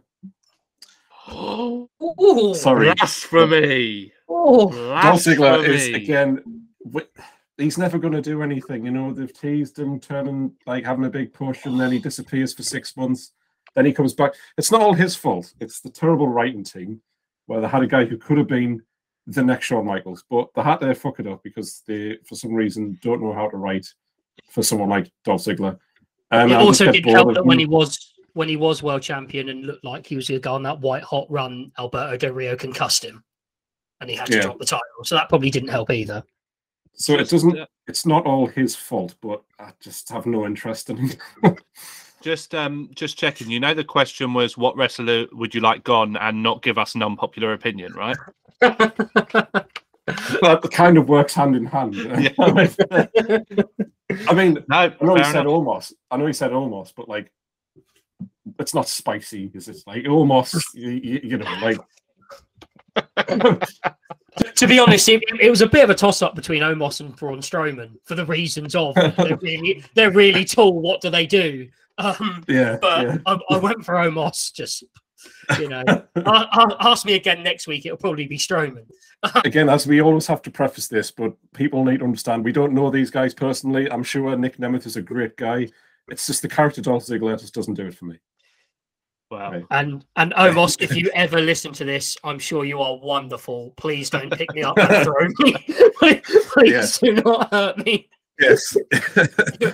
Ooh, 1.31 2.53
Sorry, 2.55 2.93
Blasphemy. 2.95 4.11
ooh. 4.31 4.69
Dolph 4.71 5.21
Ziggler 5.21 5.67
is 5.67 5.87
again. 5.89 6.41
wi- 6.85 7.07
He's 7.57 7.77
never 7.79 7.97
going 7.97 8.13
to 8.13 8.21
do 8.21 8.43
anything. 8.43 8.85
You 8.85 8.91
know, 8.91 9.11
they've 9.11 9.33
teased 9.33 9.79
him 9.79 9.99
turning 9.99 10.51
like 10.67 10.85
having 10.85 11.05
a 11.05 11.09
big 11.09 11.33
push, 11.33 11.65
and 11.65 11.79
then 11.79 11.91
he 11.91 11.97
disappears 11.99 12.53
for 12.53 12.61
six 12.61 12.95
months. 12.95 13.31
Then 13.75 13.85
he 13.85 13.93
comes 13.93 14.13
back. 14.13 14.33
It's 14.57 14.71
not 14.71 14.81
all 14.81 14.93
his 14.93 15.15
fault. 15.15 15.51
It's 15.59 15.79
the 15.81 15.89
terrible 15.89 16.27
writing 16.27 16.63
team, 16.63 17.01
where 17.47 17.61
they 17.61 17.67
had 17.67 17.83
a 17.83 17.87
guy 17.87 18.05
who 18.05 18.17
could 18.17 18.37
have 18.37 18.47
been 18.47 18.81
the 19.25 19.43
next 19.43 19.65
Shawn 19.65 19.85
Michaels, 19.85 20.23
but 20.29 20.49
they 20.55 20.61
had 20.61 20.77
to 20.77 20.93
fuck 20.95 21.19
it 21.19 21.27
up 21.27 21.43
because 21.43 21.81
they, 21.87 22.17
for 22.25 22.35
some 22.35 22.53
reason, 22.53 22.97
don't 23.01 23.21
know 23.21 23.33
how 23.33 23.49
to 23.49 23.57
write 23.57 23.87
for 24.49 24.63
someone 24.63 24.89
like 24.89 25.11
Dolph 25.25 25.43
Ziggler. 25.43 25.77
Um, 26.31 26.51
it 26.51 26.55
also 26.55 26.91
didn't 26.91 27.11
help 27.11 27.29
of 27.29 27.35
that 27.35 27.45
when 27.45 27.59
he 27.59 27.65
was 27.65 28.13
when 28.33 28.47
he 28.47 28.55
was 28.55 28.83
world 28.83 29.01
champion 29.01 29.49
and 29.49 29.65
looked 29.65 29.83
like 29.83 30.05
he 30.05 30.15
was 30.15 30.27
going 30.27 30.39
to 30.39 30.43
go 30.43 30.53
on 30.53 30.61
that 30.63 30.79
white 30.79 31.01
hot 31.01 31.25
run, 31.29 31.71
Alberto 31.79 32.17
Del 32.17 32.33
Rio 32.33 32.55
concussed 32.55 33.03
him, 33.03 33.23
and 33.99 34.09
he 34.09 34.15
had 34.15 34.27
to 34.27 34.35
Yeah. 34.35 34.41
drop 34.43 34.59
the 34.59 34.65
title. 34.65 34.85
So 35.03 35.15
that 35.15 35.27
probably 35.27 35.49
didn't 35.49 35.69
help 35.69 35.89
either. 35.89 36.23
So 36.93 37.15
it 37.15 37.29
doesn't. 37.29 37.57
It's 37.87 38.05
not 38.05 38.25
all 38.25 38.45
his 38.45 38.75
fault, 38.75 39.15
but 39.21 39.43
I 39.59 39.71
just 39.79 40.09
have 40.09 40.25
no 40.25 40.45
interest 40.45 40.89
in 40.89 40.97
him. 40.97 41.11
Just 42.21 42.55
um 42.55 42.89
just 42.95 43.17
checking. 43.17 43.49
You 43.49 43.59
know 43.59 43.73
the 43.73 43.83
question 43.83 44.33
was 44.33 44.57
what 44.57 44.75
wrestler 44.75 45.27
would 45.33 45.53
you 45.53 45.61
like 45.61 45.83
gone 45.83 46.17
and 46.17 46.41
not 46.41 46.63
give 46.63 46.77
us 46.77 46.95
an 46.95 47.03
unpopular 47.03 47.53
opinion, 47.53 47.93
right? 47.93 48.17
that 50.07 50.69
kind 50.71 50.97
of 50.97 51.09
works 51.09 51.33
hand 51.33 51.55
in 51.55 51.65
hand. 51.65 51.95
Yeah. 52.19 52.67
I 54.29 54.33
mean, 54.33 54.63
No, 54.69 54.77
I 54.77 54.95
know 55.01 55.15
he 55.15 55.21
fair 55.21 55.31
said 55.31 55.41
enough. 55.41 55.47
almost. 55.53 55.93
I 56.09 56.17
know 56.17 56.27
he 56.27 56.33
said 56.33 56.53
almost, 56.53 56.95
but 56.95 57.09
like, 57.09 57.29
it's 58.57 58.73
not 58.73 58.87
spicy. 58.87 59.51
Is 59.53 59.67
it 59.67 59.77
like 59.85 60.07
almost? 60.07 60.55
you, 60.73 60.91
you, 60.91 61.19
you 61.23 61.37
know, 61.37 61.53
like 61.61 61.77
to 64.55 64.67
be 64.67 64.79
honest, 64.79 65.09
it, 65.09 65.23
it 65.39 65.49
was 65.49 65.61
a 65.61 65.67
bit 65.67 65.83
of 65.83 65.89
a 65.89 65.95
toss 65.95 66.21
up 66.21 66.35
between 66.35 66.61
Omos 66.63 66.99
and 66.99 67.15
Braun 67.15 67.39
Strowman 67.39 67.91
for 68.05 68.15
the 68.15 68.25
reasons 68.25 68.75
of 68.75 68.95
they're 68.95 69.37
really 69.37 69.83
they're 69.93 70.11
really 70.11 70.45
tall. 70.45 70.79
What 70.79 71.01
do 71.01 71.09
they 71.09 71.27
do? 71.27 71.67
Um, 71.97 72.43
yeah, 72.47 72.77
but 72.81 73.07
yeah. 73.07 73.17
I, 73.25 73.39
I 73.49 73.57
went 73.57 73.83
for 73.83 73.95
Omos. 73.95 74.53
Just 74.53 74.83
you 75.59 75.69
know, 75.69 75.83
ask 76.79 77.05
me 77.05 77.15
again 77.15 77.43
next 77.43 77.67
week. 77.67 77.85
It'll 77.85 77.97
probably 77.97 78.27
be 78.27 78.37
Strowman. 78.37 78.85
Again, 79.45 79.67
as 79.67 79.87
we 79.87 79.99
always 79.99 80.27
have 80.27 80.43
to 80.43 80.51
preface 80.51 80.87
this, 80.87 81.09
but 81.09 81.33
people 81.53 81.83
need 81.83 81.99
to 81.99 82.05
understand 82.05 82.45
we 82.45 82.51
don't 82.51 82.73
know 82.73 82.91
these 82.91 83.09
guys 83.09 83.33
personally. 83.33 83.91
I'm 83.91 84.03
sure 84.03 84.35
Nick 84.37 84.57
Nemeth 84.57 84.85
is 84.85 84.95
a 84.95 85.01
great 85.01 85.35
guy. 85.37 85.67
It's 86.07 86.27
just 86.27 86.43
the 86.43 86.47
character 86.47 86.81
Dolph 86.81 87.03
Ziggler 87.03 87.39
just 87.39 87.55
doesn't 87.55 87.73
do 87.73 87.87
it 87.87 87.95
for 87.95 88.05
me. 88.05 88.19
Well, 89.31 89.51
Right. 89.51 89.65
And 89.71 90.05
and 90.17 90.33
Omos, 90.33 90.77
if 90.81 90.95
you 90.95 91.09
ever 91.15 91.41
listen 91.41 91.73
to 91.73 91.83
this, 91.83 92.15
I'm 92.23 92.37
sure 92.37 92.63
you 92.63 92.79
are 92.79 92.97
wonderful. 92.97 93.73
Please 93.75 94.11
don't 94.11 94.31
pick 94.31 94.53
me 94.53 94.61
up 94.61 94.77
and 94.77 95.03
throw 95.03 95.27
me. 95.39 95.55
Please 96.53 96.99
do 96.99 97.13
not 97.13 97.51
hurt 97.51 97.83
me. 97.83 98.07
Yes. 98.39 98.77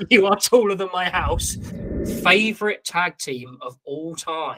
You 0.10 0.26
are 0.28 0.38
taller 0.38 0.76
than 0.76 0.90
my 0.94 1.10
house. 1.10 1.58
Favorite 2.06 2.84
tag 2.84 3.18
team 3.18 3.58
of 3.62 3.78
all 3.86 4.16
time. 4.16 4.58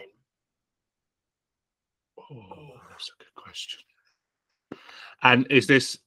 oh, 2.19 2.33
that's 2.89 3.09
a 3.09 3.23
good 3.23 3.33
question. 3.35 3.79
And 5.23 5.47
is 5.49 5.67
this 5.67 5.97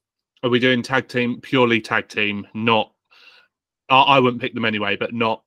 are 0.43 0.51
we 0.51 0.59
doing 0.59 0.82
tag 0.82 1.09
team 1.09 1.40
purely 1.40 1.81
tag 1.81 2.09
team, 2.09 2.47
not 2.55 2.93
I, 3.89 4.01
I 4.02 4.19
wouldn't 4.20 4.40
pick 4.40 4.55
them 4.55 4.65
anyway, 4.65 4.97
but 4.97 5.12
not 5.15 5.43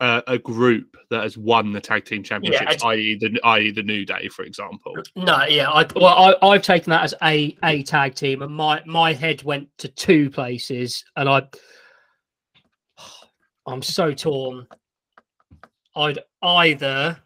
uh, 0.00 0.20
a 0.26 0.38
group 0.38 0.96
that 1.10 1.22
has 1.22 1.38
won 1.38 1.72
the 1.72 1.80
tag 1.80 2.04
team 2.04 2.22
championships, 2.22 2.82
I- 2.82 2.88
i.e. 2.88 3.16
the 3.18 3.38
i.e. 3.44 3.70
the 3.70 3.82
New 3.82 4.04
Day, 4.04 4.28
for 4.28 4.44
example. 4.44 4.94
No, 5.14 5.44
yeah, 5.44 5.70
I 5.70 5.86
well, 5.94 6.36
I, 6.42 6.46
I've 6.46 6.62
taken 6.62 6.90
that 6.90 7.04
as 7.04 7.14
a 7.22 7.56
a 7.64 7.82
tag 7.82 8.14
team, 8.14 8.42
and 8.42 8.54
my 8.54 8.82
my 8.84 9.12
head 9.12 9.42
went 9.42 9.68
to 9.78 9.88
two 9.88 10.30
places, 10.30 11.04
and 11.16 11.28
I 11.28 11.42
I'm 13.66 13.82
so 13.82 14.12
torn. 14.12 14.66
I'd 15.96 16.18
either 16.42 17.18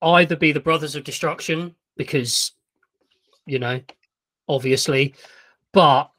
either 0.00 0.36
be 0.36 0.52
the 0.52 0.60
Brothers 0.60 0.94
of 0.94 1.04
Destruction 1.04 1.74
because 1.96 2.52
you 3.48 3.58
know, 3.58 3.80
obviously, 4.48 5.14
but 5.72 6.10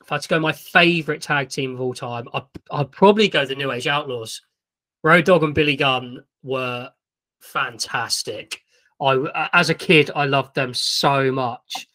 if 0.00 0.12
I 0.12 0.14
had 0.14 0.22
to 0.22 0.28
go 0.28 0.38
my 0.38 0.52
favorite 0.52 1.20
tag 1.20 1.50
team 1.50 1.74
of 1.74 1.80
all 1.80 1.92
time, 1.92 2.28
I'd, 2.32 2.44
I'd 2.70 2.92
probably 2.92 3.28
go 3.28 3.44
the 3.44 3.56
New 3.56 3.72
Age 3.72 3.88
Outlaws. 3.88 4.40
Road 5.02 5.24
Dogg 5.24 5.42
and 5.42 5.54
Billy 5.54 5.76
Gunn 5.76 6.22
were 6.42 6.90
fantastic. 7.40 8.62
I 9.00 9.48
as 9.52 9.68
a 9.68 9.74
kid 9.74 10.10
I 10.14 10.24
loved 10.24 10.54
them 10.54 10.72
so 10.72 11.30
much. 11.30 11.88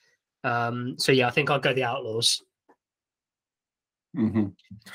Um, 0.43 0.95
so 0.97 1.11
yeah, 1.11 1.27
I 1.27 1.31
think 1.31 1.49
I'd 1.49 1.61
go 1.61 1.73
the 1.73 1.83
Outlaws. 1.83 2.43
Hmm 4.15 4.47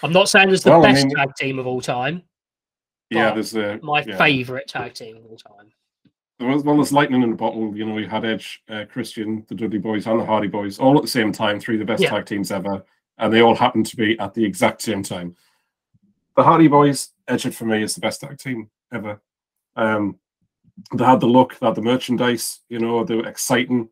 I'm 0.03 0.13
not 0.13 0.29
saying 0.29 0.51
it's 0.51 0.63
the 0.65 0.71
Well, 0.71 0.85
I 0.85 0.93
best 0.93 1.07
mean- 1.07 1.17
tag 1.17 1.35
team 1.39 1.59
of 1.59 1.67
all 1.67 1.81
time. 1.81 2.23
Yeah, 3.11 3.33
there's 3.33 3.55
a 3.55 3.79
My 3.83 4.03
yeah. 4.03 4.17
favorite 4.17 4.67
tag 4.69 4.95
team 4.95 5.17
of 5.17 5.25
all 5.27 5.37
time. 5.37 5.71
There 6.39 6.49
was, 6.49 6.65
well, 6.65 6.75
there's 6.77 6.93
lightning 6.93 7.23
in 7.23 7.31
the 7.31 7.37
bottle. 7.37 7.75
You 7.75 7.87
know, 7.87 7.97
you 7.99 8.09
had 8.09 8.25
Edge, 8.27 8.63
uh, 8.69 8.85
Christian, 8.91 9.47
the 9.49 9.55
Dudley 9.55 9.79
Boys, 9.79 10.07
and 10.07 10.21
the 10.21 10.25
Hardy 10.27 10.49
Boys 10.49 10.79
all 10.79 10.97
at 10.97 11.03
the 11.03 11.09
same 11.09 11.33
time, 11.33 11.59
three 11.61 11.77
of 11.77 11.79
the 11.79 11.87
best 11.87 12.03
Yeah. 12.03 12.11
tag 12.11 12.27
teams 12.27 12.51
ever, 12.51 12.85
and 13.19 13.33
they 13.33 13.41
all 13.41 13.55
happened 13.55 13.87
to 13.87 13.97
be 13.97 14.19
at 14.19 14.35
the 14.35 14.45
exact 14.45 14.83
same 14.83 15.03
time. 15.03 15.35
The 16.37 16.43
Hardy 16.43 16.69
Boys, 16.69 17.11
Edge, 17.29 17.55
for 17.55 17.65
me, 17.65 17.83
is 17.83 17.95
the 17.95 18.01
best 18.03 18.21
tag 18.21 18.39
team 18.39 18.69
ever. 18.93 19.23
Um, 19.77 20.19
they 20.95 21.05
had 21.05 21.21
the 21.21 21.27
look, 21.27 21.57
they 21.59 21.67
had 21.67 21.75
the 21.77 21.81
merchandise. 21.83 22.61
You 22.69 22.81
know, 22.81 23.03
they 23.05 23.15
were 23.15 23.27
exciting. 23.29 23.89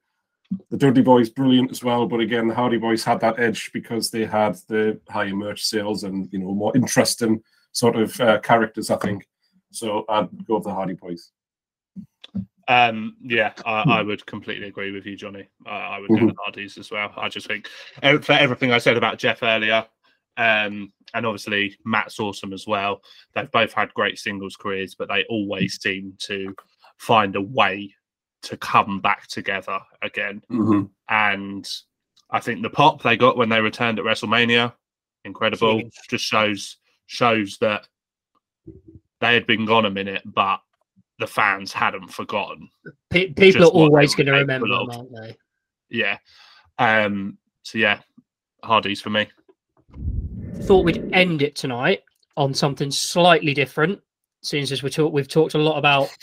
The 0.70 0.76
Dudley 0.76 1.02
Boys, 1.02 1.30
brilliant 1.30 1.70
as 1.70 1.82
well, 1.82 2.06
but 2.06 2.20
again, 2.20 2.48
the 2.48 2.54
Hardy 2.54 2.78
Boys 2.78 3.04
had 3.04 3.20
that 3.20 3.38
edge 3.38 3.70
because 3.72 4.10
they 4.10 4.24
had 4.24 4.56
the 4.68 5.00
higher 5.08 5.34
merch 5.34 5.64
sales 5.64 6.04
and 6.04 6.28
you 6.32 6.38
know 6.38 6.52
more 6.52 6.76
interesting 6.76 7.42
sort 7.72 7.96
of 7.96 8.20
uh, 8.20 8.38
characters. 8.40 8.90
I 8.90 8.96
think 8.96 9.26
so. 9.70 10.04
I'd 10.08 10.46
go 10.46 10.56
with 10.56 10.64
the 10.64 10.74
Hardy 10.74 10.94
Boys. 10.94 11.30
Um, 12.66 13.16
yeah, 13.22 13.52
I, 13.66 13.82
I 13.82 14.02
would 14.02 14.24
completely 14.24 14.68
agree 14.68 14.90
with 14.90 15.04
you, 15.04 15.16
Johnny. 15.16 15.48
I, 15.66 15.70
I 15.70 16.00
would 16.00 16.08
do 16.08 16.26
the 16.26 16.34
Hardys 16.42 16.78
as 16.78 16.90
well. 16.90 17.12
I 17.16 17.28
just 17.28 17.46
think 17.46 17.68
for 18.00 18.32
everything 18.32 18.72
I 18.72 18.78
said 18.78 18.96
about 18.96 19.18
Jeff 19.18 19.42
earlier, 19.42 19.84
um, 20.36 20.92
and 21.12 21.26
obviously 21.26 21.76
Matt's 21.84 22.18
awesome 22.18 22.52
as 22.52 22.66
well. 22.66 23.02
They've 23.34 23.50
both 23.50 23.72
had 23.72 23.92
great 23.94 24.18
singles 24.18 24.56
careers, 24.56 24.94
but 24.94 25.08
they 25.08 25.24
always 25.28 25.80
seem 25.80 26.14
to 26.20 26.54
find 26.98 27.36
a 27.36 27.40
way 27.40 27.94
to 28.44 28.56
come 28.56 29.00
back 29.00 29.26
together 29.26 29.80
again. 30.02 30.42
Mhm. 30.50 30.90
And 31.08 31.68
I 32.30 32.40
think 32.40 32.62
the 32.62 32.70
pop 32.70 33.02
they 33.02 33.16
got 33.16 33.36
when 33.36 33.48
they 33.48 33.60
returned 33.60 33.98
at 33.98 34.04
WrestleMania, 34.04 34.74
incredible. 35.24 35.82
Just 36.08 36.24
shows 36.24 36.76
shows 37.06 37.58
that 37.60 37.88
they 39.20 39.34
had 39.34 39.46
been 39.46 39.66
gone 39.66 39.84
a 39.84 39.90
minute, 39.90 40.22
but 40.24 40.60
the 41.18 41.26
fans 41.26 41.72
hadn't 41.72 42.12
forgotten. 42.12 42.68
Pe- 43.10 43.28
people 43.28 43.44
are 43.44 43.52
Just 43.52 43.74
what 43.74 43.80
they 43.80 43.86
always 43.86 44.14
going 44.14 44.26
to 44.26 44.32
remember 44.32 44.68
them, 44.68 44.90
aren't 44.90 45.14
they? 45.14 45.36
Yeah. 45.90 46.18
Um. 46.78 47.38
So 47.62 47.78
yeah, 47.78 48.00
Hardys 48.62 49.00
for 49.00 49.10
me. 49.10 49.28
Thought 50.62 50.84
we'd 50.84 51.12
end 51.12 51.42
it 51.42 51.56
tonight 51.56 52.02
on 52.36 52.52
something 52.52 52.90
slightly 52.90 53.54
different, 53.54 54.00
since 54.42 54.72
as 54.72 54.82
we 54.82 54.90
talk, 54.90 55.12
we've 55.12 55.28
talked 55.28 55.54
a 55.54 55.58
lot 55.58 55.78
about 55.78 56.14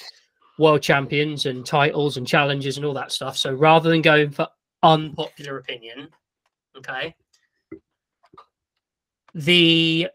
world 0.58 0.82
champions 0.82 1.46
and 1.46 1.66
titles 1.66 2.18
and 2.18 2.28
challenges 2.28 2.78
and 2.78 2.86
all 2.86 2.94
that 2.94 3.12
stuff. 3.12 3.38
So 3.38 3.54
rather 3.54 3.90
than 3.90 4.02
going 4.02 4.32
for 4.32 4.48
unpopular 4.84 5.58
opinion, 5.58 6.10
okay, 6.78 7.16
the 9.34 10.08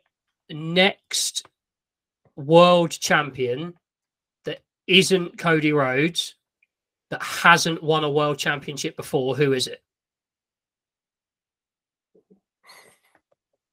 next 0.51 1.47
world 2.37 2.91
champion 2.91 3.75
that 4.45 4.61
isn't 4.87 5.39
Cody 5.39 5.73
Rhodes 5.73 6.35
that 7.11 7.23
hasn't 7.23 7.83
won 7.83 8.05
a 8.05 8.11
world 8.11 8.39
championship 8.39 8.97
before, 8.97 9.37
who 9.37 9.53
is 9.53 9.67
it? 9.67 9.83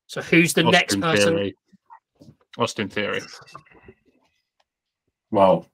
So 0.07 0.21
who's 0.21 0.53
the 0.53 0.63
next 0.63 1.01
person? 1.01 1.35
Theory. 1.35 1.55
Austin 2.57 2.87
Theory. 2.87 3.21
Well, 5.31 5.67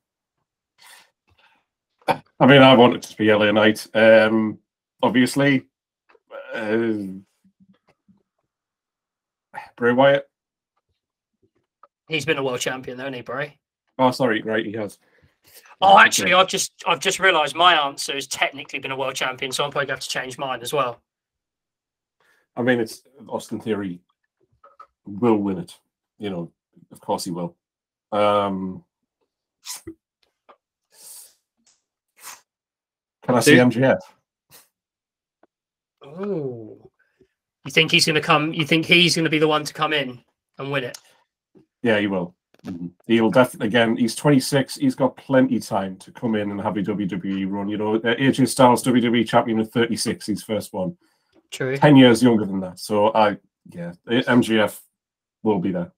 I 2.40 2.46
mean, 2.48 2.62
I 2.62 2.76
want 2.76 2.96
it 2.96 3.02
to 3.04 3.18
be 3.18 3.34
LA 3.34 3.52
Knight. 3.52 3.88
Um, 3.94 4.60
obviously, 5.02 5.66
uh, 6.54 6.88
Bray 9.76 9.94
Wyatt. 9.94 10.30
He's 12.08 12.26
been 12.26 12.38
a 12.38 12.44
world 12.44 12.60
champion, 12.60 12.98
though, 12.98 13.04
hasn't 13.04 13.18
he, 13.18 13.22
Bray? 13.22 13.60
Oh, 13.98 14.12
sorry, 14.12 14.42
right, 14.42 14.66
he 14.66 14.74
has. 14.74 14.98
Oh, 15.82 15.98
actually, 15.98 16.34
I've 16.34 16.48
just 16.48 16.72
I've 16.86 17.00
just 17.00 17.20
realised 17.20 17.56
my 17.56 17.74
answer 17.88 18.14
has 18.14 18.28
technically 18.28 18.80
been 18.80 18.92
a 18.92 18.98
world 18.98 19.16
champion, 19.16 19.52
so 19.52 19.64
I'm 19.64 19.72
probably 19.72 19.88
going 19.88 20.00
to 20.00 20.04
have 20.04 20.04
to 20.04 20.10
change 20.10 20.38
mine 20.38 20.62
as 20.62 20.74
well. 20.74 21.02
I 22.56 22.62
mean, 22.62 22.80
it's 22.80 23.04
Austin 23.28 23.60
Theory 23.60 24.02
will 25.06 25.38
win 25.38 25.60
it. 25.60 25.78
You 26.18 26.30
know, 26.30 26.52
of 26.92 27.00
course 27.00 27.24
he 27.24 27.32
will. 27.32 27.56
Um, 28.12 28.84
can 33.30 33.38
I 33.38 33.42
see 33.42 33.56
Dude. 33.56 33.68
MGF? 33.72 34.00
Oh, 36.04 36.92
you 37.64 37.72
think 37.72 37.92
he's 37.92 38.06
going 38.06 38.16
to 38.16 38.22
come? 38.22 38.54
You 38.54 38.66
think 38.66 38.86
he's 38.86 39.16
going 39.16 39.26
to 39.26 39.30
be 39.30 39.38
the 39.38 39.48
one 39.48 39.64
to 39.64 39.74
come 39.74 39.94
in 39.94 40.20
and 40.58 40.72
win 40.72 40.86
it? 40.86 40.98
Yeah, 41.84 42.00
he 42.00 42.08
will. 42.08 42.36
Mhm. 42.66 42.92
He'll 43.06 43.30
definitely 43.30 43.68
again. 43.68 43.96
He's 43.96 44.16
26. 44.16 44.76
He's 44.76 44.96
got 44.96 45.16
plenty 45.16 45.60
time 45.60 45.96
to 45.98 46.12
come 46.12 46.36
in 46.36 46.52
and 46.52 46.60
have 46.60 46.76
a 46.76 46.82
WWE 46.82 47.46
run. 47.50 47.70
You 47.70 47.78
know, 47.78 47.96
uh, 47.96 48.16
AJ 48.16 48.48
Styles 48.48 48.84
WWE 48.84 49.28
champion 49.28 49.60
at 49.60 49.72
36. 49.72 50.26
His 50.26 50.44
first 50.44 50.74
one. 50.74 50.98
True. 51.52 51.78
10 51.78 51.96
years 51.96 52.22
younger 52.22 52.46
than 52.46 52.60
that. 52.60 52.80
So 52.80 53.14
I, 53.14 53.38
yeah, 53.70 53.94
MGF 54.08 54.80
will 55.44 55.60
be 55.60 55.72
there. 55.72 55.92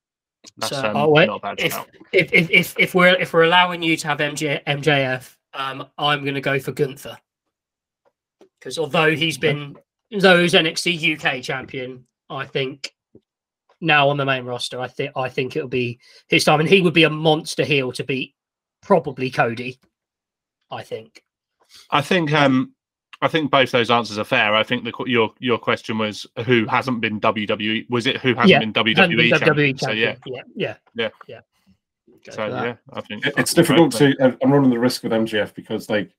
That's 0.58 0.72
So, 0.72 0.90
um, 0.90 0.98
oh, 0.98 1.10
wait, 1.10 1.28
not 1.28 1.38
a 1.38 1.40
bad 1.40 1.60
if, 1.60 1.86
if 2.12 2.34
if 2.34 2.52
if 2.52 2.80
if 2.80 2.96
we're 2.96 3.16
if 3.20 3.34
we're 3.34 3.44
allowing 3.44 3.82
you 3.82 3.98
to 3.98 4.08
have 4.08 4.20
MJ, 4.20 4.64
MJF, 4.66 5.36
um, 5.54 5.88
I'm 5.98 6.22
going 6.24 6.36
to 6.36 6.42
go 6.42 6.60
for 6.60 6.72
Gunther 6.72 7.18
because 8.60 8.78
although 8.78 9.16
he's 9.16 9.38
been 9.38 9.76
though 10.20 10.42
he's 10.42 10.54
NXT 10.54 11.18
UK 11.20 11.44
champion, 11.44 12.06
I 12.30 12.46
think 12.46 12.94
now 13.82 14.10
on 14.10 14.18
the 14.18 14.26
main 14.26 14.46
roster, 14.46 14.80
I 14.80 14.88
think 14.88 15.12
I 15.16 15.30
think 15.30 15.56
it'll 15.56 15.68
be 15.70 16.00
his 16.28 16.44
time, 16.44 16.60
and 16.60 16.70
he 16.70 16.82
would 16.82 16.94
be 16.94 17.04
a 17.04 17.10
monster 17.10 17.64
heel 17.64 17.92
to 17.94 18.04
beat 18.04 18.36
probably 18.82 19.30
Cody. 19.32 19.80
I 20.70 20.84
think. 20.84 21.24
I 21.90 22.02
think 22.02 22.32
um 22.34 22.74
I 23.22 23.28
think 23.28 23.52
both 23.52 23.72
those 23.72 23.92
answers 23.92 24.18
are 24.18 24.24
fair. 24.24 24.56
I 24.56 24.64
think 24.64 24.84
the 24.84 24.94
your 25.06 25.34
your 25.40 25.58
question 25.58 25.98
was 25.98 26.26
who 26.46 26.66
hasn't 26.66 27.02
been 27.02 27.20
WWE 27.20 27.90
was 27.90 28.08
it 28.08 28.18
who 28.18 28.34
hasn't 28.34 28.50
Yeah, 28.50 28.60
been 28.60 28.74
Hasn't 28.74 29.14
WWE, 29.18 29.18
been 29.18 29.40
champion? 29.40 29.78
So 29.78 29.92
yeah, 29.92 30.14
champion. 30.14 30.46
yeah, 30.56 30.78
Yeah. 30.96 31.10
yeah, 31.28 31.40
Go 31.40 31.44
so 32.30 32.48
yeah, 32.48 32.76
I 32.94 33.02
think 33.02 33.26
It- 33.26 33.34
It's 33.38 33.54
difficult 33.54 33.92
both, 33.92 34.00
to. 34.00 34.38
I'm 34.44 34.52
running 34.52 34.70
the 34.70 34.80
risk 34.80 35.04
with 35.04 35.12
MGF 35.12 35.54
because, 35.56 35.90
like, 35.90 36.12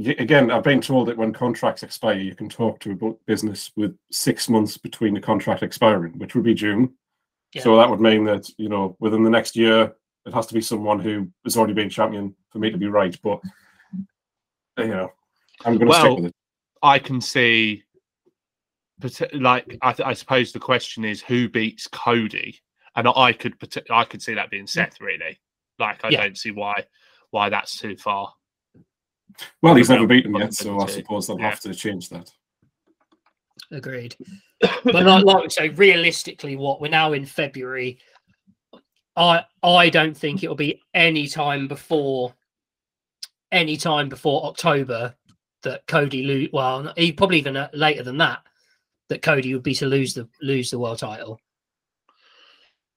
again, 0.00 0.50
I've 0.50 0.64
been 0.64 0.80
told 0.80 1.08
that 1.08 1.16
when 1.16 1.32
contracts 1.32 1.82
expire, 1.82 2.18
you 2.18 2.34
can 2.34 2.48
talk 2.48 2.80
to 2.80 2.92
a 2.92 3.12
business 3.26 3.70
with 3.76 3.96
six 4.10 4.48
months 4.48 4.76
between 4.76 5.14
the 5.14 5.20
contract 5.20 5.62
expiring, 5.62 6.18
which 6.18 6.34
would 6.34 6.44
be 6.44 6.54
June. 6.54 6.94
So 7.60 7.76
that 7.76 7.88
would 7.88 8.00
mean 8.00 8.24
that 8.24 8.48
you 8.58 8.68
know 8.68 8.96
within 8.98 9.22
the 9.22 9.30
next 9.30 9.54
year, 9.54 9.94
it 10.26 10.34
has 10.34 10.46
to 10.48 10.54
be 10.54 10.60
someone 10.60 10.98
who 10.98 11.28
has 11.44 11.56
already 11.56 11.74
been 11.74 11.88
champion 11.88 12.34
for 12.50 12.58
me 12.58 12.70
to 12.70 12.76
be 12.78 12.88
right. 12.88 13.16
But 13.22 13.40
you 14.78 14.88
know, 14.88 15.12
I'm 15.64 15.74
going 15.78 15.86
to 15.86 15.86
Well, 15.86 16.00
stick 16.00 16.16
with 16.16 16.24
it. 16.26 16.34
I 16.82 16.98
can 16.98 17.20
see, 17.20 17.84
parti- 19.00 19.38
like 19.38 19.78
I, 19.82 19.92
th- 19.92 20.06
I 20.06 20.12
suppose 20.14 20.50
the 20.50 20.58
question 20.58 21.04
is 21.04 21.22
who 21.22 21.48
beats 21.48 21.86
Cody, 21.86 22.58
and 22.96 23.08
I 23.08 23.32
could 23.32 23.54
I 23.90 24.04
could 24.04 24.22
see 24.22 24.34
that 24.34 24.50
being 24.50 24.66
Seth 24.66 25.00
really. 25.00 25.38
Like 25.78 26.04
I 26.04 26.10
Yeah. 26.10 26.22
don't 26.22 26.38
see 26.38 26.50
why 26.50 26.84
why 27.30 27.48
that's 27.48 27.78
too 27.78 27.96
far. 27.96 28.32
Well, 29.62 29.74
he's 29.74 29.90
never 29.90 30.06
beaten 30.06 30.32
well, 30.32 30.42
yet, 30.42 30.54
so 30.54 30.78
I 30.80 30.86
suppose 30.86 31.26
they'll 31.26 31.38
Yeah. 31.38 31.50
have 31.50 31.60
to 31.60 31.74
change 31.74 32.08
that. 32.10 32.30
Agreed. 33.70 34.16
but 34.60 34.94
like, 34.94 35.24
like 35.24 35.42
we 35.42 35.50
say, 35.50 35.68
realistically, 35.70 36.56
what 36.56 36.80
we're 36.80 36.88
now 36.88 37.12
in 37.12 37.24
February. 37.24 37.98
I 39.16 39.44
I 39.62 39.90
don't 39.90 40.16
think 40.16 40.42
it'll 40.42 40.56
be 40.56 40.82
any 40.92 41.28
time 41.28 41.68
before 41.68 42.34
any 43.52 43.76
time 43.76 44.08
before 44.08 44.44
October 44.46 45.14
that 45.62 45.86
Cody 45.86 46.24
lose. 46.24 46.48
Well, 46.52 46.92
he 46.96 47.12
probably 47.12 47.38
even 47.38 47.56
uh, 47.56 47.68
later 47.72 48.02
than 48.02 48.18
that 48.18 48.40
that 49.08 49.22
Cody 49.22 49.54
would 49.54 49.62
be 49.62 49.74
to 49.74 49.86
lose 49.86 50.14
the 50.14 50.28
lose 50.42 50.70
the 50.70 50.78
world 50.78 50.98
title. 50.98 51.40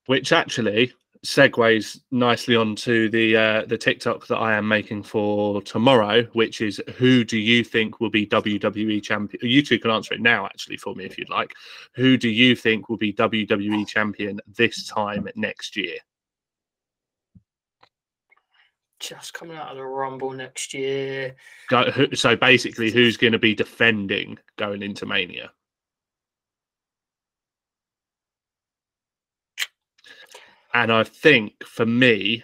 Which 0.07 0.31
actually 0.31 0.91
segues 1.25 1.99
nicely 2.11 2.55
onto 2.55 3.09
the 3.09 3.35
uh, 3.35 3.65
the 3.65 3.77
TikTok 3.77 4.27
that 4.27 4.37
I 4.37 4.55
am 4.55 4.67
making 4.67 5.03
for 5.03 5.61
tomorrow, 5.61 6.23
which 6.33 6.61
is 6.61 6.81
who 6.95 7.23
do 7.23 7.37
you 7.37 7.63
think 7.63 7.99
will 7.99 8.09
be 8.09 8.25
WWE 8.25 9.01
champion? 9.03 9.39
You 9.41 9.61
two 9.61 9.79
can 9.79 9.91
answer 9.91 10.13
it 10.13 10.21
now, 10.21 10.45
actually, 10.45 10.77
for 10.77 10.95
me 10.95 11.05
if 11.05 11.17
you'd 11.17 11.29
like. 11.29 11.53
Who 11.93 12.17
do 12.17 12.29
you 12.29 12.55
think 12.55 12.89
will 12.89 12.97
be 12.97 13.13
WWE 13.13 13.87
champion 13.87 14.39
this 14.55 14.87
time 14.87 15.27
next 15.35 15.75
year? 15.75 15.97
Just 18.99 19.33
coming 19.33 19.57
out 19.57 19.69
of 19.69 19.77
the 19.77 19.83
Rumble 19.83 20.31
next 20.31 20.73
year. 20.73 21.35
Go, 21.69 21.91
so 22.13 22.35
basically, 22.35 22.89
who's 22.89 23.17
going 23.17 23.33
to 23.33 23.39
be 23.39 23.53
defending 23.53 24.39
going 24.57 24.81
into 24.81 25.05
Mania? 25.05 25.51
And 30.77 30.91
I 30.91 31.03
think 31.03 31.63
for 31.65 31.87
me, 31.87 32.43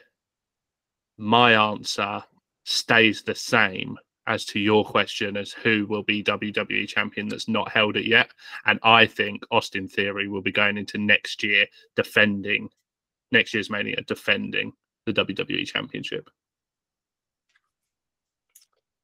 my 1.17 1.53
answer 1.53 2.23
stays 2.63 3.21
the 3.21 3.35
same 3.35 3.95
as 4.25 4.43
to 4.45 4.59
your 4.59 4.83
question 4.83 5.37
as 5.37 5.51
who 5.51 5.85
will 5.87 6.01
be 6.01 6.23
WWE 6.23 6.87
champion 6.87 7.27
that's 7.27 7.47
not 7.47 7.71
held 7.71 7.95
it 7.95 8.05
yet. 8.05 8.31
And 8.65 8.79
I 8.81 9.05
think 9.05 9.43
Austin 9.51 9.87
Theory 9.87 10.27
will 10.27 10.41
be 10.41 10.51
going 10.51 10.79
into 10.79 10.97
next 10.97 11.43
year 11.43 11.67
defending 11.95 12.69
next 13.31 13.53
year's 13.53 13.69
Mania, 13.69 14.01
defending 14.01 14.73
the 15.05 15.13
WWE 15.13 15.67
championship. 15.67 16.27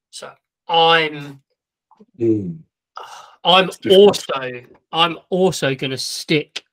So 0.10 0.32
I'm 0.68 1.44
hmm. 2.18 2.54
I'm 3.44 3.70
also 3.92 4.64
I'm 4.92 5.20
also 5.30 5.76
going 5.76 5.92
to 5.92 6.00
stick 6.00 6.64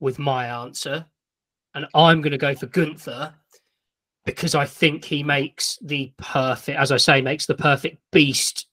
with 0.00 0.18
my 0.18 0.46
answer, 0.46 1.06
and 1.74 1.86
I'm 1.94 2.20
going 2.20 2.32
to 2.32 2.38
go 2.38 2.54
for 2.54 2.66
Gunther 2.66 3.34
because 4.24 4.54
I 4.54 4.64
think 4.64 5.04
he 5.04 5.22
makes 5.22 5.78
the 5.82 6.12
perfect, 6.16 6.78
as 6.78 6.92
I 6.92 6.96
say, 6.96 7.20
makes 7.20 7.46
the 7.46 7.54
perfect 7.54 7.98
beast 8.10 8.66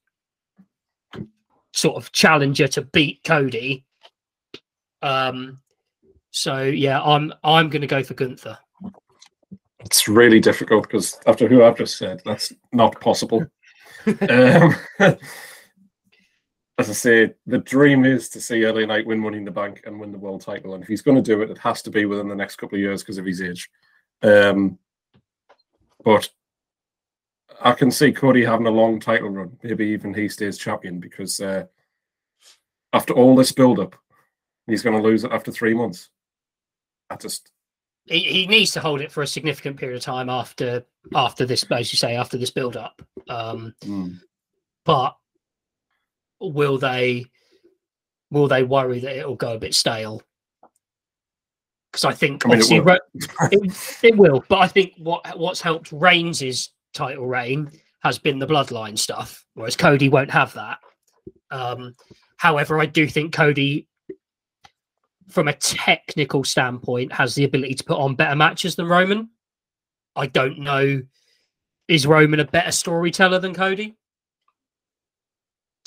sort 1.74 1.96
of 1.96 2.12
challenger 2.12 2.68
to 2.70 2.82
beat 2.82 3.24
Cody. 3.24 3.86
Um. 5.02 5.60
So 6.32 6.64
yeah, 6.64 7.02
I'm 7.02 7.34
I'm 7.44 7.70
going 7.70 7.82
to 7.82 7.88
go 7.88 8.04
for 8.04 8.14
Gunther. 8.14 8.58
It's 9.84 10.08
really 10.08 10.40
difficult 10.40 10.84
because 10.84 11.20
after 11.26 11.48
who 11.48 11.64
I've 11.64 11.78
just 11.78 11.98
said, 11.98 12.22
that's 12.24 12.54
not 12.72 13.00
possible. 13.02 13.46
um, 14.30 14.76
as 16.82 16.90
I 16.90 16.94
say, 16.94 17.34
the 17.46 17.60
dream 17.60 18.06
is 18.06 18.28
to 18.30 18.42
see 18.42 18.68
LA 18.68 18.86
Knight 18.88 19.06
win 19.06 19.20
Money 19.20 19.38
in 19.38 19.46
the 19.46 19.52
Bank 19.52 19.84
and 19.86 20.00
win 20.00 20.12
the 20.12 20.18
world 20.18 20.42
title. 20.42 20.74
And 20.74 20.82
if 20.82 20.90
he's 20.90 21.04
going 21.04 21.16
to 21.16 21.22
do 21.22 21.44
it, 21.44 21.52
it 21.52 21.60
has 21.60 21.84
to 21.84 21.92
be 21.92 22.06
within 22.06 22.28
the 22.28 22.36
next 22.36 22.56
couple 22.56 22.76
of 22.76 22.82
years 22.82 23.04
because 23.04 23.20
of 23.20 23.26
his 23.26 23.40
age. 23.40 23.70
Um, 24.24 24.80
but 26.04 26.28
I 27.62 27.74
can 27.74 27.92
see 27.92 28.12
Cody 28.12 28.44
having 28.44 28.66
a 28.66 28.72
long 28.72 29.00
title 29.00 29.30
run. 29.30 29.58
Maybe 29.62 29.86
even 29.90 30.12
he 30.12 30.28
stays 30.28 30.58
champion 30.58 31.00
because 31.00 31.40
uh, 31.40 31.66
after 32.94 33.14
all 33.14 33.36
this 33.36 33.52
build 33.52 33.80
up, 33.80 33.96
he's 34.66 34.82
going 34.82 34.98
to 34.98 35.08
lose 35.08 35.24
it 35.24 35.32
after 35.32 35.52
three 35.52 35.76
months. 35.76 36.10
I 37.12 37.16
just, 37.18 37.52
He, 38.06 38.22
he 38.22 38.48
needs 38.48 38.72
to 38.72 38.80
hold 38.80 39.02
it 39.02 39.12
for 39.12 39.22
a 39.22 39.28
significant 39.28 39.78
period 39.78 39.98
of 39.98 40.04
time 40.04 40.30
after 40.30 40.84
after 41.14 41.46
this, 41.46 41.64
as 41.70 41.94
you 41.94 41.98
say, 41.98 42.16
after 42.16 42.40
this 42.40 42.50
build 42.50 42.76
up. 42.76 43.04
Um, 43.30 43.76
mm. 43.84 44.20
but 44.84 45.16
will 46.42 46.78
they 46.78 47.26
will 48.30 48.48
they 48.48 48.64
worry 48.64 49.00
that 49.00 49.18
it'll 49.18 49.36
go 49.36 49.54
a 49.54 49.60
bit 49.60 49.76
stale? 49.76 50.22
Because 51.92 52.06
I 52.06 52.14
think 52.14 52.46
I 52.46 52.50
mean, 52.50 52.60
it 52.60 52.86
will. 52.86 52.98
It, 53.52 54.04
it 54.04 54.18
will, 54.18 54.44
but 54.48 54.60
I 54.60 54.68
think 54.68 54.94
what 54.98 55.38
what's 55.38 55.62
helped 55.62 55.92
Reigns' 55.92 56.72
title 56.94 57.28
reign 57.28 57.70
has 58.02 58.18
been 58.18 58.40
the 58.40 58.48
bloodline 58.48 58.98
stuff, 58.98 59.46
whereas 59.54 59.76
Cody 59.76 60.10
won't 60.10 60.32
have 60.32 60.54
that. 60.54 60.80
Um, 61.52 61.96
however, 62.38 62.80
I 62.80 62.86
do 62.86 63.08
think 63.08 63.34
Cody, 63.34 63.88
from 65.30 65.48
a 65.48 65.54
technical 65.54 66.44
standpoint, 66.44 67.12
has 67.14 67.36
the 67.36 67.44
ability 67.44 67.76
to 67.76 67.84
put 67.84 68.00
on 68.00 68.16
better 68.16 68.36
matches 68.36 68.76
than 68.76 68.88
Roman. 68.88 69.30
I 70.16 70.28
don't 70.28 70.60
know 70.60 71.02
is 71.92 72.08
Roman 72.08 72.40
a 72.40 72.46
better 72.46 72.72
storyteller 72.72 73.40
than 73.40 73.54
Cody? 73.54 73.98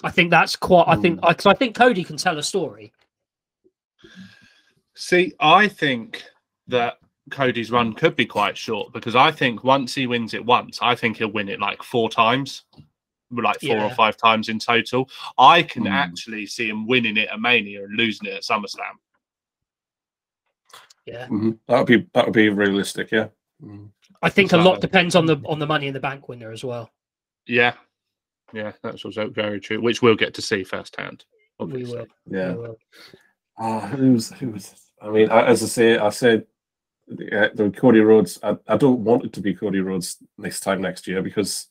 I 0.05 0.11
think 0.11 0.31
that's 0.31 0.55
quite. 0.55 0.85
I 0.87 0.97
think 0.97 1.21
because 1.21 1.47
I 1.47 1.55
think 1.55 1.75
Cody 1.75 2.05
can 2.05 2.17
tell 2.19 2.39
a 2.39 2.43
story. 2.43 2.93
See, 4.95 5.33
I 5.41 5.67
think 5.67 6.23
that 6.69 6.99
Cody's 7.31 7.71
run 7.71 7.95
could 7.95 8.15
be 8.15 8.27
quite 8.27 8.57
short 8.57 8.93
because 8.93 9.17
I 9.17 9.31
think 9.33 9.65
once 9.65 9.95
he 9.95 10.07
wins 10.07 10.35
it 10.35 10.45
once, 10.45 10.79
I 10.83 10.95
think 10.95 11.17
he'll 11.17 11.33
win 11.33 11.49
it 11.49 11.59
like 11.59 11.83
four 11.83 12.11
times, 12.11 12.65
like 13.31 13.61
four 13.61 13.79
or 13.79 13.91
five 13.91 14.17
times 14.17 14.49
in 14.51 14.59
total. 14.59 15.09
I 15.39 15.63
can 15.63 15.83
Hmm. 15.87 15.93
actually 15.93 16.47
see 16.47 16.69
him 16.69 16.87
winning 16.87 17.17
it 17.17 17.29
at 17.29 17.41
Mania 17.41 17.85
and 17.85 17.97
losing 17.97 18.29
it 18.29 18.35
at 18.35 18.43
SummerSlam. 18.43 18.97
Yeah, 21.07 21.27
Mhm. 21.29 21.59
That 21.67 21.79
would 21.79 21.87
be 21.87 22.07
that 22.13 22.25
would 22.27 22.35
be 22.35 22.49
realistic. 22.51 23.11
Yeah. 23.11 23.29
I 24.23 24.29
think 24.31 24.53
a 24.53 24.57
lot 24.59 24.81
depends 24.81 25.15
on 25.17 25.27
the 25.27 25.41
on 25.47 25.59
the 25.59 25.67
Money 25.67 25.87
in 25.87 25.95
the 25.95 26.01
Bank 26.01 26.29
winner 26.29 26.51
as 26.53 26.63
well. 26.63 26.91
Yeah, 27.47 27.75
yeah, 28.53 28.73
that's 28.83 29.05
also 29.05 29.29
very 29.29 29.61
true. 29.61 29.81
Which 29.81 30.03
we'll 30.03 30.17
get 30.17 30.35
to 30.35 30.43
see 30.43 30.65
firsthand. 30.65 31.25
We 31.59 31.65
Obviously. 31.65 31.99
will. 31.99 32.07
Yeah. 32.27 32.53
we 32.53 32.59
will. 32.59 32.79
Ah, 33.59 33.81
who's 33.81 34.31
who's? 34.33 34.75
I 35.01 35.11
mean, 35.11 35.31
I, 35.31 35.47
as 35.47 35.63
I 35.63 35.67
say, 35.67 35.99
I 35.99 36.09
said 36.11 36.45
uh, 37.11 37.49
the 37.55 37.73
Cody 37.77 38.01
Rhodes. 38.01 38.39
I, 38.43 38.57
I 38.67 38.77
don't 38.77 39.05
want 39.05 39.25
it 39.25 39.33
to 39.35 39.41
be 39.41 39.55
Cody 39.55 39.81
Rhodes 39.81 40.17
next 40.39 40.61
time 40.61 40.81
next 40.81 41.07
year 41.07 41.23
because 41.23 41.69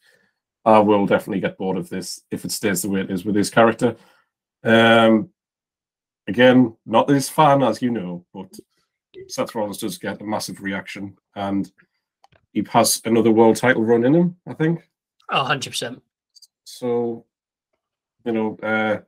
I 0.66 0.80
will 0.80 1.06
definitely 1.06 1.42
get 1.42 1.58
bored 1.58 1.78
of 1.78 1.90
this 1.90 2.22
if 2.32 2.46
it 2.46 2.52
stays 2.52 2.82
the 2.82 2.90
way 2.90 3.02
it 3.02 3.12
is 3.12 3.26
with 3.26 3.36
his 3.36 3.50
character. 3.50 3.96
Um, 4.64 5.30
again, 6.28 6.78
not 6.86 7.08
this 7.08 7.30
fan, 7.30 7.64
as 7.64 7.82
you 7.82 7.92
know, 7.92 8.26
but 8.34 8.54
Seth 9.28 9.54
Rollins 9.56 9.80
does 9.80 9.98
get 9.98 10.22
a 10.22 10.26
massive 10.26 10.62
reaction, 10.62 11.18
and 11.36 11.70
he 12.54 12.66
has 12.70 13.02
another 13.04 13.32
world 13.32 13.58
title 13.58 13.84
run 13.84 14.06
in 14.06 14.16
him. 14.16 14.38
I 14.48 14.54
think. 14.54 14.88
Oh, 15.30 15.40
100 15.40 15.70
percent. 15.70 16.02
So, 16.78 17.26
you 18.26 18.32
know, 18.32 18.58
uh, 18.64 19.00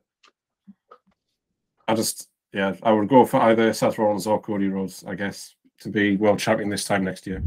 I 1.88 1.96
just, 1.96 2.30
yeah, 2.54 2.76
I 2.84 2.92
would 2.92 3.10
go 3.10 3.26
for 3.26 3.42
either 3.42 3.74
Seth 3.74 3.98
Rollins 3.98 4.28
or 4.28 4.40
Cody 4.40 4.68
Rhodes, 4.68 5.04
I 5.08 5.16
guess, 5.16 5.56
to 5.82 5.90
be 5.90 6.16
world 6.16 6.40
champion 6.40 6.70
this 6.70 6.86
time 6.86 7.04
next 7.04 7.26
year. 7.26 7.42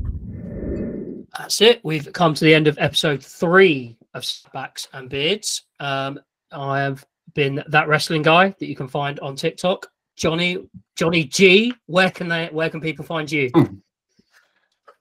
That's 1.39 1.61
it. 1.61 1.81
We've 1.85 2.13
come 2.13 2.35
to 2.35 2.45
the 2.45 2.55
end 2.55 2.67
of 2.67 2.77
episode 2.79 3.23
three 3.23 3.97
of 4.15 4.25
Backs 4.53 4.89
and 4.93 5.09
Beards. 5.09 5.63
Um, 5.79 6.19
I 6.51 6.81
have 6.81 7.07
been 7.35 7.63
that 7.69 7.87
wrestling 7.87 8.23
guy 8.23 8.55
that 8.59 8.67
you 8.67 8.75
can 8.75 8.89
find 8.89 9.21
on 9.21 9.37
TikTok. 9.37 9.87
Johnny 10.17 10.59
Johnny 10.97 11.25
G. 11.25 11.73
Where 11.87 12.11
can 12.11 12.27
they? 12.27 12.49
Where 12.51 12.71
can 12.71 12.81
people 12.81 13.05
find 13.05 13.31
you? 13.31 13.51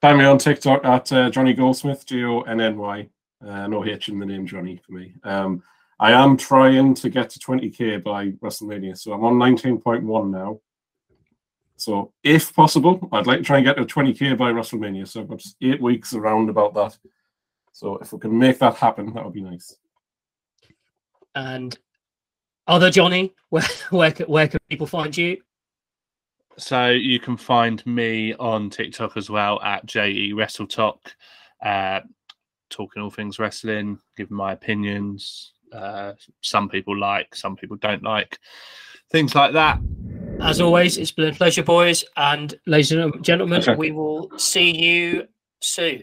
Find 0.00 0.16
me 0.16 0.24
on 0.26 0.38
TikTok 0.38 0.84
at 0.84 1.12
uh, 1.12 1.28
Jonny 1.30 1.54
Goldsmith, 1.54 2.06
G 2.06 2.24
O 2.24 2.42
N 2.42 2.60
N 2.60 2.78
Y. 2.78 3.08
Uh, 3.46 3.66
no 3.68 3.84
H 3.84 4.08
in 4.08 4.18
the 4.18 4.26
name 4.26 4.46
Johnny 4.46 4.80
for 4.84 4.92
me. 4.92 5.14
Um, 5.22 5.62
I 6.00 6.12
am 6.12 6.36
trying 6.36 6.94
to 6.94 7.08
get 7.08 7.30
to 7.30 7.38
20k 7.38 8.02
by 8.02 8.30
WrestleMania, 8.30 8.96
so 8.96 9.12
I'm 9.12 9.24
on 9.24 9.34
19.1 9.34 10.30
now. 10.30 10.60
So, 11.76 12.12
if 12.24 12.54
possible, 12.54 13.08
I'd 13.12 13.26
like 13.26 13.38
to 13.38 13.44
try 13.44 13.58
and 13.58 13.66
get 13.66 13.76
to 13.76 13.84
20k 13.84 14.36
by 14.36 14.50
WrestleMania. 14.50 15.06
So, 15.06 15.20
I've 15.20 15.28
got 15.28 15.38
just 15.38 15.56
eight 15.60 15.80
weeks 15.80 16.12
around 16.14 16.50
about 16.50 16.74
that. 16.74 16.96
So, 17.72 17.98
if 17.98 18.12
we 18.12 18.18
can 18.18 18.36
make 18.36 18.58
that 18.58 18.74
happen, 18.74 19.14
that 19.14 19.24
would 19.24 19.34
be 19.34 19.42
nice. 19.42 19.76
And 21.34 21.78
other 22.66 22.90
Johnny, 22.90 23.32
where 23.48 23.64
where 23.90 24.12
can, 24.12 24.26
where 24.26 24.48
can 24.48 24.60
people 24.68 24.86
find 24.86 25.16
you? 25.16 25.38
So 26.58 26.88
you 26.88 27.20
can 27.20 27.36
find 27.36 27.84
me 27.86 28.34
on 28.34 28.68
TikTok 28.68 29.16
as 29.16 29.30
well 29.30 29.60
at 29.62 29.86
JE 29.86 30.32
Wrestle 30.32 30.66
Tok, 30.66 31.14
uh, 31.64 32.00
talking 32.70 33.02
all 33.02 33.10
things 33.10 33.38
wrestling, 33.38 33.98
giving 34.16 34.36
my 34.36 34.52
opinions. 34.52 35.52
Uh, 35.72 36.14
some 36.40 36.68
people 36.68 36.96
like, 36.96 37.34
some 37.34 37.56
people 37.56 37.76
don't 37.76 38.02
like, 38.02 38.38
things 39.10 39.34
like 39.34 39.52
that. 39.52 39.78
As 40.40 40.60
always, 40.60 40.98
it's 40.98 41.10
been 41.10 41.28
a 41.28 41.34
pleasure, 41.34 41.62
boys 41.62 42.04
and 42.16 42.54
ladies 42.66 42.92
and 42.92 43.22
gentlemen. 43.24 43.62
Pleasure. 43.62 43.76
We 43.76 43.90
will 43.90 44.30
see 44.38 44.70
you 44.70 45.26
soon. 45.60 46.02